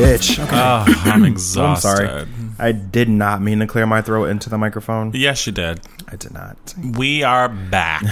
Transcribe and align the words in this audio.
bitch. 0.00 0.38
Okay. 0.44 0.56
Oh, 0.56 0.84
I'm 1.04 1.24
exhausted. 1.24 1.88
I'm 1.98 2.06
sorry. 2.06 2.28
I 2.58 2.72
did 2.72 3.08
not 3.08 3.40
mean 3.42 3.58
to 3.60 3.66
clear 3.66 3.86
my 3.86 4.02
throat 4.02 4.26
into 4.26 4.50
the 4.50 4.58
microphone. 4.58 5.12
Yes, 5.14 5.46
you 5.46 5.52
did. 5.52 5.80
I 6.08 6.16
did 6.16 6.32
not. 6.32 6.56
We 6.96 7.22
are 7.22 7.48
back. 7.48 8.04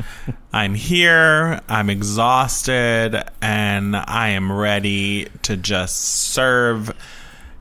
I'm 0.52 0.74
here. 0.74 1.60
I'm 1.68 1.90
exhausted, 1.90 3.22
and 3.42 3.96
I 3.96 4.30
am 4.30 4.50
ready 4.50 5.28
to 5.42 5.56
just 5.56 5.96
serve 6.32 6.90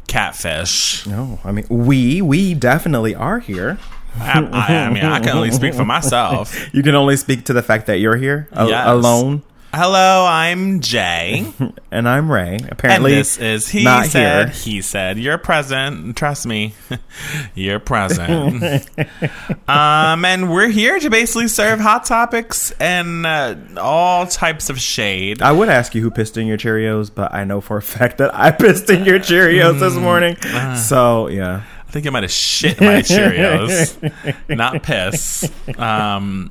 catfish. 0.08 1.06
No, 1.06 1.40
I 1.44 1.52
mean 1.52 1.66
we 1.70 2.22
we 2.22 2.54
definitely 2.54 3.14
are 3.14 3.40
here. 3.40 3.78
I, 4.20 4.40
I, 4.52 4.76
I 4.86 4.90
mean, 4.92 5.04
I 5.06 5.20
can 5.20 5.30
only 5.38 5.52
speak 5.52 5.76
for 5.76 5.86
myself. 5.96 6.56
You 6.74 6.82
can 6.82 6.96
only 6.96 7.18
speak 7.18 7.46
to 7.46 7.54
the 7.54 7.62
fact 7.62 7.86
that 7.88 8.00
you're 8.00 8.16
here 8.16 8.48
a- 8.52 8.68
Yes. 8.68 8.88
alone, 8.88 9.44
Hello, 9.74 10.26
I'm 10.28 10.80
Jay. 10.80 11.46
and 11.92 12.08
I'm 12.10 12.32
Ray. 12.32 12.56
And 12.56 12.72
Apparently, 12.72 13.14
this 13.14 13.38
is 13.38 13.68
he 13.70 13.84
not 13.84 14.06
said, 14.08 14.50
here. 14.50 14.56
he 14.64 14.82
said, 14.82 15.20
you're 15.20 15.38
present. 15.38 16.16
Trust 16.18 16.48
me, 16.48 16.74
you're 17.56 17.80
present. 17.80 18.64
um, 19.68 20.26
and 20.26 20.52
we're 20.52 20.70
here 20.70 21.00
to 21.00 21.10
basically 21.10 21.48
serve 21.48 21.80
hot 21.80 22.06
topics 22.06 22.72
and 22.80 23.26
uh, 23.26 23.56
all 23.78 24.26
types 24.26 24.70
of 24.70 24.80
shade. 24.80 25.42
I 25.42 25.52
would 25.52 25.70
ask 25.70 25.94
you 25.94 26.02
who 26.02 26.10
pissed 26.12 26.38
in 26.38 26.48
your 26.48 26.58
Cheerios, 26.58 27.12
but 27.14 27.34
I 27.34 27.44
know 27.44 27.62
for 27.62 27.78
a 27.78 27.82
fact 27.82 28.18
that 28.20 28.34
I 28.34 28.52
pissed 28.52 28.90
in 28.90 29.06
your 29.06 29.20
Cheerios 29.20 29.74
Mm. 29.76 29.80
this 29.80 29.96
morning. 29.96 30.38
Uh. 30.44 30.76
So 30.76 31.28
yeah, 31.28 31.64
I 31.88 31.92
think 31.92 32.08
I 32.08 32.10
might 32.10 32.24
have 32.24 32.32
shit 32.32 32.80
my 32.80 33.02
Cheerios, 33.02 33.98
not 34.50 34.82
piss. 34.82 35.50
Um, 35.78 36.50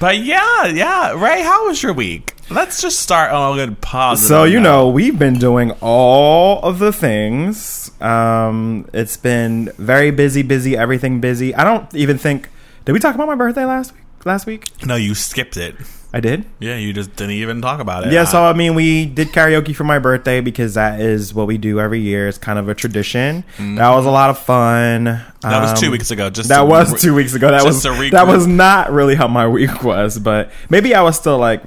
but 0.00 0.18
yeah, 0.18 0.66
yeah. 0.66 1.12
Ray, 1.12 1.42
how 1.42 1.66
was 1.68 1.82
your 1.82 1.92
week? 1.92 2.34
Let's 2.50 2.80
just 2.80 3.00
start 3.00 3.32
on 3.32 3.58
a 3.58 3.66
good 3.66 3.80
positive. 3.80 4.28
So 4.28 4.44
you 4.44 4.60
note. 4.60 4.62
know 4.62 4.88
we've 4.88 5.18
been 5.18 5.38
doing 5.38 5.72
all 5.80 6.60
of 6.62 6.78
the 6.78 6.92
things. 6.92 7.90
Um, 8.00 8.88
it's 8.92 9.16
been 9.16 9.72
very 9.78 10.10
busy, 10.10 10.42
busy, 10.42 10.76
everything 10.76 11.20
busy. 11.20 11.54
I 11.54 11.64
don't 11.64 11.92
even 11.94 12.18
think. 12.18 12.48
Did 12.84 12.92
we 12.92 13.00
talk 13.00 13.14
about 13.14 13.26
my 13.26 13.34
birthday 13.34 13.64
last 13.64 13.92
week? 13.92 14.02
Last 14.24 14.46
week 14.46 14.70
no, 14.84 14.96
you 14.96 15.14
skipped 15.14 15.56
it. 15.56 15.76
I 16.16 16.20
did. 16.20 16.46
Yeah, 16.60 16.76
you 16.76 16.94
just 16.94 17.14
didn't 17.14 17.32
even 17.34 17.60
talk 17.60 17.78
about 17.78 18.06
it. 18.06 18.12
Yeah, 18.12 18.24
so 18.24 18.42
I 18.42 18.54
mean, 18.54 18.74
we 18.74 19.04
did 19.04 19.28
karaoke 19.28 19.76
for 19.76 19.84
my 19.84 19.98
birthday 19.98 20.40
because 20.40 20.72
that 20.72 20.98
is 20.98 21.34
what 21.34 21.46
we 21.46 21.58
do 21.58 21.78
every 21.78 22.00
year. 22.00 22.26
It's 22.26 22.38
kind 22.38 22.58
of 22.58 22.70
a 22.70 22.74
tradition. 22.74 23.44
That 23.58 23.90
was 23.90 24.06
a 24.06 24.10
lot 24.10 24.30
of 24.30 24.38
fun. 24.38 25.04
that 25.04 25.22
was 25.44 25.78
two 25.78 25.86
Um, 25.88 25.92
weeks 25.92 26.10
ago. 26.10 26.30
Just 26.30 26.48
That 26.48 26.66
was 26.66 26.90
re- 26.94 26.98
two 26.98 27.14
weeks 27.14 27.34
ago. 27.34 27.50
That 27.50 27.64
was 27.64 27.82
that 27.82 28.26
was 28.26 28.46
not 28.46 28.92
really 28.92 29.14
how 29.14 29.28
my 29.28 29.46
week 29.46 29.82
was, 29.84 30.18
but 30.18 30.50
maybe 30.70 30.94
I 30.94 31.02
was 31.02 31.16
still 31.16 31.36
like 31.36 31.62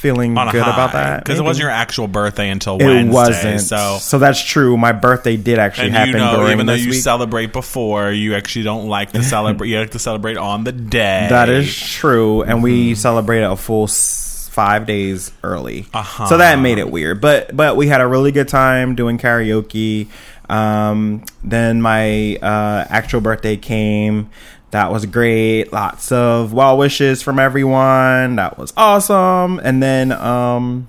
feeling 0.00 0.34
good 0.34 0.54
about 0.56 0.92
that 0.92 1.22
because 1.24 1.38
it 1.38 1.42
wasn't 1.42 1.62
your 1.62 1.70
actual 1.70 2.08
birthday 2.08 2.48
until 2.50 2.76
It 2.80 2.84
Wednesday. 2.86 3.12
wasn't. 3.12 3.60
So, 3.60 3.98
So 4.00 4.18
that's 4.18 4.42
true. 4.42 4.76
My 4.76 4.92
birthday 4.92 5.36
did 5.36 5.58
actually 5.58 5.88
and 5.88 5.96
happen 5.96 6.12
you 6.14 6.18
know, 6.18 6.48
even 6.50 6.66
though 6.66 6.74
you 6.74 6.90
week. 6.90 7.00
celebrate 7.00 7.52
before, 7.52 8.10
you 8.10 8.34
actually 8.34 8.64
don't 8.64 8.88
like 8.88 9.12
to 9.12 9.22
celebrate. 9.22 9.68
you 9.70 9.78
like 9.78 9.90
to 9.90 9.98
celebrate 9.98 10.36
on 10.36 10.64
the 10.64 10.72
day. 10.72 11.26
that 11.30 11.48
is 11.48 11.74
true, 11.78 12.42
and 12.42 12.62
we 12.62 12.70
Mm-hmm. 12.92 12.94
celebrated 12.94 13.46
a 13.46 13.56
full 13.56 13.86
five 13.86 14.86
days 14.86 15.30
early. 15.44 15.86
Uh-huh. 15.94 16.26
So 16.26 16.38
that 16.38 16.58
made 16.58 16.78
it 16.78 16.90
weird, 16.90 17.20
but 17.20 17.54
but 17.56 17.76
we 17.76 17.86
had 17.86 18.00
a 18.00 18.06
really 18.06 18.32
good 18.32 18.48
time 18.48 18.94
doing 18.96 19.18
karaoke. 19.18 20.08
Um, 20.48 21.24
then 21.44 21.80
my 21.80 22.36
uh, 22.36 22.84
actual 22.88 23.20
birthday 23.20 23.56
came. 23.56 24.30
That 24.70 24.92
was 24.92 25.04
great. 25.06 25.72
Lots 25.72 26.12
of 26.12 26.52
well 26.52 26.78
wishes 26.78 27.22
from 27.22 27.38
everyone. 27.38 28.36
That 28.36 28.56
was 28.56 28.72
awesome. 28.76 29.58
And 29.62 29.82
then 29.82 30.12
um, 30.12 30.88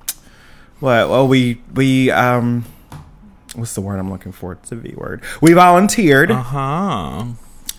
what? 0.80 1.09
Well, 1.09 1.27
we 1.27 1.61
we 1.73 2.11
um, 2.11 2.65
what's 3.55 3.73
the 3.73 3.81
word 3.81 3.97
I'm 3.99 4.11
looking 4.11 4.31
for? 4.31 4.53
It's 4.53 4.71
a 4.71 4.75
V 4.75 4.93
word. 4.95 5.23
We 5.41 5.53
volunteered 5.53 6.30
Uh 6.30 6.41
huh. 6.43 7.25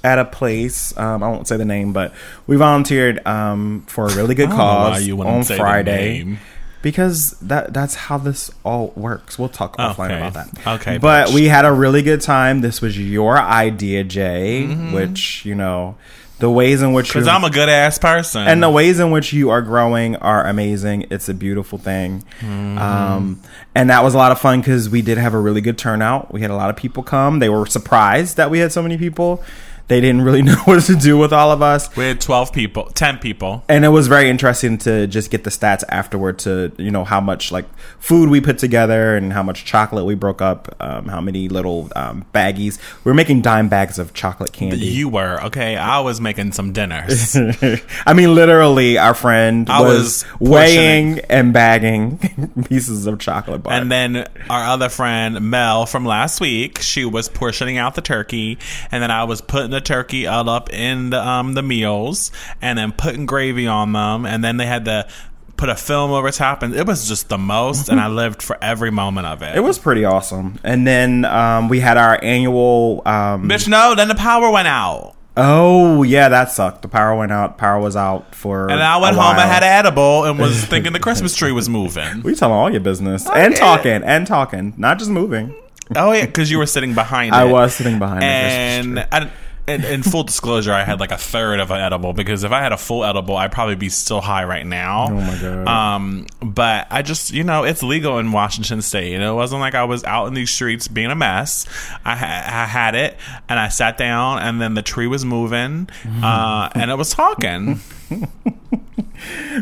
at 0.02 0.18
a 0.18 0.24
place. 0.24 0.96
Um, 0.98 1.22
I 1.22 1.28
won't 1.28 1.46
say 1.46 1.56
the 1.56 1.64
name, 1.64 1.92
but 1.92 2.12
we 2.48 2.56
volunteered 2.56 3.24
um, 3.26 3.84
for 3.86 4.06
a 4.06 4.14
really 4.16 4.34
good 4.34 4.48
I 4.48 4.50
don't 4.50 4.58
know 4.58 5.16
why 5.16 5.34
cause 5.38 5.50
on 5.50 5.56
Friday. 5.56 6.38
Because 6.82 7.32
that 7.41 7.72
that's 7.72 7.94
how 7.94 8.19
this 8.19 8.50
all 8.65 8.93
works. 8.97 9.38
We'll 9.38 9.48
talk 9.48 9.76
offline 9.78 10.10
Okay. 10.10 10.19
about 10.26 10.34
that. 10.34 10.66
Okay, 10.81 10.98
but 10.98 11.28
bitch. 11.28 11.34
we 11.34 11.47
had 11.47 11.65
a 11.65 11.72
really 11.72 12.03
good 12.03 12.20
time. 12.20 12.60
This 12.60 12.81
was 12.82 12.98
your 12.98 13.38
idea, 13.38 14.04
Jay, 14.04 14.66
Mm-hmm. 14.69 14.92
which 14.92 15.44
you 15.47 15.54
know 15.54 15.97
the 16.38 16.50
ways 16.50 16.82
in 16.82 16.92
which 16.92 17.09
Because 17.09 17.28
I'm 17.28 17.44
a 17.44 17.50
good 17.50 17.69
ass 17.69 17.98
person. 17.98 18.48
and 18.48 18.60
the 18.60 18.69
ways 18.71 18.98
in 18.98 19.12
which 19.12 19.32
you 19.32 19.50
are 19.50 19.62
growing 19.62 20.16
are 20.16 20.44
amazing. 20.44 21.06
It's 21.09 21.28
a 21.28 21.34
beautiful 21.34 21.78
thing. 21.78 22.25
Mm-hmm. 22.41 22.78
Um, 22.78 23.41
and 23.76 23.91
that 23.91 24.03
was 24.03 24.15
a 24.15 24.19
lot 24.19 24.32
of 24.32 24.41
fun 24.41 24.60
because 24.60 24.91
we 24.91 25.03
did 25.03 25.19
have 25.19 25.34
a 25.34 25.38
really 25.38 25.60
good 25.60 25.78
turnout. 25.78 26.32
We 26.34 26.41
had 26.41 26.50
a 26.50 26.56
lot 26.56 26.69
of 26.69 26.75
people 26.75 27.04
come. 27.04 27.38
They 27.38 27.48
were 27.48 27.65
surprised 27.66 28.38
that 28.38 28.50
we 28.50 28.59
had 28.59 28.72
so 28.72 28.82
many 28.82 28.98
people. 28.98 29.41
They 29.88 30.00
didn't 30.00 30.22
really 30.22 30.43
know 30.43 30.56
what 30.65 30.82
to 30.84 30.94
do 30.94 31.19
with 31.19 31.32
all 31.32 31.50
of 31.50 31.62
us. 31.62 31.94
we 31.97 32.04
had 32.04 32.20
12 32.20 32.53
people, 32.53 32.84
10 32.94 33.19
people. 33.19 33.65
And 33.69 33.84
it 33.84 33.88
was 33.88 34.09
very 34.09 34.31
interesting 34.31 34.78
to 34.78 35.06
just 35.06 35.31
get 35.31 35.44
the 35.44 35.50
stats 35.50 35.84
afterward 35.88 36.38
to, 36.41 36.72
you 36.78 36.91
know, 36.91 37.04
how 37.04 37.20
much 37.20 37.53
like 37.53 37.66
food 37.98 38.28
we 38.28 38.41
put 38.41 38.59
together 38.59 39.16
and 39.16 39.32
how 39.32 39.42
much 39.42 39.65
chocolate 39.65 40.04
we 40.04 40.15
broke 40.15 40.41
up, 40.41 40.75
um, 40.81 41.06
how 41.06 41.21
many 41.21 41.48
little 41.48 41.91
um, 41.97 42.25
baggies. 42.34 42.78
We 43.04 43.10
were 43.10 43.15
making 43.15 43.42
dime 43.42 43.69
bags 43.69 43.98
of 43.98 44.15
chocolate 44.15 44.53
candy. 44.53 44.78
You 44.78 45.09
were, 45.09 45.42
okay? 45.44 45.76
I 45.76 46.00
was 46.00 46.21
making 46.21 46.53
some 46.53 46.72
dinners. 46.72 47.37
I 48.06 48.15
mean, 48.15 48.34
literally, 48.34 48.98
our 48.98 49.15
friend 49.15 49.69
I 49.69 49.81
was, 49.81 50.25
was 50.38 50.50
weighing 50.50 51.19
and 51.21 51.53
bagging 51.53 52.19
pieces 52.69 53.06
of 53.06 53.19
chocolate 53.19 53.62
bar. 53.62 53.72
And 53.72 53.91
then 53.91 54.28
our 54.48 54.65
other 54.65 54.88
friend 54.88 55.41
Mel 55.50 55.87
from 55.87 56.04
last 56.04 56.41
week, 56.41 56.81
she 56.81 57.04
was 57.04 57.28
portioning 57.28 57.78
out 57.78 57.94
the 57.94 58.03
turkey, 58.03 58.59
and 58.91 59.03
then 59.03 59.10
I 59.10 59.25
was 59.25 59.41
putting 59.41 59.72
the 59.72 59.81
turkey 59.81 60.27
all 60.27 60.49
up 60.49 60.72
in 60.72 61.10
the 61.10 61.27
um 61.27 61.55
the 61.55 61.62
meals, 61.62 62.31
and 62.60 62.78
then 62.78 62.93
putting 62.93 63.27
gravy 63.27 63.66
on 63.66 63.93
them, 63.93 64.25
and 64.27 64.44
then 64.44 64.56
they 64.56 64.66
had 64.66 64.84
to 64.84 65.09
put 65.56 65.69
a 65.69 65.77
film 65.77 66.10
over 66.10 66.31
top, 66.31 66.62
and 66.62 66.75
it 66.75 66.87
was 66.87 67.06
just 67.09 67.28
the 67.28 67.38
most, 67.38 67.88
and 67.88 68.00
I 68.00 68.09
lived 68.22 68.43
for 68.43 68.59
every 68.62 68.91
moment 68.91 69.27
of 69.27 69.43
it. 69.43 69.56
it 69.56 69.60
was 69.60 69.78
pretty 69.78 70.05
awesome. 70.05 70.59
And 70.65 70.87
then 70.87 71.25
um, 71.25 71.69
we 71.69 71.81
had 71.81 71.97
our 71.97 72.19
annual. 72.22 73.03
Um, 73.06 73.49
bitch. 73.49 73.69
No, 73.69 73.94
then 73.94 74.09
the 74.09 74.15
power 74.15 74.50
went 74.50 74.69
out, 74.69 75.15
oh 75.37 76.03
yeah, 76.03 76.28
that 76.28 76.50
sucked. 76.50 76.83
The 76.83 76.89
power 76.89 77.16
went 77.16 77.33
out. 77.33 77.59
Power 77.59 77.81
was 77.81 77.97
out 77.97 78.34
for. 78.34 78.71
and 78.71 78.83
I 78.83 78.97
went 78.99 79.16
home. 79.16 79.37
I 79.37 79.47
had 79.47 79.62
an 79.62 79.69
edible 79.69 80.25
and 80.25 80.39
was 80.39 80.65
thinking 80.72 80.93
the 80.93 81.00
Christmas 81.00 81.34
tree 81.34 81.53
was 81.53 81.69
moving. 81.69 82.22
We 82.22 82.34
telling 82.34 82.54
all 82.54 82.71
your 82.71 82.81
business 82.81 83.28
and 83.28 83.54
talking 83.56 84.03
and 84.03 84.27
talking, 84.27 84.75
not 84.77 84.99
just 84.99 85.10
moving. 85.10 85.54
Oh 85.94 86.12
yeah, 86.12 86.27
because 86.27 86.50
you 86.50 86.59
were 86.59 86.66
sitting 86.66 86.94
behind. 86.94 87.34
I 87.34 87.47
it. 87.47 87.53
was 87.53 87.75
sitting 87.75 87.99
behind. 87.99 88.22
the 88.22 88.27
and. 88.27 88.99
I, 89.12 89.31
in, 89.66 89.84
in 89.84 90.02
full 90.02 90.24
disclosure, 90.24 90.72
I 90.72 90.84
had 90.84 90.98
like 91.00 91.12
a 91.12 91.16
third 91.16 91.60
of 91.60 91.70
an 91.70 91.80
edible 91.80 92.12
because 92.12 92.42
if 92.44 92.52
I 92.52 92.60
had 92.60 92.72
a 92.72 92.76
full 92.76 93.04
edible, 93.04 93.36
I'd 93.36 93.52
probably 93.52 93.76
be 93.76 93.88
still 93.88 94.20
high 94.20 94.44
right 94.44 94.66
now. 94.66 95.06
Oh 95.08 95.14
my 95.14 95.38
God. 95.40 95.68
Um, 95.68 96.26
but 96.40 96.86
I 96.90 97.02
just, 97.02 97.32
you 97.32 97.44
know, 97.44 97.64
it's 97.64 97.82
legal 97.82 98.18
in 98.18 98.32
Washington 98.32 98.82
State. 98.82 99.12
You 99.12 99.18
know, 99.18 99.34
it 99.34 99.36
wasn't 99.36 99.60
like 99.60 99.74
I 99.74 99.84
was 99.84 100.02
out 100.04 100.26
in 100.26 100.34
these 100.34 100.50
streets 100.50 100.88
being 100.88 101.10
a 101.10 101.14
mess. 101.14 101.66
I, 102.04 102.16
ha- 102.16 102.44
I 102.46 102.66
had 102.66 102.94
it, 102.94 103.16
and 103.48 103.58
I 103.58 103.68
sat 103.68 103.96
down, 103.96 104.38
and 104.40 104.60
then 104.60 104.74
the 104.74 104.82
tree 104.82 105.06
was 105.06 105.24
moving, 105.24 105.88
uh, 106.22 106.68
and 106.74 106.90
it 106.90 106.96
was 106.96 107.10
talking. 107.10 107.80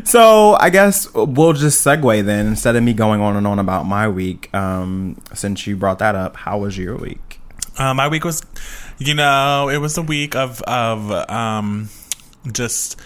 So 0.04 0.54
I 0.54 0.70
guess 0.70 1.12
we'll 1.12 1.52
just 1.52 1.84
segue 1.84 2.24
then 2.24 2.46
instead 2.46 2.76
of 2.76 2.82
me 2.82 2.94
going 2.94 3.20
on 3.20 3.36
and 3.36 3.46
on 3.46 3.58
about 3.58 3.84
my 3.84 4.08
week. 4.08 4.52
Um, 4.54 5.20
since 5.34 5.66
you 5.66 5.76
brought 5.76 5.98
that 5.98 6.14
up, 6.14 6.36
how 6.36 6.58
was 6.58 6.78
your 6.78 6.96
week? 6.96 7.40
Uh, 7.76 7.92
my 7.94 8.08
week 8.08 8.24
was, 8.24 8.42
you 9.00 9.14
know, 9.14 9.68
it 9.70 9.78
was 9.78 9.96
a 9.98 10.02
week 10.02 10.36
of 10.36 10.60
of 10.62 11.10
um, 11.30 11.88
just 12.52 13.00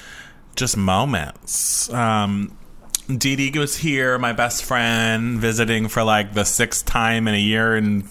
just 0.57 0.77
moments. 0.77 1.91
Um, 1.93 2.57
Dee 3.07 3.37
Dee 3.37 3.59
was 3.59 3.77
here, 3.77 4.19
my 4.19 4.33
best 4.33 4.65
friend, 4.65 5.39
visiting 5.39 5.89
for 5.89 6.03
like 6.03 6.35
the 6.35 6.45
sixth 6.45 6.85
time 6.85 7.29
in 7.29 7.35
a 7.35 7.41
year 7.41 7.77
and 7.77 8.09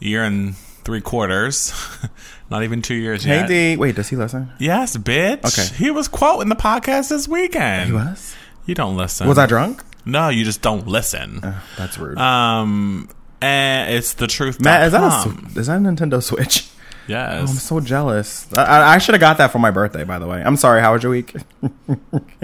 year 0.00 0.22
and 0.22 0.54
three 0.56 1.00
quarters. 1.00 1.72
Not 2.50 2.64
even 2.64 2.82
two 2.82 2.94
years 2.94 3.24
Hey 3.24 3.36
yet. 3.38 3.48
D, 3.48 3.76
wait, 3.76 3.96
does 3.96 4.08
he 4.10 4.16
listen? 4.16 4.52
Yes, 4.58 4.94
bitch. 4.96 5.46
Okay. 5.46 5.74
He 5.76 5.90
was 5.90 6.08
quoting 6.08 6.50
the 6.50 6.56
podcast 6.56 7.08
this 7.08 7.26
weekend. 7.26 7.86
He 7.86 7.92
was. 7.94 8.34
You 8.66 8.74
don't 8.74 8.96
listen. 8.96 9.26
Was 9.26 9.38
I 9.38 9.46
drunk? 9.46 9.82
No, 10.04 10.28
you 10.28 10.44
just 10.44 10.60
don't 10.60 10.86
listen. 10.86 11.42
Uh, 11.42 11.60
that's 11.78 11.96
rude. 11.96 12.18
Um, 12.18 13.08
and 13.40 13.94
it's 13.94 14.14
the 14.14 14.26
truth. 14.26 14.60
Matt, 14.60 14.86
is 14.86 14.92
that 14.92 15.26
a 15.26 15.58
is 15.58 15.68
that 15.68 15.76
a 15.76 15.80
Nintendo 15.80 16.22
Switch? 16.22 16.68
Oh, 17.10 17.40
I'm 17.40 17.46
so 17.46 17.80
jealous. 17.80 18.46
I, 18.56 18.94
I, 18.94 18.98
should 18.98 19.14
have 19.14 19.20
got 19.20 19.38
that 19.38 19.50
for 19.50 19.58
my 19.58 19.70
birthday. 19.70 20.04
By 20.04 20.18
the 20.18 20.26
way, 20.26 20.42
I'm 20.42 20.56
sorry. 20.56 20.80
How 20.80 20.92
was 20.92 21.02
your 21.02 21.12
week? 21.12 21.34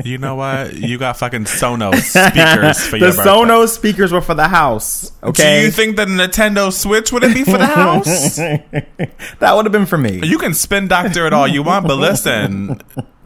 You 0.04 0.16
know 0.16 0.36
what? 0.36 0.74
You 0.74 0.96
got 0.96 1.16
fucking 1.16 1.44
Sonos 1.44 1.94
speakers 2.02 2.86
for 2.86 2.90
the 2.98 3.06
your 3.06 3.14
birthday. 3.14 3.30
Sonos 3.30 3.68
speakers 3.70 4.12
were 4.12 4.20
for 4.20 4.34
the 4.34 4.46
house. 4.46 5.10
Okay, 5.22 5.60
Do 5.60 5.66
you 5.66 5.70
think 5.72 5.96
the 5.96 6.06
Nintendo 6.06 6.72
Switch 6.72 7.12
wouldn't 7.12 7.34
be 7.34 7.42
for 7.42 7.58
the 7.58 7.66
house? 7.66 8.36
that 8.36 9.52
would 9.54 9.64
have 9.64 9.72
been 9.72 9.86
for 9.86 9.98
me? 9.98 10.20
you 10.24 10.38
can 10.38 10.54
spin 10.54 10.86
doctor 10.86 11.26
it 11.26 11.32
all 11.32 11.48
you 11.48 11.64
want, 11.64 11.86
but 11.88 11.96
listen, 11.96 12.80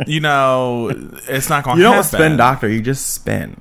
you 0.06 0.20
know, 0.20 0.88
it's 1.28 1.50
not 1.50 1.64
going 1.64 1.76
to 1.76 1.78
happen. 1.78 1.78
You 1.78 1.82
don't 1.82 2.04
spin 2.04 2.36
doctor. 2.38 2.68
You 2.68 2.80
just 2.80 3.12
spin. 3.12 3.60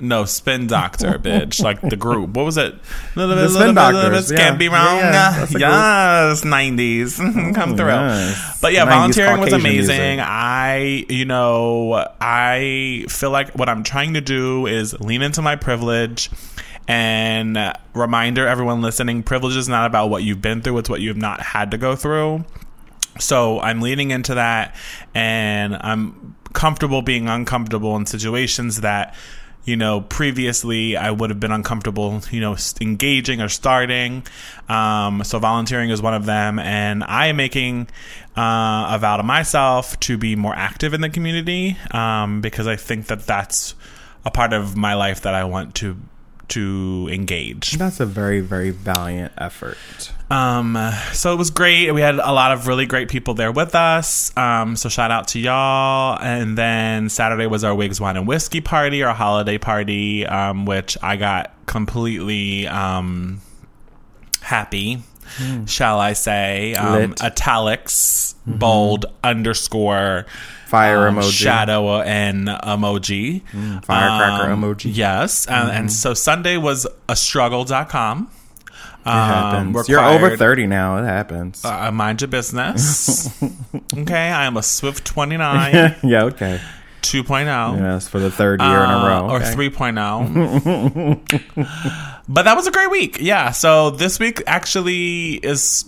No, 0.00 0.24
Spin 0.24 0.66
Doctor, 0.66 1.18
bitch. 1.22 1.62
Like 1.62 1.80
the 1.80 1.96
group. 1.96 2.30
What 2.30 2.44
was 2.44 2.56
it? 2.56 2.74
The 3.14 3.48
Spin 3.48 3.74
Doctors, 3.76 4.28
Can't 4.28 4.40
yeah. 4.40 4.56
be 4.56 4.68
wrong. 4.68 4.98
Yeah, 4.98 5.12
yeah, 5.12 5.38
that's 5.38 5.50
a 5.50 5.54
group. 5.54 5.60
yes, 5.60 6.44
90s. 6.44 7.54
Come 7.54 7.76
through. 7.76 7.86
yes. 7.88 8.58
But 8.60 8.72
yeah, 8.72 8.86
90s 8.86 8.88
volunteering 8.88 9.40
was 9.40 9.52
amazing. 9.52 9.96
music. 9.96 10.20
I, 10.20 11.04
you 11.08 11.24
know, 11.24 12.08
I 12.20 13.06
feel 13.08 13.30
like 13.30 13.52
what 13.52 13.68
I'm 13.68 13.84
trying 13.84 14.14
to 14.14 14.20
do 14.20 14.66
is 14.66 14.98
lean 15.00 15.22
into 15.22 15.42
my 15.42 15.56
privilege. 15.56 16.30
And 16.86 17.56
reminder, 17.94 18.46
everyone 18.46 18.82
listening, 18.82 19.22
privilege 19.22 19.56
is 19.56 19.68
not 19.70 19.86
about 19.86 20.10
what 20.10 20.22
you've 20.22 20.42
been 20.42 20.60
through; 20.60 20.76
it's 20.78 20.90
what 20.90 21.00
you 21.00 21.08
have 21.08 21.16
not 21.16 21.40
had 21.40 21.70
to 21.70 21.78
go 21.78 21.96
through. 21.96 22.44
So 23.18 23.58
I'm 23.60 23.80
leaning 23.80 24.10
into 24.10 24.34
that, 24.34 24.76
and 25.14 25.76
I'm 25.80 26.34
comfortable 26.52 27.00
being 27.00 27.26
uncomfortable 27.26 27.96
in 27.96 28.04
situations 28.04 28.82
that, 28.82 29.14
you 29.64 29.76
know, 29.76 30.02
previously 30.02 30.96
I 30.96 31.10
would 31.10 31.30
have 31.30 31.40
been 31.40 31.52
uncomfortable, 31.52 32.20
you 32.30 32.40
know, 32.40 32.56
engaging 32.80 33.40
or 33.40 33.48
starting. 33.48 34.26
Um, 34.68 35.24
so 35.24 35.38
volunteering 35.38 35.90
is 35.90 36.02
one 36.02 36.14
of 36.14 36.26
them, 36.26 36.58
and 36.58 37.02
I 37.02 37.26
am 37.26 37.36
making 37.36 37.88
uh, 38.36 38.94
a 38.94 38.98
vow 39.00 39.16
to 39.16 39.22
myself 39.22 39.98
to 40.00 40.18
be 40.18 40.36
more 40.36 40.54
active 40.54 40.92
in 40.94 41.00
the 41.00 41.08
community 41.08 41.76
um, 41.90 42.40
because 42.40 42.66
I 42.66 42.76
think 42.76 43.06
that 43.06 43.26
that's 43.26 43.74
a 44.24 44.30
part 44.30 44.52
of 44.52 44.76
my 44.76 44.94
life 44.94 45.22
that 45.22 45.34
I 45.34 45.44
want 45.44 45.74
to 45.76 45.96
to 46.48 47.08
engage. 47.10 47.72
That's 47.72 48.00
a 48.00 48.06
very, 48.06 48.40
very 48.40 48.70
valiant 48.70 49.32
effort. 49.38 49.76
Um, 50.30 50.78
so 51.12 51.32
it 51.32 51.36
was 51.36 51.50
great. 51.50 51.90
We 51.92 52.00
had 52.00 52.14
a 52.14 52.32
lot 52.32 52.52
of 52.52 52.66
really 52.66 52.86
great 52.86 53.08
people 53.08 53.34
there 53.34 53.52
with 53.52 53.74
us. 53.74 54.36
Um, 54.36 54.76
so 54.76 54.88
shout 54.88 55.10
out 55.10 55.28
to 55.28 55.38
y'all. 55.38 56.18
And 56.20 56.56
then 56.56 57.08
Saturday 57.08 57.46
was 57.46 57.64
our 57.64 57.74
Wigs 57.74 58.00
Wine 58.00 58.16
and 58.16 58.26
Whiskey 58.26 58.60
party, 58.60 59.02
our 59.02 59.14
holiday 59.14 59.58
party, 59.58 60.26
um, 60.26 60.66
which 60.66 60.96
I 61.02 61.16
got 61.16 61.52
completely 61.66 62.66
um, 62.66 63.40
happy, 64.40 65.02
shall 65.66 66.00
I 66.00 66.14
say? 66.14 66.74
Um, 66.74 67.14
italics, 67.20 68.34
bold, 68.46 69.06
underscore, 69.22 70.26
Fire 70.74 71.06
um, 71.06 71.16
emoji. 71.16 71.30
shadow, 71.30 72.00
and 72.00 72.48
emoji. 72.48 73.42
Firecracker 73.84 74.50
Um, 74.50 74.62
emoji. 74.62 74.90
Yes. 74.92 75.46
And, 75.46 75.70
and 75.70 75.92
so 75.92 76.14
Sunday 76.14 76.56
was 76.56 76.84
a 77.08 77.14
struggle.com. 77.14 78.28
It 79.06 79.10
happens. 79.10 79.76
Um, 79.76 79.84
You're 79.86 80.04
over 80.04 80.36
30 80.36 80.66
now. 80.66 80.96
It 80.96 81.04
happens. 81.04 81.64
uh, 81.64 81.92
mind 81.92 82.22
your 82.22 82.28
business. 82.28 83.28
okay, 83.98 84.30
I 84.30 84.46
am 84.46 84.56
a 84.56 84.62
Swift 84.62 85.04
29 85.04 85.96
yeah, 86.02 86.24
okay. 86.24 86.58
2.0. 87.02 87.78
Yes, 87.78 88.08
for 88.08 88.18
the 88.18 88.30
third 88.30 88.62
year 88.62 88.70
in 88.70 88.90
a 88.90 88.96
uh, 88.96 89.08
row. 89.08 89.28
Or 89.30 89.36
okay. 89.36 89.52
3.0. 89.54 91.20
but 92.28 92.44
that 92.44 92.56
was 92.56 92.66
a 92.66 92.70
great 92.70 92.90
week. 92.90 93.18
Yeah. 93.20 93.50
So 93.50 93.90
this 93.90 94.18
week 94.18 94.42
actually 94.46 95.34
is 95.34 95.84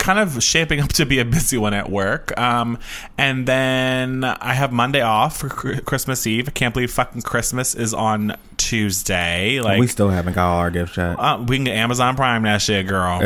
kind 0.00 0.18
of 0.18 0.42
shaping 0.42 0.80
up 0.80 0.88
to 0.88 1.06
be 1.06 1.20
a 1.20 1.24
busy 1.24 1.58
one 1.58 1.74
at 1.74 1.88
work. 1.90 2.36
Um, 2.40 2.78
and 3.16 3.46
then 3.46 4.24
I 4.24 4.54
have 4.54 4.72
Monday 4.72 5.02
off 5.02 5.36
for 5.36 5.48
Christmas 5.48 6.26
Eve. 6.26 6.48
I 6.48 6.52
can't 6.52 6.74
believe 6.74 6.90
fucking 6.90 7.22
Christmas 7.22 7.74
is 7.74 7.94
on 7.94 8.36
Tuesday. 8.56 9.60
Like, 9.60 9.78
we 9.78 9.86
still 9.86 10.08
haven't 10.08 10.32
got 10.32 10.50
all 10.50 10.58
our 10.58 10.70
gifts 10.70 10.96
yet. 10.96 11.18
uh, 11.18 11.44
we 11.46 11.56
can 11.56 11.64
get 11.64 11.76
Amazon 11.76 12.16
Prime 12.16 12.42
that 12.44 12.62
shit, 12.62 12.86
girl. 12.86 13.20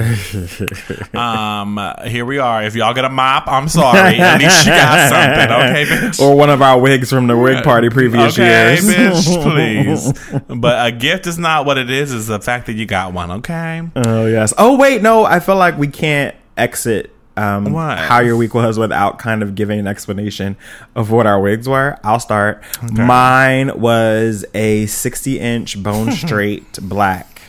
um, 1.19 1.81
here 2.07 2.25
we 2.25 2.39
are. 2.39 2.65
If 2.65 2.75
y'all 2.75 2.93
get 2.93 3.05
a 3.05 3.09
mop, 3.09 3.47
I'm 3.47 3.69
sorry. 3.69 4.19
At 4.19 4.41
least 4.41 4.67
you 4.67 4.73
got 4.73 5.09
something, 5.11 5.57
okay, 5.57 5.85
bitch. 5.85 6.21
or 6.21 6.37
one 6.37 6.51
of 6.51 6.61
our 6.61 6.79
wigs 6.79 7.09
from 7.09 7.29
the 7.29 7.37
wig 7.37 7.63
party 7.63 7.89
previous 7.89 8.35
okay, 8.35 8.75
years. 8.75 8.85
bitch, 8.85 9.43
please. 10.33 10.43
But 10.49 10.87
a 10.87 10.93
gift 10.93 11.29
is 11.29 11.39
not 11.39 11.67
what 11.67 11.79
it 11.79 11.89
is. 11.89 12.13
Is 12.13 12.27
the 12.27 12.41
fact 12.41 12.67
that 12.67 12.73
you 12.73 12.85
got 12.85 13.13
one, 13.13 13.31
okay? 13.31 13.83
oh 13.95 14.27
yes. 14.27 14.53
Oh 14.59 14.77
wait, 14.77 15.03
no. 15.03 15.25
I 15.25 15.39
feel 15.39 15.57
like 15.57 15.79
we 15.79 15.87
can't 15.89 16.35
exit 16.57 17.11
um, 17.37 17.73
What? 17.73 17.99
how 17.99 18.21
your 18.21 18.37
week 18.37 18.55
was 18.55 18.79
without 18.79 19.19
kind 19.19 19.43
of 19.43 19.55
giving 19.57 19.81
an 19.81 19.87
explanation 19.89 20.57
of 20.95 21.11
what 21.11 21.27
our 21.27 21.41
wigs 21.41 21.69
were. 21.69 21.99
I'll 22.05 22.21
start. 22.21 22.63
Mine 22.93 23.81
was 23.81 24.45
a 24.55 24.87
60 24.87 25.41
inch 25.41 25.83
bone 25.83 26.13
straight 26.13 26.79
black 26.81 27.41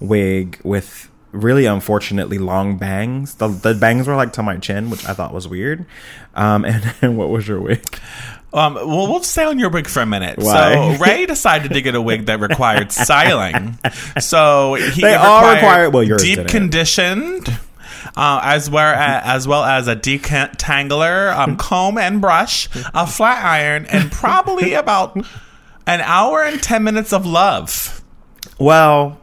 wig 0.00 0.60
with 0.62 1.10
really 1.32 1.66
unfortunately 1.66 2.38
long 2.38 2.76
bangs. 2.78 3.34
The, 3.34 3.48
the 3.48 3.74
bangs 3.74 4.06
were 4.06 4.14
like 4.14 4.32
to 4.34 4.42
my 4.44 4.56
chin, 4.58 4.88
which 4.88 5.04
I 5.04 5.14
thought 5.14 5.34
was 5.34 5.48
weird. 5.48 5.84
Um, 6.36 6.64
and 6.66 6.82
then 7.00 7.16
what 7.16 7.28
was 7.30 7.48
your 7.48 7.60
wig? 7.60 7.84
Um, 8.52 8.74
well, 8.74 9.08
we'll 9.10 9.24
stay 9.24 9.42
on 9.44 9.58
your 9.58 9.68
wig 9.70 9.88
for 9.88 10.00
a 10.00 10.06
minute. 10.06 10.38
Why? 10.38 10.94
So 10.94 11.02
Ray 11.04 11.26
decided 11.26 11.72
to 11.72 11.82
get 11.82 11.96
a 11.96 12.00
wig 12.00 12.26
that 12.26 12.38
required 12.38 12.92
styling. 12.92 13.78
So 14.20 14.74
he 14.74 15.00
They 15.02 15.16
all 15.16 15.40
required 15.52 15.86
require- 15.86 15.90
well, 15.90 16.18
deep 16.18 16.36
didn't. 16.36 16.50
conditioned. 16.50 17.58
Uh, 18.16 18.40
as 18.42 18.68
well 18.70 18.94
as, 18.94 19.22
as 19.24 19.48
well 19.48 19.64
as 19.64 19.88
a 19.88 19.96
detangler, 19.96 21.36
um, 21.36 21.56
comb 21.56 21.98
and 21.98 22.20
brush, 22.20 22.68
a 22.94 23.06
flat 23.06 23.44
iron, 23.44 23.86
and 23.86 24.10
probably 24.12 24.74
about 24.74 25.16
an 25.86 26.00
hour 26.00 26.42
and 26.42 26.62
ten 26.62 26.84
minutes 26.84 27.12
of 27.12 27.26
love. 27.26 28.02
Well, 28.58 29.18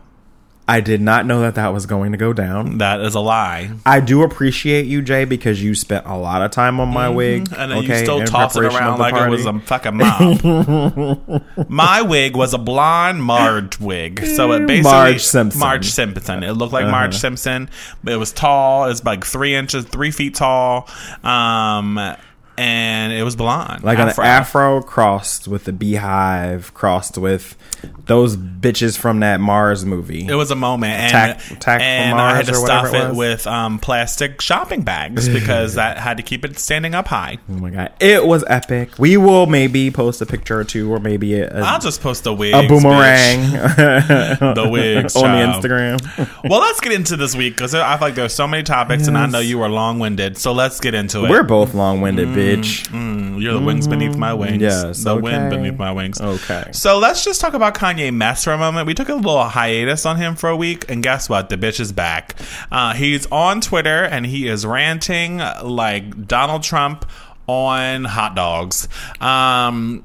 I 0.71 0.79
did 0.79 1.01
not 1.01 1.25
know 1.25 1.41
that 1.41 1.55
that 1.55 1.73
was 1.73 1.85
going 1.85 2.13
to 2.13 2.17
go 2.17 2.31
down. 2.31 2.77
That 2.77 3.01
is 3.01 3.13
a 3.13 3.19
lie. 3.19 3.71
I 3.85 3.99
do 3.99 4.23
appreciate 4.23 4.85
you, 4.85 5.01
Jay, 5.01 5.25
because 5.25 5.61
you 5.61 5.75
spent 5.75 6.05
a 6.05 6.15
lot 6.15 6.41
of 6.41 6.51
time 6.51 6.79
on 6.79 6.87
my 6.87 7.09
wig. 7.09 7.43
Mm-hmm. 7.43 7.59
And 7.61 7.71
then 7.71 7.77
okay, 7.79 7.99
you 7.99 8.05
still 8.05 8.23
toss 8.23 8.55
it 8.55 8.63
around 8.63 8.97
like 8.99 9.13
it 9.13 9.29
was 9.29 9.45
a 9.45 9.59
fucking 9.59 9.97
mop. 9.97 11.67
My 11.69 12.01
wig 12.01 12.37
was 12.37 12.53
a 12.53 12.57
blonde 12.57 13.21
Marge 13.21 13.81
wig. 13.81 14.25
So 14.25 14.53
it 14.53 14.65
basically 14.65 14.91
Marge 14.91 15.21
Simpson. 15.23 15.59
Marge 15.59 15.89
Simpson. 15.91 16.43
It 16.43 16.53
looked 16.53 16.71
like 16.71 16.83
Uh-huh. 16.83 16.91
Marge 16.91 17.15
Simpson, 17.17 17.69
but 18.01 18.13
it 18.13 18.17
was 18.17 18.31
tall. 18.31 18.85
It 18.85 18.89
was 18.89 19.03
like 19.03 19.25
three 19.25 19.53
inches, 19.53 19.83
three 19.85 20.11
feet 20.11 20.35
tall. 20.35 20.87
Um 21.21 21.99
and 22.57 23.13
it 23.13 23.23
was 23.23 23.35
blonde. 23.35 23.83
like 23.83 23.99
an 23.99 24.09
afro 24.09 24.81
crossed 24.81 25.47
with 25.47 25.65
the 25.65 25.73
beehive, 25.73 26.73
crossed 26.73 27.17
with 27.17 27.55
those 28.05 28.37
bitches 28.37 28.97
from 28.97 29.21
that 29.21 29.39
Mars 29.39 29.85
movie. 29.85 30.27
It 30.27 30.35
was 30.35 30.51
a 30.51 30.55
moment, 30.55 30.93
and, 30.93 31.11
Tack- 31.11 31.59
tack 31.59 31.81
and 31.81 32.19
I 32.19 32.35
had 32.35 32.45
to 32.47 32.55
stuff 32.55 32.93
it 32.93 33.11
it 33.11 33.15
with 33.15 33.47
um, 33.47 33.79
plastic 33.79 34.41
shopping 34.41 34.83
bags 34.83 35.27
because 35.29 35.75
that 35.75 35.97
had 35.97 36.17
to 36.17 36.23
keep 36.23 36.45
it 36.45 36.59
standing 36.59 36.93
up 36.93 37.07
high. 37.07 37.39
oh 37.49 37.53
my 37.53 37.69
god, 37.69 37.93
it 37.99 38.25
was 38.25 38.43
epic. 38.47 38.91
We 38.99 39.17
will 39.17 39.47
maybe 39.47 39.89
post 39.91 40.21
a 40.21 40.25
picture 40.25 40.59
or 40.59 40.63
two, 40.63 40.91
or 40.93 40.99
maybe 40.99 41.35
a, 41.35 41.49
a, 41.49 41.61
I'll 41.61 41.79
just 41.79 42.01
post 42.01 42.23
the 42.23 42.33
wig, 42.33 42.53
a 42.53 42.67
boomerang 42.67 43.41
the 44.53 44.67
wigs 44.69 45.15
on 45.17 45.23
the. 45.23 45.41
Instagram. 45.41 46.49
Well, 46.49 46.59
let's 46.61 46.79
get 46.81 46.91
into 46.91 47.17
this 47.17 47.35
week 47.35 47.53
because 47.55 47.73
I 47.73 47.97
feel 47.97 48.07
like 48.07 48.15
there's 48.15 48.33
so 48.33 48.47
many 48.47 48.63
topics, 48.63 49.07
and 49.07 49.17
I 49.17 49.25
know 49.25 49.39
you 49.39 49.61
are 49.61 49.69
long 49.69 49.99
winded. 49.99 50.37
So 50.37 50.51
let's 50.53 50.79
get 50.79 50.93
into 50.93 51.25
it. 51.25 51.29
We're 51.29 51.43
both 51.43 51.73
long 51.73 52.01
winded, 52.01 52.33
bitch. 52.41 52.87
Mm, 52.89 53.41
you're 53.41 53.53
the 53.53 53.59
wings 53.59 53.87
beneath 53.87 54.17
my 54.17 54.33
wings. 54.33 54.61
Yes, 54.61 55.03
the 55.03 55.15
wind 55.15 55.49
beneath 55.49 55.77
my 55.77 55.91
wings. 55.91 56.19
Okay. 56.19 56.69
So 56.73 56.97
let's 56.99 57.23
just 57.23 57.41
talk 57.41 57.53
about 57.53 57.75
Kanye 57.75 58.13
Mess 58.13 58.43
for 58.43 58.51
a 58.51 58.57
moment. 58.57 58.87
We 58.87 58.93
took 58.93 59.09
a 59.09 59.15
little 59.15 59.43
hiatus 59.43 60.05
on 60.05 60.17
him 60.17 60.35
for 60.35 60.49
a 60.49 60.55
week, 60.55 60.89
and 60.89 61.01
guess 61.03 61.29
what? 61.29 61.49
The 61.49 61.57
bitch 61.57 61.79
is 61.79 61.91
back. 61.91 62.35
Uh, 62.71 62.93
he's 62.93 63.25
on 63.27 63.61
Twitter 63.61 64.03
and 64.03 64.25
he 64.25 64.47
is 64.47 64.65
ranting 64.65 65.37
like 65.63 66.27
Donald 66.27 66.63
Trump 66.63 67.09
on 67.47 68.05
hot 68.05 68.35
dogs. 68.35 68.87
Um, 69.19 70.03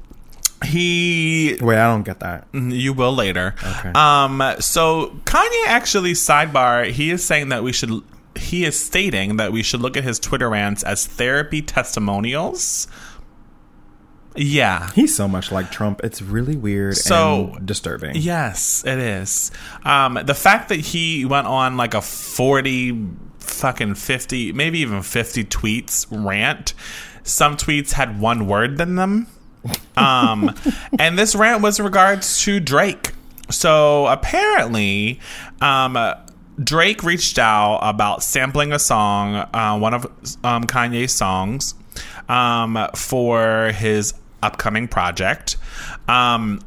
he 0.65 1.57
Wait, 1.61 1.77
I 1.77 1.87
don't 1.87 2.03
get 2.03 2.19
that. 2.21 2.47
you 2.53 2.93
will 2.93 3.13
later. 3.13 3.55
Okay. 3.63 3.91
Um. 3.91 4.41
So 4.59 5.19
Kanye 5.25 5.67
actually 5.67 6.13
sidebar. 6.13 6.89
He 6.89 7.11
is 7.11 7.23
saying 7.23 7.49
that 7.49 7.63
we 7.63 7.71
should. 7.73 8.01
He 8.47 8.65
is 8.65 8.79
stating 8.79 9.37
that 9.37 9.51
we 9.51 9.61
should 9.63 9.81
look 9.81 9.97
at 9.97 10.03
his 10.03 10.19
Twitter 10.19 10.49
rants 10.49 10.83
as 10.83 11.05
therapy 11.05 11.61
testimonials. 11.61 12.87
Yeah. 14.35 14.91
He's 14.93 15.15
so 15.15 15.27
much 15.27 15.51
like 15.51 15.71
Trump. 15.71 16.01
It's 16.03 16.21
really 16.21 16.55
weird 16.55 16.95
So- 16.97 17.53
and 17.57 17.65
disturbing. 17.65 18.15
Yes, 18.15 18.83
it 18.85 18.99
is. 18.99 19.51
Um, 19.83 20.19
the 20.23 20.35
fact 20.35 20.69
that 20.69 20.79
he 20.79 21.25
went 21.25 21.47
on 21.47 21.75
like 21.75 21.93
a 21.93 22.01
40 22.01 23.07
fucking 23.39 23.95
50, 23.95 24.53
maybe 24.53 24.79
even 24.79 25.01
50 25.01 25.43
tweets 25.45 26.05
rant. 26.11 26.73
Some 27.23 27.57
tweets 27.57 27.93
had 27.93 28.19
one 28.19 28.47
word 28.47 28.79
in 28.79 28.95
them. 28.95 29.27
Um, 29.97 30.53
and 30.99 31.17
this 31.17 31.35
rant 31.35 31.63
was 31.63 31.79
in 31.79 31.85
regards 31.85 32.39
to 32.41 32.59
Drake. 32.59 33.13
So 33.49 34.05
apparently, 34.05 35.19
um, 35.59 35.97
Drake 36.63 37.03
reached 37.03 37.37
out 37.37 37.79
about 37.81 38.23
sampling 38.23 38.71
a 38.71 38.79
song, 38.79 39.35
uh, 39.35 39.77
one 39.77 39.93
of 39.93 40.05
um, 40.43 40.63
Kanye's 40.63 41.13
songs, 41.13 41.75
um, 42.27 42.87
for 42.95 43.71
his 43.75 44.13
upcoming 44.41 44.87
project. 44.87 45.57
Um, 46.07 46.61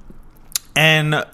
and 0.77 1.25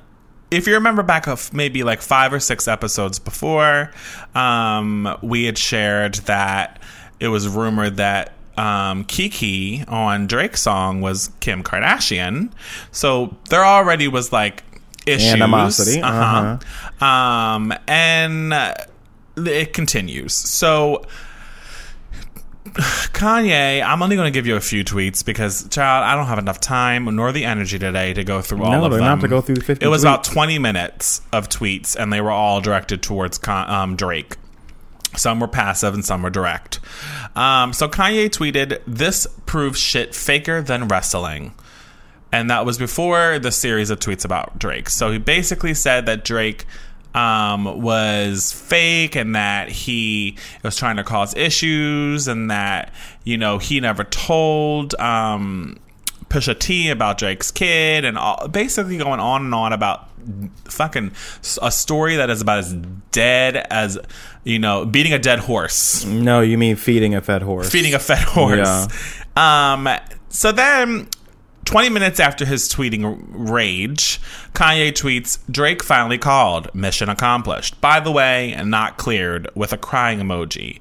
if 0.51 0.67
you 0.67 0.75
remember 0.75 1.03
back 1.03 1.27
of 1.27 1.53
maybe 1.53 1.83
like 1.83 2.01
five 2.01 2.33
or 2.33 2.41
six 2.41 2.69
episodes 2.69 3.19
before, 3.19 3.91
um, 4.35 5.17
we 5.23 5.45
had 5.45 5.59
shared 5.59 6.15
that 6.27 6.81
it 7.21 7.29
was 7.29 7.49
rumored 7.49 7.97
that 7.97 8.33
um, 8.57 9.05
Kiki 9.05 9.85
on 9.87 10.27
Drake's 10.27 10.63
song 10.63 11.01
was 11.01 11.31
Kim 11.41 11.63
Kardashian. 11.63 12.51
So 12.91 13.37
there 13.51 13.65
already 13.65 14.09
was 14.09 14.33
like 14.33 14.63
issues. 15.07 15.33
Animosity, 15.33 16.03
Uh-huh. 16.03 17.05
Um, 17.05 17.73
and 17.89 18.53
uh, 18.53 18.75
it 19.37 19.73
continues. 19.73 20.35
So. 20.35 21.05
Kanye, 22.65 23.83
I'm 23.83 24.03
only 24.03 24.17
going 24.17 24.27
to 24.27 24.37
give 24.37 24.47
you 24.47 24.57
a 24.57 24.61
few 24.61 24.85
tweets 24.85 25.25
because, 25.25 25.67
child, 25.69 26.05
I 26.05 26.15
don't 26.15 26.27
have 26.27 26.39
enough 26.39 26.61
time 26.61 27.05
nor 27.17 27.33
the 27.33 27.45
energy 27.45 27.79
today 27.79 28.13
to 28.13 28.23
go 28.25 28.43
through 28.43 28.65
all 28.65 28.73
No, 28.73 28.85
of 28.85 28.91
them. 28.93 29.01
not 29.01 29.21
to 29.21 29.29
go 29.29 29.41
through 29.41 29.57
50 29.57 29.85
It 29.85 29.89
was 29.89 30.01
tweets. 30.01 30.05
about 30.05 30.25
20 30.25 30.59
minutes 30.59 31.23
of 31.33 31.49
tweets, 31.49 31.97
and 31.97 32.13
they 32.13 32.21
were 32.21 32.31
all 32.31 32.61
directed 32.61 33.03
towards 33.03 33.41
um, 33.49 33.97
Drake. 33.97 34.37
Some 35.17 35.41
were 35.41 35.49
passive 35.49 35.95
and 35.95 36.05
some 36.05 36.23
were 36.23 36.29
direct. 36.29 36.81
Um, 37.35 37.73
so 37.73 37.89
Kanye 37.89 38.29
tweeted, 38.29 38.81
"This 38.87 39.27
proves 39.47 39.79
shit 39.79 40.15
faker 40.15 40.61
than 40.61 40.89
wrestling." 40.89 41.55
And 42.33 42.51
that 42.51 42.67
was 42.67 42.79
before 42.79 43.39
the 43.39 43.53
series 43.53 43.91
of 43.91 43.99
tweets 44.01 44.25
about 44.25 44.59
Drake. 44.59 44.89
So 44.91 45.11
he 45.13 45.19
basically 45.19 45.75
said 45.75 46.07
that 46.07 46.25
Drake 46.25 46.65
um, 47.15 47.81
was 47.81 48.53
fake 48.53 49.17
and 49.17 49.35
that 49.35 49.71
he 49.71 50.37
was 50.63 50.77
trying 50.77 50.97
to 50.97 51.05
cause 51.05 51.35
issues 51.35 52.29
and 52.29 52.51
that 52.51 52.93
you 53.25 53.39
know 53.39 53.57
he 53.59 53.81
never 53.81 54.05
told 54.05 54.95
um, 54.97 55.79
Pusha 56.29 56.59
T 56.59 56.91
about 56.91 57.17
Drake's 57.19 57.51
kid 57.51 58.05
and 58.05 58.19
all, 58.19 58.49
basically 58.49 58.99
going 58.99 59.21
on 59.21 59.47
and 59.47 59.55
on 59.55 59.73
about 59.73 60.09
fucking 60.65 61.13
a 61.63 61.71
story 61.71 62.17
that 62.17 62.29
is 62.29 62.43
about 62.43 62.59
as 62.59 62.75
dead 63.13 63.57
as 63.71 63.97
you 64.45 64.59
know 64.59 64.85
beating 64.85 65.13
a 65.15 65.19
dead 65.19 65.39
horse 65.39 66.05
No, 66.05 66.41
you 66.41 66.59
mean 66.59 66.77
feeding 66.77 67.15
a 67.15 67.21
fed 67.23 67.43
horse. 67.43 67.71
feeding 67.71 67.95
a 67.95 67.99
fed 67.99 68.19
horse. 68.19 68.59
Yeah. 69.37 69.73
Um, 69.73 69.89
so 70.29 70.53
then, 70.53 71.09
20 71.67 71.91
minutes 71.91 72.19
after 72.21 72.45
his 72.47 72.69
tweeting 72.69 73.25
rage, 73.29 74.19
Kanye 74.55 74.93
tweets, 74.93 75.39
Drake 75.51 75.83
finally 75.83 76.17
called. 76.17 76.75
Mission 76.75 77.09
accomplished. 77.09 77.79
By 77.81 78.01
the 78.01 78.11
way, 78.11 78.59
not 78.65 78.97
cleared 78.97 79.49
with 79.55 79.73
a 79.73 79.77
crying 79.77 80.21
emoji. 80.21 80.81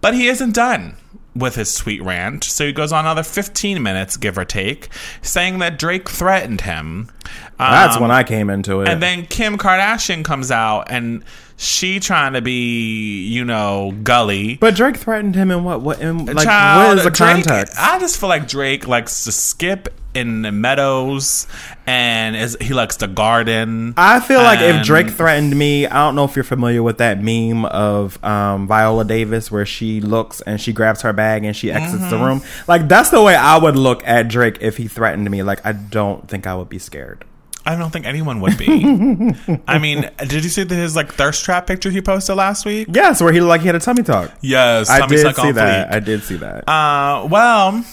But 0.00 0.14
he 0.14 0.28
isn't 0.28 0.54
done 0.54 0.96
with 1.34 1.54
his 1.56 1.74
tweet 1.74 2.02
rant, 2.02 2.44
so 2.44 2.64
he 2.66 2.72
goes 2.72 2.92
on 2.92 3.04
another 3.04 3.22
15 3.22 3.82
minutes, 3.82 4.16
give 4.16 4.38
or 4.38 4.44
take, 4.44 4.88
saying 5.20 5.58
that 5.58 5.78
Drake 5.78 6.08
threatened 6.08 6.62
him. 6.62 7.10
That's 7.58 7.96
Um, 7.96 8.02
when 8.02 8.10
I 8.10 8.22
came 8.22 8.48
into 8.48 8.80
it. 8.82 8.88
and 8.88 9.02
then 9.02 9.26
Kim 9.26 9.58
Kardashian 9.58 10.24
comes 10.24 10.50
out 10.50 10.86
and 10.90 11.22
she 11.56 12.00
trying 12.00 12.34
to 12.34 12.42
be, 12.42 13.24
you 13.26 13.44
know, 13.44 13.92
gully. 14.02 14.56
but 14.56 14.74
Drake 14.74 14.96
threatened 14.96 15.34
him 15.34 15.50
in 15.50 15.64
what? 15.64 15.80
What? 15.80 16.00
In, 16.00 16.26
like, 16.26 16.44
Child, 16.44 16.88
what 16.88 16.98
is 16.98 17.04
the 17.04 17.10
Drake, 17.10 17.44
context? 17.44 17.74
I 17.78 17.98
just 17.98 18.18
feel 18.20 18.28
like 18.28 18.46
Drake 18.46 18.86
likes 18.86 19.24
to 19.24 19.32
skip 19.32 19.88
in 20.14 20.40
the 20.42 20.50
meadows, 20.50 21.46
and 21.86 22.34
is, 22.36 22.56
he 22.60 22.72
likes 22.72 22.96
to 22.98 23.06
garden. 23.06 23.92
I 23.98 24.20
feel 24.20 24.40
like 24.42 24.60
if 24.60 24.82
Drake 24.84 25.10
threatened 25.10 25.54
me, 25.58 25.86
I 25.86 25.94
don't 26.06 26.14
know 26.14 26.24
if 26.24 26.34
you're 26.36 26.42
familiar 26.44 26.82
with 26.82 26.98
that 26.98 27.22
meme 27.22 27.66
of 27.66 28.22
um, 28.24 28.66
Viola 28.66 29.04
Davis 29.04 29.50
where 29.50 29.66
she 29.66 30.00
looks 30.00 30.40
and 30.40 30.58
she 30.58 30.72
grabs 30.72 31.02
her 31.02 31.12
bag 31.12 31.44
and 31.44 31.54
she 31.54 31.70
exits 31.70 32.02
Mm-hmm. 32.04 32.10
the 32.10 32.16
room. 32.24 32.42
Like 32.66 32.88
that's 32.88 33.10
the 33.10 33.22
way 33.22 33.34
I 33.34 33.58
would 33.58 33.76
look 33.76 34.02
at 34.06 34.28
Drake 34.28 34.56
if 34.62 34.78
he 34.78 34.88
threatened 34.88 35.30
me. 35.30 35.42
Like 35.42 35.64
I 35.66 35.72
don't 35.72 36.26
think 36.28 36.46
I 36.46 36.54
would 36.54 36.70
be 36.70 36.78
scared. 36.78 37.24
I 37.66 37.74
don't 37.76 37.90
think 37.90 38.06
anyone 38.06 38.40
would 38.40 38.56
be. 38.56 38.66
I 39.66 39.78
mean, 39.78 40.08
did 40.18 40.44
you 40.44 40.50
see 40.50 40.62
the, 40.62 40.76
his 40.76 40.94
like 40.94 41.12
thirst 41.12 41.44
trap 41.44 41.66
picture 41.66 41.90
he 41.90 42.00
posted 42.00 42.36
last 42.36 42.64
week? 42.64 42.86
Yes, 42.90 43.20
where 43.20 43.32
he 43.32 43.40
like 43.40 43.60
he 43.60 43.66
had 43.66 43.74
a 43.74 43.80
tummy 43.80 44.04
talk. 44.04 44.32
Yes, 44.40 44.88
I 44.88 45.04
did 45.06 45.18
see 45.18 45.26
on 45.42 45.54
that. 45.54 45.90
fleek. 45.90 45.92
I 45.94 46.00
did 46.00 46.22
see 46.22 46.36
that. 46.36 46.68
Uh, 46.68 47.26
well, 47.28 47.84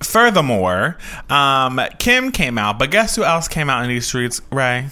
furthermore, 0.00 0.98
um, 1.30 1.80
Kim 1.98 2.32
came 2.32 2.58
out, 2.58 2.78
but 2.78 2.90
guess 2.90 3.16
who 3.16 3.24
else 3.24 3.48
came 3.48 3.70
out 3.70 3.82
in 3.82 3.88
these 3.88 4.06
streets, 4.06 4.42
Ray? 4.52 4.88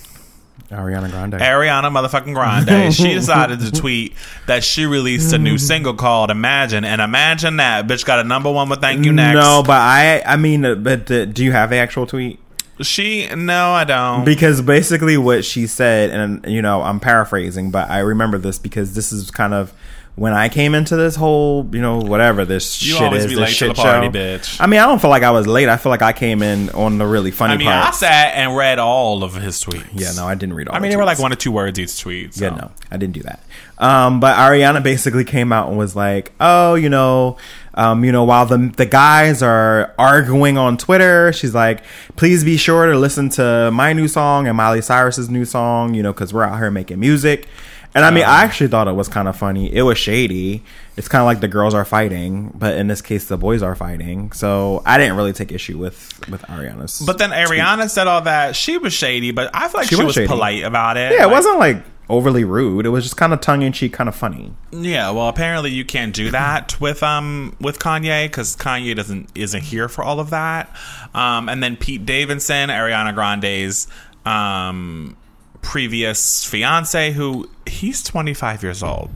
Ariana 0.70 1.10
Grande. 1.10 1.34
Ariana 1.34 1.90
motherfucking 1.90 2.32
Grande. 2.32 2.94
she 2.94 3.08
decided 3.14 3.60
to 3.60 3.70
tweet 3.70 4.14
that 4.46 4.64
she 4.64 4.86
released 4.86 5.32
a 5.34 5.38
new 5.38 5.58
single 5.58 5.92
called 5.92 6.30
Imagine, 6.30 6.84
and 6.84 7.02
imagine 7.02 7.58
that 7.58 7.86
bitch 7.86 8.06
got 8.06 8.18
a 8.20 8.24
number 8.24 8.50
one 8.50 8.70
with 8.70 8.80
Thank 8.80 9.04
You 9.04 9.12
Next. 9.12 9.34
No, 9.34 9.62
but 9.62 9.76
I 9.76 10.22
I 10.24 10.36
mean, 10.36 10.64
uh, 10.64 10.74
but 10.76 11.10
uh, 11.10 11.26
do 11.26 11.44
you 11.44 11.52
have 11.52 11.68
the 11.68 11.76
actual 11.76 12.06
tweet? 12.06 12.38
She 12.82 13.28
no, 13.34 13.72
I 13.72 13.84
don't. 13.84 14.24
Because 14.24 14.60
basically 14.60 15.16
what 15.16 15.44
she 15.44 15.66
said, 15.66 16.10
and 16.10 16.44
you 16.46 16.62
know, 16.62 16.82
I'm 16.82 17.00
paraphrasing, 17.00 17.70
but 17.70 17.90
I 17.90 18.00
remember 18.00 18.38
this 18.38 18.58
because 18.58 18.94
this 18.94 19.12
is 19.12 19.30
kind 19.30 19.54
of 19.54 19.72
when 20.14 20.34
I 20.34 20.50
came 20.50 20.74
into 20.74 20.94
this 20.94 21.16
whole, 21.16 21.66
you 21.72 21.80
know, 21.80 21.96
whatever 21.98 22.44
this 22.44 22.82
You 22.82 22.94
shit 22.96 23.12
is, 23.14 23.26
be 23.28 23.34
this 23.34 23.48
shit 23.48 23.74
party, 23.74 24.08
show. 24.08 24.12
bitch. 24.12 24.60
I 24.60 24.66
mean, 24.66 24.78
I 24.78 24.84
don't 24.86 25.00
feel 25.00 25.08
like 25.08 25.22
I 25.22 25.30
was 25.30 25.46
late. 25.46 25.70
I 25.70 25.78
feel 25.78 25.88
like 25.88 26.02
I 26.02 26.12
came 26.12 26.42
in 26.42 26.68
on 26.70 26.98
the 26.98 27.06
really 27.06 27.30
funny 27.30 27.52
part. 27.64 27.74
I 27.74 27.78
mean, 27.80 27.88
I 27.88 27.90
sat 27.92 28.34
and 28.34 28.54
read 28.54 28.78
all 28.78 29.24
of 29.24 29.34
his 29.34 29.62
tweets. 29.64 29.86
yeah, 29.94 30.12
no, 30.14 30.26
I 30.26 30.34
didn't 30.34 30.54
read 30.54 30.68
all. 30.68 30.76
I 30.76 30.80
mean, 30.80 30.90
the 30.90 30.96
they 30.96 30.96
were 30.98 31.06
like 31.06 31.18
one 31.18 31.32
or 31.32 31.36
two 31.36 31.50
words 31.50 31.78
each 31.78 31.98
tweet. 31.98 32.34
So. 32.34 32.44
Yeah, 32.44 32.50
no, 32.50 32.70
I 32.90 32.98
didn't 32.98 33.14
do 33.14 33.22
that. 33.22 33.42
Um, 33.78 34.20
but 34.20 34.36
Ariana 34.36 34.82
basically 34.82 35.24
came 35.24 35.50
out 35.50 35.68
and 35.70 35.78
was 35.78 35.96
like, 35.96 36.30
"Oh, 36.38 36.74
you 36.74 36.90
know, 36.90 37.38
um, 37.72 38.04
you 38.04 38.12
know, 38.12 38.24
while 38.24 38.44
the 38.44 38.70
the 38.76 38.86
guys 38.86 39.42
are 39.42 39.94
arguing 39.98 40.58
on 40.58 40.76
Twitter, 40.76 41.32
she's 41.32 41.54
like, 41.54 41.82
please 42.16 42.44
be 42.44 42.58
sure 42.58 42.92
to 42.92 42.98
listen 42.98 43.30
to 43.30 43.70
my 43.72 43.94
new 43.94 44.08
song 44.08 44.46
and 44.46 44.58
Miley 44.58 44.82
Cyrus's 44.82 45.30
new 45.30 45.46
song, 45.46 45.94
you 45.94 46.02
know, 46.02 46.12
because 46.12 46.34
we're 46.34 46.44
out 46.44 46.58
here 46.58 46.70
making 46.70 47.00
music." 47.00 47.48
And 47.94 48.04
I 48.06 48.10
mean, 48.10 48.24
I 48.24 48.42
actually 48.44 48.68
thought 48.68 48.88
it 48.88 48.94
was 48.94 49.08
kind 49.08 49.28
of 49.28 49.36
funny. 49.36 49.70
It 49.74 49.82
was 49.82 49.98
shady. 49.98 50.62
It's 50.96 51.08
kind 51.08 51.20
of 51.20 51.26
like 51.26 51.40
the 51.40 51.48
girls 51.48 51.74
are 51.74 51.84
fighting, 51.84 52.50
but 52.54 52.76
in 52.78 52.86
this 52.86 53.02
case, 53.02 53.26
the 53.26 53.36
boys 53.36 53.62
are 53.62 53.74
fighting. 53.74 54.32
So 54.32 54.82
I 54.86 54.96
didn't 54.96 55.16
really 55.16 55.32
take 55.34 55.52
issue 55.52 55.76
with 55.76 56.10
with 56.30 56.40
Ariana's. 56.42 57.02
But 57.04 57.18
then 57.18 57.30
Ariana 57.30 57.90
said 57.90 58.06
all 58.06 58.22
that. 58.22 58.56
She 58.56 58.78
was 58.78 58.94
shady, 58.94 59.30
but 59.30 59.50
I 59.54 59.68
feel 59.68 59.80
like 59.80 59.88
she, 59.88 59.96
She 59.96 60.00
was 60.02 60.06
was, 60.06 60.14
shady. 60.14 60.26
polite 60.28 60.62
about 60.64 60.96
it. 60.96 61.12
yeah, 61.12 61.24
it 61.24 61.26
Like, 61.26 61.32
wasn't 61.32 61.58
like 61.58 61.84
overly 62.08 62.44
rude. 62.44 62.84
It 62.86 62.90
was 62.90 63.04
just 63.04 63.16
kind 63.18 63.32
of 63.34 63.40
tongue 63.42 63.60
in 63.62 63.72
cheek, 63.72 63.92
kind 63.92 64.08
of 64.08 64.14
funny. 64.14 64.52
Yeah, 64.70 65.10
well, 65.10 65.28
apparently 65.28 65.70
you 65.70 65.84
can't 65.84 66.14
do 66.14 66.30
that 66.30 66.80
with 66.80 67.02
um 67.02 67.54
with 67.60 67.78
Kanye 67.78 68.24
because 68.24 68.56
Kanye 68.56 68.96
doesn't 68.96 69.28
isn't 69.34 69.62
here 69.62 69.90
for 69.90 70.02
all 70.02 70.18
of 70.18 70.30
that. 70.30 70.74
Um, 71.14 71.48
and 71.50 71.62
then 71.62 71.76
Pete 71.76 72.06
Davidson, 72.06 72.70
Ariana 72.70 73.14
Grande's 73.14 73.86
um 74.24 75.16
previous 75.62 76.44
fiance, 76.44 77.12
who 77.12 77.48
he's 77.66 78.02
twenty 78.02 78.34
five 78.34 78.62
years 78.62 78.82
old. 78.82 79.10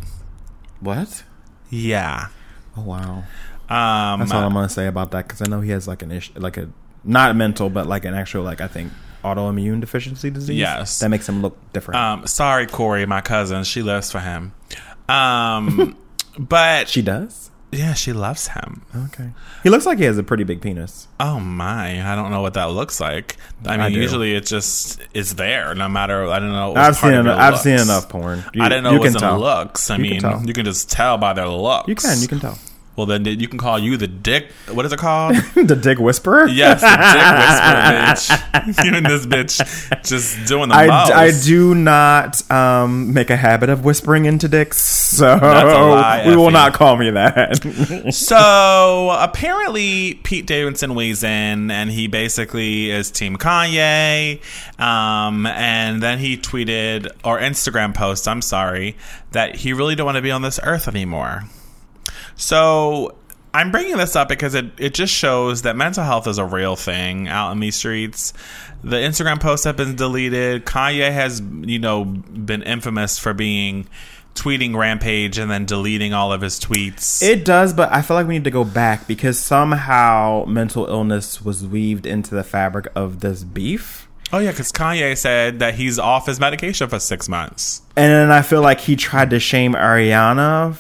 What? 0.81 1.23
Yeah. 1.71 2.29
Oh 2.77 2.83
wow. 2.83 3.25
Um, 3.69 4.21
That's 4.21 4.33
all 4.33 4.45
I'm 4.45 4.55
gonna 4.55 4.69
say 4.69 4.87
about 4.87 5.11
that 5.11 5.27
because 5.27 5.43
I 5.43 5.47
know 5.47 5.61
he 5.61 5.71
has 5.73 5.87
like 5.87 6.03
an 6.03 6.13
issue, 6.13 6.33
like 6.37 6.57
a 6.57 6.69
not 7.05 7.37
mental, 7.37 7.69
but 7.69 7.87
like 7.87 8.05
an 8.05 8.15
actual 8.15 8.43
like 8.43 8.61
I 8.61 8.69
think 8.69 8.93
autoimmune 9.25 9.81
deficiency 9.81 10.31
disease. 10.31 10.57
Yes. 10.59 11.01
that 11.01 11.09
makes 11.09 11.29
him 11.29 11.43
look 11.43 11.57
different. 11.73 12.01
um, 12.01 12.27
sorry, 12.27 12.67
Corey, 12.67 13.07
my 13.07 13.21
cousin. 13.21 13.65
She 13.65 13.83
lives 13.83 14.11
for 14.13 14.21
him. 14.21 14.53
Um, 15.09 15.97
but 16.39 16.89
she 16.89 17.03
does. 17.03 17.46
Yeah, 17.73 17.95
she 17.95 18.13
loves 18.13 18.49
him. 18.49 18.83
Okay. 18.95 19.31
He 19.63 19.71
looks 19.71 19.87
like 19.87 19.99
he 19.99 20.05
has 20.05 20.17
a 20.19 20.23
pretty 20.23 20.45
big 20.45 20.61
penis. 20.61 21.09
Oh 21.21 21.41
my! 21.41 22.11
I 22.11 22.15
don't 22.15 22.31
know 22.31 22.41
what 22.41 22.55
that 22.55 22.71
looks 22.71 23.01
like. 23.01 23.37
I 23.67 23.73
mean, 23.73 23.81
I 23.81 23.89
usually 23.89 24.35
it 24.35 24.47
just 24.47 25.01
is 25.15 25.35
there, 25.35 25.75
no 25.75 25.89
matter. 25.89 26.27
I 26.29 26.39
don't 26.39 26.53
know. 26.53 26.75
I've 26.75 26.97
seen 26.97 27.13
enough, 27.15 27.39
I've 27.39 27.59
seen 27.59 27.79
enough 27.81 28.09
porn. 28.09 28.45
You, 28.55 28.63
I 28.63 28.69
didn't 28.69 28.85
know 28.85 28.91
you 28.93 28.97
it 28.97 29.01
was 29.01 29.15
can 29.15 29.17
in 29.25 29.29
tell. 29.31 29.39
looks. 29.41 29.91
I 29.91 29.97
You 29.97 30.03
can 30.05 30.11
mean, 30.11 30.21
tell. 30.21 30.43
you 30.47 30.53
can 30.53 30.65
just 30.65 30.91
tell 30.91 31.19
by 31.19 31.33
their 31.33 31.49
looks. 31.49 31.89
You 31.89 31.95
can. 31.97 32.21
You 32.21 32.29
can 32.29 32.41
tell. 32.41 32.59
Well, 32.97 33.07
then 33.07 33.25
you 33.27 33.47
can 33.47 33.59
call 33.59 33.79
you 33.79 33.97
the 33.97 34.07
dick. 34.07 34.51
What 34.71 34.87
is 34.87 34.93
it 34.93 34.99
called? 34.99 35.37
the 35.55 35.77
dick 35.77 35.99
whisperer. 35.99 36.47
yes, 36.49 36.81
the 36.81 36.87
dick 36.87 38.27
whisperer, 38.27 38.43
bitch. 38.43 38.43
You 38.85 38.95
and 38.95 39.07
this 39.07 39.27
bitch 39.27 40.03
just 40.05 40.49
doing 40.49 40.71
the 40.71 40.75
I, 40.75 40.87
most. 40.87 41.13
I 41.13 41.31
do 41.45 41.75
not 41.75 42.51
um, 42.51 43.13
make 43.13 43.31
a 43.31 43.37
habit 43.37 43.69
of 43.69 43.85
whispering 43.85 44.25
into 44.25 44.49
dicks, 44.49 44.79
so 44.79 45.37
lie, 45.37 46.25
we 46.27 46.35
will 46.37 46.51
not 46.51 46.75
call 46.75 46.97
me 46.97 47.11
that. 47.11 48.13
So 48.13 49.17
apparently, 49.21 50.15
Pete 50.15 50.47
Davidson 50.47 50.95
weighs 50.95 51.23
in, 51.23 51.71
and 51.71 51.91
he 51.91 52.09
basically 52.09 52.91
is 52.91 53.11
Team 53.11 53.37
Kanye. 53.37 54.41
Um, 54.81 55.47
and 55.47 56.03
then 56.03 56.19
he 56.19 56.37
tweeted 56.37 57.11
or 57.25 57.39
Instagram 57.39 57.95
post, 57.95 58.27
I'm 58.27 58.43
sorry, 58.43 58.97
that 59.33 59.57
he 59.57 59.73
really 59.73 59.95
don't 59.95 60.07
want 60.07 60.17
to 60.17 60.23
be 60.23 60.31
on 60.31 60.43
this 60.43 60.59
earth 60.63 60.89
anymore. 60.89 61.45
So 62.37 63.17
I'm 63.53 63.71
bringing 63.71 63.97
this 63.97 64.15
up 64.15 64.29
because 64.29 64.55
it, 64.55 64.67
it 64.79 64.95
just 64.95 65.13
shows 65.13 65.63
that 65.63 65.77
mental 65.77 66.05
health 66.05 66.27
is 66.27 66.39
a 66.39 66.45
real 66.45 66.77
thing 66.77 67.27
out 67.27 67.53
in 67.53 67.61
these 67.61 67.75
streets. 67.75 68.35
The 68.85 68.97
Instagram 68.97 69.41
posts 69.41 69.65
have 69.65 69.77
been 69.77 69.97
deleted. 69.97 70.67
Kanye 70.67 71.11
has, 71.11 71.41
you 71.41 71.79
know, 71.79 72.05
been 72.05 72.63
infamous 72.63 73.19
for 73.19 73.33
being 73.33 73.89
tweeting 74.35 74.77
rampage 74.77 75.39
and 75.39 75.51
then 75.51 75.65
deleting 75.65 76.13
all 76.13 76.33
of 76.33 76.43
his 76.43 76.61
tweets. 76.61 77.23
It 77.23 77.47
does, 77.47 77.73
but 77.73 77.91
I 77.91 78.03
feel 78.03 78.15
like 78.17 78.27
we 78.27 78.35
need 78.35 78.45
to 78.45 78.51
go 78.51 78.65
back 78.65 79.07
because 79.07 79.39
somehow 79.39 80.45
mental 80.47 80.85
illness 80.87 81.43
was 81.43 81.67
weaved 81.67 82.05
into 82.05 82.35
the 82.35 82.45
fabric 82.45 82.89
of 82.95 83.21
this 83.21 83.43
beef. 83.43 84.07
Oh 84.35 84.39
yeah, 84.39 84.51
because 84.51 84.71
Kanye 84.71 85.17
said 85.17 85.61
that 85.61 85.77
he's 85.77 85.99
off 85.99 86.27
his 86.27 86.39
medication 86.39 86.89
for 86.91 86.99
six 86.99 87.29
months. 87.29 87.81
And 87.97 88.13
then 88.13 88.31
I 88.31 88.43
feel 88.43 88.61
like 88.61 88.81
he 88.81 88.97
tried 88.97 89.31
to 89.31 89.41
shame 89.41 89.73
Ariana 89.73 90.77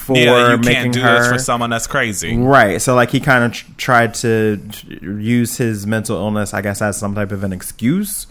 for 0.00 0.16
yeah, 0.16 0.50
you 0.52 0.56
making 0.58 0.72
can't 0.74 0.92
do 0.94 1.00
her 1.00 1.18
this 1.20 1.28
for 1.32 1.38
someone 1.38 1.70
that's 1.70 1.86
crazy. 1.86 2.36
right. 2.36 2.80
So 2.80 2.94
like 2.94 3.10
he 3.10 3.20
kind 3.20 3.44
of 3.44 3.52
tr- 3.52 3.66
tried 3.76 4.14
to 4.14 4.60
use 5.02 5.56
his 5.56 5.86
mental 5.86 6.16
illness, 6.16 6.52
I 6.54 6.62
guess, 6.62 6.82
as 6.82 6.96
some 6.98 7.14
type 7.14 7.32
of 7.32 7.44
an 7.44 7.52
excuse 7.52 8.26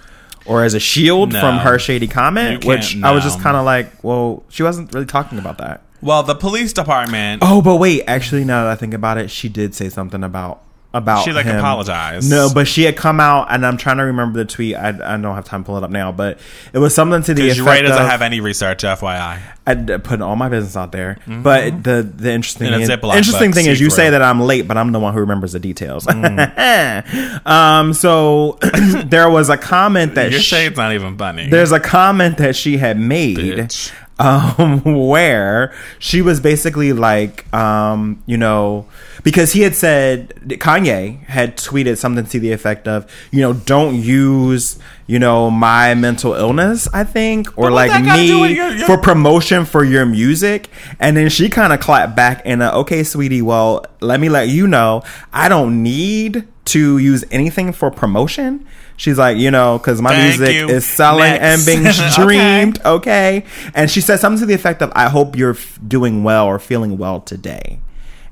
or 0.46 0.64
as 0.64 0.74
a 0.74 0.80
shield 0.80 1.34
No. 1.34 1.40
from 1.40 1.58
her 1.60 1.78
shady 1.80 2.08
comment, 2.08 2.66
which 2.66 2.94
can't- 2.94 3.06
I 3.06 3.12
was 3.12 3.24
just 3.24 3.40
kind 3.42 3.56
of 3.56 3.66
like, 3.66 4.04
well, 4.04 4.44
she 4.50 4.64
wasn't 4.64 4.94
really 4.94 5.06
talking 5.06 5.38
about 5.38 5.58
that. 5.60 5.82
Well, 6.02 6.24
the 6.24 6.36
police 6.36 6.72
department. 6.74 7.42
Oh, 7.46 7.62
but 7.62 7.76
wait, 7.76 8.04
actually, 8.08 8.46
now 8.46 8.64
that 8.64 8.72
I 8.72 8.76
think 8.76 8.94
about 8.94 9.18
it, 9.18 9.30
she 9.30 9.50
did 9.50 9.76
say 9.76 9.90
something 9.90 10.24
about 10.24 10.62
about 10.93 11.24
She, 11.24 11.31
like, 11.31 11.46
him. 11.46 11.58
apologized. 11.58 12.29
No, 12.29 12.50
but 12.53 12.67
she 12.67 12.84
had 12.84 12.96
come 12.98 13.19
out, 13.19 13.48
and 13.51 13.63
I'm 13.65 13.77
trying 13.77 13.98
to 13.98 14.03
remember 14.05 14.39
the 14.39 14.46
tweet. 14.46 14.75
I, 14.75 14.89
I 14.89 15.17
don't 15.17 15.36
have 15.36 15.46
time 15.46 15.63
to 15.63 15.65
pull 15.67 15.77
it 15.77 15.84
up 15.84 15.91
now, 15.91 16.12
but 16.12 16.39
it 16.74 16.79
was 16.79 16.96
something 16.96 17.22
to 17.24 17.34
the 17.36 17.48
effect 17.50 17.67
Ray 17.67 17.81
doesn't 17.84 18.01
of. 18.01 18.10
have 18.10 18.22
any 18.24 18.39
research, 18.39 18.81
FYI. 18.84 19.39
I 19.67 19.74
d- 19.75 20.00
put 20.00 20.19
all 20.22 20.36
my 20.36 20.50
business 20.50 20.75
out 20.75 20.91
there, 20.91 21.19
but 21.27 21.84
the 21.84 22.01
the 22.01 22.31
interesting 22.31 22.67
In 22.67 22.74
a 22.74 22.79
is, 22.79 22.89
interesting 22.89 23.53
thing 23.53 23.67
is 23.67 23.79
you 23.79 23.91
say 23.91 24.10
that 24.10 24.22
I'm 24.24 24.41
late, 24.41 24.67
but 24.67 24.77
I'm 24.77 24.91
the 24.91 25.00
one 25.00 25.13
who 25.13 25.19
remembers 25.19 25.51
the 25.51 25.60
details. 25.60 26.08
Mm. 26.08 27.46
um, 27.46 27.93
so 27.93 28.58
there 29.05 29.29
was 29.29 29.50
a 29.50 29.58
comment 29.58 30.15
that 30.15 30.31
Your 30.31 30.39
sh- 30.39 30.46
shade's 30.46 30.77
not 30.77 30.93
even 30.93 31.17
funny. 31.19 31.50
there's 31.50 31.72
a 31.72 31.79
comment 31.79 32.38
that 32.39 32.55
she 32.55 32.77
had 32.77 32.98
made 33.00 33.38
Bitch. 33.38 33.91
um, 34.17 34.81
where 35.08 35.72
she 36.00 36.24
was 36.24 36.39
basically 36.39 36.93
like, 36.93 37.51
um, 37.53 38.24
you 38.25 38.38
know, 38.38 38.88
because 39.24 39.54
he 39.54 39.62
had 39.62 39.76
said 39.76 40.30
Kanye 40.48 41.24
had 41.26 41.58
tweeted 41.58 41.98
something 41.98 42.26
to 42.26 42.40
the 42.40 42.52
effect 42.52 42.88
of, 42.88 43.06
you 43.32 43.42
know, 43.42 43.54
don't 43.54 43.96
use, 43.96 44.80
you 45.08 45.20
know, 45.20 45.50
my 45.52 45.94
mental 45.96 46.34
illness, 46.34 46.88
I 46.94 47.04
think, 47.04 47.58
or 47.58 47.72
like 47.72 47.92
that 47.92 48.06
gotta 48.06 48.26
do 48.28 48.40
with 48.42 48.52
me 48.52 48.56
your- 48.58 48.72
your- 48.72 48.86
for 48.88 48.98
promotion 48.98 49.66
for 49.66 49.84
your 49.84 50.06
music. 50.06 50.70
And 51.00 51.18
then 51.18 51.30
she 51.30 51.50
kind 51.50 51.74
of 51.74 51.80
clapped 51.80 52.16
back 52.16 52.46
in 52.46 52.62
a, 52.62 52.72
okay, 52.80 53.04
sweetie, 53.04 53.42
well, 53.42 53.86
let 54.02 54.20
me 54.20 54.30
let 54.30 54.48
you 54.50 54.68
know, 54.68 55.04
I 55.34 55.50
don't 55.50 55.84
need 55.84 56.46
to 56.66 56.98
use 56.98 57.24
anything 57.32 57.74
for 57.74 57.90
promotion. 57.92 58.66
She's 58.96 59.18
like, 59.18 59.38
you 59.38 59.50
know, 59.50 59.78
because 59.78 60.02
my 60.02 60.12
Thank 60.12 60.40
music 60.40 60.56
you. 60.56 60.68
is 60.70 60.86
selling 60.86 61.32
Next. 61.32 61.44
and 61.44 61.66
being 61.66 61.88
Okay. 61.88 62.10
streamed 62.10 62.82
okay 62.86 63.44
and 63.74 63.90
she 63.90 64.02
said 64.02 64.20
something 64.20 64.42
to 64.42 64.46
the 64.46 64.54
effect 64.54 64.82
of 64.82 64.92
i 64.96 65.08
hope 65.08 65.36
you're 65.38 65.52
f- 65.56 65.80
doing 65.88 66.24
well 66.24 66.46
or 66.46 66.60
feeling 66.60 66.98
well 66.98 67.22
today 67.22 67.80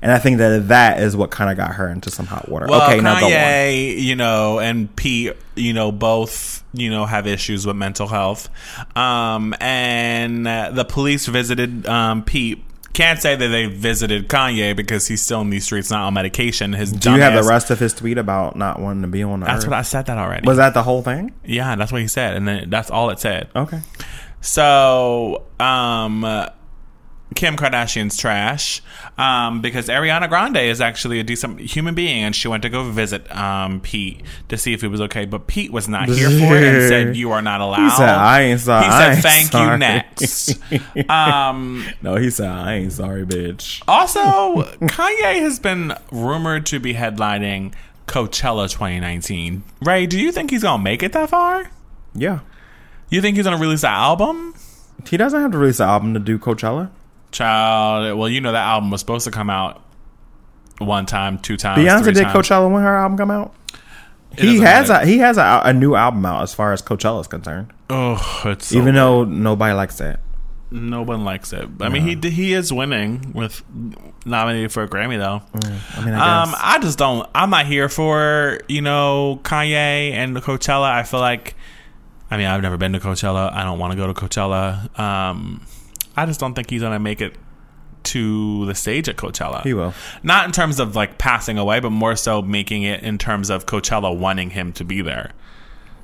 and 0.02 0.12
i 0.12 0.18
think 0.18 0.38
that 0.38 0.68
that 0.68 1.00
is 1.00 1.16
what 1.16 1.30
kind 1.30 1.50
of 1.50 1.56
got 1.56 1.74
her 1.74 1.88
into 1.88 2.10
some 2.10 2.26
hot 2.26 2.48
water 2.48 2.66
Well, 2.68 2.82
okay 2.90 3.00
now 3.00 3.18
go 3.20 3.26
on 3.26 3.32
Kanye, 3.32 3.98
you 4.00 4.14
know, 4.16 4.58
and 4.60 4.94
Pete, 4.96 5.34
you 5.56 5.72
know, 5.72 5.90
both, 5.92 6.62
you 6.72 6.90
know, 6.90 7.04
have 7.06 7.26
issues 7.26 7.66
with 7.66 7.76
mental 7.76 8.06
health. 8.06 8.48
Um, 8.96 9.54
and 9.60 10.46
uh, 10.46 10.70
the 10.72 10.84
police 10.84 11.26
visited 11.26 11.86
um, 11.86 12.22
Pete. 12.24 12.64
Can't 12.94 13.20
say 13.20 13.36
that 13.36 13.48
they 13.48 13.66
visited 13.66 14.28
Kanye 14.28 14.74
because 14.74 15.06
he's 15.06 15.22
still 15.22 15.40
in 15.40 15.50
these 15.50 15.64
streets, 15.64 15.90
not 15.90 16.02
on 16.02 16.14
medication. 16.14 16.72
His 16.72 16.90
do 16.92 17.12
you 17.12 17.20
have 17.20 17.34
the 17.40 17.48
rest 17.48 17.70
of 17.70 17.78
his 17.78 17.92
tweet 17.94 18.18
about 18.18 18.56
not 18.56 18.80
wanting 18.80 19.02
to 19.02 19.08
be 19.08 19.22
on 19.22 19.40
the 19.40 19.46
That's 19.46 19.64
earth? 19.64 19.70
what 19.70 19.78
I 19.78 19.82
said 19.82 20.06
that 20.06 20.18
already. 20.18 20.46
was 20.46 20.56
that 20.56 20.74
the 20.74 20.82
whole 20.82 21.02
thing 21.02 21.32
yeah, 21.44 21.76
that's 21.76 21.92
what 21.92 22.00
he 22.00 22.08
said, 22.08 22.36
and 22.36 22.46
then 22.48 22.70
that's 22.70 22.90
all 22.90 23.10
it 23.10 23.20
said. 23.20 23.48
okay 23.54 23.80
So, 24.40 25.44
um, 25.60 26.24
Kim 27.34 27.56
Kardashian's 27.56 28.16
trash 28.16 28.80
um, 29.18 29.60
because 29.60 29.88
Ariana 29.88 30.28
Grande 30.28 30.56
is 30.56 30.80
actually 30.80 31.20
a 31.20 31.22
decent 31.22 31.60
human 31.60 31.94
being, 31.94 32.24
and 32.24 32.34
she 32.34 32.48
went 32.48 32.62
to 32.62 32.68
go 32.70 32.84
visit 32.90 33.30
um, 33.36 33.80
Pete 33.80 34.22
to 34.48 34.56
see 34.56 34.72
if 34.72 34.80
he 34.80 34.86
was 34.86 35.00
okay. 35.02 35.24
But 35.26 35.46
Pete 35.46 35.70
was 35.70 35.88
not 35.88 36.08
here 36.08 36.30
for 36.30 36.56
it 36.56 36.64
and 36.64 36.88
said, 36.88 37.16
"You 37.16 37.32
are 37.32 37.42
not 37.42 37.60
allowed." 37.60 37.84
he 37.84 37.90
said 37.90 38.08
i 38.08 38.40
ain't 38.42 38.60
sorry 38.60 38.84
He 38.86 38.90
said, 38.90 39.14
"Thank 39.22 39.52
sorry." 39.52 39.72
you." 39.72 39.78
Next. 39.78 40.58
um, 41.10 41.84
no 42.02 42.16
he 42.16 42.30
said 42.30 42.48
i 42.48 42.74
ain't 42.74 42.92
sorry 42.92 43.24
bitch 43.24 43.82
also, 43.86 44.62
Kanye 44.86 45.40
has 45.40 45.58
been 45.60 45.94
rumored 46.10 46.66
to 46.66 46.80
be 46.80 46.94
headlining 46.94 47.74
Coachella 48.06 48.70
2019. 48.70 49.62
Ray, 49.82 50.06
do 50.06 50.18
you 50.18 50.32
think 50.32 50.50
he's 50.50 50.62
gonna 50.62 50.82
make 50.82 51.02
it 51.02 51.12
that 51.12 51.28
far? 51.28 51.70
yeah 52.14 52.40
You 53.10 53.20
think 53.20 53.36
he's 53.36 53.44
gonna 53.44 53.58
release 53.58 53.84
an 53.84 53.90
album? 53.90 54.54
he 55.08 55.16
doesn't 55.16 55.40
have 55.40 55.52
to 55.52 55.58
release 55.58 55.78
an 55.80 55.88
album 55.88 56.14
to 56.14 56.20
do 56.20 56.38
coachella 56.38 56.90
Child, 57.30 58.18
well, 58.18 58.28
you 58.28 58.40
know 58.40 58.52
that 58.52 58.64
album 58.66 58.90
was 58.90 59.00
supposed 59.00 59.24
to 59.24 59.30
come 59.30 59.50
out 59.50 59.82
one 60.78 61.06
time, 61.06 61.38
two 61.38 61.56
times. 61.56 61.80
beyonce 61.82 62.14
did 62.14 62.22
times. 62.24 62.48
coachella 62.48 62.72
when 62.72 62.82
her 62.82 62.96
album 62.96 63.18
come 63.18 63.30
out 63.30 63.54
It 64.36 64.44
he 64.44 64.58
has 64.60 64.88
matter. 64.88 65.04
a 65.04 65.06
he 65.06 65.18
has 65.18 65.36
a, 65.36 65.60
a 65.64 65.72
new 65.72 65.94
album 65.94 66.24
out 66.24 66.42
as 66.42 66.54
far 66.54 66.72
as 66.72 66.80
coachella 66.82 67.20
is 67.20 67.26
concerned 67.26 67.72
Oh, 67.90 68.42
it's 68.44 68.68
so 68.68 68.78
even 68.78 68.94
though 68.94 69.24
nobody 69.24 69.74
likes 69.74 69.98
that 69.98 70.20
no 70.70 71.00
one 71.02 71.24
likes 71.24 71.54
it. 71.54 71.66
I 71.80 71.88
mean, 71.88 72.02
he 72.22 72.28
he 72.28 72.52
is 72.52 72.70
winning 72.70 73.32
with 73.34 73.62
nominated 74.26 74.70
for 74.70 74.82
a 74.82 74.88
Grammy 74.88 75.16
though. 75.16 75.40
i 75.96 76.04
mean 76.04 76.12
i 76.12 76.42
Um, 76.42 76.54
I 76.58 76.78
just 76.78 76.98
don't. 76.98 77.26
I'm 77.34 77.48
not 77.48 77.64
here 77.64 77.88
for 77.88 78.60
you 78.68 78.82
know 78.82 79.40
Kanye 79.44 80.12
and 80.12 80.36
the 80.36 80.42
Coachella. 80.42 80.90
I 80.90 81.04
feel 81.04 81.20
like, 81.20 81.54
I 82.30 82.36
mean, 82.36 82.44
I've 82.46 82.60
never 82.60 82.76
been 82.76 82.92
to 82.92 83.00
Coachella. 83.00 83.50
I 83.50 83.64
don't 83.64 83.78
want 83.78 83.92
to 83.92 83.96
go 83.96 84.12
to 84.12 84.12
Coachella. 84.12 84.98
Um, 85.00 85.66
I 86.18 86.26
just 86.26 86.40
don't 86.40 86.54
think 86.54 86.68
he's 86.70 86.82
gonna 86.82 86.98
make 86.98 87.20
it 87.20 87.34
to 88.04 88.64
the 88.66 88.74
stage 88.74 89.08
at 89.08 89.16
Coachella. 89.16 89.62
he 89.62 89.74
will 89.74 89.92
Not 90.22 90.46
in 90.46 90.52
terms 90.52 90.78
of 90.80 90.96
like 90.96 91.18
passing 91.18 91.58
away, 91.58 91.80
but 91.80 91.90
more 91.90 92.16
so 92.16 92.40
making 92.42 92.82
it 92.84 93.02
in 93.02 93.18
terms 93.18 93.50
of 93.50 93.66
Coachella 93.66 94.16
wanting 94.16 94.50
him 94.50 94.72
to 94.74 94.84
be 94.84 95.02
there. 95.02 95.32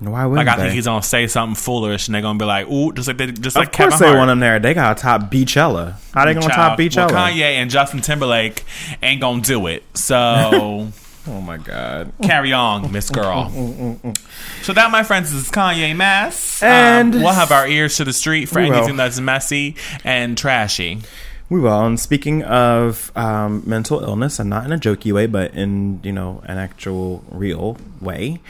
Why 0.01 0.27
wouldn't 0.27 0.47
Like 0.47 0.53
I 0.53 0.57
they? 0.57 0.63
think 0.65 0.75
he's 0.75 0.85
gonna 0.87 1.03
say 1.03 1.27
something 1.29 1.55
foolish, 1.55 2.09
and 2.09 2.15
they're 2.15 2.21
gonna 2.21 2.39
be 2.39 2.45
like, 2.45 2.69
"Ooh," 2.69 2.93
just 2.93 3.07
like 3.09 3.17
they, 3.17 3.27
just 3.29 3.57
of 3.57 3.61
like 3.61 3.73
course 3.73 3.93
Kevin 3.95 3.99
they 4.01 4.07
Hart. 4.07 4.19
want 4.19 4.31
him 4.33 4.41
there. 4.41 4.59
They 4.59 4.75
got 4.75 4.97
to 4.97 5.03
top 5.03 5.31
Beychella. 5.31 5.95
How 6.13 6.25
they 6.27 6.35
gonna 6.35 6.49
top 6.49 6.79
Beychella? 6.79 7.11
Well, 7.11 7.31
Kanye 7.31 7.41
and 7.43 7.71
Justin 7.71 8.01
Timberlake 8.01 8.65
ain't 9.03 9.21
gonna 9.21 9.41
do 9.41 9.67
it. 9.69 9.85
So 9.97 10.89
oh 11.27 11.41
my 11.41 11.57
god. 11.59 12.13
carry 12.23 12.53
on, 12.53 12.91
Miss 12.93 13.11
Girl. 13.11 13.51
so 14.63 14.73
that, 14.73 14.91
my 14.91 15.03
friends, 15.03 15.33
is 15.33 15.51
Kanye 15.51 15.95
Mess. 15.97 16.63
And- 16.63 17.15
um, 17.15 17.23
we'll 17.23 17.33
have 17.33 17.53
our 17.53 17.67
ears 17.67 17.97
to 17.97 18.05
the 18.05 18.13
street 18.13 18.47
for 18.47 18.61
will. 18.61 18.73
anything 18.73 18.97
that's 18.97 19.21
messy 19.21 19.77
and 20.05 20.37
trashy. 20.37 21.01
We 21.51 21.61
will. 21.61 21.85
And 21.85 22.01
speaking 22.01 22.43
of 22.43 23.13
um, 23.17 23.63
mental 23.67 24.01
illness, 24.01 24.39
and 24.39 24.49
not 24.49 24.65
in 24.65 24.73
a 24.73 24.79
jokey 24.79 25.13
way, 25.13 25.27
but 25.27 25.53
in 25.55 26.01
you 26.03 26.13
know 26.13 26.43
an 26.47 26.57
actual 26.59 27.23
real 27.31 27.77
way, 28.01 28.41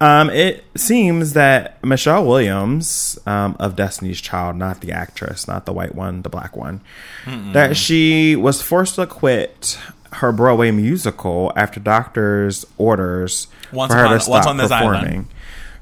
um, 0.00 0.30
it 0.30 0.64
seems 0.76 1.32
that 1.32 1.82
Michelle 1.84 2.24
Williams 2.24 3.18
um, 3.26 3.56
of 3.58 3.74
Destiny's 3.74 4.20
Child, 4.20 4.54
not 4.56 4.80
the 4.80 4.92
actress, 4.92 5.48
not 5.48 5.66
the 5.66 5.72
white 5.72 5.96
one, 5.96 6.22
the 6.22 6.28
black 6.28 6.56
one, 6.56 6.80
that 7.26 7.76
she 7.76 8.36
was 8.36 8.62
forced 8.62 8.94
to 8.94 9.06
quit 9.06 9.76
her 10.14 10.32
Broadway 10.32 10.70
musical 10.70 11.52
after 11.56 11.80
doctors' 11.80 12.66
orders 12.78 13.46
Once 13.72 13.92
for 13.92 13.98
her 13.98 14.04
upon- 14.06 14.18
to 14.18 14.24
stop 14.24 14.46
on 14.46 14.56
This 14.56 14.70
Island. 14.70 15.00
performing. 15.00 15.28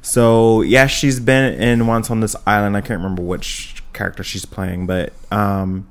So 0.03 0.63
yeah, 0.63 0.87
she's 0.87 1.19
been 1.21 1.55
in 1.61 1.87
Once 1.87 2.11
on 2.11 2.21
This 2.21 2.37
Island. 2.47 2.77
I 2.77 2.81
can't 2.81 3.01
remember 3.01 3.23
which 3.23 3.83
character 3.93 4.23
she's 4.23 4.45
playing, 4.45 4.87
but 4.87 5.13
um, 5.33 5.89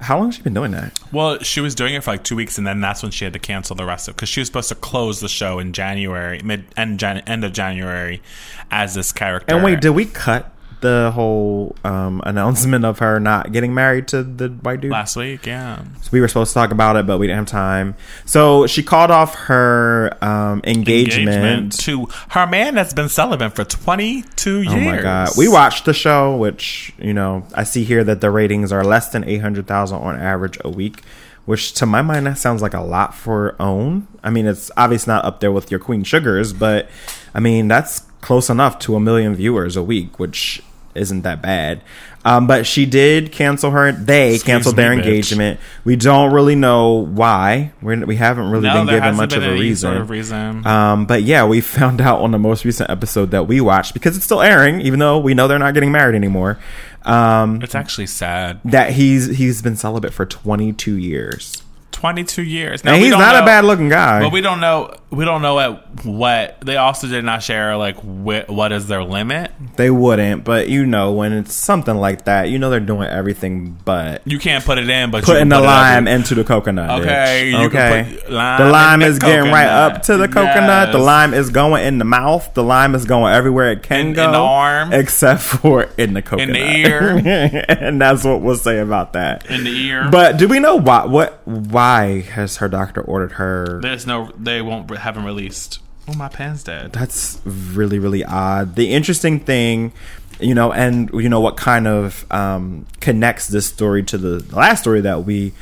how 0.00 0.18
long 0.18 0.26
has 0.28 0.36
she 0.36 0.42
been 0.42 0.54
doing 0.54 0.70
that? 0.72 0.92
Well, 1.12 1.38
she 1.40 1.60
was 1.60 1.74
doing 1.74 1.94
it 1.94 2.04
for 2.04 2.12
like 2.12 2.22
two 2.22 2.36
weeks, 2.36 2.56
and 2.58 2.66
then 2.66 2.80
that's 2.80 3.02
when 3.02 3.10
she 3.10 3.24
had 3.24 3.32
to 3.32 3.38
cancel 3.40 3.74
the 3.74 3.84
rest 3.84 4.06
of 4.06 4.14
because 4.14 4.28
she 4.28 4.40
was 4.40 4.46
supposed 4.48 4.68
to 4.68 4.74
close 4.76 5.20
the 5.20 5.28
show 5.28 5.58
in 5.58 5.72
January, 5.72 6.40
mid 6.44 6.66
end, 6.76 7.00
Jan, 7.00 7.18
end 7.26 7.44
of 7.44 7.52
January, 7.52 8.22
as 8.70 8.94
this 8.94 9.10
character. 9.12 9.54
And 9.54 9.64
wait, 9.64 9.80
did 9.80 9.90
we 9.90 10.04
cut 10.04 10.52
the 10.80 11.10
whole 11.14 11.76
um, 11.84 12.22
announcement 12.24 12.84
of 12.84 12.98
her 13.00 13.18
not 13.20 13.52
getting 13.52 13.74
married 13.74 14.08
to 14.08 14.22
the 14.22 14.48
white 14.48 14.80
dude? 14.80 14.90
last 14.90 15.16
week? 15.16 15.46
Yeah. 15.46 15.82
So 16.02 16.08
we 16.12 16.20
were 16.20 16.28
supposed 16.28 16.50
to 16.50 16.54
talk 16.54 16.70
about 16.70 16.96
it, 16.96 17.06
but 17.06 17.18
we 17.18 17.26
didn't 17.26 17.38
have 17.38 17.46
time. 17.46 17.94
So 18.24 18.66
she 18.66 18.82
called 18.82 19.10
off 19.10 19.34
her 19.34 20.16
um, 20.22 20.60
engagement. 20.64 21.78
to 21.80 22.06
her 22.30 22.46
man 22.46 22.74
that's 22.74 22.94
been 22.94 23.08
celibate 23.08 23.54
for 23.54 23.64
22 23.64 24.62
years. 24.62 24.72
Oh 24.72 24.80
my 24.80 25.00
god, 25.00 25.30
we 25.36 25.48
watched 25.48 25.84
the 25.84 25.94
show, 25.94 26.36
which 26.36 26.92
you 26.98 27.14
know 27.14 27.46
I 27.54 27.64
see 27.64 27.84
here 27.84 28.04
that 28.04 28.20
the 28.20 28.30
ratings 28.30 28.72
are 28.72 28.84
less 28.84 29.08
than 29.10 29.24
eight 29.24 29.38
hundred 29.40 29.66
thousand 29.66 29.98
on 29.98 30.18
average 30.18 30.58
a 30.64 30.70
week, 30.70 31.02
which 31.44 31.72
to 31.74 31.86
my 31.86 32.02
mind 32.02 32.26
that 32.26 32.38
sounds 32.38 32.62
like 32.62 32.74
a 32.74 32.80
lot 32.80 33.14
for 33.14 33.56
OWN. 33.60 34.06
I 34.22 34.30
mean, 34.30 34.46
it's 34.46 34.70
obviously 34.76 35.12
not 35.12 35.24
up 35.24 35.40
there 35.40 35.52
with 35.52 35.70
your 35.70 35.80
Queen 35.80 36.04
Sugars, 36.04 36.52
but 36.52 36.88
I 37.34 37.40
mean 37.40 37.68
that's 37.68 38.00
close 38.20 38.50
enough 38.50 38.78
to 38.80 38.96
a 38.96 39.00
million 39.00 39.34
viewers 39.34 39.76
a 39.76 39.82
week, 39.82 40.18
which 40.18 40.62
isn't 40.94 41.22
that 41.22 41.40
bad. 41.42 41.82
Um, 42.24 42.46
but 42.46 42.66
she 42.66 42.84
did 42.84 43.32
cancel 43.32 43.70
her. 43.70 43.92
They 43.92 44.34
Excuse 44.34 44.42
canceled 44.42 44.76
me, 44.76 44.82
their 44.82 44.92
bitch. 44.92 44.96
engagement. 44.98 45.60
We 45.84 45.96
don't 45.96 46.32
really 46.32 46.56
know 46.56 47.06
why. 47.06 47.72
We're, 47.80 48.04
we 48.04 48.16
haven't 48.16 48.50
really 48.50 48.64
No, 48.68 48.84
been 48.84 48.94
given 48.94 49.16
much 49.16 49.30
been 49.30 49.42
of 49.44 49.48
a 49.48 49.52
reason. 49.52 49.88
sort 49.90 49.96
of 50.00 50.10
reason. 50.10 50.66
Um, 50.66 51.06
but 51.06 51.22
yeah, 51.22 51.46
we 51.46 51.60
found 51.62 52.00
out 52.00 52.20
on 52.20 52.32
the 52.32 52.38
most 52.38 52.64
recent 52.64 52.90
episode 52.90 53.30
that 53.30 53.46
we 53.46 53.60
watched 53.60 53.94
because 53.94 54.16
it's 54.16 54.26
still 54.26 54.42
airing, 54.42 54.80
even 54.82 54.98
though 54.98 55.18
we 55.18 55.32
know 55.32 55.48
they're 55.48 55.58
not 55.58 55.74
getting 55.74 55.92
married 55.92 56.16
anymore. 56.16 56.58
Um, 57.04 57.62
it's 57.62 57.74
actually 57.76 58.08
sad. 58.08 58.60
that 58.64 58.90
he's 58.92 59.36
he's 59.38 59.62
been 59.62 59.76
celibate 59.76 60.12
for 60.12 60.26
22 60.26 60.96
years, 60.96 61.62
22 61.98 62.42
years. 62.42 62.82
and 62.82 62.96
he's 63.02 63.10
don't 63.10 63.18
know- 63.20 63.42
a 63.42 63.44
bad 63.44 63.64
looking 63.64 63.88
guy. 63.88 64.20
But 64.20 64.30
we 64.32 64.40
don't 64.40 64.60
know. 64.60 64.94
we 65.10 65.24
don't 65.24 65.40
know 65.42 65.58
at 65.58 66.04
what 66.04 66.58
they 66.64 66.76
also 66.76 67.06
did 67.08 67.24
not 67.24 67.42
share 67.42 67.76
like 67.78 67.96
wh- 67.96 68.48
what 68.48 68.70
is 68.72 68.86
their 68.86 69.02
limit. 69.02 69.50
They 69.76 69.90
wouldn't, 69.90 70.44
but 70.44 70.68
you 70.68 70.84
know, 70.86 71.12
when 71.12 71.32
it's 71.32 71.54
something 71.54 71.96
like 71.96 72.26
that, 72.26 72.50
you 72.50 72.58
know 72.58 72.68
they're 72.70 72.78
doing 72.78 73.08
everything 73.08 73.78
but 73.84 74.20
You 74.26 74.38
can't 74.38 74.62
put 74.64 74.76
it 74.78 74.88
in, 74.88 75.10
but 75.10 75.24
putting 75.24 75.48
the 75.48 75.56
put 75.56 75.64
lime 75.64 76.06
into 76.06 76.34
the 76.36 76.44
coconut. 76.44 77.00
Okay, 77.00 77.50
bitch. 77.52 77.62
you 77.62 77.70
can 77.70 78.04
okay. 78.04 78.28
lime 78.28 78.58
the 78.62 78.70
lime 78.70 79.00
in 79.02 79.08
the 79.08 79.12
is 79.14 79.18
getting 79.18 79.50
right 79.50 79.66
up 79.66 80.02
to 80.04 80.16
the 80.18 80.28
coconut. 80.28 80.92
The 80.92 80.98
lime 80.98 81.32
is 81.34 81.50
going 81.50 81.84
in 81.84 81.98
the 81.98 82.04
mouth. 82.04 82.52
The 82.54 82.62
lime 82.62 82.94
is 82.94 83.04
going 83.06 83.34
everywhere 83.34 83.72
it 83.72 83.82
can 83.82 84.00
In- 84.00 84.06
in 84.08 84.12
go, 84.12 84.30
the 84.30 84.38
arm. 84.38 84.92
except 84.92 85.40
for 85.54 85.88
in 85.96 86.14
the 86.14 86.22
coconut, 86.22 86.54
In 86.56 86.62
the 86.62 86.88
ear. 86.88 87.64
and 87.68 88.00
that's 88.00 88.22
what 88.24 88.40
we'll 88.42 88.56
say 88.56 88.78
about 88.78 89.14
that. 89.14 89.46
in 89.50 89.64
the 89.64 89.70
ear. 89.88 90.08
But 90.12 90.36
do 90.36 90.46
we 90.46 90.60
know 90.60 90.76
why? 90.76 91.06
What? 91.06 91.40
Why 91.46 91.87
has 91.96 92.56
her 92.58 92.68
doctor 92.68 93.00
ordered 93.00 93.32
her? 93.32 93.80
There's 93.80 94.06
no, 94.06 94.32
they 94.38 94.62
won't 94.62 94.90
haven't 94.96 95.24
released. 95.24 95.80
Oh, 96.08 96.14
my 96.14 96.28
pen's 96.28 96.62
dead. 96.64 96.92
That's 96.92 97.38
really 97.44 97.98
really 97.98 98.24
odd. 98.24 98.76
The 98.76 98.92
interesting 98.92 99.40
thing, 99.40 99.92
you 100.40 100.54
know, 100.54 100.72
and 100.72 101.10
you 101.12 101.28
know 101.28 101.40
what 101.40 101.56
kind 101.56 101.86
of 101.86 102.24
um, 102.32 102.86
connects 103.00 103.48
this 103.48 103.66
story 103.66 104.02
to 104.04 104.16
the 104.16 104.56
last 104.56 104.80
story 104.80 105.02
that 105.02 105.24
we 105.24 105.52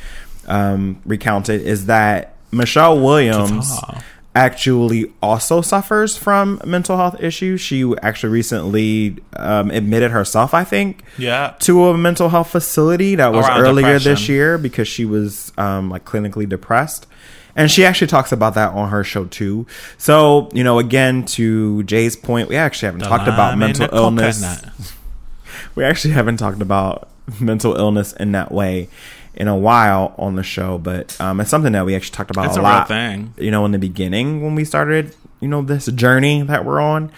um, 0.47 1.01
recounted 1.05 1.61
is 1.61 1.87
that 1.87 2.35
Michelle 2.51 2.99
Williams 2.99 3.69
Ta-ta. 3.77 4.03
Actually 4.37 5.11
also 5.21 5.61
suffers 5.61 6.15
from 6.15 6.61
mental 6.63 6.95
health 6.95 7.19
issues. 7.19 7.59
She 7.59 7.91
actually 8.03 8.29
recently 8.33 9.17
um, 9.35 9.71
admitted 9.71 10.11
herself, 10.11 10.53
I 10.53 10.63
think, 10.63 11.03
Yeah. 11.17 11.55
to 11.61 11.87
a 11.87 11.97
mental 11.97 12.29
health 12.29 12.51
facility 12.51 13.15
that 13.15 13.33
was 13.33 13.47
Around 13.47 13.61
earlier 13.61 13.97
this 13.99 14.29
year 14.29 14.59
because 14.59 14.87
she 14.87 15.05
was 15.05 15.51
um, 15.57 15.89
like 15.89 16.05
clinically 16.05 16.47
depressed. 16.47 17.07
And 17.55 17.71
she 17.71 17.83
actually 17.83 18.07
talks 18.07 18.31
about 18.31 18.53
that 18.53 18.73
on 18.73 18.89
her 18.89 19.03
show 19.03 19.25
too. 19.25 19.65
So, 19.97 20.49
you 20.53 20.63
know, 20.63 20.77
again, 20.77 21.25
to 21.37 21.81
Jay's 21.83 22.15
point, 22.15 22.47
we 22.49 22.55
actually 22.55 22.85
haven't 22.87 23.01
talked 23.01 23.27
about 23.27 23.57
mental 23.57 23.89
illness. 23.91 24.39
coconut. 24.41 24.73
We 25.73 25.83
actually 25.83 26.13
haven't 26.13 26.37
talked 26.37 26.61
about 26.61 27.07
mental 27.39 27.75
illness 27.75 28.13
in 28.13 28.31
that 28.33 28.51
way 28.51 28.89
in 29.37 29.47
a 29.47 29.55
while 29.55 30.13
on 30.17 30.35
the 30.35 30.43
show, 30.43 30.77
but 30.79 31.15
um, 31.21 31.39
it's 31.39 31.49
something 31.49 31.71
that 31.73 31.85
we 31.85 31.95
actually 31.95 32.15
talked 32.15 32.31
about 32.31 32.47
It's 32.47 32.57
a 32.57 32.59
a 32.59 32.63
real 32.63 32.71
lot. 32.71 32.87
thing. 32.89 33.33
You 33.37 33.51
know, 33.51 33.63
in 33.65 33.71
the 33.71 33.79
beginning 33.79 34.43
when 34.43 34.55
we 34.55 34.65
started, 34.65 35.15
you 35.39 35.47
know, 35.47 35.61
this 35.61 35.85
journey 35.85 36.41
that 36.41 36.65
we're 36.65 36.81
on. 36.81 37.11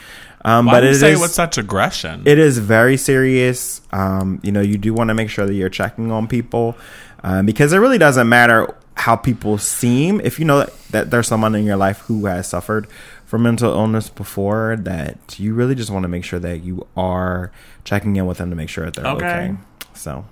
Um, 0.45 0.65
Why 0.67 0.73
but 0.75 0.83
it 0.83 0.95
say 0.95 1.13
is- 1.13 1.19
with 1.21 1.31
such 1.31 1.57
aggression? 1.57 2.21
it 2.25 2.37
is 2.37 2.57
very 2.59 2.95
serious. 2.97 3.81
Um, 3.91 4.39
you 4.43 4.51
know, 4.51 4.61
you 4.61 4.77
do 4.77 4.93
want 4.93 5.07
to 5.09 5.13
make 5.13 5.29
sure 5.29 5.45
that 5.45 5.53
you're 5.53 5.69
checking 5.69 6.11
on 6.11 6.27
people 6.27 6.77
um, 7.23 7.45
because 7.45 7.73
it 7.73 7.77
really 7.77 7.97
doesn't 7.97 8.27
matter 8.29 8.73
how 8.95 9.15
people 9.15 9.57
seem. 9.57 10.19
If 10.21 10.39
you 10.39 10.45
know 10.45 10.59
that, 10.59 10.73
that 10.91 11.11
there's 11.11 11.27
someone 11.27 11.55
in 11.55 11.65
your 11.65 11.77
life 11.77 11.99
who 12.07 12.25
has 12.27 12.47
suffered 12.47 12.87
from 13.25 13.43
mental 13.43 13.71
illness 13.73 14.09
before, 14.09 14.75
that 14.81 15.39
you 15.39 15.53
really 15.53 15.75
just 15.75 15.89
want 15.89 16.03
to 16.03 16.09
make 16.09 16.23
sure 16.25 16.39
that 16.39 16.63
you 16.63 16.85
are 16.97 17.51
checking 17.85 18.15
in 18.17 18.25
with 18.25 18.39
them 18.39 18.49
to 18.49 18.55
make 18.55 18.69
sure 18.69 18.85
that 18.85 18.93
they're 18.95 19.07
okay. 19.07 19.25
Okay. 19.25 19.55
So 19.93 20.25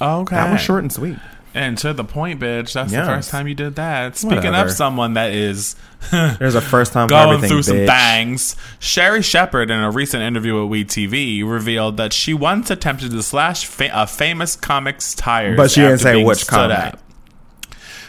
okay. 0.00 0.36
that 0.36 0.52
was 0.52 0.60
short 0.60 0.82
and 0.82 0.92
sweet. 0.92 1.16
And 1.54 1.78
to 1.78 1.94
the 1.94 2.04
point, 2.04 2.38
bitch. 2.38 2.74
That's 2.74 2.92
Yes. 2.92 3.06
the 3.06 3.12
first 3.14 3.30
time 3.30 3.48
you 3.48 3.54
did 3.54 3.76
that. 3.76 4.16
Speaking 4.18 4.36
Whatever. 4.36 4.68
of 4.68 4.72
someone 4.72 5.14
that 5.14 5.32
is 5.32 5.74
There's 6.10 6.54
a 6.54 6.60
first 6.60 6.92
time 6.92 7.08
for 7.08 7.14
going 7.14 7.28
everything, 7.36 7.48
through 7.48 7.62
some 7.62 7.76
bitch. 7.78 8.14
things, 8.18 8.56
Sherri 8.78 9.22
Shepherd, 9.22 9.70
in 9.70 9.80
a 9.80 9.90
recent 9.90 10.22
interview 10.22 10.60
with 10.60 10.70
We 10.70 10.84
TV, 10.84 11.42
revealed 11.50 11.96
that 11.96 12.12
she 12.12 12.34
once 12.34 12.70
attempted 12.70 13.10
to 13.12 13.22
slash 13.22 13.64
fa- 13.64 13.88
a 13.94 14.06
famous 14.06 14.54
comic's 14.54 15.14
tires, 15.14 15.56
But 15.56 15.70
she 15.70 15.80
didn't 15.80 16.00
say 16.00 16.22
which 16.22 16.46
comic. 16.46 16.76
at. 16.76 16.98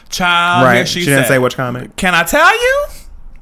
Child, 0.10 0.66
Right. 0.66 0.88
She, 0.88 1.00
she, 1.00 1.06
didn't 1.06 1.24
said- 1.24 1.28
say 1.30 1.40
which 1.40 1.56
comic. 1.56 1.96
Can 1.96 2.16
I 2.16 2.24
tell 2.24 2.52
you? 2.54 2.86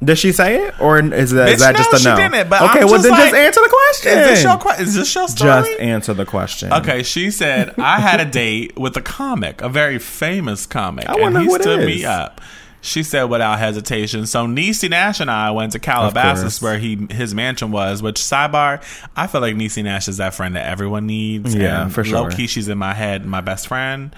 Did 0.03 0.17
she 0.17 0.34
say 0.34 0.67
it, 0.67 0.79
or 0.81 0.99
is 0.99 1.31
that, 1.31 1.47
is 1.49 1.55
Bitch, 1.55 1.60
that 1.60 1.75
just 1.77 1.91
no, 1.91 1.95
a 1.95 1.99
she 1.99 2.05
no? 2.10 2.15
didn't, 2.17 2.49
but 2.49 2.62
okay, 2.69 2.79
I'm 2.81 2.86
well 2.86 2.95
just 2.95 3.03
then 3.03 3.12
like, 3.13 3.23
just 3.31 3.36
answer 3.36 3.62
the 3.62 3.69
question. 3.69 4.12
Is 4.19 4.27
this 4.27 4.43
your 4.43 4.58
que- 4.58 4.81
Is 4.84 4.93
this 4.95 5.15
your 5.15 5.27
story? 5.29 5.49
just 5.69 5.79
answer 5.79 6.13
the 6.13 6.25
question. 6.25 6.73
Okay, 6.73 7.01
she 7.03 7.31
said 7.31 7.73
I 7.79 7.99
had 8.01 8.19
a 8.19 8.25
date 8.25 8.77
with 8.77 8.97
a 8.97 9.01
comic, 9.01 9.62
a 9.62 9.69
very 9.69 9.97
famous 9.97 10.65
comic, 10.65 11.08
I 11.10 11.15
and 11.19 11.38
he 11.38 11.49
stood 11.49 11.79
is. 11.79 11.86
me 11.86 12.05
up. 12.05 12.41
She 12.81 13.01
said 13.01 13.23
without 13.23 13.58
hesitation. 13.58 14.27
So 14.27 14.45
Niecy 14.45 14.89
Nash 14.91 15.19
and 15.19 15.31
I 15.31 15.49
went 15.51 15.71
to 15.71 15.79
Calabasas, 15.79 16.62
where 16.62 16.77
he 16.77 17.08
his 17.10 17.34
mansion 17.34 17.71
was. 17.71 18.03
Which 18.03 18.17
sidebar, 18.17 18.84
I 19.15 19.25
feel 19.25 19.41
like 19.41 19.55
Niecy 19.55 19.84
Nash 19.84 20.08
is 20.08 20.17
that 20.17 20.36
friend 20.36 20.55
that 20.55 20.67
everyone 20.67 21.08
needs. 21.08 21.55
Yeah, 21.55 21.88
for 21.89 22.03
sure. 22.03 22.21
Low 22.21 22.29
key, 22.29 22.45
she's 22.45 22.67
in 22.67 22.77
my 22.77 22.93
head, 22.93 23.25
my 23.25 23.41
best 23.41 23.67
friend. 23.67 24.13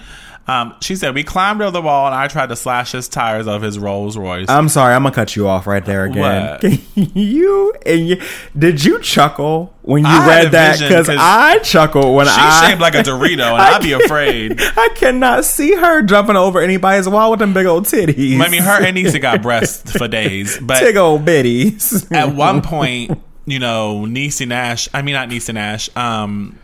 Um, 0.48 0.74
she 0.80 0.96
said 0.96 1.14
we 1.14 1.24
climbed 1.24 1.60
over 1.60 1.70
the 1.70 1.82
wall, 1.82 2.06
and 2.06 2.14
I 2.14 2.26
tried 2.26 2.48
to 2.48 2.56
slash 2.56 2.92
his 2.92 3.06
tires 3.06 3.46
of 3.46 3.60
his 3.60 3.78
Rolls 3.78 4.16
Royce. 4.16 4.48
I'm 4.48 4.70
sorry, 4.70 4.94
I'm 4.94 5.02
gonna 5.02 5.14
cut 5.14 5.36
you 5.36 5.46
off 5.46 5.66
right 5.66 5.84
there 5.84 6.06
again. 6.06 6.58
What? 6.62 6.64
you 6.94 7.74
and 7.84 8.08
you, 8.08 8.22
did 8.58 8.82
you 8.82 8.98
chuckle 9.00 9.74
when 9.82 10.04
you 10.04 10.10
I 10.10 10.26
read 10.26 10.52
that? 10.52 10.78
Because 10.78 11.10
I 11.10 11.58
chuckled 11.58 12.16
when 12.16 12.26
She's 12.26 12.34
I 12.34 12.70
shaped 12.70 12.80
like 12.80 12.94
a 12.94 13.02
Dorito, 13.02 13.52
and 13.52 13.60
I'd 13.60 13.82
be 13.82 13.92
afraid. 13.92 14.56
I 14.58 14.88
cannot 14.96 15.44
see 15.44 15.74
her 15.74 16.00
jumping 16.00 16.36
over 16.36 16.60
anybody's 16.60 17.06
wall 17.06 17.30
with 17.30 17.40
them 17.40 17.52
big 17.52 17.66
old 17.66 17.84
titties. 17.84 18.40
I 18.40 18.48
mean, 18.48 18.62
her 18.62 18.82
and 18.82 18.96
Niecy 18.96 19.20
got 19.20 19.42
breasts 19.42 19.92
for 19.92 20.08
days, 20.08 20.58
but 20.62 20.80
big 20.80 20.96
old 20.96 21.26
bitties. 21.26 22.10
at 22.10 22.34
one 22.34 22.62
point, 22.62 23.20
you 23.44 23.58
know, 23.58 24.06
Niecy 24.08 24.48
Nash, 24.48 24.88
I 24.94 25.02
mean, 25.02 25.12
not 25.12 25.28
Niecy 25.28 25.52
Nash, 25.52 25.94
um, 25.94 26.58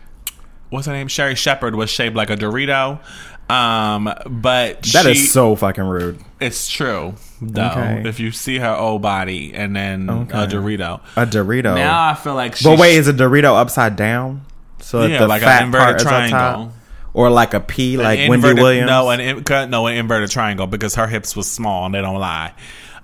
what's 0.69 0.87
her 0.87 0.93
name? 0.93 1.07
Sherri 1.07 1.35
Shepherd 1.35 1.75
was 1.75 1.89
shaped 1.89 2.15
like 2.15 2.31
a 2.31 2.35
Dorito. 2.35 2.99
Um, 3.49 4.05
but 4.25 4.81
that 4.93 5.03
she, 5.05 5.11
is 5.11 5.31
so 5.31 5.55
fucking 5.55 5.83
rude. 5.83 6.19
it's 6.39 6.67
true, 6.67 7.13
though. 7.41 7.65
Okay. 7.69 8.03
If 8.09 8.19
you 8.19 8.31
see 8.31 8.57
her 8.57 8.73
old 8.75 9.01
body 9.03 9.53
and 9.53 9.75
then 9.75 10.09
a 10.09 10.47
Dorito. 10.47 11.01
A 11.15 11.25
Dorito. 11.27 11.75
Now 11.75 12.09
I 12.09 12.15
feel 12.15 12.33
like 12.33 12.55
she. 12.55 12.65
but 12.65 12.79
wait, 12.79 12.95
is 12.95 13.07
a 13.07 13.13
Dorito 13.13 13.55
upside 13.55 13.95
down? 13.95 14.41
So 14.79 15.05
Yeah, 15.05 15.19
the 15.19 15.27
like 15.27 15.41
an 15.43 15.47
fat 15.47 15.63
inverted 15.63 15.85
part 15.87 16.01
is 16.01 16.05
on 16.07 16.11
top? 16.11 16.29
triangle. 16.55 16.73
or 17.13 17.29
like 17.29 17.53
a 17.53 17.59
P, 17.59 17.97
like 17.97 18.19
An 18.19 18.29
Wendy 18.29 18.47
inverted- 18.47 18.63
Williams. 18.63 18.87
No, 18.89 19.09
an 19.11 19.19
in, 19.19 19.69
no, 19.69 19.85
an 19.87 19.95
inverted 19.95 20.31
triangle 20.31 20.65
because 20.67 20.95
her 20.95 21.05
hips 21.07 21.35
was 21.35 21.49
small 21.51 21.85
and 21.85 21.93
they 21.93 22.01
don't 22.01 22.19
lie. 22.19 22.53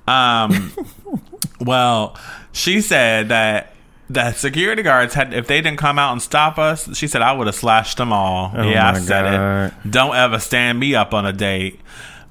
Um, 0.08 0.72
well, 1.62 2.18
she 2.52 2.82
said 2.82 3.30
that 3.30 3.74
the 4.14 4.32
security 4.34 4.82
guards 4.84 5.14
had 5.14 5.34
if 5.34 5.48
they 5.48 5.62
didn't 5.62 5.78
come 5.80 5.98
out 6.00 6.12
and 6.12 6.22
stop 6.22 6.58
us, 6.58 6.96
she 6.98 7.08
said 7.08 7.22
I 7.22 7.32
would 7.34 7.48
have 7.48 7.56
slashed 7.56 7.98
them 7.98 8.12
all. 8.12 8.52
Oh 8.56 8.64
yeah, 8.70 8.92
I 8.92 9.00
said 9.00 9.24
God. 9.24 9.74
it. 9.86 9.92
Don't 9.92 10.16
ever 10.16 10.40
stand 10.40 10.80
me 10.80 10.96
up 10.96 11.14
on 11.14 11.26
a 11.26 11.34
date. 11.34 11.80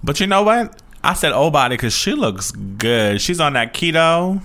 But 0.02 0.20
you 0.20 0.26
know 0.26 0.42
what? 0.42 0.80
I 1.02 1.14
said 1.14 1.32
old 1.32 1.52
body 1.52 1.76
because 1.76 1.94
she 1.94 2.12
looks 2.12 2.50
good. 2.52 3.20
She's 3.20 3.40
on 3.40 3.54
that 3.54 3.72
keto, 3.74 4.42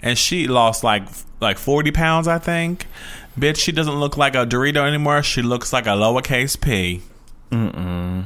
and 0.00 0.16
she 0.18 0.46
lost 0.48 0.82
like 0.84 1.02
like 1.40 1.58
forty 1.58 1.90
pounds, 1.90 2.26
I 2.28 2.38
think. 2.38 2.86
Bitch, 3.38 3.56
she 3.58 3.70
doesn't 3.72 4.00
look 4.00 4.16
like 4.16 4.34
a 4.34 4.44
Dorito 4.46 4.86
anymore. 4.86 5.22
She 5.22 5.42
looks 5.42 5.72
like 5.72 5.86
a 5.86 5.90
lowercase 5.90 6.60
p. 6.60 7.02
Mm-mm. 7.52 8.24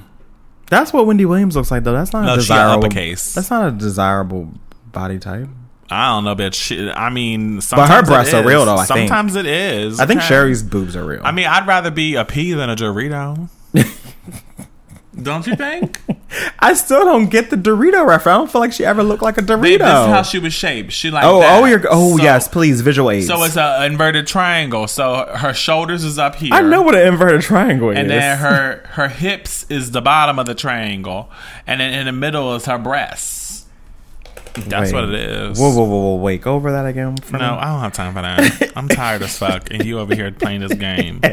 That's 0.70 0.92
what 0.92 1.07
Wendy 1.07 1.27
Williams 1.27 1.55
looks 1.55 1.70
like, 1.70 1.85
though. 1.85 1.92
That's 1.92 2.12
not 2.14 2.22
No, 2.25 2.33
a 2.33 2.37
she 2.37 2.40
desirable. 2.42 2.85
uppercase. 2.87 3.35
That's 3.35 3.51
not 3.51 3.68
a 3.68 3.72
desirable 3.72 4.53
body 4.90 5.18
type. 5.18 5.48
I 5.90 6.09
don't 6.09 6.25
know, 6.25 6.35
bitch. 6.35 6.55
She, 6.55 6.90
I 6.90 7.11
mean, 7.11 7.57
her 7.57 7.61
sometimes 7.61 8.09
it 8.09 8.12
breasts 8.12 8.35
are 8.35 8.45
real, 8.45 8.64
though, 8.64 8.77
I 8.77 8.87
think. 8.87 9.09
sometimes 9.09 9.37
it 9.37 9.47
is. 9.47 10.01
I 10.01 10.07
think 10.07 10.21
okay? 10.21 10.29
Sherri's 10.29 10.62
boobs 10.62 10.97
are 10.97 11.05
real. 11.05 11.21
I 11.23 11.33
mean, 11.33 11.47
I'd 11.47 11.66
rather 11.66 11.90
be 11.90 12.14
a 12.14 12.25
pea 12.25 12.53
than 12.53 12.71
a 12.71 12.77
Dorito. 12.77 13.49
don't 15.23 15.47
you 15.47 15.55
think? 15.55 16.01
I 16.59 16.73
still 16.75 17.05
don't 17.05 17.31
get 17.31 17.51
the 17.51 17.57
Dorito 17.57 18.07
reference. 18.07 18.27
I 18.27 18.38
don't 18.38 18.51
feel 18.51 18.61
like 18.62 18.73
she 18.73 18.85
ever 18.85 19.03
looked 19.03 19.23
like 19.23 19.37
a 19.37 19.42
Dorito. 19.42 19.62
Babe, 19.62 19.81
this 19.81 19.88
is 19.88 20.07
how 20.07 20.23
she 20.23 20.38
was 20.38 20.55
shaped. 20.55 20.92
She 20.92 21.11
like 21.11 21.25
oh, 21.25 21.37
oh 21.37 21.40
that. 21.40 21.62
oh, 21.62 21.66
you're. 21.66 21.83
Oh, 21.90 22.16
So- 22.16 22.23
yes, 22.23 22.49
please, 22.49 22.81
visual 22.81 23.11
aids. 23.11 23.27
So 23.27 23.42
it's 23.42 23.57
an 23.57 23.92
inverted 23.92 24.27
triangle. 24.27 24.88
So 24.88 25.27
her 25.37 25.53
shoulders 25.53 26.05
is 26.05 26.18
up 26.18 26.37
here. 26.37 26.55
I 26.55 26.62
know 26.62 26.83
what 26.83 26.95
an 26.95 27.07
inverted 27.07 27.42
triangle 27.42 27.90
is. 27.90 27.99
And 27.99 28.09
then 28.09 28.38
her 28.38 28.83
her 28.92 29.09
hips 29.09 29.66
is 29.68 29.90
the 29.90 30.01
bottom 30.01 30.38
of 30.38 30.47
the 30.47 30.55
triangle, 30.55 31.31
and 31.66 31.81
then 31.81 31.92
in 31.92 32.07
the 32.07 32.12
middle 32.12 32.55
is 32.55 32.64
her 32.64 32.79
breasts. 32.79 33.41
That's 34.55 34.93
Wait. 34.93 34.95
what 34.95 35.05
it 35.09 35.15
is. 35.15 35.59
Whoa, 35.59 35.71
whoa, 35.71 35.85
whoa, 35.85 35.99
whoa! 36.01 36.17
Wait, 36.17 36.43
go 36.43 36.55
over 36.55 36.73
that 36.73 36.85
again. 36.85 37.17
For 37.17 37.33
No, 37.38 37.38
me? 37.38 37.45
I 37.59 37.65
don't 37.73 37.81
have 37.81 37.93
time 37.95 38.12
for 38.12 38.21
that. 38.21 38.73
I'm 38.77 38.87
tired 38.87 39.23
as 39.23 39.38
fuck, 39.38 39.71
and 39.71 39.83
you 39.85 39.99
over 39.99 40.15
here 40.15 40.31
playing 40.31 40.61
this 40.61 40.75
game. 40.75 41.21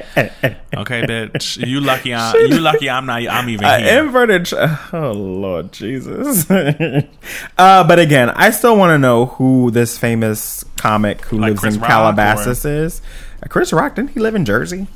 Okay, 0.77 1.01
bitch. 1.01 1.65
You 1.67 1.81
lucky. 1.81 2.13
I, 2.13 2.33
you 2.35 2.59
lucky. 2.61 2.89
I'm 2.89 3.05
not. 3.05 3.27
I'm 3.27 3.49
even 3.49 3.65
Uh, 3.65 3.79
here. 3.79 4.03
inverted. 4.03 4.49
Oh 4.93 5.11
Lord 5.11 5.73
Jesus. 5.73 6.49
uh, 7.57 7.83
but 7.83 7.99
again, 7.99 8.29
I 8.29 8.51
still 8.51 8.77
want 8.77 8.91
to 8.91 8.97
know 8.97 9.25
who 9.25 9.71
this 9.71 9.97
famous 9.97 10.63
comic 10.77 11.21
who 11.25 11.39
Like 11.39 11.49
lives 11.49 11.59
Chris 11.61 11.75
in 11.75 11.81
Rock, 11.81 11.89
Calabasas 11.89 12.63
is. 12.65 13.01
Uh, 13.43 13.47
Chris 13.47 13.73
Rock 13.73 13.95
didn't 13.95 14.11
he 14.11 14.19
live 14.19 14.35
in 14.35 14.45
Jersey? 14.45 14.87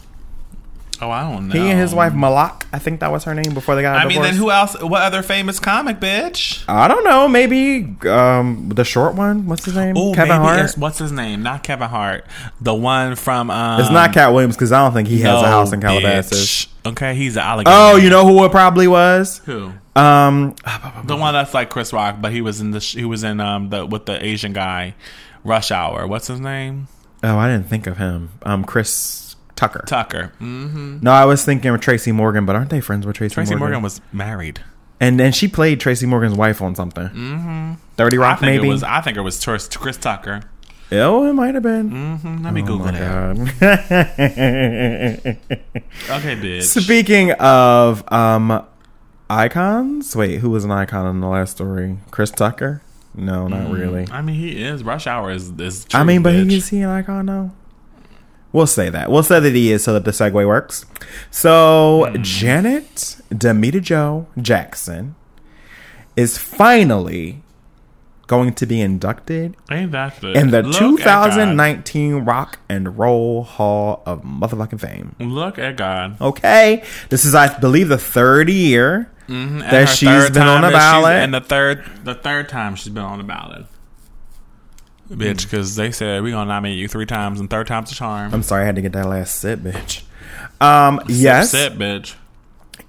Oh, 1.01 1.09
I 1.09 1.23
don't 1.29 1.47
know. 1.49 1.55
He 1.55 1.69
and 1.69 1.79
his 1.79 1.93
wife 1.93 2.13
Malaak, 2.13 2.63
I 2.71 2.79
think 2.79 2.99
that 3.01 3.11
was 3.11 3.23
her 3.25 3.33
name 3.33 3.53
before 3.53 3.75
they 3.75 3.81
got. 3.81 3.93
Divorced. 3.95 4.05
I 4.05 4.07
mean, 4.09 4.21
then 4.21 4.35
who 4.35 4.51
else? 4.51 4.79
What 4.81 5.01
other 5.01 5.21
famous 5.21 5.59
comic, 5.59 5.99
bitch? 5.99 6.63
I 6.67 6.87
don't 6.87 7.03
know. 7.03 7.27
Maybe 7.27 7.95
um, 8.07 8.69
the 8.73 8.85
short 8.85 9.15
one. 9.15 9.47
What's 9.47 9.65
his 9.65 9.75
name? 9.75 9.97
Oh, 9.97 10.13
Kevin 10.13 10.37
Hart. 10.37 10.77
what's 10.77 10.99
his 10.99 11.11
name? 11.11 11.43
Not 11.43 11.63
Kevin 11.63 11.89
Hart. 11.89 12.25
The 12.61 12.73
one 12.73 13.15
from. 13.15 13.49
Um, 13.49 13.81
It's 13.81 13.89
not 13.89 14.13
Katt 14.13 14.33
Williams 14.33 14.55
because 14.55 14.71
I 14.71 14.83
don't 14.83 14.93
think 14.93 15.07
he 15.09 15.21
has 15.21 15.41
a 15.41 15.47
house 15.47 15.73
in 15.73 15.81
Calabasas. 15.81 16.39
bitch. 16.85 16.91
Okay, 16.91 17.15
he's 17.15 17.37
an 17.37 17.43
alligator. 17.43 17.75
Oh, 17.77 17.95
you 17.95 18.09
know 18.09 18.25
who 18.25 18.43
it 18.45 18.51
probably 18.51 18.87
was? 18.87 19.39
who? 19.45 19.71
Um, 19.95 20.55
The 21.05 21.15
one 21.15 21.33
that's 21.33 21.53
like 21.53 21.69
Chris 21.69 21.91
Rock, 21.93 22.17
but 22.21 22.31
he 22.31 22.41
was 22.41 22.61
in 22.61 22.71
the 22.71 22.79
sh- 22.79 22.95
he 22.95 23.05
was 23.05 23.23
in 23.23 23.39
um 23.39 23.69
the 23.69 23.85
with 23.85 24.05
the 24.05 24.23
Asian 24.23 24.53
guy, 24.53 24.95
Rush 25.43 25.71
Hour. 25.71 26.07
What's 26.07 26.27
his 26.27 26.39
name? 26.39 26.87
oh, 27.23 27.37
I 27.37 27.49
didn't 27.49 27.67
think 27.69 27.87
of 27.87 27.97
him. 27.97 28.31
Um, 28.43 28.63
Chris 28.65 29.32
Tucker. 29.55 29.83
Tucker. 29.87 30.31
Mm-hmm. 30.41 30.99
no, 31.01 31.11
I 31.11 31.25
was 31.25 31.45
thinking 31.45 31.71
of 31.73 31.81
Tracy 31.81 32.11
Morgan, 32.11 32.45
but 32.45 32.55
aren't 32.55 32.69
they 32.69 32.81
friends 32.81 33.05
with 33.05 33.15
Tracy, 33.15 33.33
Tracy 33.35 33.51
Morgan? 33.51 33.59
Morgan 33.59 33.81
was 33.83 34.01
married. 34.11 34.61
and 34.99 35.19
then 35.19 35.31
she 35.31 35.47
played 35.47 35.79
Tracy 35.79 36.05
Morgan's 36.05 36.35
wife 36.35 36.61
on 36.61 36.75
something. 36.75 37.07
Mm-hmm. 37.07 37.73
Thirty 37.97 38.17
I 38.17 38.21
Rock, 38.21 38.39
think 38.39 38.51
maybe. 38.51 38.67
it 38.67 38.71
was. 38.71 38.83
I 38.83 39.01
think 39.01 39.17
it 39.17 39.21
was 39.21 39.43
Chris, 39.43 39.97
Tucker. 39.97 40.41
oh, 40.91 41.27
it 41.29 41.33
might 41.33 41.53
have 41.53 41.63
been. 41.63 41.89
Mm-hmm. 41.91 42.43
Let 42.43 42.53
me 42.53 42.61
Oh 42.61 42.65
Google 42.65 42.87
it. 42.89 42.95
Okay, 46.09 46.35
bitch. 46.35 46.63
Speaking 46.83 47.31
of 47.33 48.03
um 48.11 48.65
icons, 49.29 50.15
wait, 50.15 50.39
who 50.39 50.49
was 50.49 50.65
an 50.65 50.71
icon 50.71 51.07
in 51.07 51.21
the 51.21 51.27
last 51.27 51.51
story? 51.51 51.97
Chris 52.11 52.31
Tucker? 52.31 52.81
No, 53.15 53.47
not 53.47 53.71
really. 53.71 54.07
I 54.11 54.21
mean, 54.21 54.35
he 54.35 54.63
is. 54.63 54.83
Rush 54.83 55.07
Hour 55.07 55.31
is. 55.31 55.49
is 55.59 55.85
I 55.93 56.03
mean, 56.03 56.23
but 56.23 56.33
bitch. 56.33 56.49
he, 56.49 56.57
is 56.57 56.69
he 56.69 56.81
an 56.81 56.89
icon 56.89 57.25
now? 57.27 57.51
We'll 58.53 58.67
say 58.67 58.89
that. 58.89 59.11
We'll 59.11 59.23
say 59.23 59.39
that 59.41 59.53
he 59.53 59.71
is 59.71 59.83
so 59.83 59.93
that 59.93 60.05
the 60.05 60.11
segue 60.11 60.47
works. 60.47 60.85
So 61.31 62.05
Hmm. 62.09 62.21
Janet 62.21 63.17
Damita 63.33 63.81
Jo 63.81 64.27
Jackson 64.39 65.15
is 66.15 66.37
finally 66.37 67.41
going 68.27 68.53
to 68.53 68.65
be 68.65 68.79
inducted 68.79 69.55
Ain't 69.69 69.91
that 69.91 70.19
the 70.21 70.31
in 70.31 70.51
the 70.51 70.63
Look 70.63 70.75
2019 70.79 72.19
Rock 72.23 72.59
and 72.69 72.97
Roll 72.97 73.43
Hall 73.43 74.01
of 74.05 74.21
Motherfucking 74.23 74.79
Fame. 74.79 75.15
Look 75.19 75.59
at 75.59 75.75
God. 75.75 76.19
Okay, 76.21 76.83
this 77.09 77.25
is, 77.25 77.35
I 77.35 77.57
believe, 77.59 77.89
the 77.89 77.97
third 77.97 78.49
year 78.49 79.09
Mm-hmm. 79.27 79.59
That 79.59 79.87
she's 79.87 80.29
been 80.31 80.43
on 80.43 80.63
the 80.63 80.69
ballot. 80.69 81.13
and 81.15 81.33
the 81.33 81.39
third, 81.39 81.85
the 82.03 82.13
third 82.13 82.49
time 82.49 82.75
she's 82.75 82.91
been 82.91 83.03
on 83.05 83.19
the 83.19 83.23
ballot, 83.23 83.65
bitch. 85.17 85.43
Because 85.43 85.75
they 85.75 85.91
said 85.91 86.21
we're 86.23 86.31
gonna 86.31 86.47
nominate 86.49 86.77
you 86.77 86.87
three 86.87 87.05
times, 87.05 87.39
and 87.39 87.49
third 87.49 87.67
time's 87.67 87.91
a 87.91 87.95
charm. 87.95 88.33
I'm 88.33 88.43
sorry, 88.43 88.63
I 88.63 88.65
had 88.65 88.75
to 88.75 88.81
get 88.81 88.93
that 88.93 89.07
last 89.07 89.35
sip, 89.39 89.59
bitch. 89.59 90.03
Um, 90.61 91.01
yes, 91.07 91.51
sip, 91.51 91.73
bitch. 91.73 92.15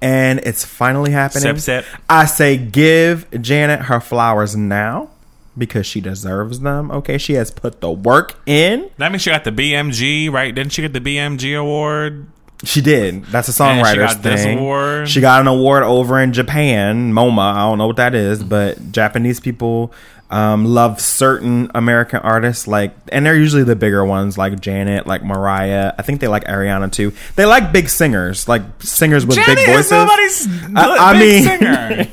and 0.00 0.38
it's 0.40 0.64
finally 0.64 1.10
happening. 1.10 1.56
Sip, 1.56 1.84
sip. 1.84 1.84
I 2.08 2.26
say 2.26 2.56
give 2.56 3.28
Janet 3.40 3.82
her 3.82 4.00
flowers 4.00 4.56
now 4.56 5.10
because 5.56 5.86
she 5.86 6.00
deserves 6.00 6.60
them. 6.60 6.90
Okay, 6.90 7.18
she 7.18 7.34
has 7.34 7.50
put 7.50 7.80
the 7.80 7.90
work 7.90 8.40
in. 8.46 8.90
That 8.98 9.10
means 9.12 9.22
she 9.22 9.30
got 9.30 9.44
the 9.44 9.52
BMG, 9.52 10.30
right? 10.32 10.54
Didn't 10.54 10.72
she 10.72 10.82
get 10.82 10.92
the 10.92 11.00
BMG 11.00 11.58
award? 11.58 12.26
She 12.64 12.80
did. 12.80 13.24
That's 13.26 13.48
a 13.48 13.52
songwriter's 13.52 14.16
this 14.18 14.42
thing. 14.42 14.58
award. 14.58 15.08
She 15.08 15.20
got 15.20 15.40
an 15.42 15.48
award 15.48 15.82
over 15.82 16.18
in 16.20 16.32
Japan, 16.32 17.12
MoMA. 17.12 17.52
I 17.54 17.60
don't 17.60 17.78
know 17.78 17.86
what 17.86 17.96
that 17.96 18.14
is, 18.14 18.42
but 18.42 18.90
Japanese 18.92 19.38
people 19.38 19.92
um, 20.34 20.64
love 20.64 21.00
certain 21.00 21.70
American 21.76 22.18
artists, 22.20 22.66
like, 22.66 22.92
and 23.12 23.24
they're 23.24 23.36
usually 23.36 23.62
the 23.62 23.76
bigger 23.76 24.04
ones, 24.04 24.36
like 24.36 24.58
Janet, 24.60 25.06
like 25.06 25.22
Mariah. 25.22 25.92
I 25.96 26.02
think 26.02 26.20
they 26.20 26.26
like 26.26 26.44
Ariana 26.44 26.90
too. 26.90 27.12
They 27.36 27.44
like 27.46 27.70
big 27.72 27.88
singers, 27.88 28.48
like 28.48 28.62
singers 28.80 29.24
with 29.24 29.36
Janet 29.36 29.56
big 29.56 29.68
is 29.68 29.74
voices. 29.90 29.92
nobody's 29.92 30.48
I- 30.76 30.96
I 31.14 31.18
mean- 31.20 31.42
singer. 31.44 32.08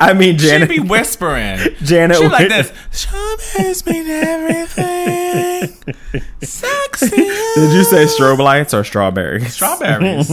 I 0.00 0.12
mean, 0.12 0.38
Janet. 0.38 0.70
She'd 0.70 0.82
be 0.82 0.88
whispering. 0.88 1.58
Janet 1.84 2.16
She'd 2.16 2.24
be 2.24 2.28
like 2.30 2.48
this. 2.48 2.72
Has 3.54 3.82
been 3.82 4.06
everything. 4.08 5.76
Sexy. 6.42 7.10
Did 7.16 7.72
you 7.72 7.84
say 7.84 8.06
strobe 8.06 8.38
lights 8.38 8.74
or 8.74 8.82
strawberries? 8.82 9.54
strawberries? 9.54 10.28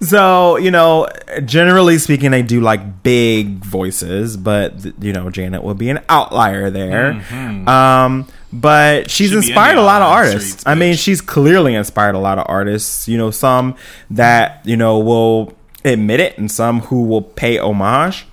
So, 0.00 0.56
you 0.56 0.70
know, 0.70 1.08
generally 1.44 1.98
speaking, 1.98 2.30
they 2.32 2.42
do 2.42 2.60
like 2.60 3.02
big 3.02 3.64
voices, 3.64 4.36
but, 4.36 4.74
you 5.02 5.12
know, 5.12 5.30
Janet 5.30 5.62
will 5.62 5.74
be 5.74 5.90
an 5.90 6.00
outlier 6.08 6.70
there. 6.70 7.22
Um, 7.68 8.26
but 8.52 9.10
she's 9.10 9.30
Should 9.30 9.40
be 9.40 9.46
in 9.46 9.52
inspired 9.52 9.78
a 9.78 9.82
lot 9.82 10.02
of 10.02 10.08
artists. 10.08 10.50
streets, 10.50 10.66
I 10.66 10.74
mean, 10.74 10.94
she's 10.94 11.20
clearly 11.20 11.74
inspired 11.74 12.14
a 12.14 12.18
lot 12.18 12.38
of 12.38 12.46
artists. 12.48 13.08
You 13.08 13.18
know, 13.18 13.30
some 13.30 13.76
that, 14.10 14.60
you 14.64 14.76
know, 14.76 14.98
will 14.98 15.54
admit 15.84 16.20
it 16.20 16.38
and 16.38 16.50
some 16.50 16.80
who 16.80 17.04
will 17.04 17.22
pay 17.22 17.58
homage. 17.58 18.26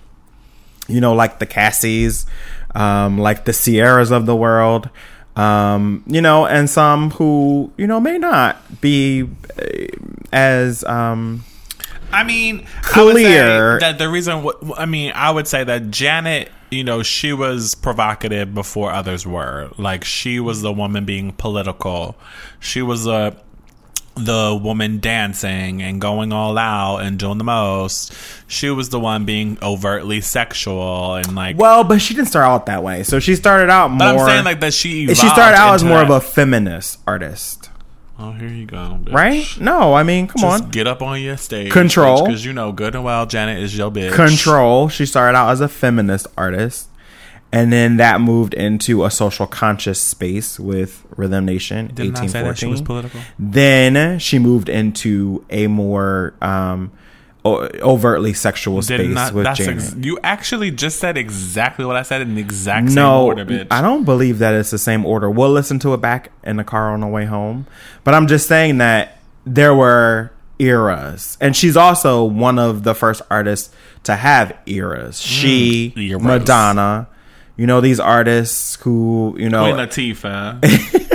You 0.88 1.02
know, 1.02 1.14
like 1.14 1.40
the 1.40 1.46
Cassies, 1.46 2.26
um, 2.76 3.18
like 3.18 3.46
the 3.46 3.52
Ciaras 3.52 4.12
of 4.12 4.26
the 4.26 4.36
world. 4.36 4.90
Um, 5.36 6.04
you 6.08 6.22
know, 6.22 6.46
and 6.46 6.70
some 6.70 7.12
who, 7.12 7.72
you 7.78 7.88
know, 7.88 8.00
may 8.00 8.18
not 8.18 8.82
be 8.82 9.24
uh, 9.58 9.64
as 10.34 10.84
um 10.84 11.44
I 12.12 12.24
mean, 12.26 12.66
I 12.94 13.04
would 13.06 13.16
say 13.16 13.24
Clear. 13.24 13.80
that 13.80 13.98
the 13.98 14.10
reason. 14.10 14.44
wh- 14.44 14.72
I 14.78 14.86
mean, 14.86 15.14
I 15.16 15.32
would 15.32 15.48
say 15.48 15.64
that 15.64 15.92
Janet, 15.92 16.52
you 16.70 16.84
know, 16.84 17.04
she 17.04 17.32
was 17.32 17.74
provocative 17.76 18.54
before 18.54 18.92
others 18.92 19.26
were. 19.26 19.70
Like 19.78 20.04
she 20.04 20.42
was 20.42 20.62
the 20.62 20.74
woman 20.74 21.06
being 21.06 21.32
political. 21.32 22.18
She 22.60 22.82
was 22.82 23.08
a 23.08 23.38
the 24.16 24.60
woman 24.62 25.00
dancing 25.00 25.82
and 25.82 26.02
going 26.02 26.34
all 26.34 26.58
out 26.58 26.98
and 26.98 27.18
doing 27.18 27.38
the 27.38 27.44
most. 27.44 28.14
She 28.48 28.70
was 28.70 28.90
the 28.90 29.00
one 29.00 29.24
being 29.26 29.58
overtly 29.62 30.22
sexual 30.22 31.16
and 31.16 31.34
like. 31.36 31.58
Well, 31.58 31.84
but 31.84 32.02
she 32.02 32.14
didn't 32.14 32.28
start 32.28 32.46
out 32.46 32.66
that 32.66 32.84
way. 32.84 33.04
So 33.04 33.20
she 33.20 33.36
started 33.36 33.70
out 33.70 33.90
more. 33.90 34.00
but 34.00 34.18
I'm 34.20 34.28
saying 34.28 34.46
like 34.46 34.60
that 34.60 34.74
she. 34.74 35.08
she 35.08 35.16
started 35.30 35.56
out 35.58 35.76
as 35.76 35.84
more 35.84 36.02
of 36.02 36.10
a 36.10 36.20
feminist 36.22 37.00
artist, 37.08 37.70
Oh, 38.20 38.34
here 38.34 38.50
you 38.50 38.66
go. 38.68 39.00
bitch. 39.02 39.14
right? 39.14 39.46
No, 39.60 39.94
I 39.96 40.04
mean, 40.04 40.28
come 40.28 40.42
Just 40.42 40.64
on. 40.66 40.70
get 40.70 40.86
up 40.86 41.02
on 41.02 41.20
your 41.22 41.38
stage. 41.38 41.72
Control. 41.72 42.24
Because 42.26 42.46
you 42.46 42.54
know 42.54 42.72
good 42.72 42.94
and 42.94 43.04
well 43.04 43.26
Janet 43.26 43.64
is 43.64 43.76
your 43.76 43.90
bitch. 43.90 44.14
Control. 44.14 44.90
She 44.90 45.08
started 45.08 45.36
out 45.38 45.50
as 45.50 45.62
a 45.62 45.68
feminist 45.68 46.28
artist, 46.38 46.88
and 47.52 47.72
then 47.74 47.98
that 47.98 48.22
moved 48.22 48.54
into 48.54 49.04
a 49.06 49.12
social 49.12 49.48
conscious 49.48 50.02
space 50.02 50.60
with 50.60 51.04
Rhythm 51.16 51.46
Nation, 51.46 51.92
Didn't 51.94 52.16
say 52.30 52.42
that 52.44 52.58
she 52.58 52.66
was 52.68 52.82
political? 52.82 53.20
Then 53.38 54.20
she 54.20 54.40
moved 54.40 54.70
into 54.70 55.44
a 55.50 55.68
more 55.68 56.34
um, 56.42 56.92
o- 57.44 57.68
overtly 57.82 58.34
sexual 58.34 58.76
Did 58.82 58.86
space 59.02 59.14
not, 59.16 59.34
with 59.34 59.46
Janet. 59.56 59.76
ex- 59.76 59.96
you 60.00 60.18
actually 60.24 60.72
just 60.72 61.00
said 61.00 61.18
exactly 61.18 61.84
what 61.86 61.96
I 61.98 62.04
said 62.04 62.22
in 62.22 62.36
the 62.36 62.42
exact 62.42 62.88
same 62.88 62.96
no, 62.96 63.26
order, 63.26 63.46
bitch. 63.46 63.68
I 63.70 63.82
don't 63.82 64.06
believe 64.06 64.40
that 64.40 64.54
it's 64.54 64.72
the 64.72 64.78
same 64.78 65.06
order. 65.06 65.30
We'll 65.30 65.52
listen 65.52 65.78
to 65.80 65.94
it 65.94 65.98
back 66.02 66.32
in 66.44 66.56
the 66.58 66.64
car 66.64 66.94
on 66.94 67.02
the 67.02 67.08
way 67.08 67.26
home. 67.26 67.68
But 68.04 68.14
I'm 68.14 68.28
just 68.28 68.48
saying 68.48 68.78
that 68.78 69.18
there 69.46 69.76
were 69.76 70.32
eras. 70.60 71.38
And 71.42 71.56
she's 71.56 71.76
also 71.76 72.24
one 72.24 72.60
of 72.60 72.84
the 72.84 72.94
first 72.94 73.22
artists 73.32 73.74
to 74.04 74.16
have 74.16 74.56
eras. 74.68 75.20
She, 75.20 75.92
Mm, 75.98 76.10
eras. 76.10 76.24
Madonna, 76.24 77.08
you 77.58 77.68
know, 77.68 77.82
these 77.82 78.00
artists 78.00 78.76
who, 78.76 79.36
you 79.38 79.50
know, 79.50 79.64
Queen 79.64 79.76
Latifah. 79.76 80.62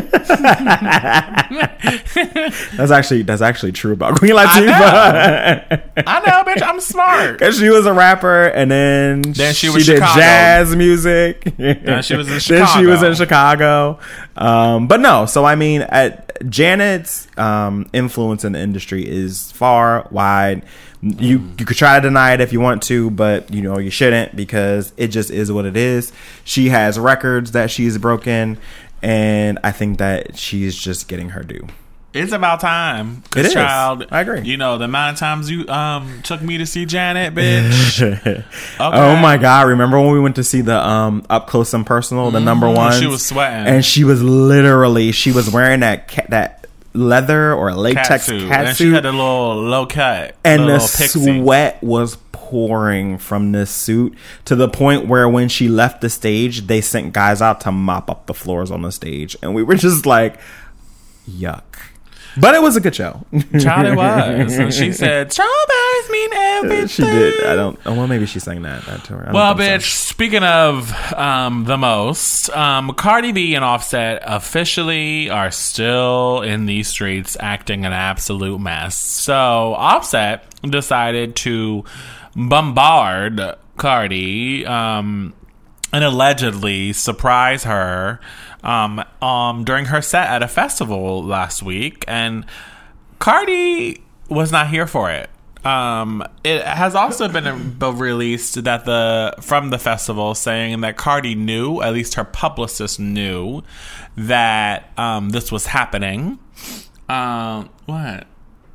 that's 2.77 2.91
actually 2.91 3.23
that's 3.23 3.43
actually 3.43 3.73
true 3.73 3.93
about 3.93 4.19
Queen 4.19 4.33
Latifah. 4.33 5.83
I 6.07 6.21
know, 6.21 6.45
bitch. 6.45 6.63
I'm 6.63 6.81
smart. 6.81 7.41
Cause 7.41 7.59
she 7.59 7.69
was 7.69 7.87
a 7.87 7.93
rapper, 7.93 8.47
and 8.47 8.71
then, 8.71 9.23
Then 9.23 9.55
she 9.55 9.69
was 9.69 9.87
did 9.87 9.97
Chicago. 9.97 10.21
jazz 10.21 10.77
music. 10.77 11.45
Then 11.57 12.03
she 12.03 12.17
was 12.17 12.31
in 12.31 12.39
Chicago. 12.39 12.67
Then 12.67 12.81
she 12.81 12.87
was 12.87 13.03
in 13.03 13.15
Chicago. 13.15 13.99
Um, 14.37 14.89
but 14.89 15.01
no, 15.01 15.27
so 15.27 15.45
I 15.45 15.55
mean, 15.55 15.83
at 15.83 16.49
Janet's 16.49 17.29
um, 17.39 17.89
influence 17.93 18.45
in 18.45 18.53
the 18.53 18.61
industry 18.61 19.09
is 19.09 19.53
far 19.53 20.09
wide. 20.11 20.65
You 21.03 21.43
you 21.59 21.65
could 21.67 21.77
try 21.77 21.97
to 21.97 22.01
deny 22.03 22.33
it 22.33 22.41
if 22.41 22.53
you 22.53 22.61
want 22.61 22.83
to, 22.85 23.11
but 23.11 23.53
you 23.53 23.63
know 23.63 23.79
you 23.79 23.91
shouldn't 23.91 24.35
because 24.35 24.93
it 24.97 25.09
just 25.09 25.31
is 25.31 25.53
what 25.53 25.65
it 25.67 25.77
is. 25.77 26.13
She 26.45 26.71
has 26.71 26.99
records 26.99 27.53
that 27.53 27.71
she's 27.71 27.99
broken, 27.99 28.59
and 29.03 29.59
I 29.63 29.73
think 29.73 29.99
that 29.99 30.37
she's 30.39 30.75
just 30.75 31.09
getting 31.09 31.31
her 31.31 31.43
due. 31.43 31.67
It's 32.15 32.33
about 32.33 32.61
time. 32.61 33.23
'Cause, 33.31 33.45
It 33.45 33.47
is. 33.49 33.53
child. 33.53 34.07
I 34.11 34.21
agree. 34.23 34.41
You 34.41 34.57
know 34.57 34.79
the 34.79 34.87
amount 34.87 35.13
of 35.15 35.19
times 35.21 35.51
you 35.51 35.69
um 35.69 36.21
took 36.23 36.41
me 36.41 36.57
to 36.57 36.65
see 36.65 36.87
Janet, 36.87 37.35
bitch. 37.35 38.01
Okay. 38.25 38.45
Oh 38.79 39.17
my 39.17 39.37
god! 39.37 39.69
Remember 39.69 40.01
when 40.01 40.13
we 40.13 40.21
went 40.21 40.37
to 40.37 40.45
see 40.45 40.63
the 40.63 40.79
um 40.79 41.25
up 41.29 41.47
close 41.47 41.75
and 41.75 41.85
personal, 41.85 42.31
the 42.31 42.41
number 42.41 42.69
one? 42.71 42.93
Mm-hmm. 42.93 43.01
She 43.01 43.07
was 43.07 43.25
sweating. 43.27 43.67
and 43.67 43.85
she 43.85 44.05
was 44.05 44.23
literally 44.23 45.13
she 45.13 45.31
was 45.33 45.51
wearing 45.51 45.81
that 45.81 46.09
ca- 46.09 46.27
that 46.31 46.66
leather 46.97 47.53
or 47.53 47.73
latex 47.75 48.29
Catsuit. 48.29 48.49
cat 48.49 48.67
and 48.67 48.77
she 48.77 48.91
had 48.93 49.07
a 49.07 49.13
little 49.13 49.57
low 49.57 49.87
cut. 49.87 50.37
and 50.45 50.69
the 50.69 50.79
sweat 50.79 51.83
was 51.83 52.17
pouring 52.33 53.19
from 53.19 53.53
this 53.53 53.71
suit 53.71 54.15
to 54.45 54.55
the 54.55 54.69
point 54.69 55.07
where 55.07 55.29
when 55.29 55.49
she 55.49 55.69
left 55.69 56.01
the 56.01 56.09
stage, 56.09 56.69
they 56.69 56.81
sent 56.81 57.13
guys 57.13 57.43
out 57.43 57.61
to 57.61 57.73
mop 57.73 58.09
up 58.09 58.27
the 58.27 58.35
floors 58.35 58.71
on 58.71 58.83
the 58.83 58.93
stage, 58.93 59.37
and 59.43 59.55
we 59.55 59.63
were 59.63 59.75
just 59.75 60.07
like, 60.07 60.39
yuck. 61.29 61.63
But 62.41 62.55
it 62.55 62.63
was 62.63 62.77
a 62.77 62.81
good 62.81 62.95
show. 62.95 63.25
Child, 63.61 63.87
it 63.93 63.97
was. 63.97 64.57
And 64.59 64.73
she 64.75 64.93
said, 64.93 65.33
strawberries 65.33 66.11
mean 66.11 66.31
everything. 66.33 66.87
she 66.89 67.03
did. 67.03 67.45
I 67.47 67.55
don't. 67.57 67.79
Oh, 67.87 67.95
well, 67.95 68.07
maybe 68.07 68.27
she 68.27 68.39
sang 68.39 68.63
that 68.63 68.85
that 68.87 69.05
to 69.05 69.15
her. 69.15 69.23
I 69.23 69.25
don't 69.27 69.35
Well, 69.35 69.57
think 69.57 69.83
bitch, 69.83 69.91
speaking 69.95 70.43
of 70.43 70.93
um, 71.15 71.65
the 71.65 71.77
most, 71.77 72.51
um, 72.51 72.93
Cardi 72.95 73.33
B 73.33 73.55
and 73.55 73.65
Offset 73.65 74.23
officially 74.25 75.31
are 75.31 75.51
still 75.51 76.43
in 76.43 76.67
these 76.67 76.89
streets 76.89 77.37
acting 77.41 77.85
an 77.85 77.93
absolute 77.93 78.59
mess. 78.61 78.97
So, 78.97 79.35
Offset 79.75 80.45
decided 80.63 81.37
to 81.37 81.85
bombard 82.35 83.41
Cardi 83.77 84.65
um, 84.67 85.35
and 85.93 86.05
allegedly 86.05 86.93
surprise 86.93 87.65
her 87.65 88.21
um, 88.67 89.03
um, 89.23 89.65
during 89.65 89.87
her 89.87 90.03
set 90.03 90.29
at 90.29 90.43
a 90.43 90.49
festival 90.49 91.23
last 91.23 91.63
week. 91.63 92.05
And 92.07 92.45
Cardi 93.19 94.03
was 94.29 94.53
not 94.53 94.69
here 94.69 94.87
for 94.87 95.11
it. 95.11 95.31
Um, 95.65 96.23
it 96.45 96.63
has 96.63 96.95
also 96.95 97.29
been 97.29 97.79
released 97.81 98.63
that 98.65 98.85
the 98.85 99.35
from 99.41 99.71
the 99.71 99.79
festival 99.79 100.35
saying 100.35 100.81
that 100.83 100.97
Cardi 100.97 101.35
knew, 101.35 101.81
at 101.81 101.93
least 101.93 102.15
her 102.15 102.25
publicist 102.25 103.01
knew, 103.01 103.63
that 104.17 104.93
um, 104.97 105.31
this 105.31 105.51
was 105.51 105.67
happening. 105.67 106.39
Um, 107.09 107.71
what? 107.87 108.27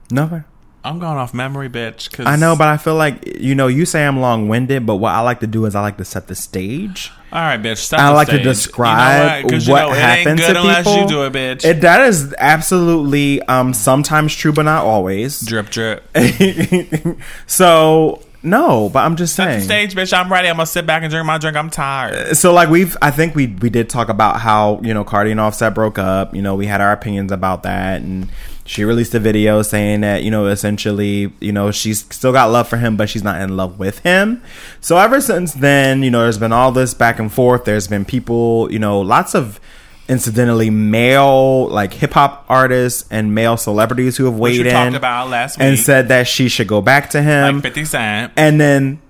Nothing. 0.09 0.43
I'm 0.83 0.97
going 0.99 1.17
off 1.17 1.33
memory, 1.33 1.69
bitch. 1.69 2.11
Cause 2.11 2.25
I 2.25 2.35
know, 2.37 2.55
but 2.55 2.67
I 2.67 2.77
feel 2.77 2.95
like 2.95 3.25
you 3.39 3.53
know, 3.53 3.67
you 3.67 3.85
say 3.85 4.05
I'm 4.05 4.19
long 4.19 4.47
winded, 4.47 4.85
but 4.85 4.95
what 4.95 5.13
I 5.13 5.19
like 5.21 5.39
to 5.41 5.47
do 5.47 5.65
is 5.65 5.75
I 5.75 5.81
like 5.81 5.97
to 5.97 6.05
set 6.05 6.27
the 6.27 6.35
stage. 6.35 7.11
all 7.31 7.39
right, 7.39 7.61
bitch. 7.61 7.77
set 7.77 7.99
I 7.99 8.09
like 8.09 8.29
to 8.29 8.41
describe 8.41 9.45
You 9.45 9.51
know 9.51 9.57
what, 9.57 9.61
you 9.61 9.67
know, 9.67 9.89
happened 9.91 10.39
it 10.39 10.53
to 10.53 10.61
people. 10.83 10.97
you 10.97 11.07
do 11.07 11.23
it, 11.25 11.33
bitch. 11.33 11.65
It, 11.65 11.81
that 11.81 12.01
is 12.07 12.33
absolutely 12.39 13.41
um 13.43 13.73
sometimes 13.73 14.33
true, 14.35 14.53
but 14.53 14.63
not 14.63 14.83
always. 14.85 15.41
drip, 15.41 15.69
drip. 15.69 16.03
so 17.47 18.21
no, 18.43 18.89
but 18.89 18.99
I'm 19.05 19.15
just 19.15 19.35
Set 19.35 19.45
the 19.45 19.51
saying. 19.61 19.91
stage, 19.91 19.95
bitch. 19.95 20.17
I'm 20.17 20.31
ready. 20.31 20.47
I'm 20.47 20.55
gonna 20.55 20.65
sit 20.65 20.87
back 20.87 21.03
and 21.03 21.11
drink 21.11 21.25
my 21.25 21.37
drink. 21.37 21.55
I'm 21.55 21.69
tired. 21.69 22.35
So 22.35 22.53
like 22.53 22.69
we've, 22.69 22.97
I 23.01 23.11
think 23.11 23.35
we 23.35 23.47
we 23.47 23.69
did 23.69 23.89
talk 23.89 24.09
about 24.09 24.39
how 24.39 24.79
you 24.81 24.93
know 24.93 25.03
Cardi 25.03 25.31
and 25.31 25.39
Offset 25.39 25.75
broke 25.75 25.99
up. 25.99 26.33
You 26.35 26.41
know 26.41 26.55
we 26.55 26.65
had 26.65 26.81
our 26.81 26.91
opinions 26.91 27.31
about 27.31 27.63
that, 27.63 28.01
and 28.01 28.29
she 28.71 28.85
released 28.85 29.13
a 29.13 29.19
video 29.19 29.61
saying 29.63 29.99
that 29.99 30.23
you 30.23 30.31
know 30.31 30.47
essentially 30.47 31.33
you 31.41 31.51
know 31.51 31.71
she's 31.71 32.05
still 32.05 32.31
got 32.31 32.49
love 32.51 32.69
for 32.69 32.77
him, 32.77 32.95
but 32.95 33.09
she's 33.09 33.21
not 33.21 33.41
in 33.41 33.57
love 33.57 33.77
with 33.77 33.99
him. 33.99 34.41
So 34.79 34.97
ever 34.97 35.19
since 35.19 35.53
then, 35.53 36.03
you 36.03 36.09
know 36.09 36.21
there's 36.21 36.37
been 36.37 36.53
all 36.53 36.71
this 36.71 36.93
back 36.93 37.19
and 37.19 37.29
forth. 37.29 37.65
There's 37.65 37.89
been 37.89 38.05
people, 38.05 38.71
you 38.71 38.79
know, 38.79 39.01
lots 39.01 39.35
of 39.35 39.59
incidentally 40.07 40.69
male 40.69 41.67
like 41.67 41.93
hip 41.93 42.13
hop 42.13 42.45
artists 42.47 43.05
and 43.11 43.35
male 43.35 43.57
celebrities 43.57 44.15
who 44.15 44.23
have 44.23 44.39
weighed 44.39 44.61
we 44.61 44.67
in 44.67 44.73
talked 44.73 44.95
about 44.95 45.29
last 45.29 45.57
week. 45.57 45.65
and 45.65 45.77
said 45.77 46.07
that 46.07 46.25
she 46.25 46.47
should 46.47 46.67
go 46.67 46.81
back 46.81 47.09
to 47.09 47.21
him. 47.21 47.55
like 47.55 47.63
50 47.63 47.85
Cent. 47.85 48.33
And 48.37 48.59
then 48.59 49.01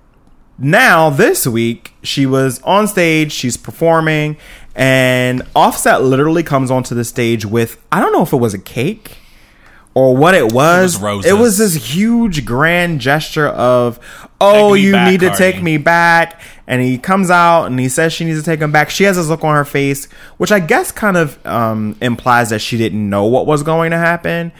now 0.58 1.08
this 1.08 1.46
week 1.46 1.92
she 2.02 2.26
was 2.26 2.60
on 2.62 2.88
stage, 2.88 3.30
she's 3.30 3.56
performing, 3.56 4.36
and 4.74 5.42
Offset 5.54 6.02
literally 6.02 6.42
comes 6.42 6.68
onto 6.68 6.96
the 6.96 7.04
stage 7.04 7.46
with 7.46 7.80
I 7.92 8.00
don't 8.00 8.12
know 8.12 8.22
if 8.22 8.32
it 8.32 8.38
was 8.38 8.54
a 8.54 8.60
cake 8.60 9.18
or 9.94 10.16
what 10.16 10.34
it 10.34 10.52
was. 10.52 10.94
was 10.94 11.02
roses. 11.02 11.30
It 11.30 11.34
was 11.34 11.58
this 11.58 11.74
huge 11.74 12.44
grand 12.44 13.00
gesture 13.00 13.48
of, 13.48 13.98
"Oh, 14.40 14.74
you 14.74 14.92
back, 14.92 15.10
need 15.10 15.20
to 15.20 15.28
Cardi." 15.28 15.38
take 15.38 15.62
me 15.62 15.76
back." 15.76 16.40
And 16.66 16.80
he 16.80 16.96
comes 16.96 17.30
out 17.30 17.66
and 17.66 17.78
he 17.78 17.88
says 17.88 18.12
she 18.12 18.24
needs 18.24 18.38
to 18.38 18.44
take 18.44 18.60
him 18.60 18.72
back. 18.72 18.88
She 18.88 19.04
has 19.04 19.16
this 19.16 19.26
look 19.28 19.44
on 19.44 19.54
her 19.54 19.64
face, 19.64 20.06
which 20.38 20.52
I 20.52 20.60
guess 20.60 20.92
kind 20.92 21.16
of 21.16 21.44
um, 21.46 21.96
implies 22.00 22.50
that 22.50 22.60
she 22.60 22.78
didn't 22.78 23.08
know 23.10 23.24
what 23.24 23.46
was 23.46 23.62
going 23.62 23.90
to 23.90 23.98
happen. 23.98 24.52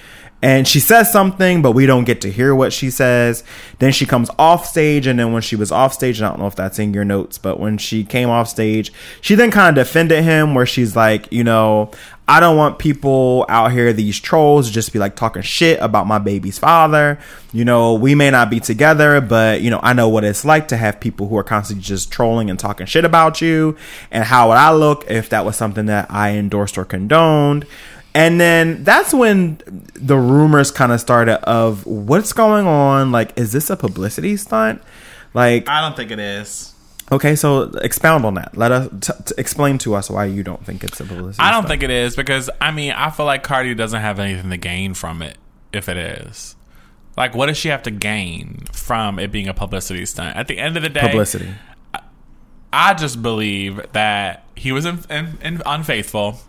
And 0.42 0.66
she 0.66 0.80
says 0.80 1.12
something, 1.12 1.62
but 1.62 1.70
we 1.70 1.86
don't 1.86 2.02
get 2.04 2.20
to 2.22 2.30
hear 2.30 2.52
what 2.52 2.72
she 2.72 2.90
says. 2.90 3.44
Then 3.78 3.92
she 3.92 4.06
comes 4.06 4.28
off 4.40 4.66
stage, 4.66 5.06
and 5.06 5.16
then 5.18 5.32
when 5.32 5.42
she 5.42 5.54
was 5.54 5.70
off 5.70 5.94
stage, 5.94 6.20
I 6.20 6.28
don't 6.28 6.40
know 6.40 6.48
if 6.48 6.56
that's 6.56 6.80
in 6.80 6.92
your 6.92 7.04
notes, 7.04 7.38
but 7.38 7.60
when 7.60 7.78
she 7.78 8.02
came 8.02 8.28
off 8.28 8.48
stage, 8.48 8.92
she 9.20 9.36
then 9.36 9.52
kind 9.52 9.78
of 9.78 9.86
defended 9.86 10.24
him, 10.24 10.54
where 10.54 10.66
she's 10.66 10.96
like, 10.96 11.32
you 11.32 11.44
know, 11.44 11.92
I 12.26 12.40
don't 12.40 12.56
want 12.56 12.78
people 12.78 13.46
out 13.48 13.72
here, 13.72 13.92
these 13.92 14.18
trolls, 14.18 14.70
just 14.70 14.92
be 14.92 14.98
like 14.98 15.16
talking 15.16 15.42
shit 15.42 15.78
about 15.80 16.06
my 16.06 16.18
baby's 16.18 16.58
father. 16.58 17.18
You 17.52 17.64
know, 17.64 17.94
we 17.94 18.14
may 18.14 18.30
not 18.30 18.48
be 18.48 18.58
together, 18.58 19.20
but 19.20 19.60
you 19.60 19.70
know, 19.70 19.80
I 19.82 19.92
know 19.92 20.08
what 20.08 20.24
it's 20.24 20.44
like 20.44 20.68
to 20.68 20.76
have 20.76 20.98
people 20.98 21.28
who 21.28 21.36
are 21.36 21.44
constantly 21.44 21.82
just 21.82 22.10
trolling 22.10 22.48
and 22.48 22.58
talking 22.58 22.86
shit 22.86 23.04
about 23.04 23.40
you. 23.40 23.76
And 24.10 24.24
how 24.24 24.48
would 24.48 24.56
I 24.56 24.72
look 24.72 25.10
if 25.10 25.28
that 25.30 25.44
was 25.44 25.56
something 25.56 25.86
that 25.86 26.10
I 26.10 26.30
endorsed 26.30 26.78
or 26.78 26.84
condoned? 26.84 27.66
And 28.14 28.40
then 28.40 28.84
that's 28.84 29.14
when 29.14 29.60
the 29.94 30.16
rumors 30.16 30.70
kind 30.70 30.92
of 30.92 31.00
started 31.00 31.38
of 31.48 31.86
what's 31.86 32.32
going 32.32 32.66
on. 32.66 33.10
Like, 33.10 33.38
is 33.38 33.52
this 33.52 33.70
a 33.70 33.76
publicity 33.76 34.36
stunt? 34.36 34.82
Like, 35.32 35.66
I 35.68 35.80
don't 35.80 35.96
think 35.96 36.10
it 36.10 36.18
is. 36.18 36.74
okay, 37.10 37.34
so 37.34 37.62
expound 37.80 38.26
on 38.26 38.34
that. 38.34 38.54
Let 38.56 38.70
us 38.70 38.88
t- 39.00 39.12
t- 39.24 39.34
explain 39.38 39.78
to 39.78 39.94
us 39.94 40.10
why 40.10 40.26
you 40.26 40.42
don't 40.42 40.62
think 40.64 40.84
it's 40.84 41.00
a 41.00 41.04
publicity. 41.04 41.34
Stunt. 41.34 41.48
I 41.48 41.52
don't 41.52 41.62
stunt. 41.62 41.68
think 41.68 41.82
it 41.84 41.90
is 41.90 42.14
because 42.16 42.50
I 42.60 42.70
mean 42.70 42.92
I 42.92 43.08
feel 43.10 43.24
like 43.24 43.42
Cardi 43.42 43.74
doesn't 43.74 44.00
have 44.00 44.18
anything 44.18 44.50
to 44.50 44.58
gain 44.58 44.92
from 44.92 45.22
it 45.22 45.38
if 45.72 45.88
it 45.88 45.96
is. 45.96 46.54
Like 47.16 47.34
what 47.34 47.46
does 47.46 47.56
she 47.56 47.68
have 47.68 47.82
to 47.84 47.90
gain 47.90 48.64
from 48.72 49.18
it 49.18 49.32
being 49.32 49.48
a 49.48 49.54
publicity 49.54 50.04
stunt? 50.04 50.36
At 50.36 50.48
the 50.48 50.58
end 50.58 50.76
of 50.76 50.82
the 50.82 50.88
day, 50.90 51.00
publicity. 51.00 51.48
I 52.74 52.94
just 52.94 53.22
believe 53.22 53.80
that 53.92 54.44
he 54.54 54.72
was 54.72 54.84
in, 54.86 55.00
in, 55.10 55.38
in 55.42 55.62
unfaithful 55.66 56.40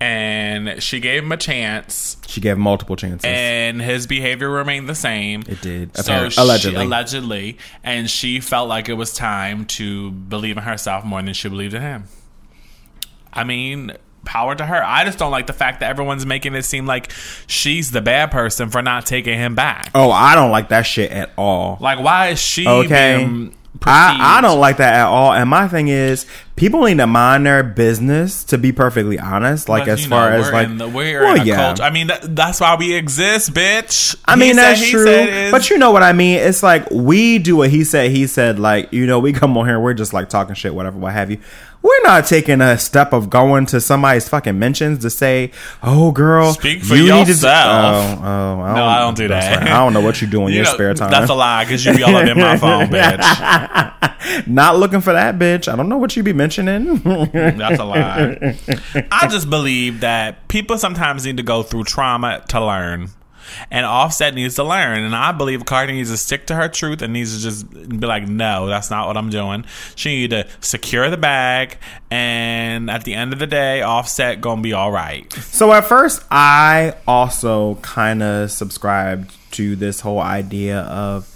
and 0.00 0.82
she 0.82 0.98
gave 1.00 1.22
him 1.22 1.32
a 1.32 1.36
chance 1.36 2.16
She 2.26 2.40
gave 2.40 2.56
multiple 2.56 2.96
chances. 2.96 3.24
and 3.24 3.82
his 3.82 4.06
behavior 4.06 4.48
remained 4.48 4.88
the 4.88 4.94
same. 4.94 5.42
It 5.46 5.60
did, 5.60 5.96
So 5.96 6.00
apparent- 6.14 6.32
she, 6.34 6.40
allegedly. 6.40 6.84
allegedly, 6.84 7.58
and 7.84 8.08
she 8.10 8.40
felt 8.40 8.68
like 8.68 8.88
it 8.88 8.94
was 8.94 9.12
time 9.12 9.64
to 9.66 10.10
believe 10.10 10.56
in 10.56 10.62
herself 10.62 11.04
more 11.04 11.22
than 11.22 11.34
she 11.34 11.48
believed 11.48 11.74
in 11.74 11.82
him. 11.82 12.04
I 13.32 13.44
mean, 13.44 13.92
power 14.24 14.54
to 14.54 14.64
her. 14.66 14.82
I 14.84 15.04
just 15.04 15.18
don't 15.18 15.30
like 15.30 15.46
the 15.46 15.52
fact 15.52 15.80
that 15.80 15.90
everyone's 15.90 16.26
making 16.26 16.54
it 16.54 16.64
seem 16.64 16.86
like 16.86 17.12
she's 17.46 17.90
the 17.90 18.00
bad 18.00 18.30
person 18.30 18.70
for 18.70 18.82
not 18.82 19.06
taking 19.06 19.38
him 19.38 19.54
back. 19.54 19.90
oh, 19.94 20.10
I 20.10 20.34
don't 20.34 20.50
like 20.50 20.68
that 20.70 20.82
shit 20.82 21.10
at 21.10 21.30
all. 21.36 21.76
Like, 21.80 22.00
why 22.00 22.28
is 22.28 22.38
she 22.40 22.66
Okay. 22.66 23.50
I, 23.82 24.38
I 24.38 24.40
don't 24.40 24.58
like 24.58 24.78
that 24.78 24.94
at 24.94 25.06
all. 25.06 25.32
And 25.32 25.48
my 25.48 25.68
thing 25.68 25.86
is, 25.88 26.26
people 26.60 26.82
need 26.84 26.98
to 26.98 27.06
mind 27.06 27.46
their 27.46 27.62
business. 27.64 28.44
To 28.44 28.58
be 28.58 28.70
perfectly 28.70 29.18
honest, 29.18 29.68
like 29.68 29.86
But, 29.86 29.92
as 29.92 30.06
far 30.06 30.30
know, 30.30 30.36
as 30.36 30.52
like, 30.52 30.76
the, 30.78 30.88
we're 30.88 31.22
well, 31.22 31.44
yeah. 31.44 31.56
culture. 31.56 31.82
I 31.82 31.90
mean, 31.90 32.08
that, 32.08 32.36
that's 32.36 32.60
why 32.60 32.76
we 32.76 32.94
exist, 32.94 33.52
bitch. 33.52 34.14
I 34.26 34.36
mean 34.36 34.56
that's 34.56 34.80
he 34.80 34.90
true, 34.90 35.04
said 35.04 35.28
is- 35.46 35.50
but 35.50 35.70
you 35.70 35.78
know 35.78 35.90
what 35.90 36.02
I 36.02 36.12
mean. 36.12 36.38
It's 36.38 36.62
like 36.62 36.88
we 36.90 37.38
do 37.38 37.56
what 37.56 37.70
he 37.70 37.82
said. 37.82 38.10
He 38.10 38.26
said 38.26 38.58
like 38.60 38.92
you 38.92 39.06
know 39.06 39.18
we 39.18 39.32
come 39.32 39.56
on 39.56 39.66
here, 39.66 39.80
we're 39.80 39.94
just 39.94 40.12
like 40.12 40.28
talking 40.28 40.54
shit, 40.54 40.74
whatever, 40.74 40.98
what 40.98 41.12
have 41.14 41.30
you. 41.30 41.38
We're 41.82 42.02
not 42.02 42.26
taking 42.26 42.60
a 42.60 42.76
step 42.78 43.12
of 43.14 43.30
going 43.30 43.64
to 43.66 43.80
somebody's 43.80 44.28
fucking 44.28 44.58
mentions 44.58 44.98
to 45.00 45.08
say, 45.10 45.50
"Oh, 45.82 46.12
girl, 46.12 46.52
Speak 46.52 46.82
for 46.84 46.94
you 46.94 47.04
need 47.12 47.24
to-" 47.24 47.30
yourself. 47.32 48.20
Oh, 48.20 48.22
oh, 48.22 48.60
I 48.60 48.74
No, 48.74 48.84
I 48.84 48.98
don't 48.98 49.16
do 49.16 49.28
that. 49.28 49.58
right. 49.60 49.66
I 49.70 49.78
don't 49.78 49.94
know 49.94 50.00
what 50.00 50.20
you 50.20 50.26
do 50.28 50.42
in 50.42 50.48
You 50.50 50.56
your 50.56 50.64
know, 50.64 50.74
spare 50.74 50.92
time. 50.94 51.10
That's 51.10 51.30
a 51.30 51.34
lie 51.34 51.64
because 51.64 51.84
you 51.84 51.94
be 51.94 52.02
all 52.02 52.14
up 52.14 52.26
in 52.26 52.36
my 52.38 52.56
phone, 52.58 52.86
bitch. 52.90 54.46
not 54.46 54.76
looking 54.78 55.00
for 55.00 55.12
that 55.14 55.38
bitch. 55.38 55.72
I 55.72 55.76
don't 55.76 55.88
know 55.88 55.96
what 55.98 56.14
you 56.16 56.22
be 56.22 56.32
mentioning. 56.34 56.98
Mm, 56.98 57.56
that's 57.56 57.80
a 57.80 57.84
lie. 57.84 58.58
I 59.10 59.28
just 59.28 59.48
believe 59.48 60.00
that 60.00 60.48
people 60.48 60.76
sometimes 60.76 61.24
need 61.24 61.38
to 61.38 61.42
go 61.42 61.62
through 61.62 61.84
trauma 61.84 62.44
to 62.48 62.64
learn. 62.64 63.08
And 63.70 63.86
Offset 63.86 64.34
needs 64.34 64.54
to 64.56 64.64
learn. 64.64 65.04
And 65.04 65.14
I 65.14 65.32
believe 65.32 65.64
Cardi 65.64 65.92
needs 65.92 66.10
to 66.10 66.16
stick 66.16 66.46
to 66.46 66.54
her 66.54 66.68
truth 66.68 67.02
and 67.02 67.12
needs 67.12 67.36
to 67.36 67.42
just 67.42 67.70
be 67.70 68.06
like, 68.06 68.28
no, 68.28 68.66
that's 68.66 68.90
not 68.90 69.06
what 69.06 69.16
I'm 69.16 69.30
doing. 69.30 69.64
She 69.94 70.20
need 70.20 70.30
to 70.30 70.46
secure 70.60 71.10
the 71.10 71.16
bag. 71.16 71.78
And 72.10 72.90
at 72.90 73.04
the 73.04 73.14
end 73.14 73.32
of 73.32 73.38
the 73.38 73.46
day, 73.46 73.82
Offset 73.82 74.40
gonna 74.40 74.62
be 74.62 74.72
all 74.72 74.90
right. 74.90 75.32
So 75.32 75.72
at 75.72 75.84
first, 75.84 76.22
I 76.30 76.94
also 77.06 77.76
kind 77.76 78.22
of 78.22 78.50
subscribed 78.50 79.34
to 79.52 79.76
this 79.76 80.00
whole 80.00 80.20
idea 80.20 80.80
of, 80.80 81.28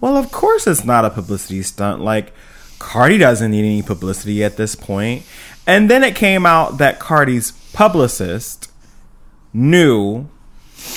well, 0.00 0.16
of 0.16 0.30
course 0.32 0.66
it's 0.66 0.84
not 0.84 1.04
a 1.04 1.10
publicity 1.10 1.62
stunt. 1.62 2.02
Like, 2.02 2.32
Cardi 2.78 3.16
doesn't 3.16 3.50
need 3.50 3.64
any 3.64 3.82
publicity 3.82 4.44
at 4.44 4.56
this 4.56 4.74
point. 4.74 5.22
And 5.66 5.90
then 5.90 6.04
it 6.04 6.14
came 6.14 6.44
out 6.44 6.78
that 6.78 6.98
Cardi's 6.98 7.52
publicist 7.72 8.70
knew 9.54 10.28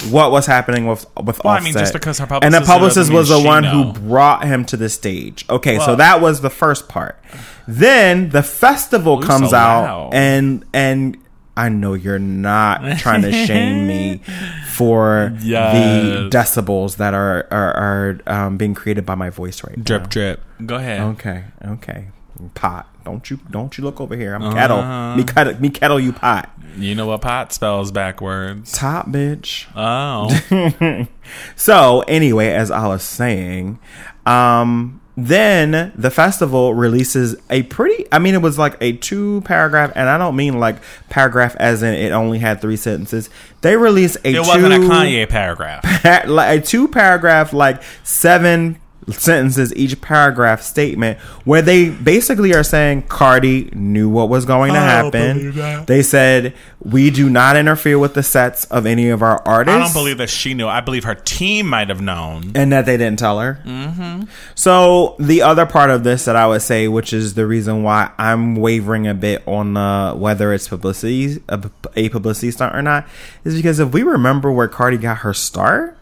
what 0.09 0.31
was 0.31 0.45
happening 0.45 0.85
with 0.87 1.05
with 1.21 1.43
Well, 1.43 1.53
I 1.53 1.59
mean, 1.61 1.73
just 1.73 1.93
because 1.93 2.19
her 2.19 2.27
and 2.41 2.53
the 2.53 2.61
publicist 2.61 3.09
publicist 3.09 3.13
was 3.13 3.29
the 3.29 3.41
one 3.41 3.63
know. 3.63 3.91
who 3.91 3.93
brought 3.93 4.45
him 4.45 4.65
to 4.65 4.77
the 4.77 4.89
stage. 4.89 5.45
Okay, 5.49 5.79
so 5.79 5.95
that 5.95 6.21
was 6.21 6.41
the 6.41 6.49
first 6.49 6.87
part. 6.87 7.19
Then 7.67 8.29
the 8.29 8.43
festival 8.43 9.21
comes 9.21 9.49
so 9.51 9.57
out 9.57 10.13
and 10.13 10.65
and 10.73 11.17
I 11.55 11.69
know 11.69 11.95
you're 11.95 12.19
not 12.19 12.99
trying 12.99 13.23
to 13.23 13.31
shame 13.31 13.87
me 13.87 14.21
for 14.73 15.33
Yes. 15.41 15.73
the 15.73 16.37
decibels 16.37 16.97
that 16.97 17.13
are 17.15 17.47
are, 17.49 17.73
are 17.73 18.19
um, 18.27 18.57
being 18.57 18.75
created 18.75 19.05
by 19.05 19.15
my 19.15 19.29
voice 19.31 19.63
right 19.63 19.75
now. 19.75 19.83
Drip 19.83 20.09
drip. 20.09 20.43
Go 20.65 20.75
ahead. 20.75 21.01
Okay, 21.01 21.43
okay. 21.65 22.07
Pot. 22.53 22.87
Don't 23.07 23.29
you 23.29 23.39
don't 23.49 23.77
you 23.77 23.85
look 23.85 24.01
over 24.01 24.17
here. 24.17 24.35
I'm 24.35 24.51
kettle. 24.51 24.83
Me 25.15 25.23
kettle 25.69 25.97
me 25.97 26.03
you 26.03 26.11
pot. 26.11 26.49
You 26.77 26.93
know 26.93 27.05
what 27.07 27.21
pot 27.21 27.53
spells 27.53 27.89
backwards? 27.89 28.73
Top 28.73 29.07
bitch. 29.07 29.65
Oh. 29.77 31.07
So 31.55 32.01
anyway, 32.07 32.49
as 32.49 32.69
I 32.71 32.87
was 32.87 33.03
saying, 33.03 33.79
um, 34.25 35.01
then 35.17 35.91
the 35.95 36.11
festival 36.11 36.73
releases 36.73 37.35
a 37.49 37.63
pretty. 37.63 38.05
I 38.11 38.19
mean, 38.19 38.33
it 38.35 38.41
was 38.41 38.57
like 38.57 38.77
a 38.81 38.93
two 38.93 39.41
paragraph, 39.41 39.91
and 39.95 40.07
I 40.07 40.17
don't 40.17 40.35
mean 40.35 40.59
like 40.59 40.77
paragraph 41.09 41.55
as 41.57 41.83
in 41.83 41.93
it 41.93 42.11
only 42.11 42.39
had 42.39 42.61
three 42.61 42.77
sentences. 42.77 43.29
They 43.61 43.75
released 43.75 44.17
a 44.23 44.29
it 44.29 44.33
two, 44.33 44.39
wasn't 44.41 44.73
a 44.73 44.77
Kanye 44.77 45.27
paragraph. 45.27 45.83
pa- 45.83 46.23
like 46.27 46.59
a 46.59 46.61
two 46.61 46.87
paragraph, 46.87 47.51
like 47.51 47.81
seven 48.03 48.79
sentences 49.09 49.73
each 49.75 49.99
paragraph 50.01 50.61
statement 50.61 51.17
where 51.45 51.61
they 51.61 51.89
basically 51.89 52.53
are 52.53 52.63
saying 52.63 53.03
Cardi 53.03 53.69
knew 53.73 54.09
what 54.09 54.29
was 54.29 54.45
going 54.45 54.73
to 54.73 54.79
I 54.79 55.01
don't 55.01 55.11
believe 55.11 55.55
happen. 55.55 55.85
They 55.85 56.03
said 56.03 56.53
we 56.79 57.09
do 57.09 57.29
not 57.29 57.55
interfere 57.55 57.97
with 57.97 58.13
the 58.13 58.23
sets 58.23 58.65
of 58.65 58.85
any 58.85 59.09
of 59.09 59.21
our 59.21 59.41
artists 59.47 59.75
I 59.75 59.83
don't 59.83 59.93
believe 59.93 60.17
that 60.17 60.29
she 60.29 60.53
knew. 60.53 60.67
I 60.67 60.81
believe 60.81 61.05
her 61.05 61.15
team 61.15 61.67
might 61.67 61.89
have 61.89 62.01
known. 62.01 62.51
and 62.55 62.71
that 62.71 62.85
they 62.85 62.97
didn't 62.97 63.19
tell 63.19 63.39
her. 63.39 63.61
Mm-hmm. 63.65 64.23
So 64.55 65.15
the 65.19 65.41
other 65.41 65.65
part 65.65 65.89
of 65.89 66.03
this 66.03 66.25
that 66.25 66.35
I 66.35 66.47
would 66.47 66.61
say, 66.61 66.87
which 66.87 67.13
is 67.13 67.33
the 67.33 67.45
reason 67.47 67.83
why 67.83 68.11
I'm 68.17 68.55
wavering 68.55 69.07
a 69.07 69.13
bit 69.13 69.41
on 69.47 69.77
uh, 69.77 70.15
whether 70.15 70.53
it's 70.53 70.67
publicity 70.67 71.41
a, 71.49 71.69
a 71.95 72.09
publicity 72.09 72.51
stunt 72.51 72.75
or 72.75 72.81
not, 72.81 73.07
is 73.43 73.55
because 73.55 73.79
if 73.79 73.93
we 73.93 74.03
remember 74.03 74.51
where 74.51 74.67
Cardi 74.67 74.97
got 74.97 75.19
her 75.19 75.33
start, 75.33 75.96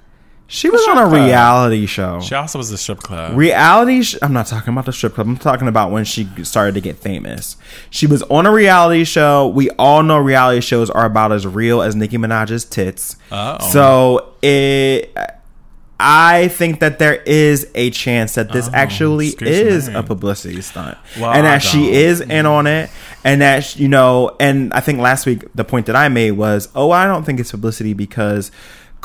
she 0.47 0.69
was 0.69 0.81
on 0.87 0.97
a 0.97 1.09
club. 1.09 1.13
reality 1.13 1.85
show. 1.87 2.19
She 2.21 2.35
also 2.35 2.59
was 2.59 2.69
a 2.71 2.77
strip 2.77 2.99
club. 2.99 3.35
Reality. 3.35 4.03
Sh- 4.03 4.15
I'm 4.21 4.31
not 4.33 4.45
talking 4.47 4.73
about 4.73 4.85
the 4.85 4.93
strip 4.93 5.15
club. 5.15 5.27
I'm 5.27 5.37
talking 5.37 5.67
about 5.67 5.91
when 5.91 6.05
she 6.05 6.27
started 6.43 6.75
to 6.75 6.81
get 6.81 6.97
famous. 6.97 7.57
She 7.89 8.05
was 8.07 8.21
on 8.23 8.45
a 8.45 8.51
reality 8.51 9.03
show. 9.05 9.47
We 9.47 9.69
all 9.71 10.03
know 10.03 10.17
reality 10.19 10.61
shows 10.61 10.89
are 10.91 11.05
about 11.05 11.31
as 11.31 11.47
real 11.47 11.81
as 11.81 11.95
Nicki 11.95 12.17
Minaj's 12.17 12.63
tits. 12.65 13.15
Uh-oh. 13.31 13.69
So 13.71 14.33
it. 14.41 15.15
I 15.97 16.49
think 16.49 16.81
that 16.81 16.99
there 16.99 17.15
is 17.25 17.69
a 17.73 17.89
chance 17.89 18.35
that 18.35 18.51
this 18.51 18.67
Oh, 18.67 18.71
actually 18.73 19.27
is 19.39 19.87
me. 19.87 19.95
a 19.95 20.03
publicity 20.03 20.59
stunt, 20.61 20.97
Well, 21.17 21.31
and 21.31 21.45
that 21.45 21.59
she 21.59 21.93
is 21.93 22.19
in 22.19 22.45
on 22.45 22.67
it, 22.67 22.89
and 23.23 23.41
that 23.41 23.77
you 23.79 23.87
know, 23.87 24.35
and 24.37 24.73
I 24.73 24.81
think 24.81 24.99
last 24.99 25.25
week 25.25 25.45
the 25.55 25.63
point 25.63 25.85
that 25.85 25.95
I 25.95 26.09
made 26.09 26.31
was, 26.31 26.67
oh, 26.75 26.91
I 26.91 27.05
don't 27.07 27.23
think 27.23 27.39
it's 27.39 27.51
publicity 27.51 27.93
because 27.93 28.51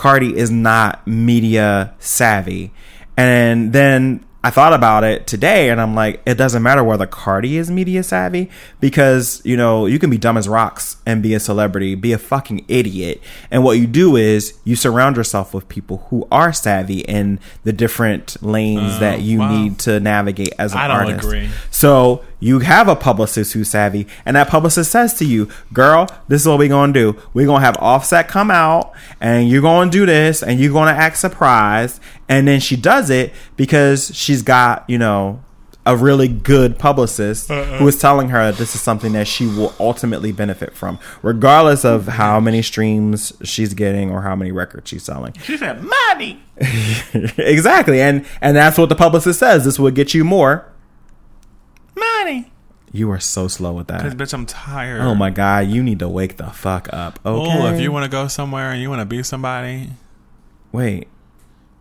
Cardi 0.01 0.35
is 0.35 0.51
not 0.51 1.07
media 1.07 1.93
savvy, 1.99 2.73
and 3.19 3.71
then 3.75 4.25
I 4.43 4.49
thought 4.49 4.73
about 4.73 5.05
it 5.05 5.27
today, 5.27 5.69
and 5.69 5.79
I'm 5.79 5.95
like, 5.95 6.23
it 6.25 6.37
doesn't 6.37 6.63
matter 6.63 6.83
whether 6.83 7.07
Cardi 7.07 7.59
is 7.59 7.71
media 7.71 8.03
savvy 8.03 8.49
because 8.81 9.43
you 9.45 9.59
know 9.59 9.85
you 9.85 9.99
can 9.99 10.09
be 10.09 10.17
dumb 10.17 10.39
as 10.39 10.49
rocks 10.49 10.97
and 11.05 11.23
be 11.23 11.35
a 11.35 11.41
celebrity, 11.41 11.97
be 11.97 12.15
a 12.15 12.19
fucking 12.19 12.65
idiot, 12.67 13.21
and 13.51 13.63
what 13.63 13.73
you 13.73 13.87
do 13.87 14.17
is 14.17 14.59
you 14.65 14.75
surround 14.75 15.19
yourself 15.19 15.53
with 15.53 15.69
people 15.69 16.07
who 16.09 16.27
are 16.33 16.55
savvy 16.55 17.01
in 17.01 17.39
the 17.65 17.73
different 17.75 18.43
lanes 18.43 18.95
oh, 18.97 19.01
that 19.01 19.21
you 19.21 19.41
wow. 19.41 19.51
need 19.55 19.79
to 19.81 20.01
navigate 20.01 20.55
as 20.59 20.73
an 20.73 20.79
I 20.79 20.89
don't 20.89 20.97
artist. 20.97 21.25
agree. 21.27 21.51
So 21.81 22.23
you 22.41 22.59
have 22.59 22.89
a 22.89 22.95
publicist 22.95 23.55
who's 23.55 23.71
savvy, 23.71 24.07
and 24.27 24.37
that 24.37 24.49
publicist 24.49 24.91
says 24.91 25.15
to 25.15 25.25
you, 25.25 25.49
"Girl, 25.73 26.07
this 26.29 26.43
is 26.43 26.47
what 26.47 26.59
we're 26.59 26.69
gonna 26.69 26.93
do. 26.93 27.17
We're 27.33 27.47
gonna 27.47 27.65
have 27.65 27.79
Offset 27.81 28.29
come 28.29 28.51
out, 28.51 28.93
and 29.19 29.49
you're 29.49 29.63
gonna 29.63 29.91
do 29.91 30.05
this, 30.05 30.43
and 30.43 30.61
you're 30.61 30.75
gonna 30.75 30.91
act 30.91 31.17
surprised." 31.17 31.99
And 32.29 32.47
then 32.47 32.61
she 32.61 32.77
does 32.77 33.09
it 33.09 33.33
because 33.57 34.15
she's 34.15 34.43
got 34.43 34.85
you 34.89 34.99
know 34.99 35.41
a 35.87 35.97
really 35.97 36.29
good 36.29 36.79
publicist 36.79 37.51
uh-uh. 37.51 37.79
who 37.79 37.89
is 37.89 37.99
telling 37.99 38.29
her 38.29 38.51
that 38.51 38.59
this 38.59 38.75
is 38.75 38.83
something 38.83 39.15
that 39.15 39.27
she 39.27 39.47
will 39.47 39.73
ultimately 39.81 40.33
benefit 40.33 40.77
from, 40.77 40.99
regardless 41.23 41.87
of 41.87 42.09
how 42.09 42.39
many 42.39 42.61
streams 42.61 43.33
she's 43.43 43.73
getting 43.73 44.11
or 44.11 44.21
how 44.21 44.37
many 44.37 44.53
records 44.53 44.91
she's 44.91 45.03
selling. 45.03 45.33
She 45.45 45.57
said, 45.57 45.83
"Money." 45.83 46.43
exactly, 47.39 48.03
and 48.03 48.27
and 48.43 48.55
that's 48.55 48.77
what 48.77 48.91
the 48.91 48.97
publicist 48.97 49.41
says. 49.41 49.65
This 49.65 49.79
will 49.79 49.91
get 49.91 50.13
you 50.13 50.25
more. 50.25 50.70
Money. 52.01 52.53
You 52.93 53.11
are 53.13 53.21
so 53.21 53.47
slow 53.47 53.73
with 53.73 53.87
that. 53.89 54.01
Cause 54.01 54.15
bitch, 54.15 54.35
I'm 54.35 54.47
tired. 54.47 55.03
Oh 55.03 55.15
my 55.15 55.31
god, 55.31 55.69
you 55.69 55.83
need 55.83 56.01
to 56.01 56.09
wake 56.09 56.39
the 56.39 56.49
fuck 56.49 56.89
up. 56.93 57.21
Okay. 57.25 57.59
Oh, 57.59 57.73
if 57.73 57.81
you 57.81 57.93
want 57.93 58.05
to 58.05 58.11
go 58.11 58.27
somewhere 58.27 58.73
and 58.73 58.83
you 58.83 58.91
want 58.91 59.01
to 59.01 59.07
be 59.07 59.23
somebody, 59.23 59.91
wait, 60.73 61.07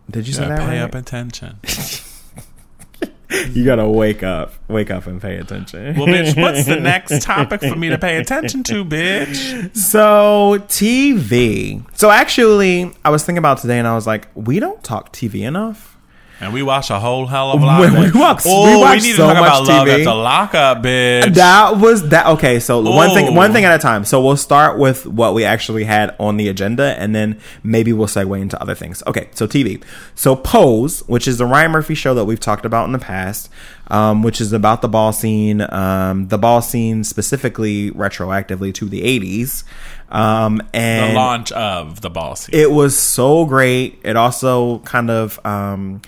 did 0.08 0.26
you 0.26 0.32
you 0.32 0.36
say 0.36 0.48
that 0.48 0.60
pay 0.60 0.78
right? 0.78 0.82
up 0.82 0.94
attention. 0.94 1.58
you 3.50 3.64
gotta 3.64 3.88
wake 3.88 4.22
up, 4.22 4.54
wake 4.68 4.90
up 4.90 5.06
and 5.06 5.20
pay 5.20 5.36
attention. 5.36 5.96
well, 5.96 6.06
bitch, 6.06 6.40
what's 6.40 6.66
the 6.66 6.78
next 6.80 7.22
topic 7.24 7.60
for 7.60 7.76
me 7.76 7.88
to 7.88 7.98
pay 7.98 8.18
attention 8.18 8.62
to, 8.64 8.84
bitch? 8.84 9.76
so 9.76 10.58
TV. 10.68 11.84
So 11.96 12.10
actually, 12.10 12.92
I 13.04 13.10
was 13.10 13.24
thinking 13.24 13.38
about 13.38 13.58
today, 13.58 13.78
and 13.78 13.86
I 13.88 13.94
was 13.94 14.06
like, 14.06 14.28
we 14.34 14.60
don't 14.60 14.82
talk 14.82 15.12
TV 15.12 15.46
enough. 15.46 15.96
And 16.42 16.54
we 16.54 16.62
watch 16.62 16.88
a 16.88 16.98
whole 16.98 17.26
hell 17.26 17.52
of 17.52 17.62
a 17.62 17.66
lot. 17.66 17.80
We- 17.80 18.10
we 18.10 18.18
watch- 18.18 18.42
oh, 18.46 18.80
we 18.80 18.84
we, 18.88 18.94
need 19.06 19.14
so 19.14 19.28
to 19.28 19.34
talk 19.34 19.40
much 19.42 19.46
about 19.46 19.66
love 19.68 19.86
TV. 19.88 19.98
at 19.98 20.04
the 20.04 20.14
lockup, 20.14 20.82
bitch. 20.82 21.34
That 21.34 21.76
was 21.76 22.08
that. 22.08 22.26
Okay, 22.28 22.58
so 22.60 22.80
one 22.80 23.10
thing, 23.10 23.34
one 23.34 23.52
thing 23.52 23.64
at 23.66 23.74
a 23.74 23.78
time. 23.78 24.06
So 24.06 24.22
we'll 24.24 24.38
start 24.38 24.78
with 24.78 25.04
what 25.06 25.34
we 25.34 25.44
actually 25.44 25.84
had 25.84 26.14
on 26.18 26.38
the 26.38 26.48
agenda, 26.48 26.98
and 26.98 27.14
then 27.14 27.38
maybe 27.62 27.92
we'll 27.92 28.06
segue 28.06 28.40
into 28.40 28.60
other 28.60 28.74
things. 28.74 29.02
Okay, 29.06 29.28
so 29.34 29.46
TV. 29.46 29.82
So 30.14 30.34
Pose, 30.34 31.00
which 31.06 31.28
is 31.28 31.36
the 31.36 31.44
Ryan 31.46 31.72
Murphy 31.72 31.94
show 31.94 32.14
that 32.14 32.24
we've 32.24 32.40
talked 32.40 32.64
about 32.64 32.86
in 32.86 32.92
the 32.92 32.98
past, 32.98 33.50
um, 33.88 34.22
which 34.22 34.40
is 34.40 34.52
about 34.54 34.80
the 34.80 34.88
ball 34.88 35.12
scene, 35.12 35.60
um, 35.70 36.28
the 36.28 36.38
ball 36.38 36.62
scene 36.62 37.04
specifically 37.04 37.90
retroactively 37.90 38.72
to 38.74 38.88
the 38.88 39.02
'80s, 39.02 39.62
um, 40.10 40.56
the 40.72 40.76
and 40.78 41.14
launch 41.16 41.52
of 41.52 42.00
the 42.00 42.08
ball 42.08 42.34
scene. 42.34 42.58
it 42.58 42.70
was 42.70 42.98
so 42.98 43.44
great. 43.44 44.00
It 44.04 44.16
also 44.16 44.78
kind 44.80 45.10
of 45.10 45.38
um, 45.44 46.00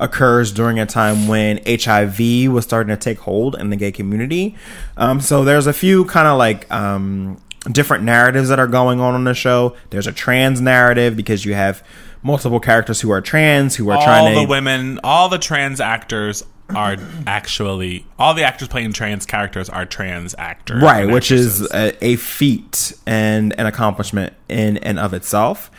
occurs 0.00 0.50
during 0.50 0.80
a 0.80 0.86
time 0.86 1.28
when 1.28 1.60
HIV 1.68 2.50
was 2.50 2.64
starting 2.64 2.88
to 2.88 2.96
take 2.96 3.18
hold 3.20 3.54
in 3.54 3.70
the 3.70 3.76
gay 3.76 3.92
community. 3.92 4.56
Um, 4.96 5.20
so 5.20 5.44
there's 5.44 5.66
a 5.66 5.72
few 5.72 6.06
kind 6.06 6.26
of 6.26 6.38
like 6.38 6.68
um, 6.72 7.40
different 7.70 8.02
narratives 8.02 8.48
that 8.48 8.58
are 8.58 8.66
going 8.66 8.98
on 8.98 9.14
on 9.14 9.24
the 9.24 9.34
show. 9.34 9.76
There's 9.90 10.06
a 10.06 10.12
trans 10.12 10.60
narrative 10.60 11.16
because 11.16 11.44
you 11.44 11.54
have 11.54 11.84
multiple 12.22 12.60
characters 12.60 13.00
who 13.00 13.10
are 13.10 13.20
trans 13.20 13.76
who 13.76 13.90
are 13.90 13.96
all 13.96 14.04
trying 14.04 14.32
to 14.32 14.38
all 14.38 14.42
the 14.44 14.48
women, 14.48 15.00
all 15.04 15.28
the 15.28 15.38
trans 15.38 15.80
actors 15.80 16.42
are 16.74 16.96
actually 17.26 18.06
all 18.16 18.32
the 18.32 18.44
actors 18.44 18.68
playing 18.68 18.92
trans 18.92 19.26
characters 19.26 19.68
are 19.68 19.84
trans 19.84 20.34
actors, 20.38 20.82
right 20.82 21.08
which 21.08 21.30
is 21.32 21.62
a, 21.72 22.04
a 22.04 22.16
feat 22.16 22.92
and 23.06 23.58
an 23.58 23.66
accomplishment 23.66 24.34
in 24.48 24.76
and 24.78 24.98
of 24.98 25.12
itself 25.12 25.70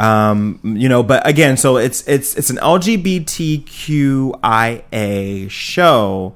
um 0.00 0.58
you 0.64 0.88
know 0.88 1.02
but 1.02 1.26
again 1.26 1.58
so 1.58 1.76
it's 1.76 2.08
it's 2.08 2.34
it's 2.34 2.48
an 2.48 2.56
lgbtqia 2.56 3.60
show 5.50 6.34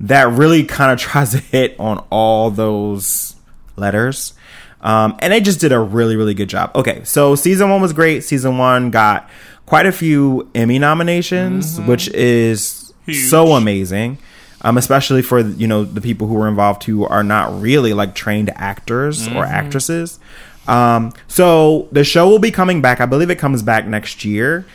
that 0.00 0.28
really 0.30 0.64
kind 0.64 0.92
of 0.92 0.98
tries 0.98 1.30
to 1.30 1.38
hit 1.38 1.78
on 1.80 1.98
all 2.10 2.50
those 2.50 3.36
letters. 3.76 4.34
Um 4.82 5.16
and 5.20 5.32
they 5.32 5.40
just 5.40 5.60
did 5.60 5.72
a 5.72 5.80
really 5.80 6.16
really 6.16 6.34
good 6.34 6.48
job. 6.48 6.72
Okay 6.74 7.02
so 7.04 7.34
season 7.34 7.70
one 7.70 7.80
was 7.80 7.94
great. 7.94 8.22
Season 8.22 8.58
one 8.58 8.90
got 8.90 9.30
quite 9.64 9.86
a 9.86 9.92
few 9.92 10.50
emmy 10.54 10.78
nominations 10.78 11.80
which 11.80 12.08
is 12.08 12.92
Huge. 13.06 13.30
so 13.30 13.52
amazing 13.52 14.18
um, 14.62 14.76
especially 14.76 15.22
for 15.22 15.40
you 15.40 15.66
know 15.66 15.84
the 15.84 16.00
people 16.00 16.26
who 16.26 16.34
were 16.34 16.48
involved 16.48 16.84
who 16.84 17.06
are 17.06 17.22
not 17.22 17.60
really 17.60 17.94
like 17.94 18.14
trained 18.14 18.50
actors 18.56 19.26
or 19.28 19.44
actresses. 19.44 20.18
Um, 20.68 21.12
so 21.26 21.88
the 21.90 22.04
show 22.04 22.28
will 22.28 22.38
be 22.38 22.50
coming 22.50 22.80
back. 22.82 23.00
I 23.00 23.06
believe 23.06 23.30
it 23.30 23.36
comes 23.36 23.62
back 23.62 23.86
next 23.86 24.24
year, 24.24 24.66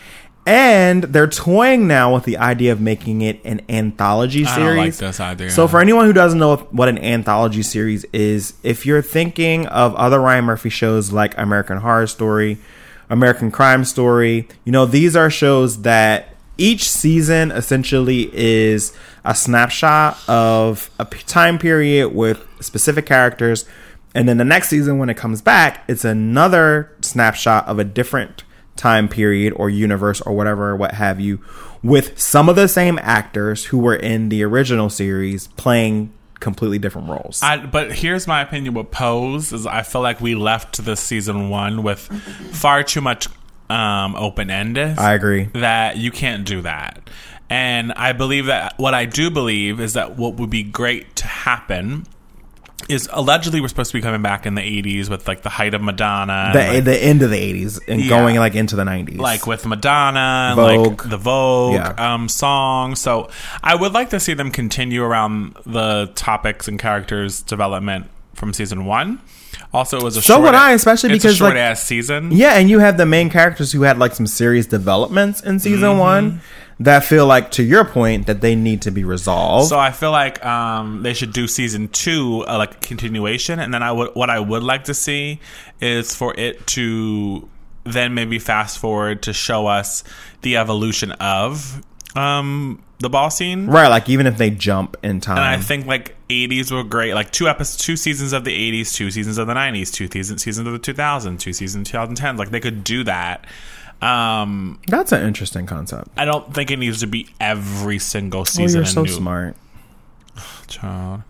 and 0.46 1.04
they're 1.04 1.28
toying 1.28 1.88
now 1.88 2.14
with 2.14 2.26
the 2.26 2.38
idea 2.38 2.72
of 2.72 2.82
making 2.82 3.22
it 3.22 3.40
an 3.46 3.62
anthology 3.70 4.46
I 4.46 4.56
series. 4.56 4.68
don't 4.68 4.78
like 4.78 4.96
this 4.96 5.20
idea. 5.20 5.50
So 5.50 5.68
for 5.68 5.80
anyone 5.80 6.06
who 6.06 6.14
doesn't 6.14 6.40
know 6.40 6.58
what 6.72 6.90
an 6.90 6.98
anthology 6.98 7.64
series 7.64 8.04
is, 8.14 8.54
if 8.62 8.86
you're 8.86 9.02
thinking 9.02 9.68
of 9.68 9.96
other 9.96 10.20
Ryan 10.20 10.46
Murphy 10.46 10.70
shows 10.70 11.12
like 11.12 11.38
American 11.38 11.78
Horror 11.78 12.08
Story, 12.08 12.58
American 13.10 13.52
Crime 13.52 13.86
Story, 13.86 14.48
you 14.66 14.72
know, 14.72 14.86
these 14.86 15.16
are 15.16 15.30
shows 15.30 15.82
that 15.84 16.36
each 16.58 16.90
season 16.90 17.52
essentially 17.52 18.30
is 18.34 18.94
a 19.24 19.36
snapshot 19.36 20.18
of 20.30 20.90
a 21.00 21.06
time 21.06 21.60
period 21.60 22.10
with 22.10 22.46
specific 22.62 23.06
characters. 23.06 23.66
And 24.16 24.30
then 24.30 24.38
the 24.38 24.46
next 24.46 24.70
season, 24.70 24.98
when 24.98 25.10
it 25.10 25.18
comes 25.18 25.42
back, 25.42 25.84
it's 25.90 26.06
another 26.06 26.90
snapshot 27.02 27.68
of 27.68 27.78
a 27.78 27.84
different 27.84 28.46
time 28.78 29.10
period 29.10 29.54
or 29.58 29.70
universe 29.70 30.22
or 30.22 30.34
whatever, 30.34 30.76
what 30.76 30.94
have 30.94 31.20
you, 31.20 31.44
with 31.84 32.18
some 32.20 32.48
of 32.48 32.56
the 32.56 32.68
same 32.68 32.98
actors 33.02 33.66
who 33.66 33.78
were 33.78 33.96
in 33.96 34.30
the 34.30 34.42
original 34.44 34.90
series 34.90 35.48
playing 35.50 36.14
completely 36.40 36.80
different 36.80 37.10
roles. 37.10 37.42
I, 37.44 37.58
but 37.66 37.92
here's 37.92 38.26
my 38.26 38.42
opinion 38.42 38.74
with 38.74 38.90
Pose 38.90 39.52
is 39.52 39.68
I 39.68 39.84
feel 39.84 40.02
like 40.02 40.22
we 40.22 40.34
left 40.34 40.84
the 40.84 40.96
season 40.96 41.50
one 41.50 41.84
with 41.84 42.00
far 42.00 42.84
too 42.84 43.02
much 43.02 43.28
um, 43.70 44.16
open 44.16 44.50
ended. 44.50 44.98
I 44.98 45.14
agree. 45.14 45.50
that 45.54 45.98
you 45.98 46.12
can't 46.12 46.46
do 46.46 46.62
that. 46.62 47.10
And 47.50 47.92
I 47.94 48.14
believe 48.14 48.48
that 48.48 48.78
what 48.78 48.94
I 48.94 49.06
do 49.06 49.30
believe 49.30 49.80
is 49.80 49.94
that 49.94 50.18
what 50.18 50.36
would 50.36 50.50
be 50.50 50.64
great 50.64 51.16
to 51.18 51.28
happen 51.28 52.06
is 52.90 53.10
allegedly 53.12 53.62
we're 53.62 53.68
supposed 53.68 53.90
to 53.92 53.98
be 53.98 54.02
coming 54.02 54.22
back 54.22 54.46
in 54.46 54.54
the 54.54 54.62
80s 54.62 55.10
with 55.10 55.28
like 55.28 55.42
the 55.42 55.50
height 55.50 55.74
of 55.74 55.82
Madonna. 55.82 56.52
The, 56.54 56.60
like, 56.60 56.84
the 56.84 56.96
end 57.04 57.24
of 57.24 57.32
the 57.32 57.38
80s 57.38 57.80
and 57.88 58.00
Yeah. 58.02 58.10
going 58.10 58.36
like 58.36 58.54
into 58.54 58.76
the 58.76 58.84
90s. 58.84 59.18
like 59.18 59.48
with 59.48 59.66
Madonna, 59.66 60.54
Vogue. 60.56 61.02
like 61.02 61.10
the 61.10 61.18
Vogue 61.18 61.74
Yeah. 61.76 61.94
um, 62.14 62.30
song. 62.30 62.96
So 62.96 63.30
I 63.64 63.74
would 63.76 63.94
like 63.94 64.12
to 64.12 64.20
see 64.20 64.34
them 64.36 64.52
continue 64.52 65.04
around 65.04 65.56
the 65.66 66.12
topics 66.16 66.68
and 66.68 66.78
characters 66.78 67.42
development 67.42 68.06
from 68.36 68.54
season 68.54 68.86
one. 68.86 69.20
Also, 69.74 69.98
it 69.98 70.04
was 70.04 70.18
a 70.18 70.22
So 70.22 70.34
short, 70.36 70.44
would 70.46 70.56
I, 70.56 70.74
especially 70.74 71.14
it's 71.14 71.24
because, 71.24 71.36
a 71.36 71.38
short 71.38 71.54
like- 71.56 71.60
ass 71.62 71.82
season. 71.84 72.32
Yeah, 72.32 72.54
and 72.56 72.70
you 72.70 72.80
have 72.80 72.98
the 72.98 73.06
main 73.06 73.30
characters 73.30 73.72
who 73.72 73.82
had 73.84 73.98
like 73.98 74.14
some 74.14 74.28
serious 74.28 74.66
developments 74.66 75.40
in 75.42 75.60
season 75.60 75.90
Mm-hmm. 75.92 76.00
one 76.00 76.42
that 76.80 77.06
feel 77.06 77.26
like, 77.26 77.52
to 77.52 77.64
your 77.64 77.86
point, 77.86 78.28
that 78.28 78.42
they 78.42 78.56
need 78.56 78.82
to 78.84 78.92
be 78.92 79.04
resolved. 79.04 79.70
So 79.70 79.80
I 79.80 79.92
feel 79.92 80.12
like 80.12 80.46
um, 80.46 81.04
they 81.04 81.14
should 81.14 81.32
do 81.32 81.48
season 81.48 81.88
two, 81.88 82.44
uh, 82.48 82.58
like 82.58 82.76
a 82.76 82.80
continuation, 82.80 83.60
and 83.60 83.74
then 83.74 83.82
I 83.82 83.92
would 83.92 84.14
what 84.14 84.30
I 84.30 84.40
would 84.40 84.64
like 84.64 84.86
to 84.86 84.94
see 84.94 85.40
is 85.80 86.14
for 86.14 86.38
it 86.38 86.66
to 86.68 87.48
then 87.86 88.14
maybe 88.14 88.40
fast 88.40 88.80
forward 88.80 89.22
to 89.24 89.34
show 89.34 89.68
us 89.68 90.04
the 90.42 90.58
evolution 90.58 91.12
of 91.14 91.82
um, 92.16 92.84
the 93.00 93.10
ball 93.10 93.30
scene. 93.30 93.68
right, 93.68 93.88
like 93.88 94.10
even 94.10 94.26
if 94.26 94.38
they 94.38 94.50
jump 94.50 94.98
in 95.04 95.22
time. 95.22 95.38
And 95.38 95.46
I 95.46 95.58
think 95.58 95.86
like 95.86 96.16
80s 96.30 96.72
were 96.72 96.84
great. 96.84 97.14
Like 97.14 97.32
two 97.32 97.48
episodes, 97.48 97.84
two 97.84 97.96
seasons 97.96 98.34
of 98.34 98.44
the 98.44 98.52
80s, 98.52 98.94
two 98.94 99.12
seasons 99.12 99.38
of 99.38 99.48
the 99.48 99.54
90s, 99.54 99.94
two 99.94 100.08
seasons 100.08 100.42
seasons 100.44 100.68
of 100.68 100.74
the 100.74 100.80
2000s, 100.80 101.40
two 101.40 101.54
seasons 101.54 101.90
2010s. 101.90 102.38
Like 102.38 102.50
they 102.52 102.60
could 102.60 102.84
do 102.84 103.04
that. 103.04 103.46
Um, 104.02 104.80
That's 104.88 105.12
an 105.12 105.24
interesting 105.26 105.66
concept. 105.66 106.10
I 106.18 106.26
don't 106.26 106.54
think 106.54 106.70
it 106.72 106.78
needs 106.78 107.00
to 107.00 107.08
be 107.08 107.28
every 107.40 107.98
single 108.00 108.42
Oh, 108.42 108.44
season. 108.44 108.80
you're 108.82 108.86
so 108.86 109.04
new 109.04 109.12
smart. 109.12 109.56
child. 110.68 111.24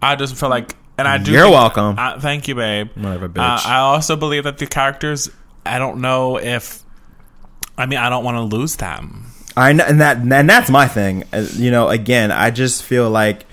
I 0.00 0.16
just 0.16 0.36
feel 0.36 0.48
like, 0.48 0.74
and 0.98 1.06
I 1.08 1.18
do. 1.18 1.32
You're 1.32 1.42
think- 1.44 1.54
welcome. 1.54 1.94
I, 1.98 2.18
thank 2.18 2.48
you, 2.48 2.54
babe. 2.54 2.90
Whatever, 2.94 3.26
Uh. 3.36 3.60
I 3.64 3.78
also 3.78 4.16
believe 4.16 4.44
that 4.44 4.58
the 4.58 4.66
characters. 4.66 5.30
I 5.64 5.78
don't 5.78 6.00
know 6.00 6.38
if. 6.38 6.82
I 7.78 7.86
mean, 7.86 7.98
I 7.98 8.08
don't 8.10 8.24
want 8.24 8.36
to 8.36 8.42
lose 8.56 8.76
them. 8.76 9.26
I 9.56 9.72
know, 9.72 9.84
and 9.84 10.00
that 10.00 10.18
and 10.18 10.48
that's 10.50 10.70
my 10.70 10.88
thing. 10.88 11.24
Uh, 11.32 11.46
You 11.54 11.70
know, 11.70 11.88
again, 11.88 12.30
I 12.32 12.50
just 12.50 12.82
feel 12.82 13.08
like, 13.10 13.44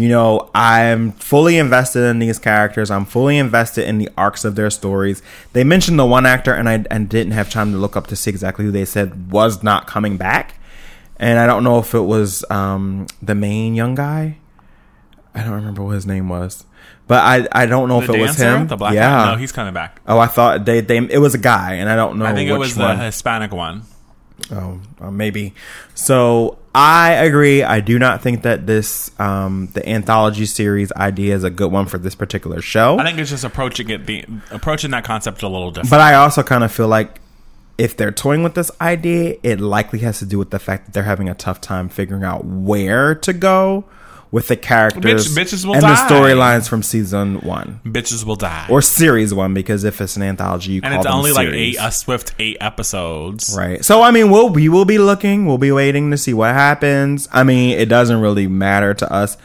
you 0.00 0.08
know, 0.08 0.50
I'm 0.54 1.12
fully 1.12 1.58
invested 1.58 2.04
in 2.04 2.18
these 2.18 2.38
characters. 2.38 2.90
I'm 2.90 3.04
fully 3.04 3.38
invested 3.38 3.86
in 3.88 3.98
the 3.98 4.08
arcs 4.16 4.44
of 4.44 4.54
their 4.56 4.70
stories. 4.70 5.22
They 5.52 5.64
mentioned 5.64 5.98
the 5.98 6.06
one 6.06 6.26
actor, 6.26 6.52
and 6.54 6.68
I 6.68 6.84
and 6.90 7.08
didn't 7.08 7.32
have 7.32 7.50
time 7.50 7.72
to 7.72 7.78
look 7.78 7.96
up 7.96 8.06
to 8.08 8.16
see 8.16 8.30
exactly 8.30 8.64
who 8.64 8.70
they 8.70 8.84
said 8.84 9.30
was 9.30 9.62
not 9.62 9.86
coming 9.86 10.16
back. 10.16 10.54
And 11.18 11.38
I 11.38 11.46
don't 11.46 11.64
know 11.64 11.78
if 11.78 11.94
it 11.94 12.00
was 12.00 12.44
um, 12.50 13.06
the 13.20 13.34
main 13.34 13.74
young 13.74 13.94
guy. 13.94 14.38
I 15.34 15.42
don't 15.42 15.52
remember 15.52 15.82
what 15.82 15.94
his 15.94 16.06
name 16.06 16.28
was, 16.28 16.64
but 17.06 17.22
I 17.22 17.46
I 17.52 17.66
don't 17.66 17.88
know 17.88 18.00
if 18.00 18.06
The 18.06 18.14
it 18.14 18.20
was 18.20 18.36
him. 18.36 18.66
the 18.68 18.76
black 18.76 18.94
yeah. 18.94 19.08
guy. 19.10 19.32
No, 19.32 19.36
he's 19.38 19.52
coming 19.52 19.74
back. 19.74 20.00
oh, 20.08 20.18
I 20.18 20.26
thought 20.26 20.64
they 20.64 20.80
they 20.80 20.96
it 20.98 21.18
was 21.18 21.34
a 21.34 21.38
guy, 21.38 21.74
and 21.74 21.88
I 21.90 21.94
don't 21.96 22.18
know. 22.18 22.24
I 22.24 22.34
think 22.34 22.48
it 22.50 22.56
was 22.56 22.76
one. 22.76 22.96
the 22.98 23.04
Hispanic 23.04 23.52
one. 23.52 23.82
Oh, 24.50 24.80
uh, 25.00 25.10
maybe. 25.10 25.54
So 25.94 26.58
I 26.74 27.12
agree. 27.12 27.64
I 27.64 27.80
do 27.80 27.98
not 27.98 28.22
think 28.22 28.42
that 28.42 28.66
this 28.66 29.10
um, 29.18 29.68
the 29.74 29.86
anthology 29.88 30.46
series 30.46 30.92
idea 30.92 31.34
is 31.34 31.42
a 31.42 31.50
good 31.50 31.72
one 31.72 31.86
for 31.86 31.98
this 31.98 32.14
particular 32.14 32.62
show. 32.62 32.98
I 32.98 33.04
think 33.04 33.18
it's 33.18 33.30
just 33.30 33.44
approaching 33.44 33.90
it 33.90 34.06
the 34.06 34.24
approaching 34.50 34.92
that 34.92 35.04
concept 35.04 35.42
a 35.42 35.48
little 35.48 35.70
different. 35.70 35.90
But 35.90 36.00
I 36.00 36.14
also 36.14 36.42
kind 36.42 36.62
of 36.62 36.70
feel 36.70 36.88
like 36.88 37.20
if 37.76 37.96
they're 37.96 38.12
toying 38.12 38.42
with 38.42 38.54
this 38.54 38.70
idea, 38.80 39.36
it 39.42 39.58
likely 39.58 40.00
has 40.00 40.20
to 40.20 40.26
do 40.26 40.38
with 40.38 40.50
the 40.50 40.58
fact 40.58 40.86
that 40.86 40.92
they're 40.92 41.02
having 41.02 41.28
a 41.28 41.34
tough 41.34 41.60
time 41.60 41.88
figuring 41.88 42.22
out 42.22 42.44
where 42.44 43.14
to 43.16 43.32
go 43.32 43.84
with 44.32 44.46
the 44.48 44.56
characters 44.56 45.28
Bitch- 45.34 45.36
bitches 45.44 45.64
will 45.64 45.72
and 45.74 45.82
die. 45.82 45.94
the 46.08 46.14
storylines 46.14 46.68
from 46.68 46.82
season 46.82 47.40
one 47.40 47.80
Bitches 47.84 48.24
will 48.24 48.36
die. 48.36 48.66
or 48.70 48.80
series 48.80 49.34
one 49.34 49.54
because 49.54 49.82
if 49.84 50.00
it's 50.00 50.16
an 50.16 50.22
anthology, 50.22 50.72
you 50.72 50.80
and 50.84 50.92
call 50.92 51.00
it's 51.00 51.04
them 51.06 51.14
only 51.14 51.32
like 51.32 51.48
series. 51.48 51.76
eight 51.76 51.80
a 51.80 51.90
swift 51.90 52.34
eight 52.38 52.56
episodes. 52.60 53.54
Right. 53.56 53.84
So 53.84 54.02
I 54.02 54.10
mean, 54.10 54.30
we'll 54.30 54.50
we 54.50 54.68
will 54.68 54.84
be 54.84 54.98
looking. 54.98 55.46
We'll 55.46 55.58
be 55.58 55.72
waiting 55.72 56.10
to 56.12 56.16
see 56.16 56.32
what 56.34 56.52
happens. 56.54 57.28
I 57.32 57.42
mean, 57.44 57.78
it 57.78 57.88
doesn't 57.88 58.20
really 58.20 58.46
matter 58.46 58.94
to 58.94 59.12
us, 59.12 59.36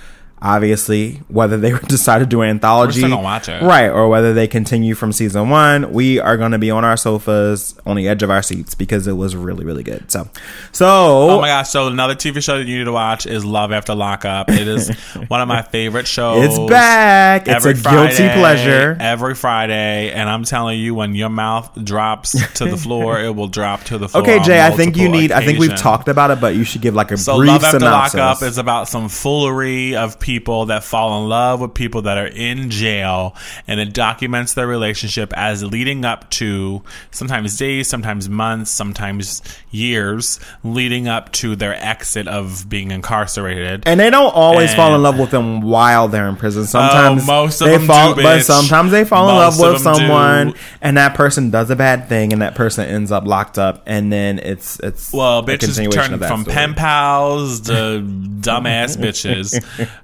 obviously, 0.46 1.16
whether 1.28 1.58
they 1.58 1.72
decide 1.88 2.20
to 2.20 2.26
do 2.26 2.42
an 2.42 2.50
anthology, 2.50 3.02
We're 3.02 3.10
still 3.10 3.22
watch 3.24 3.50
it. 3.50 3.62
right, 3.64 3.90
or 3.90 4.08
whether 4.08 4.34
they 4.34 4.48
continue 4.48 4.94
from 4.96 5.12
season 5.12 5.50
one. 5.50 5.92
We 5.92 6.20
are 6.20 6.38
going 6.38 6.52
to 6.52 6.60
be 6.60 6.70
on 6.72 6.86
our 6.86 6.96
sofas, 6.96 7.76
on 7.86 7.96
the 7.96 8.08
edge 8.08 8.22
of 8.24 8.30
our 8.30 8.42
seats, 8.44 8.76
because 8.76 9.08
it 9.08 9.14
was 9.14 9.36
really, 9.36 9.66
really 9.66 9.84
good. 9.84 10.10
So, 10.12 10.30
so 10.72 10.86
Oh 10.88 11.42
my 11.42 11.48
gosh! 11.48 11.70
So 11.70 11.88
another 11.88 12.16
TV 12.16 12.44
show 12.44 12.58
that 12.60 12.68
you 12.68 12.78
need 12.78 12.84
to 12.86 12.92
watch 12.92 13.26
is 13.26 13.44
Love 13.44 13.72
After 13.72 13.96
Lockup. 13.96 14.50
It 14.50 14.68
is 14.68 14.90
one 15.28 15.42
of 15.42 15.48
my 15.48 15.64
favorite 15.64 16.08
shows. 16.08 16.46
it's 16.46 16.70
back. 16.70 17.48
It's 17.48 17.56
every 17.66 17.72
a 17.72 17.74
guilty 17.74 18.30
pleasure. 18.40 18.96
every 19.00 19.34
Friday, 19.34 20.12
and 20.12 20.30
I'm 20.30 20.44
telling 20.44 20.80
you, 20.80 20.94
when 20.94 21.16
your 21.16 21.30
mouth 21.30 21.72
drops 21.84 22.34
to 22.54 22.66
the 22.66 22.78
floor, 22.78 23.20
it 23.24 23.36
will 23.36 23.48
drop 23.48 23.84
to 23.86 23.98
the 23.98 24.08
floor. 24.08 24.22
Okay, 24.24 24.40
Jay. 24.44 24.64
I 24.64 24.70
think 24.72 24.96
you 24.96 25.10
need. 25.10 25.32
I 25.32 25.44
think 25.44 25.58
we've 25.60 25.76
talked 25.76 26.08
about 26.08 26.30
it, 26.30 26.40
but 26.40 26.56
you 26.56 26.64
should 26.64 26.82
give 26.82 26.94
like 26.94 27.12
a 27.12 27.18
So 27.18 27.38
brief 27.38 27.50
Love 27.50 27.64
After 27.64 27.80
synopsis. 27.80 28.20
Lockup 28.20 28.44
is 28.44 28.58
about 28.60 28.88
some 28.88 29.10
foolery 29.10 29.96
of 29.96 30.20
people 30.20 30.35
that 30.68 30.84
fall 30.84 31.22
in 31.24 31.30
love 31.30 31.62
with 31.62 31.74
people 31.74 32.04
that 32.04 32.18
are 32.18 32.28
in 32.28 32.70
jail, 32.70 33.36
and 33.68 33.80
it 33.80 33.94
documents 33.94 34.54
their 34.54 34.68
relationship 34.68 35.32
as 35.36 35.64
leading 35.64 36.06
up 36.06 36.30
to 36.32 36.84
sometimes 37.12 37.58
days, 37.58 37.88
sometimes 37.88 38.28
months, 38.30 38.72
sometimes 38.72 39.42
years, 39.72 40.40
leading 40.64 41.08
up 41.08 41.32
to 41.34 41.56
their 41.56 41.74
exit 41.76 42.28
of 42.28 42.68
being 42.70 42.92
incarcerated. 42.92 43.84
And 43.86 44.00
they 44.00 44.10
don't 44.10 44.34
always 44.34 44.72
And- 44.72 44.78
fall 44.78 44.96
in 44.96 45.02
love 45.04 45.18
with 45.20 45.32
them 45.32 45.62
while 45.62 46.08
they're 46.08 46.28
in 46.28 46.36
prison. 46.36 46.66
Sometimes 46.66 47.24
Oh, 47.24 47.26
most 47.26 47.62
of 47.62 47.68
they 47.68 47.78
them 47.78 47.88
fall, 47.88 48.14
do, 48.14 48.24
but 48.24 48.44
sometimes 48.44 48.92
they 48.92 49.04
fall 49.06 49.30
in 49.30 49.36
love 49.36 49.60
with 49.60 49.84
them 49.84 49.94
do. 49.94 50.00
someone, 50.00 50.54
and 50.82 50.98
that 50.98 51.14
person 51.16 51.50
does 51.50 51.70
a 51.70 51.76
bad 51.76 52.10
thing, 52.10 52.34
and 52.34 52.42
that 52.42 52.56
person 52.56 52.86
ends 52.86 53.12
up 53.12 53.26
locked 53.26 53.58
up, 53.58 53.84
and 53.86 54.12
then 54.12 54.40
it's 54.40 54.80
it's 54.82 55.12
Well, 55.14 55.44
bitches 55.44 55.76
turn 55.92 56.18
from 56.20 56.42
story. 56.42 56.54
pen 56.56 56.74
pals 56.74 57.62
to 57.62 57.72
dumbass 58.42 58.98
bitches. 58.98 59.56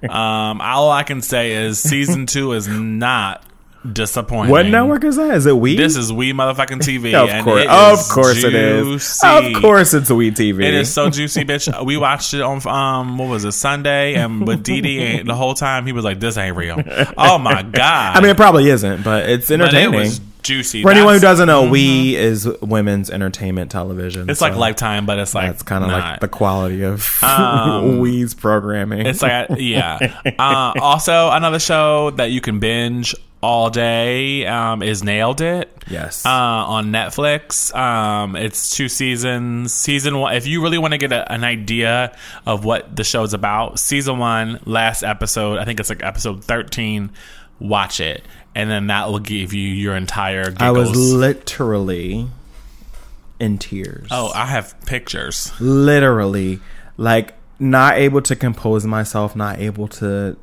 Um, 0.08 0.10
Um, 0.22 0.60
all 0.60 0.90
I 0.90 1.02
can 1.02 1.20
say 1.20 1.52
is 1.52 1.78
season 1.80 2.26
two 2.26 2.52
is 2.52 2.68
not 2.68 3.44
disappointing. 3.90 4.50
What 4.50 4.66
network 4.66 5.04
is 5.04 5.16
that? 5.16 5.34
Is 5.36 5.46
it 5.46 5.56
We? 5.56 5.76
This 5.76 5.96
is 5.96 6.12
we 6.12 6.32
motherfucking 6.32 6.80
TV. 6.80 7.14
of 7.14 7.28
and 7.28 7.44
course, 7.44 7.62
it 7.62 7.68
of 7.70 7.98
is 8.00 8.12
course 8.12 8.44
it 8.44 8.54
is. 8.54 8.86
juicy. 8.86 9.54
Of 9.54 9.60
course, 9.62 9.94
it's 9.94 10.10
We 10.10 10.30
TV. 10.30 10.64
It 10.64 10.74
is 10.74 10.92
so 10.92 11.10
juicy, 11.10 11.44
bitch. 11.44 11.62
We 11.84 11.96
watched 11.96 12.34
it 12.34 12.42
on 12.42 12.66
um 12.68 13.18
what 13.18 13.28
was 13.28 13.44
it 13.44 13.52
Sunday, 13.52 14.14
and 14.14 14.44
but 14.46 14.62
Didi 14.64 14.98
ain't 15.00 15.26
the 15.26 15.34
whole 15.34 15.54
time 15.54 15.86
he 15.86 15.92
was 15.92 16.04
like, 16.04 16.20
"This 16.20 16.36
ain't 16.36 16.56
real." 16.56 16.82
Oh 17.16 17.38
my 17.38 17.62
god! 17.62 18.16
I 18.16 18.20
mean, 18.20 18.30
it 18.30 18.36
probably 18.36 18.68
isn't, 18.70 19.02
but 19.02 19.28
it's 19.28 19.48
but 19.48 19.54
it 19.54 19.60
entertaining. 19.62 19.94
was 20.00 20.20
juicy. 20.42 20.82
For 20.82 20.90
anyone 20.90 21.14
who 21.14 21.20
doesn't 21.20 21.46
know, 21.46 21.68
We 21.70 22.14
is 22.16 22.46
women's 22.60 23.10
entertainment 23.10 23.70
television. 23.70 24.28
it's 24.28 24.40
so 24.40 24.46
like 24.46 24.56
Lifetime, 24.56 25.06
but 25.06 25.18
it's 25.18 25.34
like 25.34 25.46
That's 25.50 25.62
kind 25.62 25.84
of 25.84 25.90
like 25.90 26.20
the 26.20 26.28
quality 26.28 26.82
of 26.82 27.08
Um, 27.22 27.98
We's 27.98 28.34
programming. 28.34 29.06
It's 29.06 29.22
like 29.22 29.48
yeah. 29.56 29.98
Uh, 30.38 30.72
also, 30.80 31.30
another 31.30 31.58
show 31.60 32.10
that 32.12 32.30
you 32.30 32.40
can 32.40 32.58
binge 32.60 33.14
all 33.42 33.70
day 33.70 34.46
um, 34.46 34.82
is 34.82 35.02
Nailed 35.02 35.40
It. 35.40 35.70
yes. 35.88 36.24
Uh, 36.24 36.28
on 36.30 36.86
Netflix, 36.92 37.74
um, 37.74 38.36
it's 38.36 38.70
two 38.74 38.88
seasons. 38.88 39.72
Season 39.72 40.18
one, 40.18 40.34
if 40.36 40.46
you 40.46 40.62
really 40.62 40.78
want 40.78 40.92
to 40.92 40.98
get 40.98 41.12
a, 41.12 41.30
an 41.30 41.42
idea 41.44 42.16
of 42.46 42.64
what 42.64 42.94
the 42.94 43.04
show's 43.04 43.34
about, 43.34 43.78
season 43.78 44.18
one, 44.18 44.60
last 44.64 45.02
episode, 45.02 45.58
I 45.58 45.64
think 45.64 45.80
it's 45.80 45.88
like 45.90 46.02
episode 46.02 46.44
thirteen. 46.44 47.10
Watch 47.58 48.00
it, 48.00 48.24
and 48.54 48.70
then 48.70 48.86
that 48.88 49.08
will 49.08 49.18
give 49.20 49.52
you 49.52 49.68
your 49.68 49.94
entire. 49.96 50.44
Giggles. 50.50 50.60
I 50.62 50.70
was 50.70 50.96
literally 50.96 52.28
in 53.38 53.58
tears. 53.58 54.08
oh, 54.10 54.30
I 54.34 54.46
have 54.46 54.80
pictures. 54.86 55.52
literally 55.60 56.60
like 56.96 57.34
not 57.58 57.94
able 57.98 58.22
to 58.22 58.36
compose 58.36 58.84
myself, 58.86 59.34
not 59.36 59.58
able 59.58 59.88
to 59.88 60.36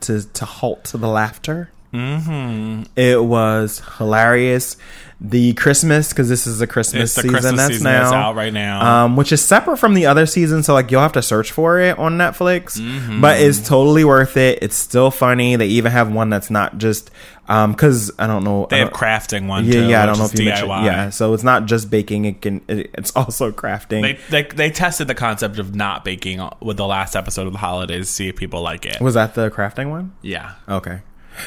to 0.00 0.22
to 0.32 0.44
halt 0.44 0.84
to 0.84 0.96
the 0.98 1.08
laughter. 1.08 1.70
Mm-hmm. 1.92 2.82
It 2.96 3.22
was 3.24 3.82
hilarious. 3.98 4.76
The 5.22 5.52
Christmas 5.52 6.08
because 6.08 6.30
this 6.30 6.46
is 6.46 6.62
a 6.62 6.66
Christmas 6.66 7.02
It's 7.02 7.14
the 7.16 7.20
season 7.22 7.34
Christmas 7.34 7.56
that's 7.58 7.72
season 7.74 7.84
now 7.92 8.00
that's 8.04 8.12
out 8.14 8.36
right 8.36 8.52
now. 8.54 9.04
um, 9.04 9.16
which 9.16 9.32
is 9.32 9.44
separate 9.44 9.76
from 9.76 9.92
the 9.92 10.06
other 10.06 10.24
season. 10.24 10.62
So 10.62 10.72
like 10.72 10.90
you'll 10.90 11.02
have 11.02 11.12
to 11.12 11.20
search 11.20 11.52
for 11.52 11.78
it 11.78 11.98
on 11.98 12.16
Netflix, 12.16 12.80
Mm-hmm. 12.80 13.20
but 13.20 13.38
it's 13.38 13.60
totally 13.68 14.02
worth 14.02 14.38
it. 14.38 14.60
It's 14.62 14.76
still 14.76 15.10
funny. 15.10 15.56
They 15.56 15.66
even 15.66 15.92
have 15.92 16.10
one 16.10 16.30
that's 16.30 16.48
not 16.48 16.78
just 16.78 17.10
because 17.46 18.10
I 18.18 18.26
don't 18.26 18.44
know. 18.44 18.66
they 18.70 18.76
I 18.76 18.78
have 18.78 18.92
don't- 18.92 18.98
crafting 18.98 19.46
one. 19.46 19.66
yeah, 19.66 19.72
too, 19.72 19.88
yeah. 19.88 20.02
I 20.02 20.06
don't 20.06 20.18
know 20.18 20.24
if 20.24 20.38
you 20.38 20.46
mentioned. 20.46 20.70
DIY. 20.70 20.84
Yeah, 20.86 21.10
so 21.10 21.34
it's 21.34 21.42
not 21.44 21.66
just 21.66 21.90
baking. 21.90 22.24
It 22.24 22.40
can. 22.40 22.62
It, 22.66 22.90
it's 22.94 23.10
also 23.14 23.52
crafting. 23.52 24.00
They, 24.00 24.18
they 24.30 24.48
they 24.54 24.70
tested 24.70 25.06
the 25.06 25.14
concept 25.14 25.58
of 25.58 25.74
not 25.74 26.02
baking 26.02 26.40
with 26.62 26.78
the 26.78 26.86
last 26.86 27.14
episode 27.14 27.46
of 27.46 27.52
the 27.52 27.58
holidays 27.58 28.06
to 28.06 28.10
see 28.12 28.28
if 28.28 28.36
people 28.36 28.62
like 28.62 28.86
it. 28.86 29.02
Was 29.02 29.12
that 29.14 29.34
the 29.34 29.50
crafting 29.50 29.90
one? 29.90 30.14
Yeah. 30.22 30.54
Okay. 30.66 31.00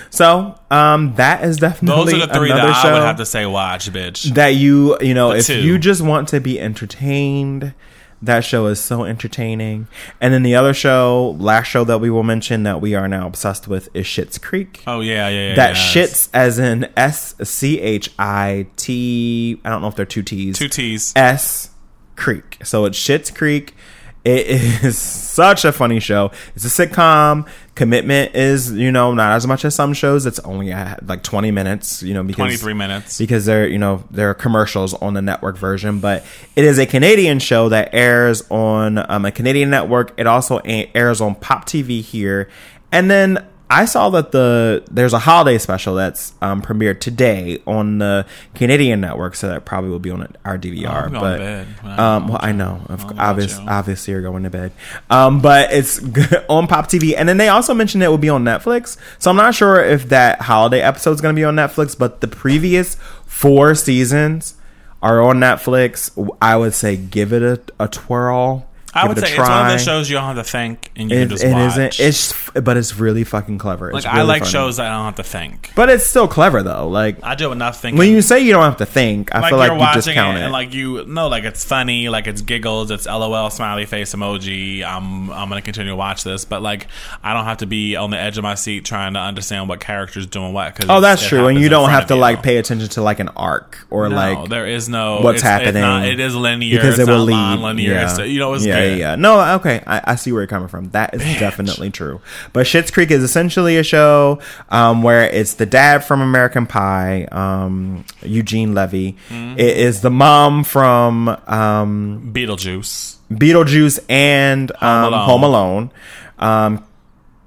So, 0.09 0.59
um, 0.71 1.15
that 1.15 1.43
is 1.43 1.57
Those 1.57 1.71
definitely 1.71 2.21
are 2.21 2.27
the 2.27 2.33
three 2.33 2.49
that 2.49 2.59
I 2.85 2.93
would 2.93 3.01
have 3.03 3.17
to 3.17 3.25
say 3.25 3.45
watch, 3.45 3.91
bitch. 3.91 4.33
that 4.35 4.49
you, 4.49 4.97
you 5.01 5.13
know, 5.13 5.31
The 5.31 5.37
if 5.39 5.47
two. 5.47 5.61
you 5.61 5.77
just 5.77 6.01
want 6.01 6.27
to 6.29 6.39
be 6.39 6.59
entertained, 6.59 7.73
That 8.21 8.45
show 8.45 8.67
is 8.67 8.79
so 8.79 9.03
entertaining. 9.03 9.87
And 10.21 10.33
then 10.33 10.43
the 10.43 10.55
other 10.55 10.73
show, 10.73 11.35
last 11.39 11.67
show 11.67 11.83
that 11.83 11.99
we 11.99 12.09
will 12.09 12.23
mention 12.23 12.63
that 12.63 12.79
we 12.79 12.95
are 12.95 13.07
now 13.09 13.27
obsessed 13.27 13.67
with 13.67 13.89
is 13.93 14.05
Schitt's 14.05 14.37
Creek. 14.37 14.81
Oh 14.87 15.01
yeah, 15.01 15.27
yeah, 15.27 15.49
yeah. 15.49 15.55
that 15.55 15.75
yes. 15.75 15.93
shits 15.93 16.29
as 16.33 16.57
in 16.57 16.87
S 16.95 17.35
C 17.43 17.81
H 17.81 18.09
I 18.17 18.67
T. 18.77 19.59
I 19.65 19.69
don't 19.69 19.81
know 19.81 19.89
if 19.89 19.95
they're 19.97 20.05
two 20.05 20.23
T's. 20.23 20.57
Two 20.57 20.69
T's. 20.69 21.11
S 21.17 21.71
Creek. 22.15 22.59
So 22.63 22.85
it's 22.85 22.97
Schitt's 22.97 23.29
Creek. 23.29 23.75
It 24.23 24.47
is 24.85 24.97
such 24.97 25.65
a 25.65 25.73
funny 25.73 25.99
show. 25.99 26.31
It's 26.55 26.63
a 26.63 26.69
sitcom. 26.87 27.45
Commitment 27.75 28.35
is, 28.35 28.71
you 28.71 28.91
know, 28.91 29.13
not 29.15 29.31
as 29.31 29.47
much 29.47 29.65
as 29.65 29.73
some 29.73 29.93
shows. 29.93 30.27
It's 30.27 30.37
only 30.39 30.71
at 30.71 31.07
like 31.07 31.23
20 31.23 31.49
minutes, 31.49 32.03
you 32.03 32.13
know, 32.13 32.21
because 32.21 32.37
Twenty 32.37 32.57
three 32.57 32.73
minutes. 32.73 33.17
because 33.17 33.45
there, 33.45 33.67
you 33.67 33.79
know, 33.79 34.03
there 34.11 34.29
are 34.29 34.35
commercials 34.35 34.93
on 34.93 35.15
the 35.15 35.21
network 35.23 35.57
version, 35.57 35.99
but 35.99 36.23
it 36.55 36.65
is 36.65 36.77
a 36.77 36.85
Canadian 36.85 37.39
show 37.39 37.69
that 37.69 37.89
airs 37.93 38.43
on 38.51 39.03
um, 39.09 39.25
a 39.25 39.31
Canadian 39.31 39.71
network. 39.71 40.13
It 40.17 40.27
also 40.27 40.59
airs 40.59 41.19
on 41.19 41.33
Pop 41.33 41.65
TV 41.65 42.01
here, 42.01 42.47
and 42.91 43.09
then 43.09 43.43
I 43.73 43.85
saw 43.85 44.11
that 44.11 44.31
the 44.31 44.83
there's 44.91 45.13
a 45.13 45.19
holiday 45.19 45.57
special 45.57 45.95
that's 45.95 46.33
um, 46.43 46.61
premiered 46.61 46.99
today 46.99 47.59
on 47.65 47.97
the 47.97 48.27
Canadian 48.53 49.01
network, 49.01 49.33
so 49.33 49.47
that 49.47 49.65
probably 49.65 49.89
will 49.89 49.97
be 49.97 50.11
on 50.11 50.27
our 50.45 50.59
DVR. 50.59 51.07
Oh, 51.07 51.09
but 51.09 51.37
to 51.37 51.39
bed. 51.39 51.67
I 51.83 52.15
um, 52.15 52.27
well, 52.27 52.37
I 52.39 52.51
know, 52.51 52.81
of, 52.87 53.03
I'll 53.03 53.31
obvious, 53.31 53.57
watch 53.57 53.65
it. 53.65 53.69
obviously, 53.71 54.11
you're 54.11 54.21
going 54.21 54.43
to 54.43 54.51
bed. 54.51 54.73
Um, 55.09 55.41
but 55.41 55.73
it's 55.73 55.99
on 56.49 56.67
Pop 56.67 56.87
TV, 56.87 57.15
and 57.17 57.27
then 57.27 57.37
they 57.37 57.49
also 57.49 57.73
mentioned 57.73 58.03
it 58.03 58.09
will 58.09 58.19
be 58.19 58.29
on 58.29 58.43
Netflix. 58.43 58.95
So 59.17 59.31
I'm 59.31 59.37
not 59.37 59.55
sure 59.55 59.83
if 59.83 60.09
that 60.09 60.41
holiday 60.41 60.81
episode 60.81 61.13
is 61.13 61.21
going 61.21 61.35
to 61.35 61.39
be 61.39 61.43
on 61.43 61.55
Netflix, 61.55 61.97
but 61.97 62.21
the 62.21 62.27
previous 62.27 62.93
four 63.25 63.73
seasons 63.73 64.53
are 65.01 65.19
on 65.19 65.37
Netflix. 65.37 66.11
I 66.39 66.57
would 66.57 66.75
say 66.75 66.95
give 66.95 67.33
it 67.33 67.41
a, 67.41 67.83
a 67.83 67.87
twirl. 67.87 68.67
I 68.95 69.07
would 69.07 69.17
say 69.17 69.29
it's 69.29 69.37
one 69.37 69.51
of 69.65 69.71
those 69.71 69.83
shows 69.83 70.09
you 70.09 70.15
don't 70.17 70.35
have 70.35 70.45
to 70.45 70.49
think 70.49 70.91
and 70.95 71.09
you 71.09 71.17
It, 71.17 71.21
can 71.21 71.29
just 71.29 71.43
it 71.43 71.51
watch. 71.51 71.71
isn't. 71.71 71.99
It's 71.99 72.51
but 72.61 72.77
it's 72.77 72.97
really 72.97 73.23
fucking 73.23 73.57
clever. 73.57 73.89
It's 73.91 74.05
like 74.05 74.13
I 74.13 74.21
like 74.21 74.41
funny. 74.43 74.51
shows 74.51 74.77
that 74.77 74.85
I 74.91 74.95
don't 74.95 75.05
have 75.05 75.15
to 75.15 75.23
think. 75.23 75.71
but 75.75 75.89
it's 75.89 76.05
still 76.05 76.27
clever 76.27 76.61
though. 76.61 76.87
Like 76.87 77.17
I 77.23 77.35
do 77.35 77.51
enough 77.51 77.81
thinking. 77.81 77.97
when 77.97 78.09
you 78.11 78.21
say 78.21 78.39
you 78.41 78.51
don't 78.51 78.63
have 78.63 78.77
to 78.77 78.85
think, 78.85 79.33
I 79.33 79.39
like 79.39 79.49
feel 79.49 79.57
like 79.57 79.71
you 79.71 79.77
watching 79.77 80.01
discount 80.03 80.37
it, 80.37 80.41
it. 80.41 80.43
and 80.43 80.53
like 80.53 80.73
you 80.73 81.05
no, 81.05 81.27
like 81.27 81.43
it's 81.43 81.63
funny, 81.65 82.09
like 82.09 82.27
it's 82.27 82.41
giggles, 82.41 82.91
it's 82.91 83.05
LOL 83.07 83.49
smiley 83.49 83.85
face 83.85 84.13
emoji. 84.13 84.83
I'm 84.83 85.29
I'm 85.31 85.49
gonna 85.49 85.61
continue 85.61 85.91
to 85.91 85.95
watch 85.95 86.23
this, 86.23 86.45
but 86.45 86.61
like 86.61 86.87
I 87.23 87.33
don't 87.33 87.45
have 87.45 87.57
to 87.57 87.65
be 87.65 87.95
on 87.95 88.11
the 88.11 88.19
edge 88.19 88.37
of 88.37 88.43
my 88.43 88.55
seat 88.55 88.85
trying 88.85 89.13
to 89.13 89.19
understand 89.19 89.69
what 89.69 89.79
character's 89.79 90.27
doing 90.27 90.53
what. 90.53 90.75
Cause 90.75 90.85
oh, 90.89 91.01
that's 91.01 91.25
true, 91.27 91.47
and 91.47 91.59
you 91.59 91.69
don't 91.69 91.89
have 91.89 92.07
to 92.07 92.13
you. 92.13 92.19
like 92.19 92.43
pay 92.43 92.57
attention 92.57 92.89
to 92.89 93.01
like 93.01 93.19
an 93.19 93.29
arc 93.29 93.79
or 93.89 94.07
No, 94.09 94.15
like 94.15 94.49
there 94.49 94.67
is 94.67 94.87
no 94.87 95.21
what's 95.21 95.37
it's, 95.37 95.43
happening. 95.43 95.77
It's 95.77 95.81
not, 95.81 96.05
it 96.07 96.19
is 96.19 96.35
linear. 96.35 96.77
because 96.77 96.99
it's 96.99 97.09
it 97.09 97.11
will 97.11 97.23
lead 97.23 97.59
linear. 97.59 97.93
Yeah. 97.93 98.23
You 98.23 98.39
know, 98.39 98.53
it's 98.53 98.65
yeah. 98.65 98.82
Yeah, 98.89 98.95
yeah. 98.95 99.15
No, 99.15 99.55
okay, 99.55 99.83
I, 99.85 100.01
I 100.05 100.15
see 100.15 100.31
where 100.31 100.41
you're 100.41 100.47
coming 100.47 100.67
from. 100.67 100.89
That 100.89 101.13
is 101.13 101.21
definitely 101.39 101.89
true. 101.89 102.21
But 102.51 102.65
Schitt's 102.65 102.91
Creek 102.91 103.11
is 103.11 103.23
essentially 103.23 103.77
a 103.77 103.83
show 103.83 104.39
um, 104.69 105.03
where 105.03 105.23
it's 105.29 105.55
the 105.55 105.65
dad 105.65 106.03
from 106.03 106.21
American 106.21 106.65
Pie, 106.65 107.25
um, 107.31 108.05
Eugene 108.21 108.73
Levy. 108.73 109.17
Mm-hmm. 109.29 109.59
It 109.59 109.77
is 109.77 110.01
the 110.01 110.11
mom 110.11 110.63
from 110.63 111.29
um, 111.29 112.31
Beetlejuice. 112.33 113.17
Beetlejuice 113.31 113.99
and 114.09 114.71
um, 114.81 115.13
Alone. 115.13 115.25
Home 115.25 115.43
Alone. 115.43 115.91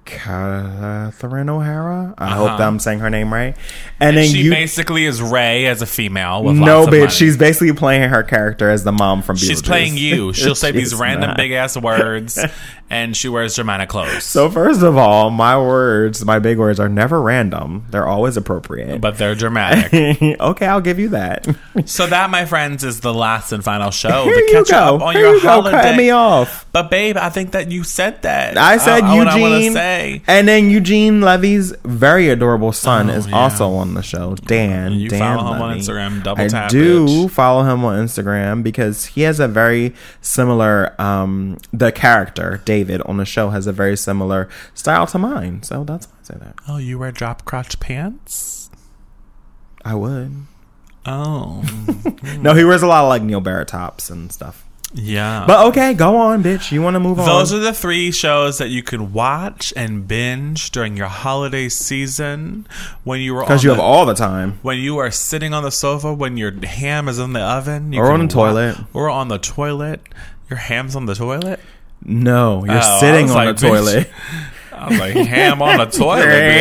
Catherine 0.07 1.49
O'Hara. 1.51 2.15
I 2.17 2.31
hope 2.31 2.47
Uh-huh. 2.49 2.57
that 2.59 2.67
I'm 2.67 2.79
saying 2.79 3.01
her 3.01 3.11
name 3.11 3.33
right. 3.33 3.57
And, 4.01 4.17
then 4.17 4.29
she 4.29 4.43
you. 4.43 4.51
basically 4.51 5.05
is 5.05 5.21
Ray 5.21 5.67
as 5.67 5.83
a 5.83 5.87
female. 5.87 6.45
With 6.45 6.57
no, 6.57 6.87
bitch. 6.87 7.11
She's 7.11 7.37
basically 7.37 7.73
playing 7.73 8.09
her 8.09 8.23
character 8.23 8.71
as 8.71 8.85
the 8.85 8.93
mom 8.93 9.23
from 9.23 9.37
Beetlejuice. 9.37 9.47
She's 9.49 9.63
playing 9.63 9.97
you. 9.97 10.33
She'll 10.35 10.55
say 10.55 10.71
these 10.71 10.95
random 10.95 11.33
big 11.37 11.53
ass 11.53 11.77
words, 11.77 12.39
and 12.91 13.17
she 13.17 13.29
wears 13.29 13.57
Germanic 13.57 13.89
clothes. 13.89 14.25
So 14.25 14.49
first 14.51 14.83
of 14.83 14.97
all, 14.97 15.31
my 15.31 15.59
words, 15.59 16.25
my 16.25 16.39
big 16.39 16.59
words, 16.59 16.79
are 16.81 16.89
never 16.89 17.21
random. 17.21 17.87
They're 17.91 18.07
always 18.07 18.37
appropriate. 18.37 19.01
but 19.01 19.19
they're 19.19 19.35
dramatic. 19.35 19.93
okay, 20.41 20.67
I'll 20.67 20.81
give 20.81 20.99
you 20.99 21.09
that. 21.11 21.47
so 21.85 22.07
that, 22.07 22.31
my 22.31 22.45
friends, 22.47 22.85
is 22.85 23.01
the 23.01 23.13
last 23.15 23.53
and 23.53 23.63
final 23.65 23.91
show 23.91 24.25
Here 24.25 24.35
to 24.35 24.41
you 24.41 24.53
catch 24.53 24.71
go. 24.71 24.97
up 24.97 25.03
on 25.03 25.15
Here 25.15 25.25
your 25.27 25.35
you 25.37 25.43
go, 25.43 25.49
holiday. 25.49 25.71
cutting 25.83 25.97
me 25.97 26.11
off. 26.11 26.67
But 26.73 26.91
babe, 26.91 27.17
I 27.17 27.31
think 27.31 27.53
that 27.53 27.71
you 27.71 27.83
said 27.85 28.23
that. 28.23 28.57
I 28.59 28.77
said 28.77 29.03
I, 29.05 29.17
What 29.17 29.29
I 29.29 29.39
Eugene, 29.39 29.73
say. 29.73 30.23
and 30.27 30.47
then 30.47 30.71
Eugene 30.71 31.21
Levy's 31.21 31.73
very 31.85 32.29
adorable 32.29 32.73
son 32.73 33.11
Oh, 33.11 33.15
is 33.15 33.27
yeah. 33.27 33.37
also 33.37 33.71
on 33.73 33.95
the 33.95 34.03
show. 34.03 34.35
Dan, 34.37 34.93
You 34.93 35.09
Dan 35.09 35.19
follow 35.39 35.55
him 35.55 35.63
on 35.63 35.79
Instagram, 35.79 36.23
double 36.23 36.43
I 36.43 36.49
tap, 36.49 36.71
do 36.71 37.07
bitch. 37.07 37.31
follow 37.31 37.63
him 37.65 37.85
on 37.85 38.05
Instagram 38.07 38.63
because 38.63 39.07
he 39.07 39.23
has 39.23 39.41
a 39.41 39.49
very 39.49 39.95
similar. 40.21 40.95
Um, 41.01 41.59
the 41.73 41.93
character 41.93 42.61
David 42.77 43.01
on 43.03 43.17
the 43.17 43.25
show 43.25 43.49
has 43.51 43.67
a 43.67 43.73
very 43.73 43.97
similar 43.97 44.49
style 44.75 45.07
to 45.07 45.19
mine, 45.19 45.63
so 45.63 45.83
that's 45.85 46.07
why 46.09 46.13
I 46.21 46.25
say 46.25 46.35
that. 46.41 46.55
Oh, 46.69 46.77
you 46.77 46.99
wear 46.99 47.11
drop 47.11 47.45
crotch 47.47 47.81
pants? 47.81 48.69
I 49.85 49.95
would. 49.95 50.33
Oh, 51.07 51.63
No, 52.41 52.53
he 52.55 52.65
wears 52.65 52.83
a 52.83 52.87
lot 52.87 53.05
of 53.05 53.09
like 53.09 53.23
Neil 53.23 53.41
Barrett 53.41 53.69
tops 53.69 54.11
and 54.11 54.31
stuff. 54.31 54.67
yeah. 54.93 55.45
But 55.47 55.67
okay, 55.69 55.95
go 55.95 56.17
on, 56.19 56.43
bitch. 56.43 56.71
You 56.73 56.83
want 56.83 56.95
to 56.97 57.01
move 57.01 57.19
on? 57.19 57.25
Those 57.27 57.53
are 57.55 57.59
the 57.61 57.73
three 57.73 58.11
shows 58.11 58.59
that 58.59 58.69
you 58.69 58.83
could 58.83 59.01
watch 59.15 59.73
and 59.77 60.07
binge 60.07 60.71
during 60.71 60.97
your 60.99 61.07
holiday 61.09 61.69
season 61.71 62.67
when 63.05 63.21
you 63.21 63.33
were 63.35 63.41
Because 63.43 63.65
you 63.65 63.71
the, 63.71 63.77
have 63.77 63.85
all 63.85 64.05
the 64.05 64.15
time. 64.15 64.59
When 64.63 64.77
you 64.79 64.99
are 64.99 65.11
sitting 65.11 65.55
on 65.55 65.63
the 65.63 65.71
sofa 65.71 66.13
when 66.13 66.37
your 66.37 66.51
ham 66.53 67.09
is 67.09 67.19
in 67.19 67.33
the 67.33 67.41
oven 67.41 67.93
you 67.95 68.01
Or 68.01 68.11
on 68.13 68.19
can 68.21 68.29
the 68.29 68.35
toilet. 68.35 68.79
wa- 68.79 68.85
or 69.01 69.09
on 69.09 69.29
the 69.29 69.39
toilet 69.39 70.01
your 70.51 70.59
ham's 70.59 70.95
on 70.95 71.07
the 71.07 71.15
toilet 71.15 71.59
No, 72.09 72.65
you're 72.65 72.79
Oh, 72.83 72.99
sitting 73.01 73.29
on 73.31 73.35
like, 73.35 73.57
the 73.57 73.67
toilet. 73.69 74.11
I 74.73 74.89
was 74.91 74.99
like 75.01 75.15
ham 75.15 75.61
on 75.63 75.79
the 75.79 75.87
toilet 75.99 76.19
Your 76.25 76.31
bitch. 76.33 76.53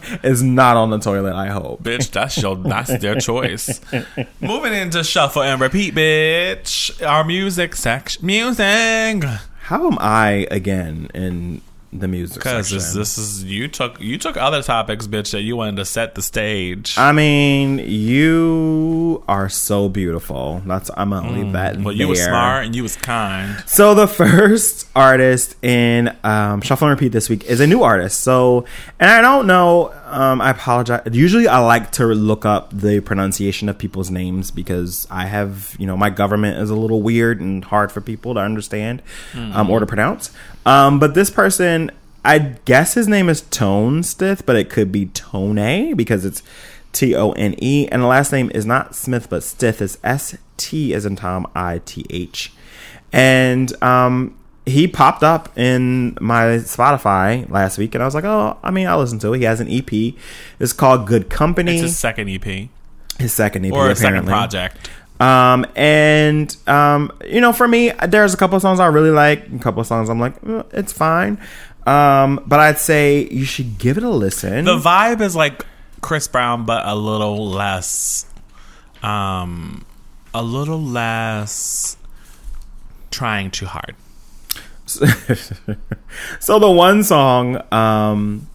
ham 0.00 0.20
is 0.22 0.42
not 0.42 0.76
on 0.78 0.90
the 0.90 0.98
toilet. 0.98 1.34
I 1.34 1.48
hope. 1.48 1.82
Bitch, 1.82 2.10
that's 2.10 2.40
your 2.40 2.56
that's 2.56 2.96
their 2.98 3.16
choice. 3.20 3.80
Moving 4.40 4.72
into 4.72 5.04
shuffle 5.04 5.42
and 5.42 5.60
repeat, 5.60 5.94
bitch. 5.94 7.04
Our 7.06 7.24
music 7.24 7.74
section, 7.76 8.24
music. 8.24 9.24
How 9.64 9.86
am 9.90 9.98
I 10.00 10.46
again 10.50 11.08
in 11.14 11.60
the 11.94 12.08
music 12.08 12.34
Because 12.38 12.70
this, 12.70 12.92
this 12.92 13.16
is 13.18 13.44
you 13.44 13.68
took 13.68 14.00
you 14.00 14.18
took 14.18 14.36
other 14.36 14.62
topics, 14.62 15.06
bitch, 15.06 15.30
that 15.32 15.42
you 15.42 15.56
wanted 15.56 15.76
to 15.76 15.84
set 15.84 16.14
the 16.14 16.22
stage. 16.22 16.98
I 16.98 17.12
mean, 17.12 17.78
you 17.78 19.22
are 19.28 19.48
so 19.48 19.88
beautiful. 19.88 20.62
That's 20.66 20.90
I'm 20.96 21.10
gonna 21.10 21.32
leave 21.32 21.52
that. 21.52 21.78
well, 21.78 21.94
you 21.94 22.08
were 22.08 22.16
smart 22.16 22.66
and 22.66 22.74
you 22.74 22.82
was 22.82 22.96
kind. 22.96 23.62
So 23.66 23.94
the 23.94 24.08
first 24.08 24.88
artist 24.94 25.56
in 25.62 26.14
um, 26.24 26.60
Shuffle 26.60 26.88
and 26.88 26.98
Repeat 26.98 27.12
this 27.12 27.28
week 27.28 27.44
is 27.44 27.60
a 27.60 27.66
new 27.66 27.82
artist. 27.82 28.20
So, 28.20 28.66
and 28.98 29.10
I 29.10 29.20
don't 29.20 29.46
know. 29.46 29.92
Um, 30.14 30.40
I 30.40 30.50
apologize. 30.50 31.02
Usually, 31.10 31.48
I 31.48 31.58
like 31.58 31.90
to 31.92 32.06
look 32.06 32.46
up 32.46 32.70
the 32.70 33.00
pronunciation 33.00 33.68
of 33.68 33.76
people's 33.78 34.12
names 34.12 34.52
because 34.52 35.08
I 35.10 35.26
have, 35.26 35.74
you 35.76 35.88
know, 35.88 35.96
my 35.96 36.08
government 36.08 36.58
is 36.58 36.70
a 36.70 36.76
little 36.76 37.02
weird 37.02 37.40
and 37.40 37.64
hard 37.64 37.90
for 37.90 38.00
people 38.00 38.34
to 38.34 38.40
understand 38.40 39.02
um, 39.34 39.68
or 39.68 39.80
to 39.80 39.86
pronounce. 39.86 40.30
Um, 40.64 41.00
but 41.00 41.14
this 41.14 41.30
person, 41.30 41.90
I 42.24 42.38
guess 42.64 42.94
his 42.94 43.08
name 43.08 43.28
is 43.28 43.40
Tone 43.40 44.04
Stith, 44.04 44.46
but 44.46 44.54
it 44.54 44.70
could 44.70 44.92
be 44.92 45.06
Tone 45.06 45.94
because 45.96 46.24
it's 46.24 46.44
T 46.92 47.16
O 47.16 47.32
N 47.32 47.56
E, 47.60 47.88
and 47.88 48.00
the 48.00 48.06
last 48.06 48.30
name 48.30 48.52
is 48.54 48.64
not 48.64 48.94
Smith 48.94 49.28
but 49.28 49.42
Stith. 49.42 49.82
Is 49.82 49.98
S 50.04 50.36
T 50.56 50.94
as 50.94 51.04
in 51.04 51.16
Tom 51.16 51.44
I 51.56 51.80
T 51.84 52.06
H, 52.08 52.52
and 53.12 53.74
um, 53.82 54.38
he 54.66 54.88
popped 54.88 55.22
up 55.22 55.56
in 55.58 56.16
my 56.20 56.58
Spotify 56.58 57.48
last 57.50 57.78
week, 57.78 57.94
and 57.94 58.02
I 58.02 58.06
was 58.06 58.14
like, 58.14 58.24
oh, 58.24 58.58
I 58.62 58.70
mean, 58.70 58.86
I 58.86 58.96
listen 58.96 59.18
to 59.20 59.32
it. 59.34 59.38
He 59.38 59.44
has 59.44 59.60
an 59.60 59.68
EP. 59.70 60.14
It's 60.58 60.72
called 60.72 61.06
Good 61.06 61.28
Company. 61.28 61.74
It's 61.74 61.82
his 61.82 61.98
second 61.98 62.28
EP 62.28 62.68
his 63.18 63.32
second 63.32 63.64
EP, 63.64 63.72
or 63.72 63.94
second 63.94 64.26
apparently. 64.26 64.30
project. 64.30 64.90
Um, 65.20 65.66
and 65.76 66.54
um, 66.66 67.12
you 67.24 67.40
know, 67.40 67.52
for 67.52 67.68
me, 67.68 67.92
there's 68.08 68.34
a 68.34 68.36
couple 68.36 68.56
of 68.56 68.62
songs 68.62 68.80
I 68.80 68.86
really 68.86 69.10
like, 69.10 69.46
a 69.52 69.58
couple 69.58 69.80
of 69.80 69.86
songs 69.86 70.08
I'm 70.08 70.20
like, 70.20 70.34
eh, 70.46 70.62
it's 70.72 70.92
fine. 70.92 71.40
Um, 71.86 72.42
but 72.46 72.60
I'd 72.60 72.78
say 72.78 73.28
you 73.30 73.44
should 73.44 73.78
give 73.78 73.96
it 73.96 74.02
a 74.02 74.08
listen. 74.08 74.64
The 74.64 74.78
vibe 74.78 75.20
is 75.20 75.36
like 75.36 75.64
Chris 76.00 76.26
Brown, 76.28 76.64
but 76.64 76.86
a 76.86 76.94
little 76.94 77.48
less, 77.48 78.26
um, 79.02 79.84
a 80.32 80.42
little 80.42 80.82
less 80.82 81.96
trying 83.10 83.50
too 83.50 83.66
hard. 83.66 83.94
So 84.86 86.58
the 86.58 86.70
one 86.70 87.02
song 87.04 87.62
um 87.72 88.48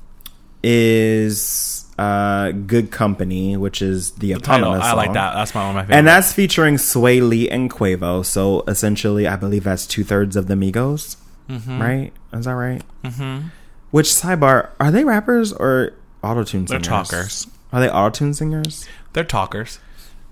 is 0.63 1.85
uh 1.97 2.51
Good 2.51 2.91
Company, 2.91 3.57
which 3.57 3.81
is 3.81 4.11
the 4.11 4.33
Title, 4.35 4.73
eponymous 4.73 4.85
I 4.85 4.93
like 4.93 5.13
that. 5.13 5.33
That's 5.33 5.53
my 5.55 5.61
one 5.61 5.69
of 5.71 5.75
my 5.75 5.81
favorites. 5.83 5.97
And 5.97 6.07
that's 6.07 6.33
featuring 6.33 6.75
Swae 6.75 7.27
Lee 7.27 7.49
and 7.49 7.69
Quavo. 7.71 8.25
So 8.25 8.63
essentially, 8.67 9.27
I 9.27 9.35
believe 9.35 9.63
that's 9.63 9.85
two 9.87 10.03
thirds 10.03 10.35
of 10.35 10.47
the 10.47 10.55
Migos, 10.55 11.17
Mm-hmm. 11.49 11.81
right? 11.81 12.13
Is 12.33 12.45
that 12.45 12.51
right? 12.53 12.83
Mm-hmm. 13.03 13.47
Which 13.91 14.05
sidebar 14.07 14.69
are 14.79 14.91
they 14.91 15.03
rappers 15.03 15.51
or 15.51 15.93
auto 16.23 16.43
tune 16.43 16.65
they're 16.65 16.77
singers? 16.83 16.87
talkers. 17.09 17.47
Are 17.73 17.79
they 17.79 17.89
auto 17.89 18.11
tune 18.11 18.33
singers? 18.35 18.87
They're 19.13 19.23
talkers. 19.23 19.79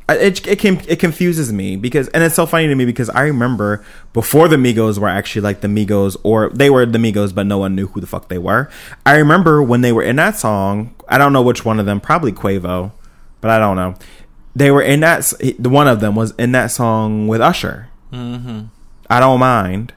It 0.10 0.48
it 0.48 0.60
can 0.60 0.80
it 0.88 1.00
confuses 1.00 1.52
me 1.52 1.76
because 1.76 2.08
and 2.10 2.24
it's 2.24 2.36
so 2.36 2.46
funny 2.46 2.68
to 2.68 2.76
me 2.76 2.86
because 2.86 3.10
I 3.10 3.24
remember 3.24 3.84
before 4.14 4.48
the 4.48 4.56
Migos 4.56 4.98
were 4.98 5.10
actually 5.10 5.42
like 5.42 5.60
the 5.60 5.68
Migos 5.68 6.16
or 6.24 6.50
they 6.50 6.70
were 6.70 6.86
the 6.86 6.98
Migos 6.98 7.36
but 7.36 7.46
no 7.46 7.58
one 7.58 7.76
knew 7.76 7.88
who 7.88 8.00
the 8.00 8.08
fuck 8.08 8.30
they 8.30 8.38
were. 8.38 8.70
I 9.06 9.18
remember 9.18 9.62
when 9.62 9.82
they 9.82 9.92
were 9.92 10.04
in 10.04 10.16
that 10.16 10.38
song. 10.38 10.96
I 11.10 11.18
don't 11.18 11.34
know 11.34 11.42
which 11.42 11.66
one 11.66 11.78
of 11.78 11.86
them, 11.86 12.00
probably 12.00 12.32
Quavo, 12.32 12.94
but 13.42 13.52
I 13.52 13.60
don't 13.60 13.76
know. 13.76 13.96
They 14.56 14.72
were 14.72 14.82
in 14.82 15.02
that. 15.02 15.32
The 15.60 15.70
one 15.70 15.90
of 15.90 16.00
them 16.00 16.16
was 16.16 16.32
in 16.38 16.54
that 16.54 16.68
song 16.68 17.28
with 17.28 17.42
Usher. 17.42 17.90
Mm-hmm. 18.14 18.62
I 19.10 19.20
don't 19.20 19.40
mind. 19.40 19.94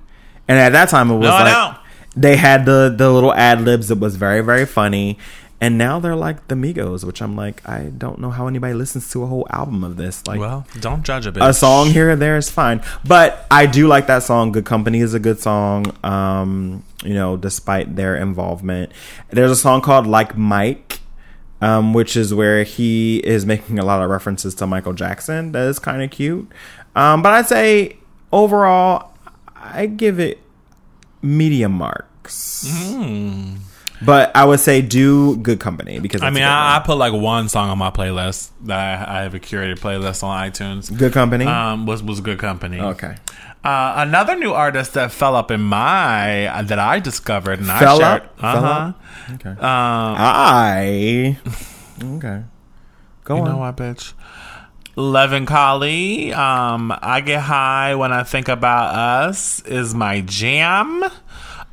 And 0.49 0.59
at 0.59 0.73
that 0.73 0.89
time, 0.89 1.11
it 1.11 1.17
was 1.17 1.29
No, 1.29 1.35
like 1.35 1.77
they 2.17 2.37
had 2.37 2.67
the 2.67 2.93
the 2.95 3.11
little 3.11 3.33
ad 3.33 3.61
libs. 3.63 3.91
It 3.91 4.01
was 4.01 4.17
very 4.17 4.41
very 4.41 4.67
funny. 4.67 5.19
And 5.63 5.77
now 5.77 6.01
they're 6.01 6.17
like 6.17 6.49
the 6.49 6.55
Migos, 6.55 7.05
which 7.05 7.21
I'm 7.21 7.37
like, 7.37 7.61
I 7.69 7.93
don't 7.97 8.19
know 8.19 8.31
how 8.31 8.47
anybody 8.47 8.73
listens 8.73 9.11
to 9.11 9.23
a 9.23 9.27
whole 9.27 9.47
album 9.51 9.85
of 9.85 9.97
this. 9.99 10.27
Like 10.27 10.41
Well, 10.41 10.67
don't 10.81 11.03
judge 11.05 11.27
a 11.27 11.33
bitch. 11.33 11.47
a 11.47 11.53
song 11.53 11.89
here 11.89 12.11
or 12.13 12.17
there 12.17 12.39
is 12.39 12.49
fine, 12.51 12.81
but 13.05 13.47
I 13.51 13.67
do 13.67 13.87
like 13.87 14.07
that 14.07 14.23
song. 14.23 14.53
Good 14.53 14.65
Company 14.65 15.01
is 15.01 15.13
a 15.13 15.19
good 15.21 15.39
song. 15.39 15.95
Um, 16.03 16.83
you 17.05 17.13
know, 17.13 17.37
despite 17.37 17.95
their 17.97 18.17
involvement, 18.17 18.93
there's 19.29 19.51
a 19.51 19.57
song 19.57 19.83
called 19.83 20.07
Like 20.07 20.35
Mike, 20.37 21.01
um, 21.61 21.93
which 21.93 22.17
is 22.17 22.33
where 22.33 22.65
he 22.65 23.19
is 23.19 23.45
making 23.45 23.79
a 23.79 23.85
lot 23.85 24.03
of 24.03 24.09
references 24.09 24.55
to 24.57 24.67
Michael 24.67 24.95
Jackson. 24.95 25.53
That 25.53 25.69
is 25.69 25.79
kind 25.79 26.03
of 26.03 26.11
cute. 26.11 26.51
Um, 26.97 27.23
but 27.23 27.33
I'd 27.33 27.47
say 27.47 27.99
overall, 28.33 29.13
I 29.55 29.85
give 29.87 30.19
it 30.19 30.39
medium 31.21 31.73
marks. 31.73 32.65
But 34.03 34.35
I 34.35 34.45
would 34.47 34.61
say 34.61 34.81
do 34.81 35.37
Good 35.37 35.61
Company 35.61 35.99
because 36.01 36.23
I 36.23 36.31
mean, 36.31 36.43
I, 36.43 36.77
I 36.77 36.79
put 36.81 36.97
like 36.97 37.13
one 37.13 37.49
song 37.51 37.69
on 37.69 37.77
my 37.79 37.91
playlist 37.91 38.51
that 38.63 38.79
I, 39.09 39.19
I 39.19 39.23
have 39.23 39.35
a 39.35 39.41
curated 39.41 39.79
playlist 39.79 40.23
on 40.23 40.51
iTunes. 40.51 40.97
Good 40.97 41.13
Company. 41.13 41.45
Um, 41.45 41.85
was 41.87 42.03
was 42.03 42.21
good 42.23 42.39
company. 42.39 42.81
okay, 42.81 43.17
Uh, 43.63 43.95
another 43.99 44.37
new 44.37 44.53
artist 44.53 44.95
that 44.95 45.13
fell 45.13 45.37
up 45.37 45.51
in 45.51 45.61
my 45.61 46.63
that 46.63 46.79
I 46.79 46.99
discovered 47.01 47.59
and 47.59 47.67
Fell 47.69 47.97
I 47.97 47.99
shared. 47.99 48.23
up? 48.23 48.37
Uh-huh. 48.43 48.67
up? 48.67 49.03
okay. 49.35 49.51
Um, 49.51 49.57
I 49.61 51.39
okay. 52.03 52.45
Go 53.25 53.37
You 53.37 53.43
on. 53.43 53.49
know 53.51 53.57
what, 53.59 53.77
bitch? 53.77 54.15
Leven 54.97 55.47
Kali, 55.47 56.33
um, 56.33 56.93
I 57.01 57.21
get 57.21 57.43
high 57.43 57.95
when 57.95 58.13
I 58.13 58.23
think 58.25 58.49
about 58.49 58.95
us 58.95 59.63
is 59.65 59.95
my 59.95 60.21
jam. 60.23 61.05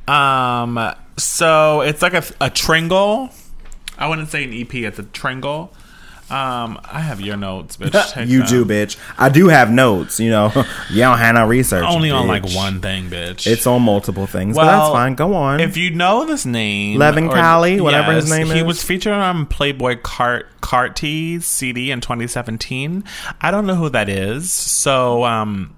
Um, 0.08 0.94
so 1.16 1.82
it's 1.82 2.02
like 2.02 2.14
a, 2.14 2.24
a 2.40 2.50
tringle. 2.50 3.30
I 3.98 4.08
wouldn't 4.08 4.28
say 4.28 4.44
an 4.44 4.54
EP, 4.54 4.74
it's 4.74 4.98
a 4.98 5.02
tringle. 5.04 5.72
Um, 6.30 6.78
I 6.84 7.00
have 7.00 7.22
your 7.22 7.38
notes, 7.38 7.78
bitch. 7.78 8.26
You 8.28 8.40
them. 8.40 8.48
do, 8.48 8.64
bitch. 8.66 8.98
I 9.16 9.30
do 9.30 9.48
have 9.48 9.70
notes. 9.70 10.20
You 10.20 10.28
know, 10.30 10.52
you 10.90 11.00
don't 11.00 11.16
have 11.16 11.34
no 11.34 11.46
research. 11.46 11.84
Only 11.84 12.10
on 12.10 12.26
like 12.26 12.44
one 12.54 12.82
thing, 12.82 13.08
bitch. 13.08 13.46
It's 13.46 13.66
on 13.66 13.80
multiple 13.80 14.26
things, 14.26 14.54
but 14.54 14.66
Well, 14.66 14.78
that's 14.78 14.92
fine. 14.92 15.14
Go 15.14 15.34
on. 15.34 15.60
If 15.60 15.78
you 15.78 15.90
know 15.90 16.26
this 16.26 16.44
name, 16.44 16.98
Leven 16.98 17.30
Kali, 17.30 17.80
whatever 17.80 18.12
his 18.12 18.30
name 18.30 18.46
he 18.46 18.52
is. 18.52 18.58
He 18.58 18.62
was 18.62 18.82
featured 18.82 19.14
on 19.14 19.46
Playboi 19.46 20.02
Cart 20.02 20.48
Carti's 20.60 21.46
CD 21.46 21.90
in 21.90 22.02
2017. 22.02 23.04
I 23.40 23.50
don't 23.50 23.66
know 23.66 23.76
who 23.76 23.88
that 23.88 24.10
is, 24.10 24.52
so 24.52 25.24
um, 25.24 25.74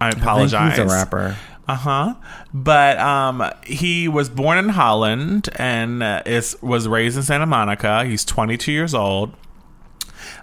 I 0.00 0.06
I 0.06 0.10
apologize. 0.10 0.76
he's 0.78 0.86
a 0.86 0.86
rapper. 0.86 1.36
Uh 1.70 1.74
huh. 1.76 2.14
But 2.52 2.98
um, 2.98 3.44
he 3.64 4.08
was 4.08 4.28
born 4.28 4.58
in 4.58 4.70
Holland 4.70 5.48
and 5.56 6.02
uh, 6.02 6.22
is 6.26 6.56
was 6.62 6.88
raised 6.88 7.16
in 7.16 7.22
Santa 7.22 7.46
Monica. 7.46 8.04
He's 8.04 8.24
22 8.24 8.72
years 8.72 8.94
old. 8.94 9.34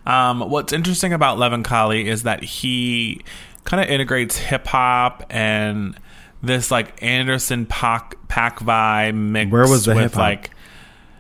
Um, 0.06 0.40
what's 0.50 0.72
interesting 0.74 1.14
about 1.14 1.38
Leven 1.38 1.64
Kali 1.64 2.08
is 2.08 2.24
that 2.24 2.44
he 2.44 3.22
kind 3.66 3.84
of 3.84 3.90
integrates 3.90 4.38
hip 4.38 4.66
hop 4.68 5.26
and 5.30 5.98
this 6.42 6.72
like 6.72 7.02
Anderson 7.04 7.66
Paak 7.66 8.14
Pack 8.30 8.60
vibe 8.60 9.16
mixed 9.16 9.52
Where 9.52 9.68
was 9.68 9.86
the 9.86 9.94
with 9.96 10.04
hip-hop? 10.04 10.20
like. 10.22 10.52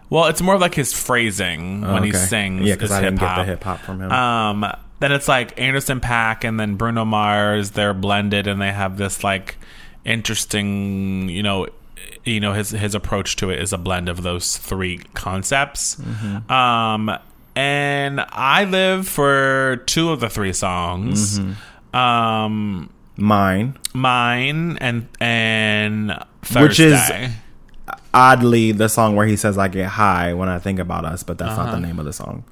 Well, 0.09 0.27
it's 0.27 0.41
more 0.41 0.55
of 0.55 0.61
like 0.61 0.73
his 0.75 0.93
phrasing 0.93 1.81
when 1.81 2.03
he 2.03 2.13
sings. 2.13 2.61
Yeah, 2.65 2.75
'cause 2.77 2.91
is 2.91 2.91
I 2.93 3.01
didn't 3.01 3.19
get 3.19 3.35
the 3.35 3.43
hip-hop. 3.43 3.79
hip-hop 3.79 3.79
from 3.81 4.01
him. 4.03 4.11
Um, 4.11 4.65
then 5.01 5.11
it's 5.11 5.27
like 5.27 5.59
Anderson 5.59 5.99
Paak 5.99 6.45
and 6.45 6.57
then 6.57 6.75
Bruno 6.75 7.03
Mars. 7.03 7.71
They're 7.71 7.93
blended 7.93 8.47
and 8.47 8.61
they 8.61 8.71
have 8.71 8.97
this 8.97 9.21
like 9.23 9.57
interesting, 10.07 11.29
you 11.29 11.43
know, 11.43 11.67
you 12.23 12.39
know 12.39 12.53
his 12.53 12.71
his 12.71 12.95
approach 12.95 13.35
to 13.37 13.49
it 13.49 13.59
is 13.61 13.73
a 13.73 13.77
blend 13.77 14.09
of 14.09 14.23
those 14.23 14.57
three 14.57 14.97
concepts. 15.13 15.95
Mm-hmm. 15.95 16.51
Um, 16.51 17.17
and 17.55 18.21
I 18.29 18.63
live 18.65 19.07
for 19.07 19.83
two 19.85 20.09
of 20.11 20.19
the 20.19 20.29
three 20.29 20.53
songs. 20.53 21.39
Mm-hmm. 21.39 21.95
Um, 21.95 22.89
Mine, 23.19 23.75
mine 23.95 24.77
and 24.79 25.07
and 25.19 26.13
Thursday. 26.43 26.61
Which 26.61 26.79
is- 26.79 27.31
oddly, 28.13 28.71
the 28.73 28.87
song 28.89 29.15
where 29.15 29.25
he 29.25 29.35
says 29.35 29.57
"I 29.57 29.69
get 29.69 29.87
high 29.87 30.35
when 30.35 30.49
I 30.49 30.59
think 30.59 30.77
about 30.77 31.03
us," 31.03 31.23
but 31.23 31.39
that's 31.39 31.57
not 31.57 31.67
Uh-huh. 31.69 31.75
the 31.79 31.81
name 31.87 31.97
of 31.97 32.05
the 32.05 32.13
song. 32.13 32.43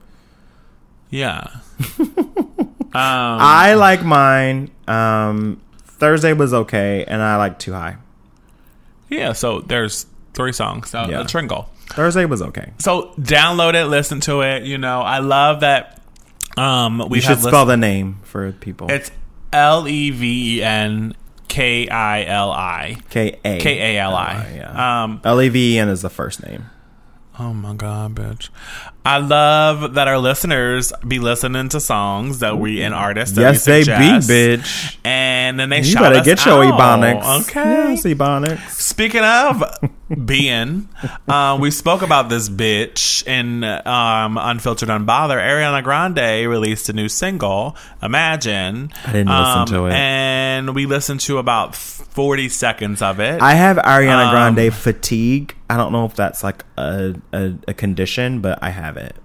yeah. 1.12 1.48
I 2.94 3.74
like 3.76 4.04
mine. 4.04 4.72
Um, 4.88 5.62
Thursday 5.98 6.34
was 6.34 6.54
okay, 6.54 7.04
and 7.06 7.22
I 7.22 7.38
like 7.38 7.60
Too 7.60 7.74
High. 7.74 7.98
Yeah, 9.10 9.34
so 9.34 9.62
there's 9.62 10.06
three 10.34 10.52
songs. 10.54 10.90
So 10.90 11.06
Yeah. 11.10 11.22
a 11.22 11.26
tringle. 11.26 11.70
Thursday 11.88 12.26
was 12.26 12.42
okay. 12.42 12.72
So 12.80 13.14
download 13.20 13.76
it, 13.76 13.86
listen 13.86 14.20
to 14.22 14.42
it. 14.42 14.64
You 14.64 14.78
know, 14.78 15.02
I 15.02 15.20
love 15.20 15.60
that. 15.62 16.02
Um, 16.58 17.04
we 17.10 17.18
You 17.18 17.22
should 17.22 17.40
spell 17.42 17.66
the 17.66 17.78
name 17.78 18.20
for 18.24 18.52
people. 18.54 18.90
It's 18.90 19.12
L 19.54 19.88
E 19.88 20.10
V 20.12 20.58
E 20.58 20.64
N 20.64 21.16
K 21.48 21.88
I 21.88 22.24
L 22.26 22.52
I 22.52 22.98
K 23.10 23.40
A 23.46 23.60
K 23.60 23.96
A 23.98 24.02
L 24.02 24.16
I. 24.16 24.54
Yeah. 24.56 25.04
Um, 25.04 25.22
L 25.24 25.42
E 25.42 25.50
V 25.50 25.76
E 25.76 25.80
N 25.80 25.90
is 25.90 26.02
the 26.02 26.10
first 26.10 26.44
name. 26.46 26.66
Oh 27.40 27.54
my 27.54 27.74
god, 27.74 28.16
bitch! 28.16 28.50
I 29.06 29.18
love 29.20 29.94
that 29.94 30.08
our 30.08 30.18
listeners 30.18 30.92
be 31.08 31.20
listening 31.20 31.70
to 31.70 31.80
songs 31.80 32.40
that 32.40 32.58
we 32.58 32.82
and 32.82 32.94
artists. 32.94 33.36
That 33.36 33.42
Yes, 33.42 33.68
we 33.68 33.74
they 33.74 33.84
be, 33.84 34.58
bitch. 34.58 34.98
And 35.04 35.60
then 35.60 35.70
they 35.70 35.84
shout. 35.84 36.04
You 36.04 36.10
better 36.10 36.26
get 36.26 36.46
your 36.46 36.64
out. 36.64 36.74
Ebonics. 36.74 37.42
Okay. 37.42 37.94
Yes, 37.94 38.04
Ebonics. 38.04 38.70
Speaking 38.72 39.24
of 39.24 39.64
being, 40.26 40.90
uh, 41.28 41.58
we 41.60 41.72
spoke 41.72 42.02
about 42.02 42.30
this 42.30 42.50
bitch 42.50 43.26
in 43.28 43.64
um, 43.64 44.38
Unfiltered 44.38 44.90
Unbothered. 44.90 45.42
Ariana 45.42 45.84
Grande 45.84 46.50
released 46.50 46.90
a 46.90 46.94
new 46.94 47.10
single, 47.10 47.76
Imagine. 48.02 48.92
I 49.06 49.12
didn't 49.12 49.30
listen 49.30 49.76
to 49.76 49.86
it. 49.88 49.94
And 49.94 50.76
we 50.76 50.86
listened 50.86 51.20
to 51.22 51.38
about 51.38 51.76
40 52.16 52.48
seconds 52.50 53.02
of 53.02 53.20
it. 53.20 53.42
I 53.42 53.56
have 53.56 53.76
Ariana 53.76 54.26
Um, 54.28 54.56
Grande 54.56 54.74
fatigue. 54.74 55.54
I 55.70 55.76
don't 55.76 55.92
know 55.92 56.06
if 56.06 56.16
that's 56.16 56.44
like 56.46 56.64
a, 56.78 57.14
a, 57.34 57.54
a 57.68 57.74
condition, 57.74 58.40
but 58.40 58.58
I 58.62 58.70
have 58.70 58.96
it. 58.96 59.18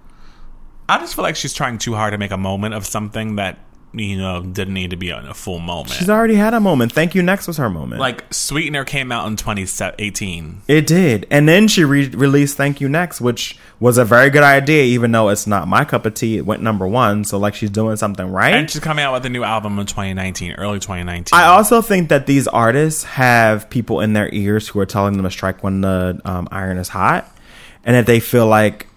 I 0.89 0.97
just 0.99 1.15
feel 1.15 1.23
like 1.23 1.37
she's 1.37 1.53
trying 1.53 1.77
too 1.77 1.93
hard 1.95 2.11
to 2.11 2.17
make 2.17 2.31
a 2.31 2.37
moment 2.37 2.73
of 2.75 2.85
something 2.85 3.37
that, 3.37 3.57
you 3.93 4.17
know, 4.17 4.41
didn't 4.41 4.73
need 4.73 4.91
to 4.91 4.95
be 4.95 5.09
in 5.09 5.25
a 5.25 5.33
full 5.33 5.59
moment. 5.59 5.89
She's 5.91 6.09
already 6.09 6.35
had 6.35 6.53
a 6.53 6.59
moment. 6.59 6.93
Thank 6.93 7.13
you. 7.13 7.21
Next 7.21 7.47
was 7.47 7.57
her 7.57 7.69
moment. 7.69 7.99
like, 7.99 8.23
Sweetener 8.33 8.85
came 8.85 9.11
out 9.11 9.27
in 9.27 9.35
2018. 9.35 10.61
it 10.67 10.87
did, 10.87 11.27
and 11.29 11.47
then 11.47 11.67
she 11.67 11.83
re- 11.83 12.09
released 12.09 12.57
"Thank 12.57 12.79
You 12.81 12.87
Next," 12.89 13.19
which 13.21 13.57
was 13.79 13.97
a 13.97 14.05
very 14.05 14.29
good 14.29 14.43
idea, 14.43 14.83
even 14.83 15.11
though 15.11 15.29
it's 15.29 15.47
not 15.47 15.67
my 15.67 15.83
cup 15.83 16.05
of 16.05 16.13
tea. 16.13 16.37
It 16.37 16.45
went 16.45 16.61
number 16.61 16.87
one, 16.87 17.23
so 17.25 17.37
like 17.37 17.55
she's 17.55 17.69
doing 17.69 17.97
something 17.97 18.31
right. 18.31 18.53
And 18.53 18.69
she's 18.69 18.79
coming 18.81 19.03
out 19.03 19.13
with 19.13 19.25
a 19.25 19.29
new 19.29 19.43
album 19.43 19.77
in 19.79 19.85
2019, 19.85 20.53
early 20.53 20.79
2019. 20.79 21.37
I 21.37 21.45
also 21.47 21.81
think 21.81 22.09
that 22.09 22.27
these 22.27 22.47
artists 22.47 23.03
have 23.03 23.69
people 23.69 23.99
in 24.01 24.13
their 24.13 24.29
ears 24.33 24.67
who 24.69 24.79
are 24.79 24.85
telling 24.85 25.13
them 25.13 25.23
to 25.23 25.31
strike 25.31 25.63
when 25.63 25.81
the 25.81 26.21
um, 26.25 26.47
iron 26.51 26.77
is 26.77 26.89
hot, 26.89 27.35
and 27.83 27.95
that 27.95 28.05
they 28.05 28.19
feel 28.19 28.47
like, 28.47 28.87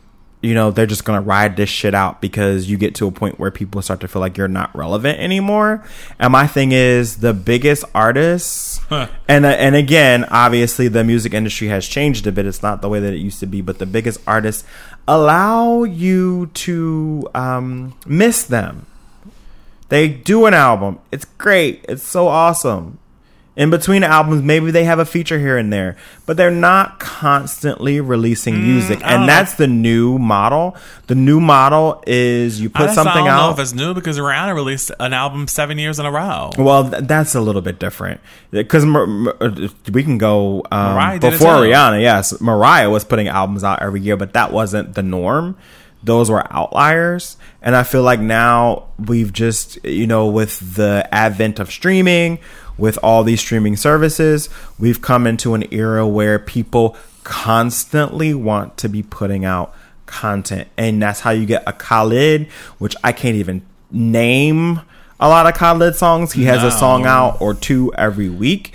you 0.45 0.55
know, 0.55 0.71
they're 0.71 0.87
just 0.87 1.05
gonna 1.05 1.23
ride 1.23 1.57
this 1.57 1.71
shit 1.71 1.95
out 1.95 2.21
because 2.21 2.69
you 2.69 2.77
get 2.77 2.95
to 2.97 3.07
a 3.07 3.11
point 3.11 3.39
where 3.39 3.51
people 3.51 3.81
start 3.81 4.01
to 4.01 4.09
feel 4.09 4.21
like 4.21 4.37
you're 4.37 4.47
not 4.47 4.75
relevant 4.77 5.19
anymore. 5.19 5.83
And 6.19 6.33
my 6.33 6.47
thing 6.47 6.73
is, 6.73 7.17
the 7.17 7.33
biggest 7.33 7.85
artists, 7.95 8.79
and 9.27 9.47
uh, 9.47 9.49
and 9.49 9.75
again, 9.75 10.25
obviously, 10.25 10.89
the 10.89 11.03
music 11.03 11.33
industry 11.33 11.69
has 11.69 11.89
changed 11.89 12.27
a 12.27 12.33
bit. 12.33 12.45
It's 12.45 12.63
not 12.63 12.83
the 12.83 12.89
way 12.89 13.01
that 13.01 13.15
it 13.15 13.19
used 13.19 13.41
to 13.41 13.47
be, 13.47 13.63
but 13.63 13.79
the 13.79 13.87
biggest 13.87 14.21
artists 14.27 14.65
allow 15.09 15.85
you 15.85 16.51
to 16.55 17.29
um, 17.35 17.95
miss 18.07 18.45
them. 18.45 18.87
They 19.89 20.09
do 20.09 20.47
an 20.47 20.55
album. 20.55 20.99
It's 21.11 21.25
great. 21.25 21.85
It's 21.89 22.03
so 22.03 22.29
awesome. 22.29 22.99
In 23.57 23.71
between 23.71 24.03
albums, 24.03 24.43
maybe 24.43 24.73
they 24.73 24.83
have 24.83 24.99
a 24.99 25.05
feature 25.05 25.39
here 25.39 25.57
and 25.57 25.73
there, 25.73 25.97
but 26.27 26.37
they're 26.37 26.51
not 26.51 26.99
constantly 26.99 28.01
releasing 28.01 28.61
music. 28.61 28.99
Mm, 28.99 29.03
I 29.05 29.11
don't 29.11 29.13
And 29.13 29.21
know. 29.23 29.27
that's 29.29 29.55
the 29.55 29.69
new 29.69 30.19
model. 30.19 30.77
The 31.07 31.15
new 31.15 31.39
model 31.41 32.03
is 32.05 32.61
you 32.61 32.69
I 32.75 32.79
put 32.87 32.91
something 32.95 33.15
don't 33.25 33.27
know 33.27 33.51
if 33.53 33.61
it's 33.61 33.73
new 33.73 33.95
because 33.95 34.19
Rihanna 34.19 34.55
released 34.57 34.91
an 34.99 35.13
album 35.13 35.47
seven 35.47 35.79
years 35.79 36.01
in 36.01 36.07
a 36.07 36.11
row. 36.11 36.51
Well, 36.59 36.91
th- 36.91 37.05
that's 37.05 37.37
a 37.37 37.41
little 37.41 37.63
bit 37.63 37.79
different 37.79 38.21
because 38.51 38.85
we 39.93 40.03
can 40.03 40.19
go 40.19 40.65
um, 40.73 40.95
Mariah 40.95 41.19
did 41.21 41.29
it 41.29 41.39
before. 41.39 41.55
Rihanna. 41.59 42.03
Yes, 42.03 42.41
Mariah 42.41 42.91
was 42.91 43.05
putting 43.05 43.29
albums 43.29 43.63
out 43.63 43.83
every 43.83 44.01
year, 44.01 44.17
but 44.17 44.33
that 44.33 44.53
wasn't 44.53 44.95
the 44.95 45.03
norm. 45.05 45.57
those 46.03 46.31
were 46.31 46.45
outliers. 46.53 47.37
And 47.63 47.75
I 47.75 47.83
feel 47.83 48.03
like 48.03 48.21
now 48.21 48.89
we've 48.99 49.33
just, 49.33 49.83
you 49.87 50.07
know, 50.07 50.27
with 50.27 50.75
the 50.75 51.09
advent 51.11 51.59
of 51.61 51.71
streaming, 51.71 52.41
with 52.77 52.99
all 53.03 53.23
these 53.25 53.41
streaming 53.41 53.77
services, 53.77 54.49
we've 54.79 55.01
come 55.01 55.27
into 55.27 55.55
an 55.55 55.65
era 55.73 56.07
where 56.07 56.39
people 56.39 56.97
constantly 57.23 58.35
want 58.35 58.77
to 58.79 58.89
be 58.89 59.03
putting 59.03 59.45
out 59.45 59.75
content. 60.07 60.69
And 60.77 61.03
that's 61.03 61.21
how 61.21 61.31
you 61.31 61.47
get 61.47 61.63
a 61.67 61.73
Khalid, 61.73 62.49
which 62.79 62.95
I 63.03 63.13
can't 63.13 63.37
even 63.37 63.63
name 63.91 64.81
a 65.21 65.29
lot 65.29 65.47
of 65.47 65.55
Khalid 65.55 65.95
songs. 65.95 66.33
He 66.33 66.45
has 66.45 66.63
a 66.63 66.71
song 66.71 67.07
out 67.07 67.41
or 67.41 67.55
two 67.55 67.93
every 67.95 68.29
week. 68.29 68.75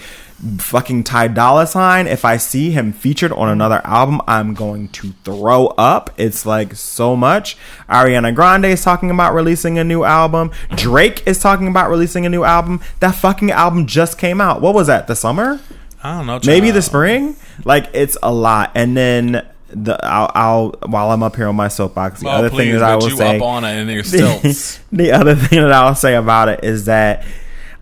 Fucking 0.59 1.03
Ty 1.03 1.29
Dolla 1.29 1.67
Sign. 1.67 2.07
If 2.07 2.23
I 2.23 2.37
see 2.37 2.71
him 2.71 2.93
featured 2.93 3.31
on 3.33 3.49
another 3.49 3.81
album, 3.83 4.21
I'm 4.27 4.53
going 4.53 4.87
to 4.89 5.11
throw 5.23 5.67
up. 5.77 6.11
It's 6.17 6.45
like 6.45 6.75
so 6.75 7.15
much. 7.15 7.57
Ariana 7.89 8.33
Grande 8.33 8.65
is 8.65 8.83
talking 8.83 9.11
about 9.11 9.33
releasing 9.33 9.77
a 9.77 9.83
new 9.83 10.03
album. 10.05 10.51
Drake 10.75 11.27
is 11.27 11.39
talking 11.39 11.67
about 11.67 11.89
releasing 11.89 12.25
a 12.25 12.29
new 12.29 12.43
album. 12.45 12.79
That 13.01 13.15
fucking 13.15 13.51
album 13.51 13.85
just 13.85 14.17
came 14.17 14.39
out. 14.39 14.61
What 14.61 14.73
was 14.73 14.87
that? 14.87 15.07
The 15.07 15.15
summer? 15.15 15.59
I 16.01 16.17
don't 16.17 16.27
know. 16.27 16.39
maybe 16.45 16.71
the 16.71 16.81
spring 16.81 17.35
like 17.65 17.89
it's 17.93 18.17
a 18.23 18.31
lot 18.31 18.71
and 18.73 18.95
then 18.95 19.45
the 19.67 19.99
I'll, 20.01 20.31
I'll 20.33 20.69
while 20.85 21.11
i'm 21.11 21.21
up 21.21 21.35
here 21.35 21.49
on 21.49 21.57
my 21.57 21.67
soapbox 21.67 22.21
the 22.21 22.27
Oh, 22.29 22.31
other 22.31 22.49
please, 22.49 22.57
thing 22.71 22.71
that 22.79 22.83
i 22.83 22.95
will 22.95 23.09
you 23.09 23.17
say 23.17 23.35
up 23.35 23.43
on 23.43 23.65
it 23.65 23.71
and 23.81 23.89
you're 23.91 24.03
stilts. 24.05 24.79
the 24.93 25.11
other 25.11 25.35
thing 25.35 25.59
that 25.59 25.73
i'll 25.73 25.95
say 25.95 26.15
about 26.15 26.47
it 26.47 26.63
is 26.63 26.85
that 26.85 27.25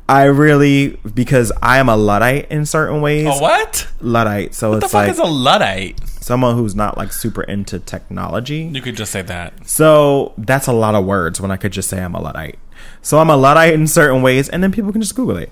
i 0.10 0.24
really 0.24 0.90
because 1.14 1.52
i 1.62 1.78
am 1.80 1.90
a 1.90 1.96
luddite 1.96 2.50
in 2.52 2.66
certain 2.66 3.02
ways 3.02 3.26
a 3.26 3.32
what? 3.42 3.88
luddite 4.02 4.54
so 4.54 4.70
What 4.72 4.80
the 4.80 4.86
it's 4.86 4.94
fuck 4.94 5.02
like 5.08 5.12
is 5.12 5.20
a 5.20 5.24
luddite? 5.26 6.00
someone 6.08 6.56
who's 6.56 6.76
not 6.76 6.98
like 6.98 7.12
super 7.14 7.42
into 7.44 7.80
technology 7.80 8.70
You 8.74 8.82
could 8.82 8.96
just 8.98 9.12
say 9.12 9.22
that. 9.24 9.68
so 9.68 10.34
that's 10.38 10.68
a 10.68 10.74
lot 10.74 10.96
of 10.96 11.06
words 11.06 11.40
when 11.42 11.52
I 11.52 11.58
could 11.58 11.72
just 11.72 11.90
say 11.90 12.02
I'm 12.04 12.16
a 12.16 12.22
Luddite. 12.22 12.60
So 13.02 13.18
I'm 13.20 13.30
a 13.30 13.38
Luddite 13.38 13.74
in 13.74 13.88
certain 13.88 14.22
ways, 14.22 14.50
and 14.50 14.62
then 14.62 14.72
people 14.74 14.92
can 14.92 15.00
just 15.02 15.16
Google 15.16 15.38
it. 15.38 15.50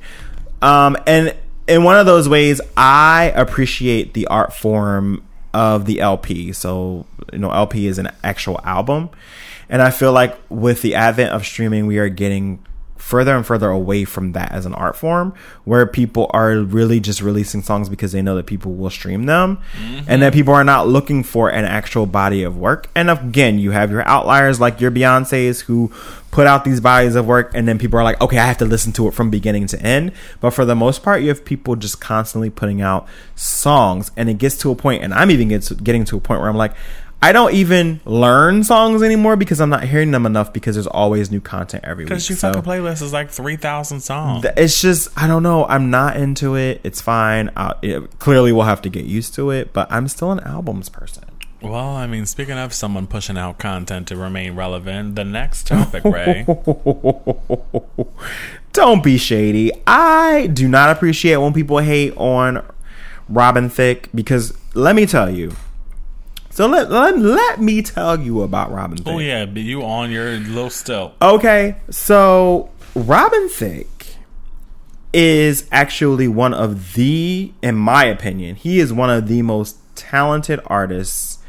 Um, 0.62 0.98
and 1.08 1.34
in 1.68 1.84
one 1.86 1.96
of 1.98 2.06
those 2.06 2.28
ways, 2.28 2.60
I 2.76 3.32
appreciate 3.36 4.14
the 4.14 4.28
art 4.28 4.52
form 4.54 5.24
of 5.54 5.86
the 5.86 6.02
LP. 6.02 6.52
So, 6.52 7.06
you 7.32 7.40
know, 7.40 7.52
LP 7.52 7.88
is 7.88 7.98
an 7.98 8.12
actual 8.24 8.60
album. 8.66 9.10
And 9.70 9.82
I 9.82 9.92
feel 9.92 10.12
like 10.12 10.38
with 10.50 10.82
the 10.82 10.96
advent 10.96 11.32
of 11.32 11.46
streaming, 11.46 11.88
we 11.88 11.98
are 12.00 12.10
getting 12.10 12.60
further 13.06 13.36
and 13.36 13.46
further 13.46 13.70
away 13.70 14.04
from 14.04 14.32
that 14.32 14.52
as 14.52 14.66
an 14.66 14.74
art 14.74 14.96
form 14.96 15.32
where 15.64 15.86
people 15.86 16.26
are 16.34 16.58
really 16.58 17.00
just 17.00 17.22
releasing 17.22 17.62
songs 17.62 17.88
because 17.88 18.12
they 18.12 18.22
know 18.22 18.36
that 18.36 18.48
people 18.48 18.74
will 18.74 18.90
stream 18.90 19.28
them 19.28 19.60
and 20.08 20.24
that 20.24 20.34
people 20.34 20.52
are 20.52 20.64
not 20.64 20.88
looking 20.88 21.22
for 21.22 21.48
an 21.50 21.66
actual 21.66 22.08
body 22.08 22.42
of 22.42 22.58
work. 22.58 22.90
And 22.96 23.12
again, 23.12 23.60
you 23.60 23.70
have 23.70 23.92
your 23.92 24.02
outliers 24.08 24.60
like 24.60 24.82
your 24.82 24.90
Beyonce's 24.90 25.62
who 25.62 25.92
put 26.32 26.48
out 26.48 26.66
these 26.66 26.82
bodies 26.82 27.14
of 27.14 27.28
work 27.28 27.52
and 27.54 27.68
then 27.68 27.78
people 27.78 28.00
are 28.00 28.04
like, 28.04 28.20
okay, 28.22 28.40
I 28.40 28.48
have 28.48 28.58
to 28.58 28.66
listen 28.66 28.92
to 28.94 29.08
it 29.08 29.14
from 29.14 29.30
beginning 29.30 29.68
to 29.68 29.80
end. 29.80 30.12
But 30.42 30.50
for 30.50 30.66
the 30.66 30.76
most 30.76 31.04
part, 31.04 31.22
you 31.22 31.28
have 31.28 31.46
people 31.46 31.76
just 31.76 32.02
constantly 32.02 32.50
putting 32.50 32.82
out 32.82 33.08
songs 33.36 34.10
and 34.18 34.32
it 34.32 34.40
gets 34.40 34.58
to 34.58 34.72
a 34.72 34.76
point, 34.76 35.04
and 35.04 35.14
I'm 35.14 35.30
even 35.30 35.50
getting 35.50 36.06
to 36.06 36.18
a 36.18 36.20
point 36.20 36.42
where 36.42 36.50
I'm 36.50 36.58
like, 36.58 36.74
I 37.26 37.32
don't 37.32 37.56
even 37.56 38.02
learn 38.06 38.64
songs 38.64 39.02
anymore 39.02 39.36
because 39.36 39.60
I'm 39.60 39.72
not 39.72 39.84
hearing 39.84 40.12
them 40.12 40.28
enough 40.28 40.54
because 40.54 40.76
there's 40.76 40.86
always 40.86 41.32
new 41.32 41.42
content 41.42 41.84
every 41.84 42.04
week. 42.04 42.10
Because 42.10 42.30
your 42.30 42.38
So- 42.38 42.54
fucking 42.54 42.72
playlist 42.72 43.02
is 43.02 43.14
like 43.14 43.32
3,000 43.32 44.02
songs. 44.02 44.44
Th- 44.44 44.54
it's 44.56 44.80
just 44.80 45.10
I 45.18 45.26
don't 45.26 45.42
know. 45.42 45.66
I'm 45.66 45.90
not 45.90 46.18
into 46.18 46.56
it. 46.56 46.82
It's 46.84 47.02
fine. 47.02 47.50
i 47.58 47.74
it, 47.82 48.20
clearly, 48.20 48.52
we'll 48.52 48.66
have 48.66 48.84
to 48.84 48.90
get 48.90 49.06
used 49.06 49.34
to 49.36 49.50
it. 49.50 49.74
But 49.74 49.92
I'm 49.92 50.08
still 50.08 50.32
an 50.32 50.40
albums 50.42 50.90
person. 50.90 51.24
well, 51.64 51.96
I 51.96 52.06
mean, 52.06 52.28
speaking 52.28 52.60
of 52.60 52.76
someone 52.76 53.08
pushing 53.08 53.40
out 53.40 53.58
content 53.58 54.08
to 54.10 54.16
remain 54.16 54.56
relevant, 54.56 55.16
the 55.16 55.26
next 55.26 55.66
topic, 55.66 56.04
Ray. 56.04 56.46
Don't 58.74 59.04
be 59.04 59.18
shady. 59.18 59.72
I 59.88 60.46
do 60.46 60.68
not 60.68 60.92
appreciate 60.92 61.38
when 61.38 61.54
people 61.54 61.80
hate 61.80 62.16
on 62.18 62.64
Robin 63.28 63.68
Thicke 63.68 64.10
because 64.14 64.54
let 64.76 64.96
me 64.96 65.08
tell 65.08 65.32
you. 65.32 65.54
So 66.56 66.68
let 66.68 66.90
let, 66.90 67.20
let 67.20 67.60
me 67.60 67.82
tell 67.82 68.18
you 68.18 68.42
about 68.42 68.72
Robin 68.72 68.98
oh, 69.02 69.04
Thicke. 69.04 69.14
oh, 69.14 69.20
yeah, 69.20 69.46
but 69.46 69.62
you 69.62 69.84
on 69.84 70.10
your 70.10 70.38
little 70.38 70.70
stilt. 70.70 71.14
Okay, 71.22 71.76
so 71.90 72.70
Robin 72.96 73.50
Thicke 73.50 74.16
is 75.12 75.68
actually 75.70 76.30
one 76.30 76.54
of 76.54 76.94
the, 76.94 77.52
in 77.62 77.76
my 77.76 78.06
opinion, 78.06 78.56
he 78.56 78.80
is 78.80 78.94
one 78.94 79.10
of 79.10 79.28
the 79.28 79.42
most 79.42 79.76
talented 79.96 80.62
artists 80.68 81.40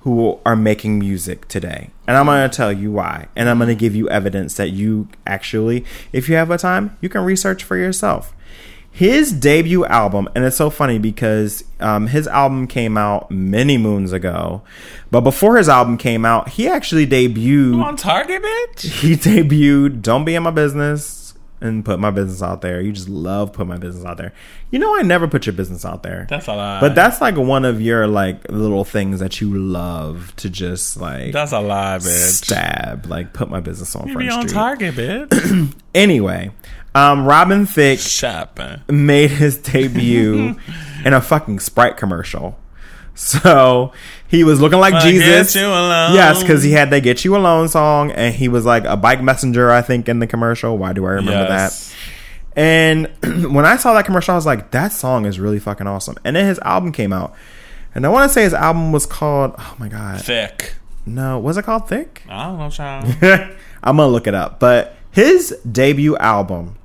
who 0.00 0.40
are 0.46 0.56
making 0.56 0.98
music 0.98 1.46
today. 1.46 1.90
And 2.06 2.16
I'm 2.16 2.24
going 2.24 2.48
to 2.48 2.56
tell 2.56 2.72
you 2.72 2.90
why. 2.90 3.28
And 3.36 3.50
I'm 3.50 3.58
going 3.58 3.68
to 3.68 3.74
give 3.74 3.94
you 3.94 4.08
evidence 4.08 4.54
that 4.54 4.70
you 4.70 5.08
actually, 5.26 5.84
if 6.10 6.26
you 6.26 6.36
have 6.36 6.50
a 6.50 6.56
time, 6.56 6.96
you 7.02 7.10
can 7.10 7.22
research 7.22 7.62
for 7.64 7.76
yourself. 7.76 8.34
His 8.94 9.32
debut 9.32 9.84
album, 9.86 10.28
and 10.36 10.44
it's 10.44 10.56
so 10.56 10.70
funny 10.70 11.00
because 11.00 11.64
um, 11.80 12.06
his 12.06 12.28
album 12.28 12.68
came 12.68 12.96
out 12.96 13.28
many 13.28 13.76
moons 13.76 14.12
ago, 14.12 14.62
but 15.10 15.22
before 15.22 15.56
his 15.56 15.68
album 15.68 15.98
came 15.98 16.24
out, 16.24 16.50
he 16.50 16.68
actually 16.68 17.04
debuted 17.04 17.82
on 17.82 17.96
Target, 17.96 18.40
bitch? 18.40 18.82
he 19.00 19.16
debuted 19.16 20.00
Don't 20.00 20.24
Be 20.24 20.36
in 20.36 20.44
My 20.44 20.52
Business 20.52 21.34
and 21.60 21.84
put 21.84 21.98
my 21.98 22.10
business 22.12 22.40
out 22.42 22.60
there. 22.60 22.80
You 22.80 22.92
just 22.92 23.08
love 23.08 23.52
put 23.52 23.66
my 23.66 23.78
business 23.78 24.04
out 24.04 24.16
there. 24.16 24.32
You 24.70 24.78
know 24.78 24.94
I 24.96 25.02
never 25.02 25.26
put 25.26 25.46
your 25.46 25.54
business 25.54 25.84
out 25.84 26.02
there. 26.04 26.26
That's 26.28 26.46
a 26.46 26.54
lie. 26.54 26.78
but 26.80 26.94
that's 26.94 27.20
like 27.20 27.36
one 27.36 27.64
of 27.64 27.80
your 27.80 28.06
like 28.06 28.48
little 28.50 28.84
things 28.84 29.18
that 29.20 29.40
you 29.40 29.52
love 29.56 30.34
to 30.36 30.50
just 30.50 30.98
like 30.98 31.32
That's 31.32 31.52
a 31.52 31.60
lie, 31.60 31.98
bitch. 31.98 32.44
stab, 32.44 33.06
like 33.06 33.32
put 33.32 33.48
my 33.50 33.60
business 33.60 33.96
on 33.96 34.06
You 34.08 34.16
be 34.16 34.28
on 34.28 34.42
Street. 34.46 34.52
Target, 34.54 34.94
bitch. 34.94 35.74
Anyway, 35.94 36.50
um 36.94 37.24
Robin 37.26 37.66
Thicke 37.66 37.98
Shopping. 38.00 38.80
made 38.88 39.30
his 39.30 39.56
debut 39.58 40.56
in 41.04 41.12
a 41.12 41.20
fucking 41.20 41.60
Sprite 41.60 41.96
commercial. 41.96 42.58
So 43.16 43.92
he 44.26 44.42
was 44.44 44.60
looking 44.60 44.78
like 44.80 44.92
Wanna 44.94 45.04
Jesus. 45.10 45.54
get 45.54 45.60
you 45.60 45.68
alone. 45.68 46.14
Yes, 46.14 46.42
because 46.42 46.62
he 46.64 46.72
had 46.72 46.90
the 46.90 47.00
"Get 47.00 47.24
You 47.24 47.36
Alone" 47.36 47.68
song, 47.68 48.10
and 48.10 48.34
he 48.34 48.48
was 48.48 48.64
like 48.64 48.84
a 48.84 48.96
bike 48.96 49.22
messenger, 49.22 49.70
I 49.70 49.82
think, 49.82 50.08
in 50.08 50.18
the 50.18 50.26
commercial. 50.26 50.76
Why 50.76 50.92
do 50.92 51.04
I 51.06 51.10
remember 51.10 51.46
Yes. 51.48 51.90
that? 51.90 51.94
And 52.56 53.08
when 53.54 53.64
I 53.66 53.76
saw 53.76 53.94
that 53.94 54.04
commercial, 54.04 54.32
I 54.32 54.36
was 54.36 54.46
like, 54.46 54.72
"That 54.72 54.92
song 54.92 55.26
is 55.26 55.38
really 55.38 55.60
fucking 55.60 55.86
awesome." 55.86 56.16
And 56.24 56.34
then 56.34 56.46
his 56.46 56.58
album 56.60 56.90
came 56.90 57.12
out, 57.12 57.34
and 57.94 58.04
I 58.04 58.08
want 58.08 58.28
to 58.28 58.32
say 58.34 58.42
his 58.42 58.54
album 58.54 58.90
was 58.90 59.06
called 59.06 59.54
"Oh 59.58 59.74
my 59.78 59.88
god, 59.88 60.20
Thick. 60.20 60.74
no, 61.06 61.38
was 61.38 61.56
it 61.56 61.64
called 61.64 61.88
Thick?" 61.88 62.22
I 62.28 62.46
don't 62.46 62.58
know, 62.58 62.70
child. 62.70 63.06
I'm 63.84 63.96
gonna 63.96 64.08
look 64.08 64.26
it 64.26 64.34
up. 64.34 64.58
But 64.58 64.96
his 65.12 65.56
debut 65.70 66.16
album 66.16 66.76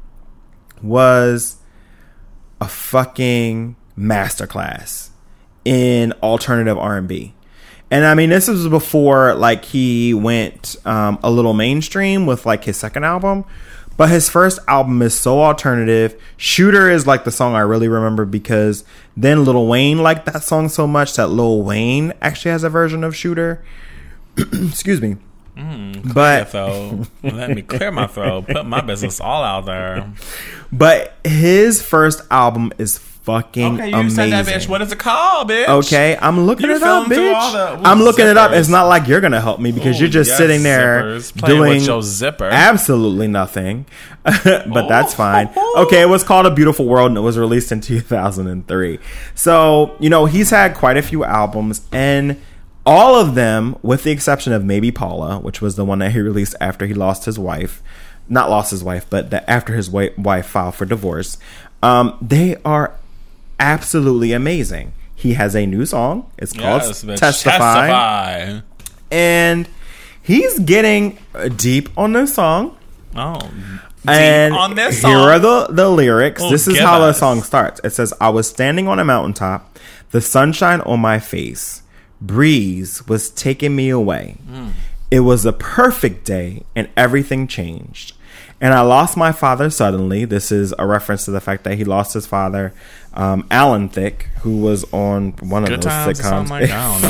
was 0.82 1.58
a 2.62 2.68
fucking 2.68 3.76
masterclass 3.98 5.10
in 5.66 6.14
alternative 6.24 6.78
R&B. 6.78 7.34
And 7.92 8.06
I 8.06 8.14
mean, 8.14 8.30
this 8.30 8.48
was 8.48 8.68
before 8.68 9.34
like 9.36 9.66
he 9.66 10.14
went 10.14 10.76
um, 10.86 11.20
a 11.24 11.32
little 11.32 11.54
mainstream 11.54 12.26
with 12.26 12.46
like 12.46 12.64
his 12.66 12.78
second 12.78 13.04
album. 13.04 13.46
But 13.98 14.10
his 14.10 14.30
first 14.30 14.60
album 14.68 15.02
is 15.02 15.14
so 15.14 15.42
alternative. 15.42 16.22
Shooter 16.38 16.90
is 16.90 17.06
like 17.06 17.26
the 17.26 17.32
song 17.32 17.54
I 17.54 17.60
really 17.60 17.90
remember 17.90 18.24
because 18.24 18.86
then 19.18 19.44
Lil 19.44 19.68
Wayne 19.68 19.98
liked 19.98 20.26
that 20.28 20.42
song 20.42 20.70
so 20.70 20.88
much 20.88 21.16
that 21.18 21.28
Lil 21.28 21.64
Wayne 21.64 22.14
actually 22.22 22.52
has 22.52 22.64
a 22.64 22.70
version 22.70 23.04
of 23.04 23.14
Shooter. 23.14 23.62
Excuse 24.38 25.02
me. 25.02 25.18
but 26.14 26.50
So 26.50 27.04
let 27.24 27.50
me 27.50 27.62
clear 27.62 27.92
my 27.92 28.08
throat. 28.08 28.48
Put 28.48 28.66
my 28.66 28.80
business 28.80 29.20
all 29.20 29.44
out 29.44 29.66
there. 29.66 30.14
But 30.72 31.14
his 31.24 31.82
first 31.82 32.22
album 32.30 32.72
is 32.78 32.98
fucking 32.98 33.76
Okay, 33.76 33.90
you 33.90 33.96
amazing. 33.96 34.16
said 34.16 34.32
that, 34.32 34.46
bitch. 34.46 34.68
What 34.68 34.82
is 34.82 34.92
it 34.92 34.98
called, 35.00 35.50
bitch? 35.50 35.68
Okay, 35.68 36.18
I'm 36.22 36.42
looking 36.46 36.68
You're 36.68 36.78
it 36.78 36.84
up, 36.84 37.08
filming 37.08 37.18
through 37.18 37.34
all 37.34 37.52
bitch. 37.54 37.82
the- 37.84 37.88
I'm 37.90 38.00
looking 38.02 38.26
it 38.28 38.38
up. 38.38 38.52
zippers. 38.52 38.60
It's 38.60 38.70
not 38.70 38.84
like 38.84 39.08
you're 39.08 39.22
gonna 39.22 39.42
help 39.42 39.60
me 39.60 39.72
because 39.72 39.98
Ooh, 39.98 40.02
you're 40.02 40.10
just 40.10 40.30
yes, 40.30 40.38
sitting 40.38 40.64
there 40.64 41.04
zippers. 41.18 41.46
Doing 41.46 41.70
with 41.76 41.86
your 41.86 42.02
zipper. 42.02 42.46
absolutely 42.46 43.28
nothing. 43.28 43.86
but 44.24 44.88
that's 44.88 45.14
fine. 45.14 45.50
Okay, 45.78 46.02
it 46.02 46.10
was 46.10 46.24
called 46.24 46.46
A 46.46 46.52
Beautiful 46.52 46.86
World 46.86 47.10
and 47.10 47.18
it 47.18 47.22
was 47.22 47.38
released 47.38 47.72
in 47.72 47.82
2003. 47.82 49.00
So 49.36 49.96
you 50.00 50.10
know 50.10 50.26
he's 50.26 50.50
had 50.52 50.76
quite 50.76 50.98
a 50.98 51.02
few 51.02 51.24
albums 51.24 51.82
and. 51.92 52.40
All 52.86 53.14
of 53.14 53.36
them, 53.36 53.76
with 53.84 54.02
the 54.04 54.10
exception 54.10 54.52
of 54.52 54.64
maybe 54.64 54.90
Paula, 54.90 55.38
which 55.40 55.62
was 55.62 55.76
the 55.76 55.86
one 55.86 56.00
that 56.00 56.12
he 56.14 56.20
released 56.22 56.56
after 56.60 56.88
he 56.88 56.96
lost 56.96 57.26
his 57.26 57.38
wife, 57.38 57.84
not 58.30 58.50
lost 58.50 58.72
his 58.72 58.84
wife, 58.84 59.06
but 59.10 59.30
that 59.32 59.44
after 59.48 59.74
his 59.74 59.90
wife, 59.90 60.18
wife 60.18 60.46
filed 60.46 60.76
for 60.76 60.86
divorce, 60.86 61.38
um, 61.84 62.18
they 62.22 62.56
are 62.64 62.94
absolutely 63.60 64.32
amazing. 64.32 64.94
He 65.16 65.34
has 65.34 65.56
a 65.56 65.66
new 65.66 65.86
song. 65.86 66.32
It's 66.38 66.54
called 66.54 66.82
Yes. 66.84 67.02
Testify. 67.02 67.88
Testify. 67.90 68.60
And 69.12 69.68
he's 70.22 70.60
getting 70.60 71.18
deep 71.56 71.90
on 71.98 72.14
this 72.14 72.34
song. 72.36 72.78
Oh. 73.16 73.40
And 74.08 74.54
Deep 74.54 74.60
on 74.62 74.76
this 74.76 75.02
song. 75.02 75.12
here 75.12 75.20
are 75.20 75.40
the, 75.40 75.68
the 75.72 75.90
lyrics. 75.90 76.42
Oh, 76.42 76.50
this 76.50 76.68
is 76.68 76.80
how 76.80 77.00
the 77.00 77.12
song 77.12 77.42
starts. 77.42 77.82
It 77.84 77.90
says, 77.90 78.14
I 78.22 78.30
was 78.30 78.48
standing 78.48 78.88
on 78.88 78.98
a 79.00 79.04
mountaintop, 79.04 79.78
the 80.12 80.22
sunshine 80.22 80.80
on 80.82 81.02
my 81.02 81.20
face, 81.20 81.82
breeze 82.22 83.06
was 83.08 83.30
taking 83.30 83.76
me 83.76 83.90
away. 83.90 84.38
Hmm. 84.48 84.70
It 85.12 85.22
was 85.22 85.46
a 85.46 85.52
perfect 85.52 86.24
day 86.26 86.64
and 86.76 86.88
everything 86.96 87.48
changed. 87.48 88.14
And 88.62 88.74
I 88.74 88.82
lost 88.82 89.16
my 89.16 89.32
father 89.32 89.70
suddenly. 89.70 90.26
This 90.26 90.52
is 90.52 90.74
a 90.78 90.86
reference 90.86 91.24
to 91.26 91.32
the 91.32 91.40
fact 91.40 91.64
that 91.64 91.76
he 91.76 91.86
lost 91.86 92.14
his 92.14 92.26
father, 92.28 92.74
um, 93.14 93.48
Alan 93.50 93.88
Thicke, 93.88 94.24
who 94.42 94.58
was 94.58 94.84
on 94.94 95.32
one 95.40 95.64
of 95.64 95.70
Good 95.70 95.82
those 95.84 95.92
times. 95.92 96.20
sitcoms. 96.20 96.50
Like, 96.50 96.70
I 96.70 97.00
don't 97.00 97.02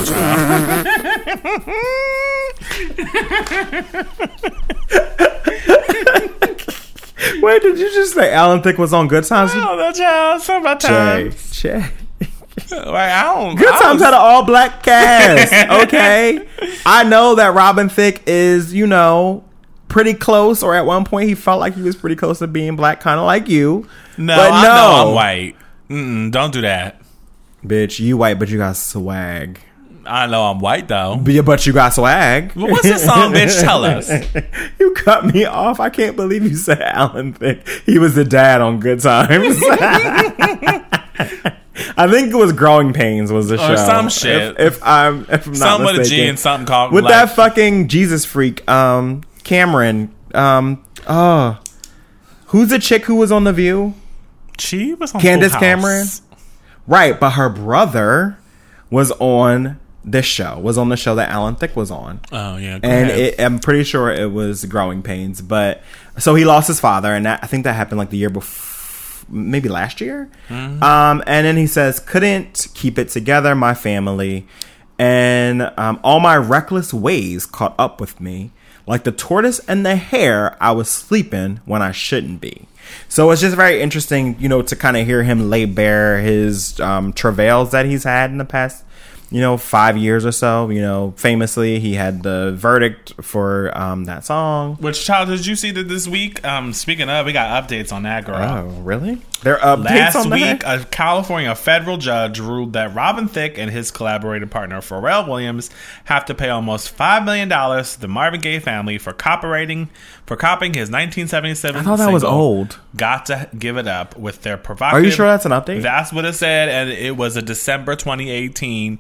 know. 3.96 4.70
Wait, 7.42 7.62
did 7.62 7.78
you 7.78 7.90
just 7.94 8.14
say 8.14 8.32
Alan 8.34 8.62
Thicke 8.62 8.78
was 8.78 8.94
on 8.94 9.08
Good 9.08 9.26
Times? 9.26 9.52
I 9.52 9.56
don't 9.60 9.78
know, 9.78 9.92
child. 9.92 10.42
Something 10.42 10.62
about 10.64 10.80
Jay, 10.80 10.88
times. 10.88 11.52
Jay. 11.52 11.86
Like, 12.72 12.96
I 13.12 13.24
don't. 13.24 13.56
Good 13.56 13.68
I 13.74 13.80
Times 13.82 13.94
was- 13.96 14.02
had 14.04 14.14
an 14.14 14.20
all 14.22 14.44
black 14.46 14.84
cast. 14.84 15.54
Okay, 15.84 16.48
I 16.86 17.04
know 17.04 17.36
that 17.36 17.54
Robin 17.54 17.90
Thicke 17.90 18.22
is, 18.26 18.74
you 18.74 18.88
know, 18.88 19.44
pretty 19.90 20.14
close, 20.14 20.64
or 20.64 20.74
at 20.76 20.86
one 20.86 21.04
point 21.04 21.28
he 21.28 21.36
felt 21.36 21.60
like 21.60 21.76
he 21.76 21.82
was 21.82 21.96
pretty 21.98 22.16
close 22.16 22.40
to 22.40 22.48
being 22.48 22.76
black, 22.78 23.02
kind 23.02 23.20
of 23.20 23.26
like 23.26 23.50
you. 23.50 23.88
No, 24.18 24.36
but 24.38 24.52
I 24.54 24.62
no, 24.64 24.68
know 24.70 25.10
I'm 25.10 25.16
white. 25.16 25.56
Mm-mm, 25.90 26.32
don't 26.32 26.54
do 26.54 26.62
that. 26.62 27.02
bitch. 27.66 28.00
You 28.00 28.16
white, 28.18 28.40
but 28.40 28.48
you 28.50 28.58
got 28.58 28.78
swag. 28.78 29.60
I 30.06 30.26
know 30.28 30.44
I'm 30.46 30.60
white 30.60 30.88
though. 30.88 31.18
But 31.22 31.34
you- 31.34 31.44
but 31.44 31.66
you 31.68 31.74
got 31.74 31.94
swag. 31.94 32.54
Well, 32.56 32.70
what's 32.72 32.84
this 32.84 33.04
song, 33.06 33.32
bitch? 33.34 33.60
Tell 33.62 33.84
us. 33.86 34.10
You 34.80 34.94
cut 34.94 35.26
me 35.34 35.46
off. 35.46 35.80
I 35.80 35.90
can't 35.90 36.16
believe 36.16 36.44
you 36.44 36.56
said 36.56 36.82
Alan 36.82 37.34
Thicke. 37.34 37.68
He 37.86 38.00
was 38.00 38.16
the 38.16 38.24
dad 38.26 38.62
on 38.62 38.80
Good 38.80 39.02
Times. 39.02 39.58
I 41.98 42.08
think 42.10 42.32
it 42.32 42.36
was 42.36 42.54
Growing 42.54 42.94
Pains 42.94 43.32
was 43.32 43.50
the 43.50 43.58
show. 43.58 43.74
Or 43.74 43.78
some 43.78 44.10
shit. 44.10 44.60
If, 44.60 44.78
if 44.78 44.84
I'm 44.84 45.22
if 45.30 45.46
I'm 45.48 45.54
not 45.54 45.58
Something 45.58 45.86
with 45.98 46.06
a 46.08 46.10
G 46.10 46.28
and 46.28 46.40
something 46.40 46.66
called 46.66 46.92
with 46.92 47.04
like, 47.04 47.14
that 47.14 47.36
fucking 47.36 47.88
Jesus 47.88 48.26
freak, 48.26 48.68
um, 48.70 49.22
Cameron, 49.50 50.14
um, 50.36 50.86
oh, 51.08 51.60
who's 52.46 52.70
the 52.70 52.78
chick 52.78 53.06
who 53.06 53.16
was 53.16 53.32
on 53.32 53.46
the 53.46 53.52
View? 53.52 53.96
She 54.60 54.94
was 54.94 55.16
on 55.16 55.22
Candace 55.22 55.56
Cameron? 55.56 56.06
Right, 56.86 57.20
but 57.20 57.32
her 57.32 57.50
brother 57.50 58.38
was 58.92 59.12
on 59.14 59.80
this 60.06 60.28
show. 60.28 60.60
Was 60.60 60.78
on 60.78 60.90
the 60.90 60.98
show 60.98 61.16
that 61.16 61.30
Alan 61.30 61.56
Thicke 61.56 61.76
was 61.76 61.90
on, 61.90 62.20
Oh 62.32 62.58
yeah, 62.58 62.78
and 62.84 63.10
it, 63.10 63.42
I'm 63.42 63.58
pretty 63.58 63.84
sure 63.84 64.12
it 64.12 64.32
was 64.32 64.66
Growing 64.66 65.02
Pains. 65.02 65.42
But 65.42 65.82
so 66.20 66.36
he 66.36 66.46
lost 66.46 66.68
his 66.68 66.80
father, 66.80 67.12
and 67.12 67.26
that, 67.26 67.44
I 67.44 67.48
think 67.48 67.64
that 67.64 67.74
happened 67.74 67.98
like 67.98 68.12
the 68.12 68.18
year 68.18 68.30
before, 68.30 69.26
maybe 69.30 69.68
last 69.68 70.00
year. 70.00 70.30
Mm-hmm. 70.50 70.84
Um, 70.84 71.24
and 71.26 71.48
then 71.48 71.58
he 71.58 71.66
says, 71.66 72.00
"Couldn't 72.00 72.68
keep 72.76 73.00
it 73.00 73.10
together, 73.10 73.56
my 73.56 73.74
family, 73.74 74.48
and 75.00 75.74
um, 75.76 76.00
all 76.04 76.20
my 76.20 76.38
reckless 76.38 76.94
ways 76.94 77.48
caught 77.48 77.74
up 77.80 78.00
with 78.00 78.22
me." 78.22 78.52
Like 78.90 79.04
the 79.04 79.12
tortoise 79.12 79.60
and 79.68 79.86
the 79.86 79.96
hare, 79.96 80.58
I 80.60 80.72
was 80.72 80.90
sleeping 80.90 81.62
when 81.66 81.84
I 81.84 81.92
shouldn't 81.92 82.42
be. 82.42 82.68
So 83.08 83.30
it's 83.30 83.40
just 83.40 83.56
very 83.56 83.84
interesting, 83.84 84.36
you 84.40 84.50
know, 84.50 84.64
to 84.64 84.76
kind 84.76 84.98
of 84.98 85.06
hear 85.06 85.22
him 85.22 85.48
lay 85.48 85.66
bare 85.66 86.20
his 86.22 86.80
um, 86.80 87.14
travails 87.14 87.70
that 87.70 87.86
he's 87.86 88.04
had 88.04 88.32
in 88.32 88.40
the 88.40 88.46
past, 88.46 88.84
you 89.32 89.42
know, 89.42 89.58
five 89.58 89.98
years 89.98 90.26
or 90.26 90.32
so. 90.32 90.70
You 90.70 90.82
know, 90.82 91.14
famously, 91.18 91.80
he 91.80 91.94
had 91.94 92.24
the 92.24 92.54
verdict 92.56 93.14
for 93.22 93.76
um, 93.78 94.06
that 94.06 94.26
song. 94.26 94.76
Which 94.78 95.04
child 95.06 95.30
did 95.30 95.46
you 95.46 95.56
see 95.56 95.72
that 95.72 95.88
this 95.88 96.08
week? 96.08 96.44
Um, 96.46 96.74
speaking 96.74 97.10
of, 97.10 97.26
we 97.26 97.34
got 97.34 97.64
updates 97.64 97.92
on 97.94 98.04
that 98.04 98.26
girl. 98.26 98.36
Oh, 98.38 98.66
really? 98.82 99.22
There 99.42 99.58
are 99.64 99.78
updates 99.78 100.16
Last 100.16 100.30
week, 100.30 100.62
that? 100.62 100.82
a 100.82 100.86
California 100.86 101.56
federal 101.56 101.96
judge 101.98 102.40
ruled 102.40 102.74
that 102.74 102.94
Robin 102.94 103.30
Thicke 103.30 103.58
and 103.58 103.72
his 103.72 103.90
collaborating 103.90 104.50
partner 104.50 104.82
Pharrell 104.82 105.28
Williams 105.28 105.70
have 106.06 106.26
to 106.26 106.36
pay 106.36 106.50
almost 106.50 106.90
five 106.90 107.24
million 107.24 107.48
dollars 107.48 107.94
to 107.94 108.02
the 108.02 108.10
Marvin 108.10 108.42
Gaye 108.42 108.60
family 108.60 108.98
for 108.98 109.14
copyrighting 109.14 109.90
for 110.30 110.36
copying 110.38 110.76
his 110.76 110.92
1977. 110.92 111.82
I 111.82 111.84
thought 111.84 111.98
that 111.98 112.14
was 112.14 112.24
old. 112.24 112.78
Got 112.96 113.26
to 113.26 113.50
give 113.58 113.78
it 113.78 113.88
up 113.88 114.16
with 114.16 114.44
their 114.44 114.58
provocative. 114.58 115.02
Are 115.02 115.04
you 115.04 115.12
sure 115.12 115.26
that's 115.26 115.48
an 115.48 115.52
update? 115.52 115.82
That's 115.82 116.14
what 116.14 116.24
it 116.24 116.34
said, 116.34 116.70
and 116.70 116.92
it 116.92 117.18
was 117.18 117.36
a 117.36 117.42
December 117.42 117.96
2018 117.96 119.00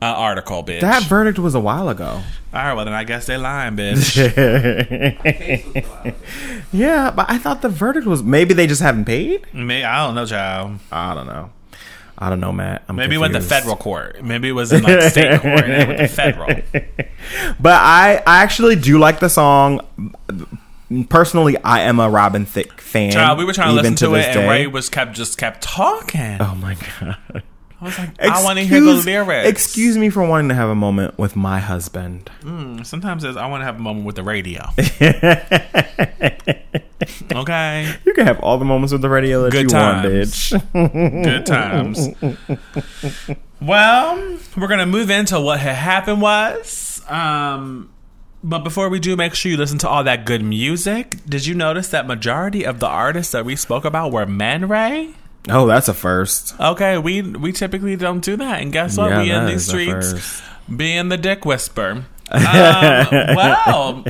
uh, 0.00 0.06
article, 0.06 0.64
bitch. 0.64 0.80
that 0.80 1.02
verdict 1.02 1.38
was 1.38 1.54
a 1.54 1.60
while 1.60 1.90
ago. 1.90 2.06
All 2.06 2.22
right, 2.52 2.72
well 2.72 2.86
then 2.86 2.94
I 2.94 3.04
guess 3.04 3.26
they're 3.26 3.36
lying, 3.36 3.76
bitch. 3.76 4.16
yeah, 6.72 7.10
but 7.10 7.30
I 7.30 7.36
thought 7.36 7.60
the 7.60 7.68
verdict 7.68 8.06
was 8.06 8.22
maybe 8.22 8.54
they 8.54 8.66
just 8.66 8.80
haven't 8.80 9.04
paid. 9.04 9.52
May 9.52 9.84
I 9.84 10.06
don't 10.06 10.14
know, 10.14 10.24
child. 10.24 10.78
I 10.90 11.12
don't 11.12 11.26
know. 11.26 11.50
I 12.22 12.28
don't 12.28 12.40
know, 12.40 12.52
Matt. 12.52 12.84
I'm 12.86 12.96
Maybe 12.96 13.14
it 13.14 13.18
went 13.18 13.32
to 13.32 13.40
federal 13.40 13.76
court. 13.76 14.22
Maybe 14.22 14.50
it 14.50 14.52
was 14.52 14.72
in 14.72 14.82
like 14.82 15.00
state 15.10 15.40
court 15.40 15.64
and 15.64 15.72
it 15.72 15.88
went 15.88 16.00
to 16.00 16.08
federal. 16.08 16.54
But 17.60 17.74
I, 17.74 18.22
I 18.26 18.42
actually 18.42 18.76
do 18.76 18.98
like 18.98 19.20
the 19.20 19.28
song. 19.28 19.80
Personally, 21.08 21.56
I 21.62 21.82
am 21.82 22.00
a 22.00 22.10
Robin 22.10 22.44
Thicke 22.46 22.80
fan. 22.80 23.12
Child, 23.12 23.38
we 23.38 23.44
were 23.44 23.52
trying 23.52 23.68
to 23.76 23.80
listen 23.80 23.94
to, 23.96 24.14
it, 24.14 24.22
this 24.22 24.36
and. 24.36 24.48
Ray 24.50 24.66
was 24.66 24.88
kept 24.88 25.12
just 25.14 25.38
kept 25.38 25.62
talking. 25.62 26.38
Oh 26.40 26.54
my 26.56 26.76
god! 27.00 27.16
I 27.80 27.84
was 27.84 27.98
like, 27.98 28.20
I 28.20 28.42
want 28.42 28.58
to 28.58 28.64
hear 28.64 28.80
the 28.80 28.94
lyrics. 28.94 29.48
Excuse 29.48 29.96
me 29.96 30.10
for 30.10 30.26
wanting 30.26 30.48
to 30.48 30.54
have 30.54 30.68
a 30.68 30.74
moment 30.74 31.16
with 31.16 31.36
my 31.36 31.60
husband. 31.60 32.28
Sometimes 32.82 33.24
it's, 33.24 33.38
I 33.38 33.46
want 33.46 33.60
to 33.60 33.64
have 33.64 33.76
a 33.76 33.80
moment 33.82 34.04
with 34.04 34.16
the 34.16 34.22
radio. 34.22 34.68
okay, 37.32 37.94
You 38.04 38.12
can 38.12 38.26
have 38.26 38.40
all 38.40 38.58
the 38.58 38.64
moments 38.64 38.92
with 38.92 39.00
the 39.02 39.08
radio 39.08 39.44
that 39.44 39.52
Good 39.52 39.70
you 39.70 39.76
want, 39.76 40.06
bitch. 40.06 41.22
good 41.22 41.46
times. 41.46 42.08
well, 43.62 44.38
we're 44.56 44.68
gonna 44.68 44.86
move 44.86 45.08
into 45.10 45.40
what 45.40 45.60
had 45.60 45.76
happened 45.76 46.20
was. 46.20 47.00
Um, 47.08 47.90
but 48.42 48.60
before 48.60 48.88
we 48.88 48.98
do, 48.98 49.16
make 49.16 49.34
sure 49.34 49.50
you 49.52 49.58
listen 49.58 49.78
to 49.78 49.88
all 49.88 50.04
that 50.04 50.24
good 50.24 50.42
music. 50.42 51.18
Did 51.28 51.46
you 51.46 51.54
notice 51.54 51.88
that 51.88 52.06
majority 52.06 52.64
of 52.64 52.80
the 52.80 52.86
artists 52.86 53.32
that 53.32 53.44
we 53.44 53.56
spoke 53.56 53.84
about 53.84 54.12
were 54.12 54.26
men, 54.26 54.68
Ray? 54.68 55.14
Oh, 55.48 55.66
that's 55.66 55.88
a 55.88 55.94
first. 55.94 56.58
Okay, 56.60 56.98
we 56.98 57.22
we 57.22 57.52
typically 57.52 57.96
don't 57.96 58.20
do 58.22 58.36
that, 58.36 58.60
and 58.60 58.72
guess 58.72 58.96
what? 58.96 59.10
Yeah, 59.10 59.22
we 59.22 59.30
in 59.30 59.46
these 59.46 59.66
streets 59.66 60.42
being 60.74 61.08
the 61.08 61.16
dick 61.16 61.44
whisper. 61.44 62.04
um, 62.30 63.08
well, 63.34 64.04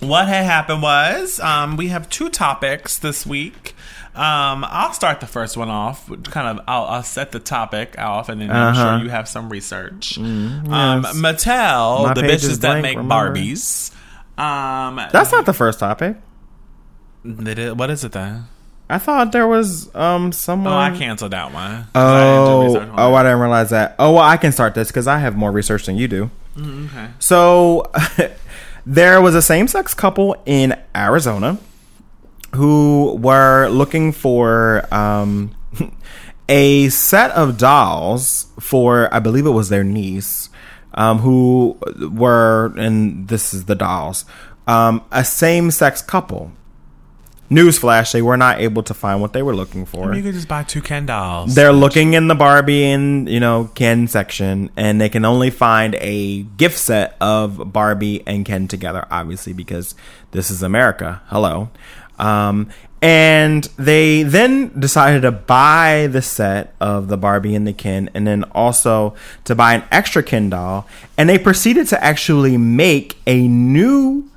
what 0.00 0.28
had 0.28 0.44
happened 0.44 0.82
was 0.82 1.40
um, 1.40 1.76
we 1.76 1.88
have 1.88 2.08
two 2.08 2.28
topics 2.30 2.98
this 2.98 3.26
week. 3.26 3.74
Um, 4.16 4.64
I'll 4.68 4.92
start 4.94 5.20
the 5.20 5.26
first 5.26 5.56
one 5.56 5.68
off. 5.68 6.08
Kind 6.24 6.58
of, 6.58 6.64
I'll, 6.66 6.84
I'll 6.84 7.02
set 7.02 7.32
the 7.32 7.38
topic 7.38 7.98
off, 7.98 8.28
and 8.30 8.40
then 8.40 8.50
I'm 8.50 8.56
Uh-huh. 8.74 8.84
Mm, 8.86 8.98
sure 8.98 9.04
you 9.04 9.10
have 9.10 9.28
some 9.28 9.50
research. 9.50 10.16
um, 10.18 10.64
yes. 10.66 11.14
Mattel, 11.16 12.04
My 12.06 12.14
the 12.14 12.22
bitches 12.22 12.60
that 12.60 12.80
blank, 12.80 12.82
make 12.82 12.96
remember? 12.96 13.14
Barbies. 13.38 13.92
Um, 14.38 14.96
That's 15.12 15.32
not 15.32 15.44
the 15.46 15.52
first 15.52 15.78
topic. 15.80 16.16
what 17.24 17.90
is 17.90 18.04
it 18.04 18.12
then? 18.12 18.44
I 18.88 18.98
thought 18.98 19.32
there 19.32 19.48
was 19.48 19.92
um 19.96 20.30
someone. 20.32 20.72
Oh, 20.72 20.76
I 20.76 20.96
canceled 20.96 21.32
that 21.32 21.52
one. 21.52 21.64
I 21.64 21.86
Oh, 21.96 22.66
research 22.68 22.88
oh. 22.96 23.14
I 23.14 23.22
didn't 23.24 23.40
realize 23.40 23.70
that. 23.70 23.96
Oh, 23.98 24.12
well, 24.12 24.22
I 24.22 24.36
can 24.36 24.52
start 24.52 24.74
this 24.74 24.88
because 24.88 25.08
I 25.08 25.18
have 25.18 25.36
more 25.36 25.50
research 25.50 25.86
than 25.86 25.96
you 25.96 26.06
do. 26.06 26.30
Mm, 26.56 26.86
okay. 26.86 27.08
So, 27.18 27.90
there 28.86 29.20
was 29.20 29.34
a 29.34 29.42
same-sex 29.42 29.92
couple 29.94 30.40
in 30.46 30.74
Arizona 30.94 31.58
who 32.54 33.18
were 33.20 33.68
looking 33.68 34.12
for 34.12 34.86
um, 34.94 35.54
a 36.48 36.88
set 36.88 37.30
of 37.32 37.58
dolls 37.58 38.46
for, 38.60 39.12
I 39.12 39.18
believe 39.18 39.46
it 39.46 39.50
was 39.50 39.68
their 39.68 39.84
niece, 39.84 40.48
um, 40.94 41.18
who 41.18 41.78
were, 42.12 42.72
and 42.76 43.28
this 43.28 43.52
is 43.52 43.66
the 43.66 43.74
dolls, 43.74 44.24
um, 44.66 45.04
a 45.12 45.24
same-sex 45.24 46.02
couple. 46.02 46.52
Newsflash: 47.50 48.12
They 48.12 48.22
were 48.22 48.36
not 48.36 48.60
able 48.60 48.82
to 48.82 48.94
find 48.94 49.20
what 49.20 49.32
they 49.32 49.42
were 49.42 49.54
looking 49.54 49.86
for. 49.86 50.12
You 50.14 50.22
could 50.22 50.34
just 50.34 50.48
buy 50.48 50.64
two 50.64 50.82
Ken 50.82 51.06
dolls. 51.06 51.54
They're 51.54 51.72
looking 51.72 52.14
in 52.14 52.26
the 52.26 52.34
Barbie 52.34 52.84
and 52.86 53.28
you 53.28 53.38
know 53.38 53.70
Ken 53.76 54.08
section, 54.08 54.70
and 54.76 55.00
they 55.00 55.08
can 55.08 55.24
only 55.24 55.50
find 55.50 55.94
a 56.00 56.42
gift 56.42 56.76
set 56.76 57.16
of 57.20 57.72
Barbie 57.72 58.24
and 58.26 58.44
Ken 58.44 58.66
together, 58.66 59.06
obviously 59.12 59.52
because 59.52 59.94
this 60.32 60.50
is 60.50 60.62
America. 60.62 61.22
Hello, 61.26 61.70
um, 62.18 62.70
and 63.02 63.64
they 63.76 64.22
then 64.22 64.78
decided 64.78 65.22
to 65.22 65.30
buy 65.30 66.08
the 66.10 66.22
set 66.22 66.74
of 66.80 67.08
the 67.08 67.16
Barbie 67.16 67.54
and 67.54 67.66
the 67.66 67.72
Ken, 67.72 68.10
and 68.14 68.26
then 68.26 68.44
also 68.52 69.14
to 69.44 69.54
buy 69.54 69.74
an 69.74 69.84
extra 69.92 70.22
Ken 70.22 70.50
doll, 70.50 70.88
and 71.18 71.28
they 71.28 71.38
proceeded 71.38 71.86
to 71.88 72.02
actually 72.02 72.56
make 72.56 73.16
a 73.26 73.46
new 73.46 74.30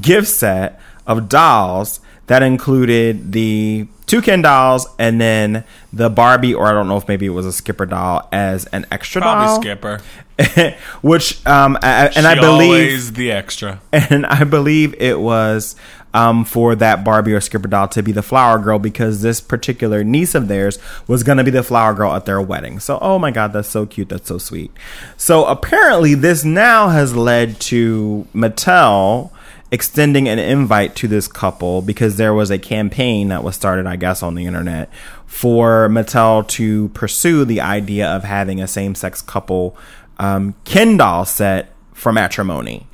gift 0.00 0.28
set 0.28 0.80
of 1.06 1.28
dolls 1.28 2.00
that 2.26 2.42
included 2.42 3.32
the 3.32 3.86
two 4.06 4.22
Ken 4.22 4.42
dolls, 4.42 4.86
and 4.98 5.20
then 5.20 5.64
the 5.92 6.10
Barbie, 6.10 6.54
or 6.54 6.66
I 6.66 6.72
don't 6.72 6.88
know 6.88 6.96
if 6.96 7.08
maybe 7.08 7.26
it 7.26 7.30
was 7.30 7.46
a 7.46 7.52
Skipper 7.52 7.86
doll 7.86 8.28
as 8.32 8.66
an 8.66 8.86
extra 8.90 9.22
Probably 9.22 9.46
doll. 9.46 9.60
Skipper. 9.60 10.00
which 11.02 11.46
um 11.46 11.78
I, 11.80 12.10
and 12.16 12.26
I 12.26 12.34
believe 12.34 12.70
always 12.70 13.12
the 13.12 13.30
extra. 13.30 13.80
and 13.92 14.26
I 14.26 14.42
believe 14.42 14.92
it 15.00 15.20
was 15.20 15.76
um 16.12 16.44
for 16.44 16.74
that 16.74 17.04
Barbie 17.04 17.32
or 17.32 17.40
Skipper 17.40 17.68
doll 17.68 17.86
to 17.88 18.02
be 18.02 18.10
the 18.10 18.22
flower 18.22 18.58
girl 18.58 18.80
because 18.80 19.22
this 19.22 19.40
particular 19.40 20.02
niece 20.02 20.34
of 20.34 20.48
theirs 20.48 20.80
was 21.06 21.22
going 21.22 21.38
to 21.38 21.44
be 21.44 21.52
the 21.52 21.62
flower 21.62 21.94
girl 21.94 22.12
at 22.14 22.26
their 22.26 22.42
wedding. 22.42 22.80
So 22.80 22.98
oh 23.00 23.18
my 23.20 23.30
god, 23.30 23.52
that's 23.52 23.68
so 23.68 23.86
cute, 23.86 24.08
that's 24.08 24.26
so 24.26 24.38
sweet. 24.38 24.72
So 25.16 25.44
apparently 25.44 26.14
this 26.14 26.44
now 26.44 26.88
has 26.88 27.14
led 27.14 27.60
to 27.60 28.26
Mattel 28.34 29.30
extending 29.74 30.28
an 30.28 30.38
invite 30.38 30.94
to 30.94 31.08
this 31.08 31.26
couple 31.26 31.82
because 31.82 32.16
there 32.16 32.32
was 32.32 32.48
a 32.48 32.58
campaign 32.60 33.26
that 33.26 33.42
was 33.42 33.56
started 33.56 33.88
I 33.88 33.96
guess 33.96 34.22
on 34.22 34.36
the 34.36 34.46
internet 34.46 34.88
for 35.26 35.88
Mattel 35.88 36.46
to 36.50 36.90
pursue 36.90 37.44
the 37.44 37.60
idea 37.60 38.06
of 38.06 38.22
having 38.22 38.60
a 38.60 38.68
same-sex 38.68 39.20
couple 39.20 39.76
um, 40.20 40.54
Ken 40.64 40.96
doll 40.96 41.24
set 41.24 41.72
for 41.92 42.12
matrimony. 42.12 42.86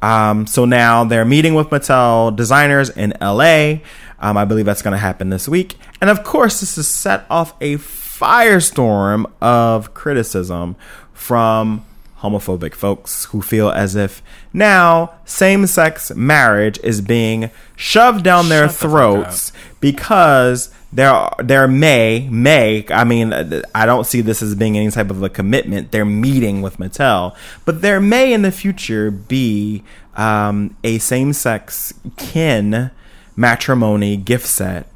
Um, 0.00 0.46
so 0.46 0.64
now 0.64 1.04
they're 1.04 1.26
meeting 1.26 1.54
with 1.54 1.68
Mattel 1.68 2.34
designers 2.34 2.88
in 2.88 3.12
LA. 3.20 3.80
Um, 4.18 4.38
I 4.38 4.46
believe 4.46 4.64
that's 4.64 4.80
going 4.80 4.92
to 4.92 4.98
happen 4.98 5.28
this 5.28 5.46
week. 5.46 5.76
And 6.00 6.08
of 6.08 6.24
course, 6.24 6.60
this 6.60 6.76
has 6.76 6.88
set 6.88 7.26
off 7.28 7.54
a 7.60 7.76
firestorm 7.76 9.30
of 9.42 9.92
criticism 9.92 10.76
from 11.12 11.84
homophobic 12.22 12.74
folks 12.74 13.26
who 13.26 13.42
feel 13.42 13.70
as 13.70 13.96
if 13.96 14.22
now 14.52 15.12
same 15.24 15.66
sex 15.66 16.14
marriage 16.14 16.78
is 16.82 17.00
being 17.00 17.50
shoved 17.76 18.22
down 18.22 18.48
their 18.48 18.68
Shut 18.68 18.80
the 18.80 18.88
throats 18.88 19.52
because 19.80 20.72
there 20.92 21.30
there 21.38 21.66
may 21.66 22.28
may 22.30 22.84
I 22.90 23.04
mean 23.04 23.32
I 23.74 23.86
don't 23.86 24.06
see 24.06 24.20
this 24.20 24.42
as 24.42 24.54
being 24.54 24.76
any 24.76 24.90
type 24.90 25.10
of 25.10 25.22
a 25.22 25.28
commitment. 25.28 25.90
They're 25.90 26.04
meeting 26.04 26.62
with 26.62 26.76
Mattel, 26.76 27.34
but 27.64 27.82
there 27.82 28.00
may 28.00 28.32
in 28.32 28.42
the 28.42 28.52
future 28.52 29.10
be 29.10 29.82
um, 30.16 30.76
a 30.84 30.98
same 30.98 31.32
sex 31.32 31.94
Ken 32.16 32.90
matrimony 33.34 34.16
gift 34.16 34.46
set 34.46 34.86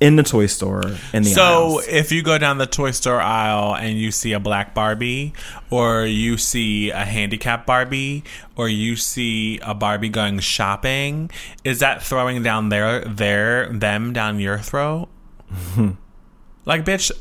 in 0.00 0.16
the 0.16 0.22
toy 0.22 0.46
store 0.46 0.82
in 1.12 1.22
the 1.22 1.30
So 1.30 1.42
aisles. 1.42 1.86
if 1.88 2.10
you 2.10 2.22
go 2.22 2.38
down 2.38 2.58
the 2.58 2.66
toy 2.66 2.90
store 2.90 3.20
aisle 3.20 3.76
and 3.76 3.98
you 3.98 4.10
see 4.10 4.32
a 4.32 4.40
black 4.40 4.74
Barbie, 4.74 5.34
or 5.70 6.06
you 6.06 6.38
see 6.38 6.90
a 6.90 7.04
handicapped 7.04 7.66
Barbie, 7.66 8.24
or 8.56 8.68
you 8.68 8.96
see 8.96 9.58
a 9.62 9.74
Barbie 9.74 10.08
going 10.08 10.38
shopping, 10.40 11.30
is 11.64 11.80
that 11.80 12.02
throwing 12.02 12.42
down 12.42 12.70
their 12.70 13.04
their 13.04 13.70
them 13.72 14.12
down 14.12 14.40
your 14.40 14.58
throat? 14.58 15.08
like, 16.64 16.84
bitch. 16.84 17.12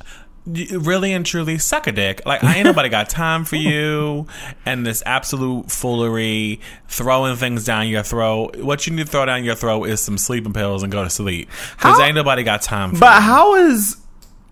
Really 0.72 1.14
and 1.14 1.26
truly 1.26 1.58
suck 1.58 1.88
a 1.88 1.92
dick. 1.92 2.22
Like 2.26 2.44
I 2.44 2.56
ain't 2.56 2.66
nobody 2.66 2.90
got 2.90 3.10
time 3.10 3.46
for 3.46 3.56
you 3.56 4.28
and 4.66 4.86
this 4.86 5.04
absolute 5.06 5.72
foolery, 5.72 6.60
throwing 6.88 7.36
things 7.36 7.66
down 7.66 7.88
your 7.88 8.04
throat. 8.04 8.56
What 8.58 8.88
you 8.88 8.94
need 8.94 9.06
to 9.06 9.12
throw 9.12 9.26
down 9.26 9.44
your 9.44 9.56
throat 9.56 9.84
is 9.86 10.00
some 10.02 10.18
sleeping 10.18 10.54
pills 10.54 10.82
and 10.84 10.92
go 10.92 11.04
to 11.04 11.10
sleep. 11.10 11.50
Because 11.78 12.00
ain't 12.00 12.16
nobody 12.16 12.44
got 12.44 12.62
time 12.62 12.94
for 12.94 13.00
But 13.00 13.16
you. 13.18 13.22
how 13.22 13.56
is 13.56 13.98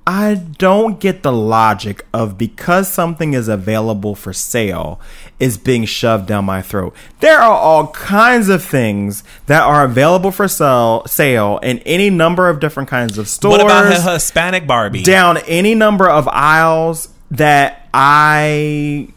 I 0.10 0.36
don't 0.36 1.01
get 1.01 1.22
the 1.22 1.34
logic 1.34 2.05
of 2.14 2.38
because 2.38 2.88
something 2.88 3.34
is 3.34 3.49
available 3.49 4.16
for 4.16 4.32
sale 4.32 5.01
is 5.38 5.58
being 5.58 5.84
shoved 5.84 6.28
down 6.28 6.45
my 6.45 6.62
throat. 6.62 6.95
There 7.20 7.38
are 7.38 7.51
all 7.51 7.88
kinds 7.88 8.47
of 8.47 8.64
things 8.64 9.26
that 9.47 9.64
are 9.64 9.84
available 9.84 10.32
for 10.32 10.47
sale 10.47 11.03
sale 11.08 11.60
in 11.62 11.80
any 11.80 12.10
number 12.10 12.47
of 12.49 12.62
different 12.62 12.88
kinds 12.88 13.18
of 13.18 13.28
stores 13.28 13.58
What 13.58 13.66
about 13.66 13.91
a 13.91 14.12
Hispanic 14.14 14.66
Barbie? 14.66 15.03
down 15.03 15.39
any 15.39 15.76
number 15.76 16.10
of 16.10 16.26
aisles 16.30 17.10
that 17.32 17.89
I 17.93 19.10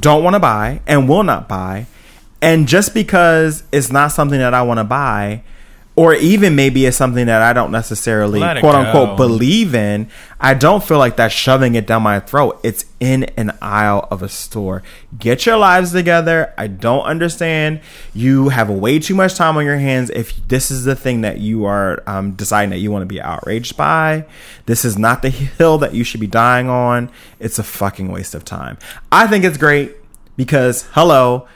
don't 0.00 0.24
want 0.24 0.34
to 0.34 0.40
buy 0.40 0.80
and 0.88 1.08
will 1.08 1.22
not 1.22 1.48
buy. 1.48 1.86
And 2.40 2.66
just 2.66 2.94
because 2.94 3.62
it's 3.70 3.92
not 3.92 4.08
something 4.08 4.40
that 4.40 4.54
I 4.54 4.62
want 4.62 4.78
to 4.78 4.84
buy, 4.84 5.44
or 5.94 6.14
even 6.14 6.54
maybe 6.54 6.86
it's 6.86 6.96
something 6.96 7.26
that 7.26 7.42
I 7.42 7.52
don't 7.52 7.70
necessarily 7.70 8.40
quote 8.40 8.74
unquote 8.74 9.10
go. 9.10 9.16
believe 9.16 9.74
in, 9.74 10.08
I 10.40 10.54
don't 10.54 10.82
feel 10.82 10.96
like 10.96 11.16
that's 11.16 11.34
shoving 11.34 11.74
it 11.74 11.86
down 11.86 12.02
my 12.02 12.18
throat. 12.18 12.58
It's 12.62 12.86
in 12.98 13.24
an 13.36 13.56
aisle 13.60 14.08
of 14.10 14.22
a 14.22 14.28
store. 14.28 14.82
Get 15.18 15.44
your 15.44 15.58
lives 15.58 15.92
together. 15.92 16.54
I 16.56 16.68
don't 16.68 17.02
understand. 17.02 17.80
You 18.14 18.48
have 18.48 18.70
way 18.70 19.00
too 19.00 19.14
much 19.14 19.34
time 19.34 19.58
on 19.58 19.66
your 19.66 19.76
hands 19.76 20.08
if 20.10 20.34
this 20.48 20.70
is 20.70 20.84
the 20.84 20.96
thing 20.96 21.20
that 21.20 21.40
you 21.40 21.66
are 21.66 22.02
um, 22.06 22.32
deciding 22.32 22.70
that 22.70 22.78
you 22.78 22.90
want 22.90 23.02
to 23.02 23.06
be 23.06 23.20
outraged 23.20 23.76
by. 23.76 24.24
This 24.64 24.86
is 24.86 24.96
not 24.96 25.20
the 25.20 25.30
hill 25.30 25.76
that 25.78 25.94
you 25.94 26.04
should 26.04 26.20
be 26.20 26.26
dying 26.26 26.70
on. 26.70 27.10
It's 27.38 27.58
a 27.58 27.62
fucking 27.62 28.10
waste 28.10 28.34
of 28.34 28.46
time. 28.46 28.78
I 29.10 29.26
think 29.26 29.44
it's 29.44 29.58
great 29.58 29.94
because, 30.38 30.88
hello, 30.92 31.46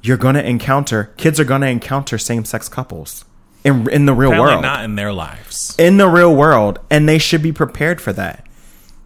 you're 0.00 0.16
going 0.16 0.36
to 0.36 0.46
encounter, 0.46 1.12
kids 1.18 1.38
are 1.38 1.44
going 1.44 1.60
to 1.60 1.68
encounter 1.68 2.16
same 2.16 2.46
sex 2.46 2.70
couples 2.70 3.26
in, 3.64 3.88
in 3.90 4.06
the 4.06 4.12
real 4.14 4.30
Apparently 4.30 4.52
world 4.52 4.62
not 4.62 4.84
in 4.84 4.94
their 4.96 5.12
lives. 5.12 5.74
in 5.78 5.96
the 5.96 6.08
real 6.08 6.34
world 6.34 6.78
and 6.90 7.08
they 7.08 7.18
should 7.18 7.42
be 7.42 7.52
prepared 7.52 8.00
for 8.00 8.12
that. 8.12 8.46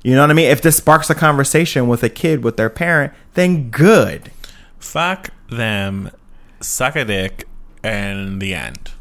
You 0.03 0.15
know 0.15 0.21
what 0.23 0.31
I 0.31 0.35
mean? 0.35 0.51
If 0.51 0.63
this 0.63 0.77
sparks 0.77 1.11
a 1.11 1.15
conversation 1.15 1.89
with 1.89 2.03
a 2.03 2.09
kid 2.09 2.43
with 2.45 2.57
their 2.57 2.71
parent, 2.71 3.13
then 3.35 3.71
good. 3.71 4.31
Fuck 4.79 5.31
them, 5.51 6.11
suck 6.61 6.97
a 6.97 7.05
dick, 7.05 7.47
and 7.83 8.41
the 8.41 8.55
end. 8.55 8.93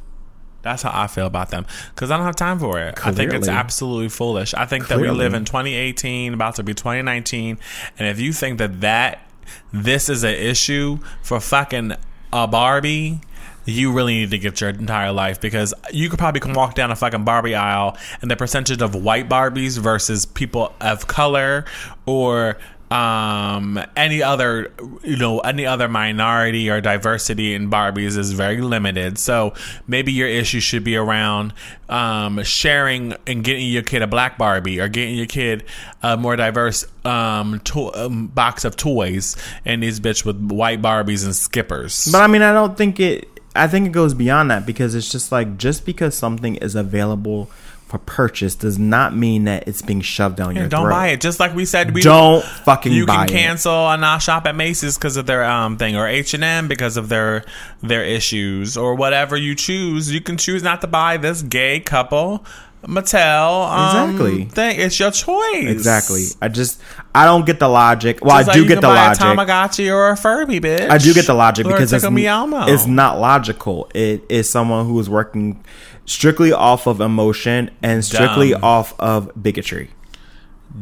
That's 0.64 0.82
how 0.82 0.91
I 0.93 1.08
feel 1.08 1.28
about 1.28 1.49
them 1.49 1.66
because 1.93 2.12
I 2.12 2.18
don't 2.18 2.26
have 2.26 2.36
time 2.36 2.60
for 2.60 2.80
it. 2.80 2.95
I 3.05 3.12
think 3.12 3.32
it's 3.32 3.45
Clearly. 3.45 3.60
absolutely 3.60 4.10
foolish. 4.10 4.53
I 4.53 4.66
think 4.66 4.88
that 4.89 4.97
we 4.97 5.03
Clearly. 5.03 5.20
live 5.20 5.34
in 5.34 5.45
2018, 5.45 6.34
about 6.34 6.55
to 6.55 6.64
be 6.64 6.74
2019, 6.74 7.58
and 7.97 8.08
if 8.08 8.20
you 8.20 8.34
think 8.34 8.58
that 8.58 8.82
that 8.82 9.30
this 9.72 10.10
is 10.10 10.24
an 10.24 10.34
issue 10.34 10.97
for 11.22 11.39
fucking 11.39 11.93
a 12.34 12.47
Barbie, 12.47 13.22
you 13.68 13.91
really 13.91 14.13
need 14.15 14.32
to 14.32 14.39
get 14.39 14.61
your 14.61 14.70
entire 14.72 15.11
life 15.11 15.39
because 15.41 15.74
you 15.91 16.09
could 16.09 16.18
probably 16.20 16.39
can 16.39 16.53
walk 16.53 16.74
down 16.74 16.89
a 16.89 16.95
fucking 16.95 17.24
Barbie 17.26 17.53
aisle 17.55 17.97
and 18.22 18.32
the 18.32 18.36
percentage 18.36 18.82
of 18.82 18.95
white 18.95 19.28
Barbies 19.30 19.78
versus 19.78 20.26
people 20.26 20.74
of 20.82 21.05
color 21.07 21.65
or 22.05 22.57
um 22.89 23.78
any 23.97 24.24
other 24.24 24.72
you 25.03 25.18
know 25.18 25.39
any 25.39 25.65
other 25.65 25.89
minority 25.89 26.70
or 26.70 26.80
diversity 26.80 27.53
in 27.53 27.70
barbies 27.70 28.18
is 28.18 28.32
very 28.32 28.61
limited 28.61 29.18
so 29.18 29.53
maybe 29.88 30.13
your 30.13 30.30
issue 30.30 30.61
should 30.61 30.86
be 30.86 30.95
around 30.95 31.53
um 31.89 32.41
sharing 32.43 33.13
and 33.28 33.43
getting 33.43 33.68
your 33.68 33.84
kid 33.84 34.01
a 34.01 34.07
black 34.07 34.38
barbie 34.38 34.80
or 34.80 34.88
getting 34.88 35.15
your 35.15 35.26
kid 35.26 35.65
a 36.01 36.15
more 36.15 36.38
diverse 36.38 36.86
um, 37.03 37.59
to- 37.65 37.93
um 37.93 38.28
box 38.28 38.63
of 38.63 38.78
toys 38.78 39.36
and 39.65 39.84
these 39.84 39.99
bitch 39.99 40.24
with 40.24 40.39
white 40.49 40.82
barbies 40.82 41.26
and 41.26 41.36
skippers 41.36 42.07
But 42.09 42.22
I 42.22 42.28
mean, 42.28 42.41
I 42.41 42.53
don't 42.53 42.78
think 42.78 43.01
it. 43.01 43.28
I 43.58 43.68
think 43.68 43.88
it 43.88 43.91
goes 43.91 44.14
beyond 44.14 44.51
that 44.51 44.66
because 44.66 44.95
it's 44.95 45.12
just 45.12 45.32
like 45.32 45.58
just 45.58 45.86
because 45.86 46.16
something 46.16 46.55
is 46.58 46.76
available 46.76 47.49
for 47.88 47.99
purchase 47.99 48.53
does 48.53 48.78
not 48.78 49.16
mean 49.16 49.45
that 49.45 49.66
it's 49.66 49.82
being 49.82 50.01
shoved 50.01 50.36
down 50.36 50.53
your 50.58 50.68
don't 50.68 50.82
throat. 50.84 50.89
buy 50.91 51.08
it 51.08 51.22
just 51.22 51.39
like 51.39 51.55
we 51.55 51.64
said 51.64 51.93
we 51.93 52.01
Don't 52.01 52.43
fucking 52.43 52.91
you 52.91 53.05
can 53.05 53.24
it. 53.24 53.30
cancel 53.32 53.89
and 53.89 54.01
not 54.01 54.22
shop 54.22 54.45
at 54.45 54.58
Macy's 54.58 54.97
because 54.97 55.16
of 55.16 55.26
their 55.26 55.45
um 55.45 55.78
thing 55.78 55.95
or 55.95 56.05
H 56.05 56.34
and 56.34 56.43
M 56.43 56.68
because 56.68 56.97
of 56.97 57.08
their 57.08 57.45
their 57.82 58.03
issues 58.03 58.76
or 58.76 58.93
whatever 58.95 59.38
you 59.38 59.55
choose. 59.55 60.12
You 60.12 60.20
can 60.20 60.36
choose 60.38 60.64
not 60.64 60.82
to 60.82 60.88
buy 60.88 61.16
this 61.16 61.41
gay 61.41 61.80
couple 61.80 62.43
Mattel 62.88 63.70
um, 63.72 64.10
Exactly. 64.12 64.46
thing. 64.46 64.80
It's 64.80 64.98
your 65.00 65.12
choice. 65.12 65.66
Exactly. 65.70 66.24
I 66.42 66.48
just 66.48 66.82
I 67.14 67.26
don't 67.26 67.46
get 67.46 67.60
the 67.60 67.68
logic. 67.68 68.24
Well, 68.24 68.38
Just 68.38 68.50
I 68.50 68.54
do 68.54 68.66
get 68.68 68.80
the 68.82 68.88
logic. 68.88 69.22
A 69.22 69.26
Tamagotchi 69.26 69.94
or 69.94 70.10
a 70.12 70.16
Furby, 70.16 70.60
bitch. 70.62 70.90
I 70.90 70.98
do 70.98 71.14
get 71.14 71.26
the 71.28 71.34
logic 71.34 71.66
Or 71.66 71.74
because 71.74 71.92
it's, 71.92 72.04
Tickle 72.04 72.14
Me 72.14 72.26
Elmo. 72.28 72.66
it's 72.68 72.86
not 72.88 73.20
logical. 73.20 73.90
It 73.94 74.24
is 74.30 74.50
someone 74.50 74.86
who 74.86 74.98
is 75.00 75.10
working 75.10 75.64
strictly 76.06 76.54
off 76.54 76.88
of 76.88 77.02
emotion 77.02 77.70
and 77.84 78.06
strictly 78.06 78.52
Dumb. 78.52 78.64
off 78.64 79.00
of 79.00 79.32
bigotry. 79.42 79.90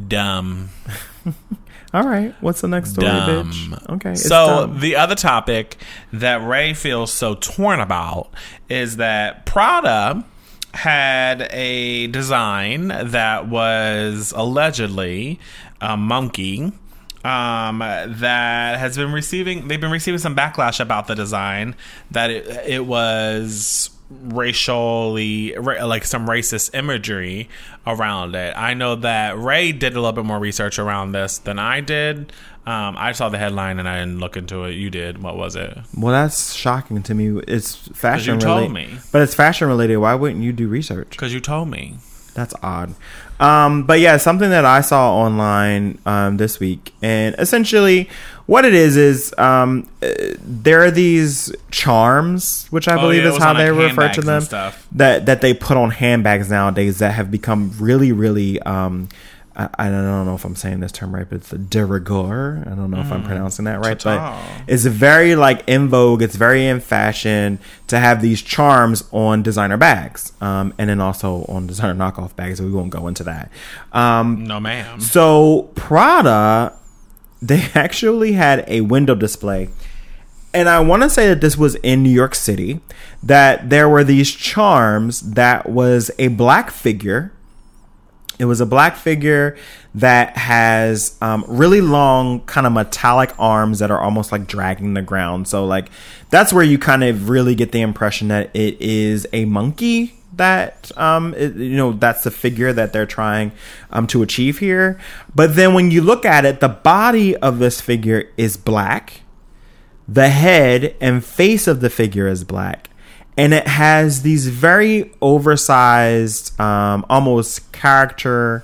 dumb. 0.07 0.69
All 1.93 2.03
right, 2.03 2.35
what's 2.41 2.59
the 2.59 2.67
next 2.67 2.91
story, 2.91 3.07
Dumb. 3.07 3.51
bitch? 3.51 3.89
Okay, 3.95 4.11
it's 4.11 4.23
so 4.27 4.67
dumb. 4.67 4.79
the 4.81 4.97
other 4.97 5.15
topic 5.15 5.77
that 6.11 6.45
Ray 6.45 6.73
feels 6.73 7.11
so 7.13 7.35
torn 7.35 7.79
about 7.79 8.29
is 8.69 8.97
that 8.97 9.45
Prada 9.45 10.25
had 10.75 11.47
a 11.51 12.07
design 12.07 12.89
that 12.89 13.47
was 13.47 14.33
allegedly 14.35 15.39
a 15.79 15.95
monkey 15.95 16.73
um, 17.23 17.79
that 17.79 18.77
has 18.77 18.97
been 18.97 19.13
receiving 19.13 19.67
they've 19.67 19.79
been 19.79 19.91
receiving 19.91 20.19
some 20.19 20.35
backlash 20.35 20.81
about 20.81 21.07
the 21.07 21.15
design 21.15 21.75
that 22.11 22.29
it, 22.29 22.45
it 22.67 22.85
was 22.85 23.89
racially 24.09 25.55
like 25.55 26.05
some 26.05 26.27
racist 26.27 26.75
imagery 26.75 27.49
around 27.87 28.35
it. 28.35 28.53
I 28.55 28.73
know 28.73 28.95
that 28.95 29.37
Ray 29.37 29.71
did 29.71 29.93
a 29.93 29.95
little 29.95 30.13
bit 30.13 30.25
more 30.25 30.39
research 30.39 30.77
around 30.77 31.11
this 31.11 31.39
than 31.39 31.57
I 31.59 31.81
did. 31.81 32.31
Um, 32.67 32.95
I 32.97 33.11
saw 33.11 33.29
the 33.29 33.37
headline 33.37 33.77
and 33.77 33.87
I 33.87 33.99
didn't 33.99 34.19
look 34.19 34.37
into 34.37 34.63
it. 34.63 34.73
You 34.73 34.89
did. 34.89 35.21
What 35.21 35.37
was 35.37 35.55
it? 35.55 35.77
Well, 35.95 36.13
that's 36.13 36.53
shocking 36.53 37.03
to 37.03 37.13
me. 37.13 37.41
It's 37.47 37.75
fashion 37.75 38.35
you 38.35 38.39
told 38.39 38.71
related, 38.71 38.93
me. 38.93 38.99
but 39.11 39.21
it's 39.21 39.35
fashion 39.35 39.67
related. 39.67 39.97
Why 39.97 40.15
wouldn't 40.15 40.43
you 40.43 40.51
do 40.51 40.67
research? 40.67 41.11
Because 41.11 41.33
you 41.33 41.39
told 41.39 41.69
me. 41.69 41.97
That's 42.33 42.53
odd. 42.61 42.95
Um, 43.39 43.83
but 43.83 43.99
yeah, 43.99 44.17
something 44.17 44.49
that 44.49 44.65
I 44.65 44.81
saw 44.81 45.15
online 45.15 45.99
um, 46.05 46.37
this 46.37 46.59
week, 46.59 46.93
and 47.01 47.35
essentially 47.37 48.09
what 48.45 48.63
it 48.65 48.73
is 48.73 48.95
is 48.97 49.33
um, 49.37 49.89
uh, 50.03 50.09
there 50.43 50.81
are 50.83 50.91
these 50.91 51.51
charms, 51.71 52.67
which 52.69 52.87
I 52.87 52.95
Oh, 52.95 53.01
believe 53.01 53.23
yeah, 53.23 53.31
is 53.33 53.37
how 53.37 53.51
on, 53.51 53.57
they 53.57 53.71
like, 53.71 53.89
refer 53.97 54.13
to 54.13 54.21
them. 54.21 54.43
That 54.93 55.25
that 55.25 55.41
they 55.41 55.53
put 55.53 55.77
on 55.77 55.91
handbags 55.91 56.49
nowadays 56.49 56.99
that 56.99 57.13
have 57.13 57.31
become 57.31 57.71
really, 57.79 58.11
really. 58.11 58.61
Um, 58.61 59.09
I, 59.57 59.69
I 59.79 59.89
don't 59.89 60.25
know 60.25 60.35
if 60.35 60.43
I'm 60.43 60.57
saying 60.57 60.81
this 60.81 60.91
term 60.91 61.15
right, 61.15 61.25
but 61.29 61.37
it's 61.37 61.53
a 61.53 61.57
de 61.57 61.85
rigueur. 61.85 62.61
I 62.65 62.71
don't 62.75 62.91
know 62.91 62.99
if 62.99 63.09
I'm 63.09 63.23
pronouncing 63.23 63.63
that 63.65 63.79
right, 63.79 63.97
but 64.03 64.17
Ta-ta. 64.17 64.63
it's 64.67 64.83
very 64.83 65.35
like 65.37 65.63
in 65.65 65.87
vogue. 65.87 66.21
It's 66.21 66.35
very 66.35 66.67
in 66.67 66.81
fashion 66.81 67.59
to 67.87 67.97
have 67.97 68.21
these 68.21 68.41
charms 68.41 69.05
on 69.13 69.43
designer 69.43 69.77
bags, 69.77 70.33
um, 70.41 70.73
and 70.77 70.89
then 70.89 70.99
also 70.99 71.45
on 71.45 71.67
designer 71.67 71.95
knockoff 71.95 72.35
bags. 72.35 72.61
We 72.61 72.69
won't 72.69 72.89
go 72.89 73.07
into 73.07 73.23
that. 73.23 73.49
Um, 73.93 74.43
No, 74.45 74.59
ma'am. 74.59 74.99
so 74.99 75.69
Prada, 75.75 76.73
they 77.41 77.67
actually 77.75 78.33
had 78.33 78.63
a 78.67 78.81
window 78.81 79.15
display. 79.15 79.69
And 80.53 80.69
I 80.69 80.79
want 80.79 81.03
to 81.03 81.09
say 81.09 81.27
that 81.27 81.41
this 81.41 81.57
was 81.57 81.75
in 81.75 82.01
New 82.01 82.09
York 82.09 82.33
City, 82.33 82.79
that 83.21 83.69
there 83.69 83.89
were 83.89 84.05
these 84.05 84.31
charms 84.31 85.19
that 85.33 85.69
was 85.69 86.11
a 86.17 86.29
black 86.29 86.71
figure. 86.71 87.33
It 88.39 88.45
was 88.45 88.61
a 88.61 88.65
black 88.65 88.95
figure 88.95 89.57
that 89.93 90.37
has 90.37 91.17
um, 91.21 91.43
really 91.47 91.81
long, 91.81 92.41
kind 92.45 92.65
of 92.65 92.71
metallic 92.71 93.33
arms 93.37 93.79
that 93.79 93.91
are 93.91 93.99
almost 93.99 94.31
like 94.31 94.47
dragging 94.47 94.93
the 94.93 95.01
ground. 95.01 95.49
So, 95.49 95.65
like, 95.65 95.89
that's 96.29 96.53
where 96.53 96.63
you 96.63 96.79
kind 96.79 97.03
of 97.03 97.27
really 97.29 97.55
get 97.55 97.73
the 97.73 97.81
impression 97.81 98.29
that 98.29 98.49
it 98.53 98.79
is 98.79 99.27
a 99.33 99.43
monkey 99.43 100.15
that 100.37 100.91
um 100.97 101.33
it, 101.35 101.55
you 101.55 101.77
know 101.77 101.93
that's 101.93 102.23
the 102.23 102.31
figure 102.31 102.73
that 102.73 102.93
they're 102.93 103.05
trying 103.05 103.51
um 103.91 104.07
to 104.07 104.21
achieve 104.21 104.59
here. 104.59 104.99
But 105.33 105.55
then 105.55 105.73
when 105.73 105.91
you 105.91 106.01
look 106.01 106.25
at 106.25 106.45
it 106.45 106.59
the 106.59 106.69
body 106.69 107.35
of 107.37 107.59
this 107.59 107.81
figure 107.81 108.29
is 108.37 108.57
black. 108.57 109.21
The 110.07 110.29
head 110.29 110.95
and 111.01 111.25
face 111.25 111.67
of 111.67 111.81
the 111.81 111.89
figure 111.89 112.27
is 112.27 112.43
black. 112.43 112.89
And 113.37 113.53
it 113.53 113.67
has 113.67 114.21
these 114.21 114.47
very 114.47 115.13
oversized 115.21 116.59
um 116.59 117.05
almost 117.09 117.71
character 117.71 118.63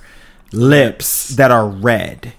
lips 0.51 1.29
that 1.29 1.51
are 1.51 1.67
red. 1.67 2.33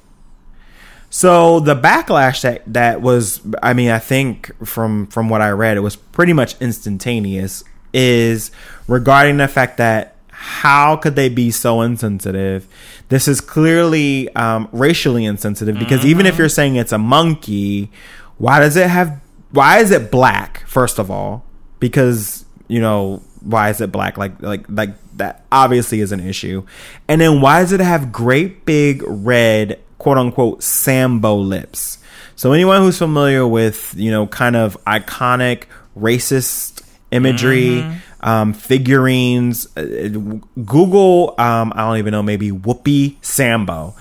So 1.11 1.61
the 1.61 1.75
backlash 1.75 2.41
that 2.43 2.63
that 2.73 3.03
was 3.03 3.41
I 3.63 3.75
mean 3.75 3.91
I 3.91 3.99
think 3.99 4.51
from 4.67 5.07
from 5.09 5.29
what 5.29 5.43
I 5.43 5.51
read 5.51 5.77
it 5.77 5.81
was 5.81 5.97
pretty 5.97 6.33
much 6.33 6.59
instantaneous 6.61 7.65
is 7.93 8.51
regarding 8.89 9.37
the 9.37 9.49
fact 9.49 9.77
that 9.79 10.17
how 10.29 10.97
could 10.97 11.15
they 11.15 11.29
be 11.29 11.51
so 11.51 11.83
insensitive? 11.83 12.67
This 13.09 13.29
is 13.29 13.41
clearly 13.41 14.35
um, 14.35 14.69
racially 14.73 15.25
insensitive 15.25 15.79
because 15.79 16.05
even 16.05 16.27
if 16.27 16.37
you're 16.37 16.49
saying 16.49 16.77
it's 16.77 16.93
a 16.93 16.99
monkey, 16.99 17.91
why 18.39 18.59
does 18.59 18.77
it 18.77 18.89
have? 18.89 19.21
Why 19.53 19.79
is 19.79 19.91
it 19.91 20.11
black? 20.11 20.67
First 20.67 20.99
of 20.99 21.11
all, 21.11 21.45
because 21.79 22.45
you 22.67 22.81
know 22.81 23.23
why 23.41 23.71
is 23.71 23.81
it 23.81 23.93
black? 23.93 24.19
Like 24.19 24.43
like 24.43 24.65
like 24.69 24.91
that 25.19 25.45
obviously 25.53 26.01
is 26.01 26.11
an 26.11 26.21
issue. 26.21 26.65
And 27.07 27.21
then 27.21 27.41
why 27.41 27.61
does 27.61 27.73
it 27.73 27.81
have 27.81 28.11
great 28.11 28.65
big 28.65 29.03
red 29.07 29.79
quote 29.99 30.19
unquote 30.19 30.63
Sambo 30.63 31.37
lips? 31.37 31.99
So 32.35 32.53
anyone 32.53 32.81
who's 32.81 32.99
familiar 32.99 33.47
with 33.47 33.95
you 33.97 34.11
know 34.11 34.27
kind 34.27 34.57
of 34.57 34.83
iconic 34.87 35.65
racist 35.97 36.82
imagery, 37.13 37.85
um, 38.21 38.53
figurines, 38.53 39.67
uh, 39.77 39.83
Google 40.65 41.35
um, 41.39 41.73
I 41.75 41.83
don't 41.87 41.99
even 41.99 42.13
know 42.13 42.23
maybe 42.23 42.51
Whoopi 42.51 43.17
Sambo 43.23 43.95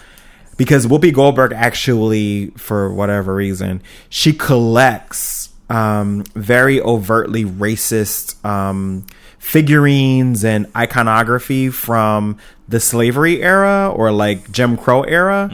because 0.58 0.86
Whoopi 0.86 1.14
Goldberg 1.14 1.54
actually, 1.54 2.48
for 2.58 2.94
whatever 2.94 3.34
reason, 3.34 3.82
she 4.10 4.32
collects 4.34 5.50
um, 5.70 6.24
very 6.36 6.82
overtly 6.82 7.46
racist 7.46 8.44
um, 8.46 9.06
figurines 9.40 10.44
and 10.44 10.68
iconography 10.76 11.70
from 11.70 12.38
the 12.68 12.80
slavery 12.80 13.42
era 13.42 13.92
or 13.96 14.12
like 14.12 14.52
Jim 14.52 14.78
Crow 14.78 15.02
era. 15.04 15.50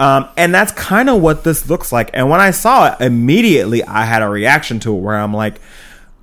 Um, 0.00 0.28
and 0.36 0.54
that's 0.54 0.72
kind 0.72 1.10
of 1.10 1.20
what 1.20 1.44
this 1.44 1.68
looks 1.68 1.92
like. 1.92 2.10
And 2.14 2.30
when 2.30 2.40
I 2.40 2.50
saw 2.50 2.92
it, 2.92 3.00
immediately 3.00 3.84
I 3.84 4.04
had 4.04 4.22
a 4.22 4.28
reaction 4.28 4.80
to 4.80 4.94
it 4.94 5.00
where 5.00 5.16
I'm 5.16 5.34
like, 5.34 5.60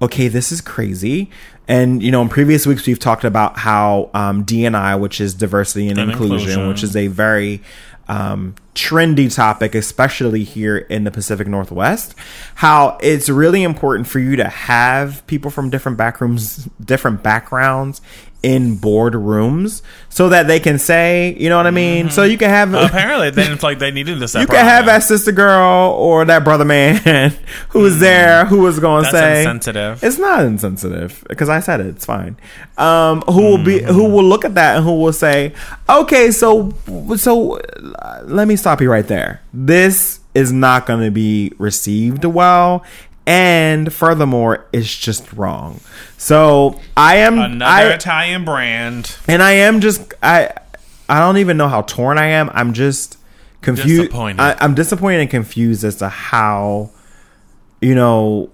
okay, 0.04 0.28
this 0.28 0.52
is 0.52 0.62
crazy. 0.62 1.30
And 1.68 2.04
you 2.04 2.12
know, 2.12 2.22
in 2.22 2.30
previous 2.30 2.68
weeks 2.68 2.86
we've 2.86 3.00
talked 3.00 3.24
about 3.24 3.58
how 3.58 4.10
um, 4.14 4.46
DNI, 4.46 5.00
which 5.00 5.22
is 5.22 5.34
diversity 5.34 5.88
and, 5.88 5.98
And 5.98 6.12
inclusion, 6.12 6.50
inclusion. 6.50 6.68
which 6.68 6.84
is 6.84 6.96
a 6.96 7.08
very 7.08 7.62
um, 8.08 8.56
trendy 8.76 9.34
topic, 9.34 9.76
especially 9.76 10.44
here 10.44 10.78
in 10.78 11.04
the 11.04 11.12
Pacific 11.12 11.48
Northwest. 11.48 12.16
How 12.56 12.98
it's 13.02 13.30
really 13.30 13.64
important 13.64 14.08
for 14.08 14.20
you 14.20 14.36
to 14.38 14.46
have 14.50 15.26
people 15.28 15.52
from 15.52 15.70
different 15.70 15.98
backrooms, 15.98 16.70
different 16.84 17.22
backgrounds 17.24 18.02
in 18.42 18.76
boardrooms, 18.78 19.82
so 20.10 20.28
that 20.28 20.48
they 20.48 20.60
can 20.60 20.78
say, 20.78 21.34
you 21.40 21.48
know 21.48 21.56
what 21.56 21.66
I 21.66 21.72
mean. 21.72 22.10
So 22.10 22.24
you 22.24 22.38
can 22.38 22.50
have 22.50 22.74
Apparently, 22.74 23.30
they 23.30 23.44
didn't 23.44 23.60
feel 23.60 23.70
like 23.70 23.80
they 23.80 23.92
needed 23.92 24.20
this. 24.20 24.36
you 24.36 24.46
can 24.48 24.66
have 24.66 24.86
that 24.88 25.04
sister 25.04 25.32
girl 25.32 25.92
or 25.98 26.26
that 26.26 26.44
brother 26.44 26.66
man 26.66 26.98
who 27.70 27.80
was 27.80 28.02
there 28.02 28.44
who 28.46 28.58
was 28.60 28.80
going 28.80 29.06
to 29.06 29.12
That's 29.12 29.18
say 29.24 29.40
insensitive. 29.44 30.04
it's 30.04 30.18
not 30.18 30.44
insensitive 30.44 31.24
because 31.30 31.48
I 31.48 31.62
said 31.62 31.80
it. 31.80 31.88
It's 31.88 32.06
fine. 32.06 32.36
Um, 32.78 33.22
who 33.22 33.42
will 33.44 33.64
be 33.64 33.74
Mm-hmm. 33.80 33.94
who 33.94 34.10
will 34.10 34.24
look 34.26 34.44
at 34.46 34.56
that 34.56 34.76
and 34.76 34.86
who 34.86 35.00
will 35.00 35.14
say, 35.14 35.54
okay, 35.90 36.32
so 36.32 36.74
so 37.16 37.60
uh, 37.60 38.24
let 38.26 38.48
me 38.50 38.56
stop 38.64 38.82
you 38.82 38.90
right 38.90 39.08
there. 39.08 39.42
This 39.54 40.20
is 40.34 40.52
not 40.52 40.86
going 40.86 41.04
to 41.04 41.12
be 41.12 41.52
received 41.58 42.26
well. 42.26 42.84
And 43.26 43.94
furthermore, 43.94 44.66
it's 44.74 44.98
just 44.98 45.32
wrong. 45.34 45.80
So 46.18 46.80
I 46.98 47.18
am 47.18 47.40
Another 47.40 47.66
I, 47.92 47.94
Italian 47.94 48.44
brand. 48.44 49.16
and 49.28 49.42
I 49.44 49.52
am 49.52 49.80
just 49.80 50.14
I 50.22 50.50
I 51.08 51.20
don't 51.20 51.38
even 51.38 51.56
know 51.58 51.68
how 51.68 51.84
torn 51.84 52.18
I 52.18 52.28
am. 52.28 52.50
I'm 52.54 52.74
just 52.74 53.18
confused. 53.62 54.02
Disappointed. 54.12 54.42
I, 54.42 54.58
I'm 54.60 54.76
disappointed 54.76 55.22
and 55.22 55.30
confused 55.30 55.84
as 55.84 55.98
to 55.98 56.10
how 56.10 56.92
you 57.82 57.96
know 57.96 58.50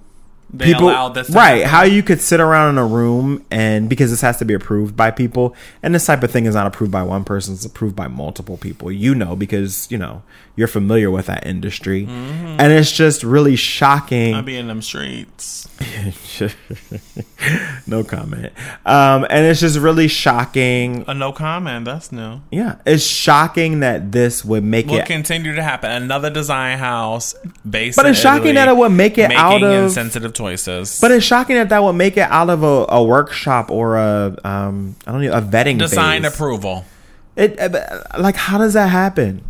people 0.57 0.89
allowed 0.89 1.09
this 1.13 1.27
to 1.27 1.33
right 1.33 1.65
how 1.65 1.83
you 1.83 2.01
could 2.01 2.19
sit 2.19 2.39
around 2.39 2.69
in 2.71 2.77
a 2.79 2.85
room 2.85 3.45
and 3.51 3.87
because 3.89 4.09
this 4.09 4.21
has 4.21 4.37
to 4.37 4.45
be 4.45 4.53
approved 4.55 4.97
by 4.97 5.11
people 5.11 5.55
and 5.83 5.93
this 5.93 6.05
type 6.05 6.23
of 6.23 6.31
thing 6.31 6.45
is 6.45 6.55
not 6.55 6.65
approved 6.65 6.91
by 6.91 7.03
one 7.03 7.23
person 7.23 7.53
it's 7.53 7.65
approved 7.65 7.95
by 7.95 8.07
multiple 8.07 8.57
people 8.57 8.91
you 8.91 9.13
know 9.13 9.35
because 9.35 9.89
you 9.91 9.97
know 9.97 10.23
you're 10.55 10.67
familiar 10.67 11.09
with 11.11 11.27
that 11.27 11.45
industry 11.45 12.05
and 12.09 12.73
it's 12.73 12.91
just 12.91 13.23
really 13.23 13.55
shocking 13.55 14.33
I'll 14.35 14.41
be 14.41 14.57
in 14.57 14.67
them 14.67 14.81
streets. 14.81 15.67
no 17.87 18.03
comment 18.03 18.51
um 18.85 19.25
and 19.29 19.45
it's 19.45 19.59
just 19.61 19.77
really 19.77 20.07
shocking 20.07 21.05
A 21.07 21.13
no 21.13 21.31
comment. 21.31 21.85
That's 21.85 22.11
new. 22.11 22.41
Yeah, 22.51 22.75
it's 22.85 23.03
shocking 23.03 23.79
that 23.81 24.11
this 24.11 24.43
would 24.43 24.63
make 24.63 24.87
Will 24.87 24.99
it. 24.99 25.05
continue 25.05 25.55
to 25.55 25.63
happen. 25.63 25.89
Another 25.91 26.29
design 26.29 26.77
house 26.77 27.35
based. 27.69 27.95
But 27.95 28.07
it's 28.07 28.19
shocking 28.19 28.55
that 28.55 28.67
it 28.67 28.75
would 28.75 28.91
make 28.91 29.17
it 29.17 29.31
out 29.31 29.63
of- 29.63 29.83
insensitive 29.85 30.33
choices. 30.39 30.99
but 30.99 31.11
it's 31.11 31.25
shocking 31.25 31.55
that 31.57 31.69
that 31.69 31.83
would 31.83 31.93
make 31.93 32.15
it 32.17 32.27
out 32.31 32.49
of 32.49 32.63
a, 32.63 32.85
a 32.89 33.03
workshop 33.03 33.69
or 33.69 33.97
a 33.97 34.35
um 34.43 34.95
I 35.05 35.11
don't 35.11 35.21
know 35.23 35.33
a 35.33 35.41
vetting 35.41 35.77
design 35.77 36.23
phase. 36.23 36.33
approval. 36.33 36.85
It 37.35 37.59
uh, 37.59 38.03
like 38.17 38.35
how 38.35 38.57
does 38.57 38.73
that 38.73 38.87
happen? 38.87 39.43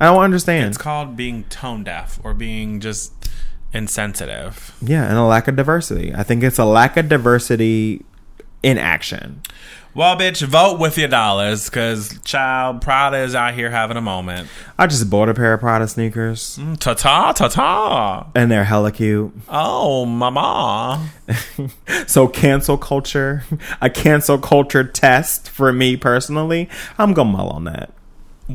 I 0.00 0.06
don't 0.06 0.22
understand. 0.22 0.68
It's 0.68 0.78
called 0.78 1.16
being 1.16 1.44
tone 1.44 1.84
deaf 1.84 2.18
or 2.24 2.32
being 2.34 2.80
just 2.80 3.12
insensitive. 3.72 4.74
yeah, 4.82 5.04
and 5.08 5.16
a 5.16 5.24
lack 5.24 5.48
of 5.48 5.56
diversity. 5.56 6.14
I 6.14 6.22
think 6.22 6.42
it's 6.42 6.58
a 6.58 6.64
lack 6.64 6.96
of 6.96 7.08
diversity 7.08 8.04
in 8.62 8.78
action. 8.78 9.42
Well, 9.92 10.16
bitch, 10.16 10.46
vote 10.46 10.78
with 10.78 10.96
your 10.96 11.08
dollars 11.08 11.68
because 11.68 12.16
child 12.24 12.80
Prada 12.80 13.18
is 13.18 13.34
out 13.34 13.54
here 13.54 13.70
having 13.70 13.96
a 13.96 14.00
moment. 14.00 14.48
I 14.78 14.86
just 14.86 15.10
bought 15.10 15.28
a 15.28 15.34
pair 15.34 15.52
of 15.54 15.60
Prada 15.60 15.88
sneakers, 15.88 16.58
mm, 16.60 16.78
Ta 16.78 16.94
ta 16.94 17.32
ta 17.32 17.48
ta. 17.48 18.26
and 18.36 18.50
they're 18.50 18.64
hella 18.64 18.92
cute. 18.92 19.32
Oh, 19.48 20.06
mama. 20.06 21.08
So 22.06 22.26
cancel 22.28 22.78
culture, 22.78 23.44
a 23.80 23.90
cancel 23.90 24.38
culture 24.38 24.84
test 24.84 25.48
for 25.50 25.72
me 25.72 25.96
personally. 25.96 26.68
I'm 26.98 27.12
gonna 27.12 27.30
mull 27.30 27.50
on 27.50 27.64
that. 27.64 27.92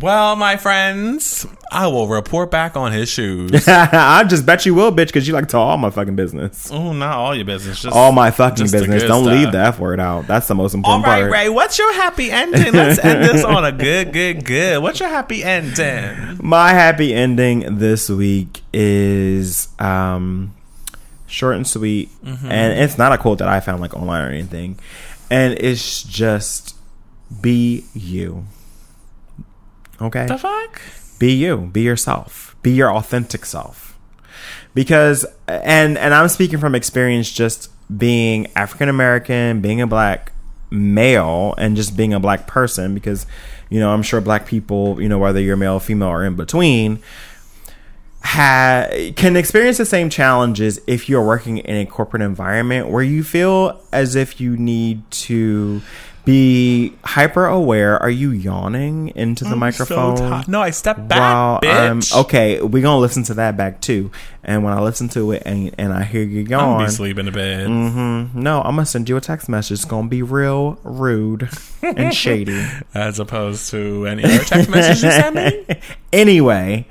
Well, 0.01 0.35
my 0.35 0.57
friends, 0.57 1.47
I 1.71 1.87
will 1.87 2.07
report 2.07 2.51
back 2.51 2.75
on 2.75 2.91
his 2.91 3.07
shoes. 3.07 3.65
I 3.67 4.23
just 4.25 4.45
bet 4.45 4.65
you 4.65 4.75
will, 4.75 4.91
bitch, 4.91 5.07
because 5.07 5.27
you 5.27 5.33
like 5.33 5.47
to 5.49 5.57
all 5.57 5.77
my 5.77 5.89
fucking 5.89 6.15
business. 6.15 6.69
oh, 6.71 6.91
not 6.91 7.15
all 7.17 7.33
your 7.33 7.45
business. 7.45 7.81
Just 7.81 7.95
All 7.95 8.11
my 8.11 8.31
fucking 8.31 8.69
business. 8.69 9.03
Don't 9.03 9.25
leave 9.25 9.51
the 9.51 9.59
F 9.59 9.79
word 9.79 9.99
out. 9.99 10.27
That's 10.27 10.47
the 10.47 10.55
most 10.55 10.73
All 10.73 10.79
important 10.79 11.05
right, 11.05 11.19
part. 11.21 11.31
Ray. 11.31 11.49
What's 11.49 11.77
your 11.77 11.93
happy 11.93 12.29
ending? 12.29 12.73
Let's 12.73 12.99
end 12.99 13.23
this 13.23 13.43
on 13.43 13.63
a 13.63 13.71
good, 13.71 14.11
good, 14.11 14.43
good. 14.43 14.81
What's 14.81 14.99
your 14.99 15.09
happy 15.09 15.43
ending? 15.43 16.39
My 16.41 16.69
happy 16.71 17.13
ending 17.13 17.77
this 17.77 18.09
week 18.09 18.61
is 18.73 19.69
um 19.79 20.53
short 21.27 21.55
and 21.55 21.67
sweet. 21.67 22.09
Mm-hmm. 22.23 22.51
And 22.51 22.79
it's 22.79 22.97
not 22.97 23.13
a 23.13 23.17
quote 23.17 23.39
that 23.39 23.47
I 23.47 23.59
found 23.59 23.81
like 23.81 23.93
online 23.93 24.25
or 24.25 24.29
anything. 24.29 24.77
And 25.29 25.53
it's 25.59 26.03
just 26.03 26.75
be 27.41 27.85
you. 27.93 28.45
Okay? 30.01 30.25
The 30.25 30.37
fuck? 30.37 30.81
be 31.19 31.33
you 31.33 31.57
be 31.71 31.81
yourself 31.81 32.55
be 32.61 32.71
your 32.71 32.93
authentic 32.93 33.45
self 33.45 33.97
because 34.73 35.25
and 35.47 35.97
and 35.97 36.13
i'm 36.13 36.27
speaking 36.27 36.59
from 36.59 36.75
experience 36.75 37.31
just 37.31 37.69
being 37.97 38.47
african 38.55 38.89
american 38.89 39.61
being 39.61 39.81
a 39.81 39.87
black 39.87 40.31
male 40.71 41.53
and 41.57 41.75
just 41.75 41.95
being 41.95 42.13
a 42.13 42.19
black 42.19 42.47
person 42.47 42.93
because 42.93 43.25
you 43.69 43.79
know 43.79 43.91
i'm 43.91 44.01
sure 44.01 44.19
black 44.19 44.45
people 44.45 45.01
you 45.01 45.07
know 45.07 45.19
whether 45.19 45.39
you're 45.39 45.55
male 45.55 45.79
female 45.79 46.09
or 46.09 46.25
in 46.25 46.35
between 46.35 46.99
ha- 48.21 48.87
can 49.15 49.37
experience 49.37 49.77
the 49.77 49.85
same 49.85 50.09
challenges 50.09 50.79
if 50.87 51.07
you're 51.07 51.25
working 51.25 51.59
in 51.59 51.77
a 51.77 51.85
corporate 51.85 52.21
environment 52.21 52.89
where 52.89 53.03
you 53.03 53.23
feel 53.23 53.81
as 53.93 54.15
if 54.15 54.41
you 54.41 54.57
need 54.57 55.09
to 55.11 55.81
be 56.25 56.93
hyper 57.03 57.45
aware. 57.45 58.01
Are 58.01 58.09
you 58.09 58.31
yawning 58.31 59.09
into 59.15 59.43
the 59.43 59.55
microphone? 59.55 60.17
So 60.17 60.41
no, 60.47 60.61
I 60.61 60.71
step 60.71 61.07
back, 61.07 61.19
While 61.19 61.59
I'm 61.63 62.01
okay, 62.13 62.61
we're 62.61 62.81
gonna 62.83 62.99
listen 62.99 63.23
to 63.23 63.35
that 63.35 63.55
back 63.55 63.81
too. 63.81 64.11
And 64.43 64.63
when 64.63 64.73
I 64.73 64.81
listen 64.81 65.09
to 65.09 65.31
it 65.31 65.43
and, 65.45 65.73
and 65.77 65.93
I 65.93 66.03
hear 66.03 66.23
you 66.23 66.41
I'm 66.41 66.47
gonna 66.47 66.85
be 66.85 66.91
sleeping 66.91 67.27
in 67.27 67.33
bed. 67.33 67.67
Mm-hmm, 67.67 68.41
no, 68.41 68.59
I'm 68.59 68.75
gonna 68.75 68.85
send 68.85 69.07
you 69.07 69.17
a 69.17 69.21
text 69.21 69.47
message. 69.47 69.75
It's 69.75 69.85
gonna 69.85 70.07
be 70.07 70.23
real 70.23 70.79
rude 70.83 71.49
and 71.81 72.13
shady. 72.13 72.65
As 72.93 73.19
opposed 73.19 73.69
to 73.71 74.05
any 74.07 74.23
other 74.23 74.43
text 74.43 74.69
message 74.69 75.03
you 75.03 75.11
send 75.11 75.35
me. 75.35 75.81
anyway, 76.13 76.87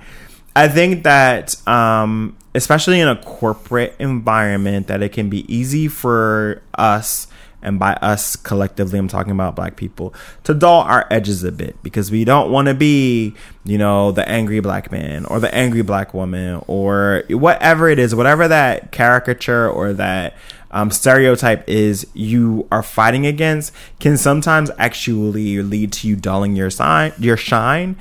I 0.57 0.69
think 0.69 1.03
that 1.03 1.57
um, 1.69 2.37
especially 2.55 3.01
in 3.01 3.09
a 3.09 3.17
corporate 3.17 3.95
environment, 3.99 4.87
that 4.87 5.03
it 5.03 5.13
can 5.13 5.29
be 5.29 5.53
easy 5.53 5.89
for 5.89 6.63
us, 6.75 7.27
and 7.65 7.79
by 7.79 7.95
us 7.95 8.37
collectively, 8.37 8.99
I'm 8.99 9.09
talking 9.09 9.33
about 9.33 9.57
black 9.57 9.77
people, 9.77 10.15
to 10.45 10.55
dull 10.55 10.83
our 10.83 11.07
edges 11.11 11.43
a 11.43 11.51
bit 11.53 11.83
because 11.83 12.11
we 12.11 12.25
don't 12.25 12.51
want 12.51 12.69
to 12.69 12.75
be, 12.75 13.35
you 13.65 13.79
know, 13.79 14.13
the 14.13 14.29
angry 14.29 14.61
black 14.61 14.93
man 14.93 15.25
or 15.27 15.41
the 15.41 15.53
angry 15.55 15.83
black 15.83 16.15
woman 16.15 16.63
or 16.67 17.25
whatever 17.31 17.89
it 17.89 17.99
is, 17.99 18.15
whatever 18.15 18.47
that 18.49 18.93
caricature 18.93 19.69
or 19.69 19.93
that 19.95 20.35
um, 20.71 20.91
stereotype 20.91 21.69
is 21.69 22.07
you 22.15 22.67
are 22.73 22.83
fighting 22.83 23.27
against 23.27 23.73
can 24.01 24.17
sometimes 24.17 24.73
actually 24.77 25.63
lead 25.63 25.93
to 25.93 26.09
you 26.09 26.17
dulling 26.17 26.57
your 26.57 26.69
sign 26.69 27.13
your 27.19 27.37
shine. 27.37 27.97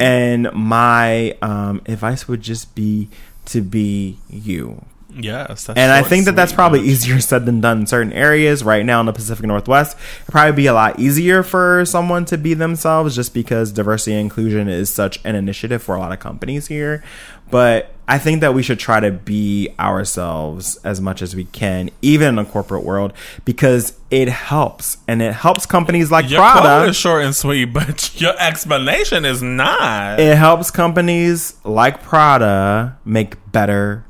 And 0.00 0.52
my 0.52 1.36
um, 1.40 1.82
advice 1.86 2.26
would 2.26 2.40
just 2.40 2.74
be 2.74 3.08
to 3.46 3.62
be 3.62 4.18
you 4.28 4.84
Yes, 5.18 5.64
that's 5.64 5.78
and 5.78 5.90
I 5.90 6.02
think 6.02 6.26
that 6.26 6.36
that's 6.36 6.52
probably 6.52 6.80
bitch. 6.80 6.86
easier 6.86 7.20
said 7.20 7.46
than 7.46 7.60
done 7.60 7.80
in 7.80 7.86
certain 7.86 8.12
areas. 8.12 8.62
Right 8.62 8.84
now 8.84 9.00
in 9.00 9.06
the 9.06 9.12
Pacific 9.12 9.46
Northwest, 9.46 9.96
it'd 10.22 10.32
probably 10.32 10.52
be 10.52 10.66
a 10.66 10.74
lot 10.74 10.98
easier 10.98 11.42
for 11.42 11.84
someone 11.84 12.24
to 12.26 12.38
be 12.38 12.54
themselves 12.54 13.14
just 13.14 13.32
because 13.32 13.72
diversity 13.72 14.12
and 14.12 14.20
inclusion 14.20 14.68
is 14.68 14.92
such 14.92 15.18
an 15.24 15.34
initiative 15.34 15.82
for 15.82 15.94
a 15.94 15.98
lot 15.98 16.12
of 16.12 16.20
companies 16.20 16.66
here. 16.66 17.02
But 17.50 17.92
I 18.08 18.18
think 18.18 18.40
that 18.40 18.54
we 18.54 18.62
should 18.62 18.78
try 18.78 19.00
to 19.00 19.10
be 19.10 19.68
ourselves 19.78 20.76
as 20.84 21.00
much 21.00 21.22
as 21.22 21.34
we 21.34 21.44
can, 21.44 21.90
even 22.02 22.30
in 22.30 22.34
the 22.36 22.44
corporate 22.44 22.84
world, 22.84 23.12
because 23.44 23.98
it 24.10 24.28
helps. 24.28 24.98
And 25.08 25.22
it 25.22 25.32
helps 25.32 25.66
companies 25.66 26.10
like 26.10 26.28
Your 26.30 26.40
Prada. 26.40 26.88
is 26.88 26.96
short 26.96 27.24
and 27.24 27.34
sweet, 27.34 27.66
but 27.66 28.20
your 28.20 28.34
explanation 28.38 29.24
is 29.24 29.42
not. 29.42 30.20
It 30.20 30.36
helps 30.36 30.70
companies 30.70 31.54
like 31.64 32.02
Prada 32.02 32.96
make 33.04 33.34
better 33.50 34.04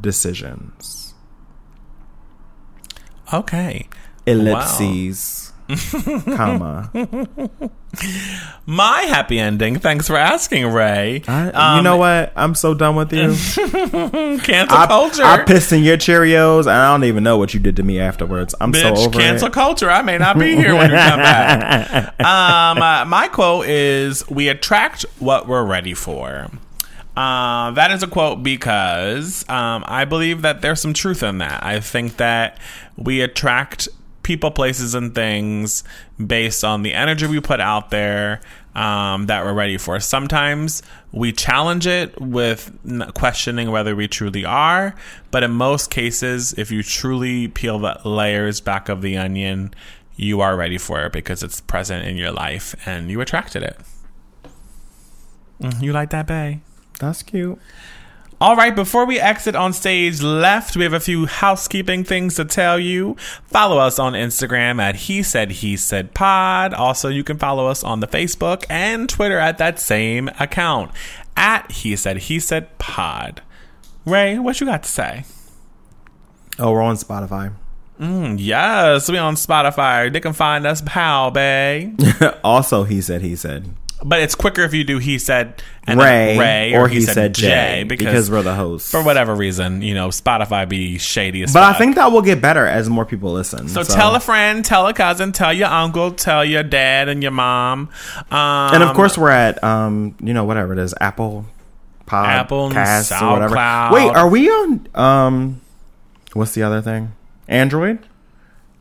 decisions. 0.00 1.14
okay. 3.32 3.88
ellipses, 4.26 5.52
comma. 6.36 6.90
My 8.66 9.02
happy 9.02 9.38
ending. 9.38 9.78
Thanks 9.78 10.06
for 10.06 10.16
asking, 10.16 10.66
Ray. 10.68 11.22
I, 11.28 11.44
you 11.46 11.52
Um, 11.78 11.84
know 11.84 11.96
what? 11.98 12.32
I'm 12.36 12.54
so 12.54 12.72
done 12.74 12.94
with 12.96 13.12
you. 13.12 13.34
cancel 14.40 14.78
I, 14.78 14.86
culture. 14.86 15.24
I 15.24 15.44
pissed 15.44 15.72
in 15.72 15.82
your 15.82 15.96
Cheerios, 15.96 16.60
and 16.60 16.70
I 16.70 16.90
don't 16.92 17.04
even 17.04 17.22
know 17.24 17.36
what 17.36 17.52
you 17.52 17.60
did 17.60 17.76
to 17.76 17.82
me 17.82 17.98
afterwards. 18.00 18.54
I'm 18.60 18.72
so 18.72 18.92
Bitch, 18.92 19.06
over 19.06 19.18
cancel 19.18 19.48
it. 19.48 19.52
culture. 19.54 19.90
I 19.90 20.02
may 20.02 20.16
not 20.18 20.38
be 20.38 20.54
here 20.56 20.74
when 20.74 20.90
you 20.90 20.96
come 20.96 21.18
back. 21.20 22.14
Um, 22.22 22.80
uh, 22.80 23.04
my 23.06 23.28
quote 23.28 23.66
is 23.66 24.28
We 24.30 24.48
attract 24.48 25.02
what 25.18 25.46
we're 25.48 25.64
ready 25.64 25.94
for. 25.94 26.48
Uh, 27.16 27.70
that 27.72 27.90
is 27.90 28.02
a 28.02 28.06
quote 28.06 28.42
because 28.42 29.46
um, 29.48 29.84
I 29.86 30.04
believe 30.04 30.42
that 30.42 30.62
there's 30.62 30.80
some 30.80 30.94
truth 30.94 31.22
in 31.22 31.38
that. 31.38 31.62
I 31.62 31.80
think 31.80 32.16
that 32.16 32.58
we 32.96 33.20
attract 33.20 33.88
people, 34.22 34.50
places, 34.50 34.94
and 34.94 35.14
things 35.14 35.84
based 36.24 36.64
on 36.64 36.82
the 36.82 36.94
energy 36.94 37.26
we 37.26 37.40
put 37.40 37.60
out 37.60 37.90
there 37.90 38.40
um, 38.74 39.26
that 39.26 39.44
we're 39.44 39.52
ready 39.52 39.76
for. 39.76 40.00
Sometimes 40.00 40.82
we 41.10 41.32
challenge 41.32 41.86
it 41.86 42.18
with 42.20 42.72
questioning 43.14 43.70
whether 43.70 43.94
we 43.94 44.08
truly 44.08 44.44
are, 44.44 44.94
but 45.30 45.42
in 45.42 45.50
most 45.50 45.90
cases, 45.90 46.54
if 46.54 46.70
you 46.70 46.82
truly 46.82 47.48
peel 47.48 47.78
the 47.78 48.00
layers 48.04 48.60
back 48.60 48.88
of 48.88 49.02
the 49.02 49.18
onion, 49.18 49.74
you 50.16 50.40
are 50.40 50.56
ready 50.56 50.78
for 50.78 51.04
it 51.04 51.12
because 51.12 51.42
it's 51.42 51.60
present 51.60 52.06
in 52.06 52.16
your 52.16 52.32
life 52.32 52.74
and 52.86 53.10
you 53.10 53.20
attracted 53.20 53.62
it. 53.62 53.76
Mm, 55.60 55.82
You 55.82 55.92
like 55.92 56.10
that, 56.10 56.26
Bay? 56.26 56.60
That's 57.02 57.24
cute. 57.24 57.58
All 58.40 58.54
right, 58.54 58.74
before 58.74 59.06
we 59.06 59.18
exit 59.18 59.56
on 59.56 59.72
stage 59.72 60.22
left, 60.22 60.76
we 60.76 60.84
have 60.84 60.92
a 60.92 61.00
few 61.00 61.26
housekeeping 61.26 62.04
things 62.04 62.36
to 62.36 62.44
tell 62.44 62.78
you. 62.78 63.16
Follow 63.48 63.78
us 63.78 63.98
on 63.98 64.12
Instagram 64.12 64.80
at 64.80 64.94
He 64.94 65.24
Said 65.24 65.50
He 65.50 65.76
Said 65.76 66.14
Pod. 66.14 66.72
Also, 66.72 67.08
you 67.08 67.24
can 67.24 67.38
follow 67.38 67.66
us 67.66 67.82
on 67.82 67.98
the 67.98 68.06
Facebook 68.06 68.64
and 68.70 69.08
Twitter 69.08 69.38
at 69.38 69.58
that 69.58 69.80
same 69.80 70.28
account 70.38 70.92
at 71.36 71.70
He 71.72 71.96
Said 71.96 72.18
He 72.18 72.38
Said 72.38 72.78
Pod. 72.78 73.42
Ray, 74.04 74.38
what 74.38 74.60
you 74.60 74.66
got 74.66 74.84
to 74.84 74.88
say? 74.88 75.24
Oh, 76.56 76.70
we're 76.70 76.82
on 76.82 76.96
Spotify. 76.96 77.52
Mm, 77.98 78.36
yes, 78.38 79.10
we 79.10 79.18
on 79.18 79.34
Spotify. 79.34 80.12
They 80.12 80.20
can 80.20 80.34
find 80.34 80.66
us 80.66 80.82
pal, 80.86 81.32
Bay. 81.32 81.94
also, 82.44 82.84
he 82.84 83.00
said, 83.00 83.22
he 83.22 83.34
said. 83.34 83.74
But 84.04 84.20
it's 84.20 84.34
quicker 84.34 84.62
if 84.62 84.74
you 84.74 84.84
do 84.84 84.98
He 84.98 85.18
Said 85.18 85.62
and 85.84 86.00
Ray, 86.00 86.38
Ray 86.38 86.74
or, 86.74 86.88
he, 86.88 87.00
said, 87.00 87.34
Jay, 87.34 87.48
Jay 87.48 87.84
because, 87.84 88.30
we're 88.30 88.42
the 88.42 88.54
hosts. 88.54 88.90
for 88.90 89.02
whatever 89.02 89.34
reason, 89.34 89.82
you 89.82 89.94
know, 89.94 90.08
Spotify 90.08 90.68
be 90.68 90.98
shady 90.98 91.42
as 91.42 91.52
but 91.52 91.60
fuck. 91.60 91.74
I 91.74 91.78
think 91.78 91.96
that 91.96 92.12
will 92.12 92.22
get 92.22 92.40
better 92.40 92.66
as 92.66 92.88
more 92.88 93.04
people 93.04 93.32
listen. 93.32 93.68
So, 93.68 93.82
tell 93.82 94.14
a 94.14 94.20
friend, 94.20 94.64
tell 94.64 94.86
a 94.86 94.94
cousin, 94.94 95.32
tell 95.32 95.52
your 95.52 95.68
uncle, 95.68 96.12
tell 96.12 96.44
your 96.44 96.62
dad 96.62 97.08
and 97.08 97.22
your 97.22 97.32
mom. 97.32 97.90
Um, 98.30 98.74
and 98.74 98.82
of 98.82 98.94
course, 98.94 99.16
we're 99.16 99.30
at 99.30 99.62
um, 99.62 100.16
you 100.20 100.34
know, 100.34 100.44
whatever 100.44 100.72
it 100.72 100.78
is, 100.78 100.94
Apple, 101.00 101.46
Pod, 102.06 102.28
Apple 102.28 102.70
Cast, 102.70 103.12
or 103.12 103.32
whatever. 103.32 103.54
SoundCloud. 103.56 103.92
Wait, 103.92 104.10
are 104.10 104.28
we 104.28 104.48
on? 104.48 104.88
Um, 104.94 105.60
what's 106.32 106.54
the 106.54 106.62
other 106.62 106.82
thing? 106.82 107.12
Android? 107.48 107.98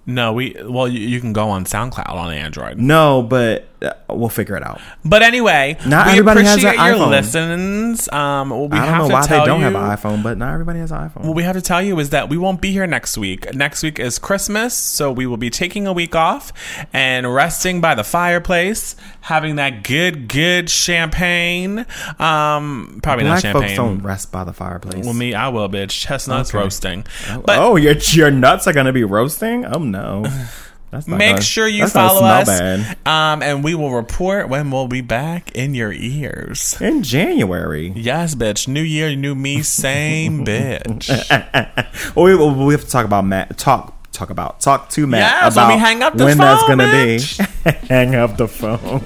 no, 0.06 0.34
we 0.34 0.56
well, 0.64 0.88
you, 0.88 1.00
you 1.00 1.20
can 1.20 1.34
go 1.34 1.50
on 1.50 1.66
SoundCloud 1.66 2.10
on 2.10 2.34
Android. 2.34 2.78
No, 2.78 3.22
but 3.22 3.68
we'll 4.10 4.30
figure 4.30 4.56
it 4.56 4.64
out. 4.64 4.80
But 5.04 5.22
anyway, 5.24 5.78
Not 5.88 6.06
we 6.08 6.12
everybody 6.14 6.44
has 6.44 6.58
an 6.64 6.74
your 6.74 6.74
iPhone. 6.74 7.10
listens. 7.10 8.12
Um, 8.12 8.50
what 8.52 8.70
we 8.72 8.78
I 8.78 8.86
don't 8.86 8.88
have 8.90 9.02
know 9.04 9.08
to 9.08 9.14
why 9.14 9.28
they 9.28 9.46
don't 9.46 9.60
you, 9.60 9.66
have 9.66 9.76
an 9.76 9.82
iPhone, 9.98 10.24
but 10.24 10.38
not 10.38 10.54
everybody 10.54 10.80
has 10.80 10.92
an 10.92 11.10
iPhone. 11.10 11.26
What 11.26 11.36
we 11.36 11.44
have 11.44 11.56
to 11.56 11.62
tell 11.62 11.82
you 11.82 12.00
is 12.00 12.12
that 12.12 12.30
we 12.30 12.38
won't 12.38 12.62
be 12.62 12.72
here 12.72 12.86
next 12.88 13.18
week. 13.18 13.54
Next 13.56 13.82
week 13.84 14.00
is 14.00 14.20
Christmas, 14.20 14.74
so 14.76 15.12
we 15.12 15.26
will 15.26 15.38
be 15.38 15.50
taking 15.50 15.88
a 15.88 15.94
week 15.94 16.16
off 16.16 16.54
and 16.94 17.34
resting 17.34 17.82
by 17.82 17.96
the 17.96 18.04
fireplace, 18.04 18.96
having 19.22 19.56
that 19.56 19.84
good, 19.84 20.28
good 20.28 20.70
champagne. 20.70 21.86
Um, 22.20 23.00
probably 23.02 23.26
Black 23.26 23.44
not 23.44 23.54
folks 23.54 23.68
champagne. 23.68 23.76
don't 23.76 24.04
rest 24.04 24.32
by 24.32 24.44
the 24.44 24.54
fireplace. 24.54 25.06
Well, 25.06 25.14
me, 25.14 25.34
I 25.34 25.50
will, 25.50 25.70
bitch. 25.70 25.92
Chestnuts 25.92 26.50
Okay. 26.52 26.58
roasting. 26.60 27.06
But 27.46 27.58
oh, 27.60 27.76
your 27.78 27.96
your 28.12 28.32
nuts 28.32 28.68
are 28.68 28.74
gonna 28.74 28.94
be 28.94 29.04
roasting? 29.04 29.66
Oh 29.66 29.80
no, 29.80 30.26
not 30.92 31.08
make 31.08 31.30
gonna- 31.32 31.42
sure 31.42 31.68
you 31.68 31.88
follow 31.88 32.22
us. 32.26 32.48
bad. 32.48 32.98
Um, 33.06 33.42
and 33.42 33.64
we 33.64 33.76
will 33.76 33.92
report 33.92 34.50
when 34.50 34.72
we'll 34.72 34.88
be 34.88 35.02
back 35.02 35.52
in 35.54 35.74
your 35.74 35.92
ears. 35.94 36.76
in 36.82 37.02
January. 37.04 37.94
Yes, 37.96 38.36
bitch. 38.36 38.68
New 38.68 38.82
year, 38.82 39.16
new 39.16 39.34
me, 39.36 39.62
same 39.62 40.46
bitch. 40.46 41.10
Well, 42.16 42.26
we, 42.26 42.66
we 42.66 42.74
have 42.74 42.82
to 42.84 42.90
talk 42.90 43.06
about 43.06 43.26
Matt. 43.26 43.58
Talk 43.58 43.94
talk 44.12 44.30
about 44.30 44.60
talk 44.60 44.90
to 44.90 45.08
Matt 45.08 45.20
Yes, 45.42 45.54
about 45.54 45.68
when 45.70 45.78
we 45.78 45.80
hang 45.82 46.04
up 46.04 46.16
the 46.18 46.26
when 46.26 46.38
that's 46.38 46.68
gonna 46.68 46.84
bitch. 46.86 47.38
be. 47.64 47.72
hang 47.88 48.16
up 48.16 48.36
the 48.38 48.48
phone. 48.48 49.00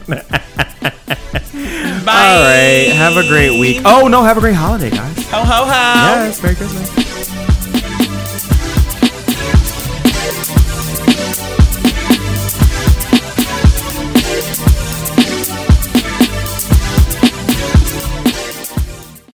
Bye. 2.05 2.11
All 2.11 2.43
right. 2.43 2.91
Have 2.95 3.17
a 3.17 3.27
great 3.27 3.59
week. 3.59 3.81
Oh 3.85 4.07
no, 4.07 4.23
have 4.23 4.37
a 4.37 4.41
great 4.41 4.55
holiday, 4.55 4.89
guys. 4.89 5.15
Ho 5.29 5.37
ho 5.39 5.65
ho. 5.65 5.65
Yes, 5.65 6.41
Merry 6.41 6.55
Christmas. 6.55 7.04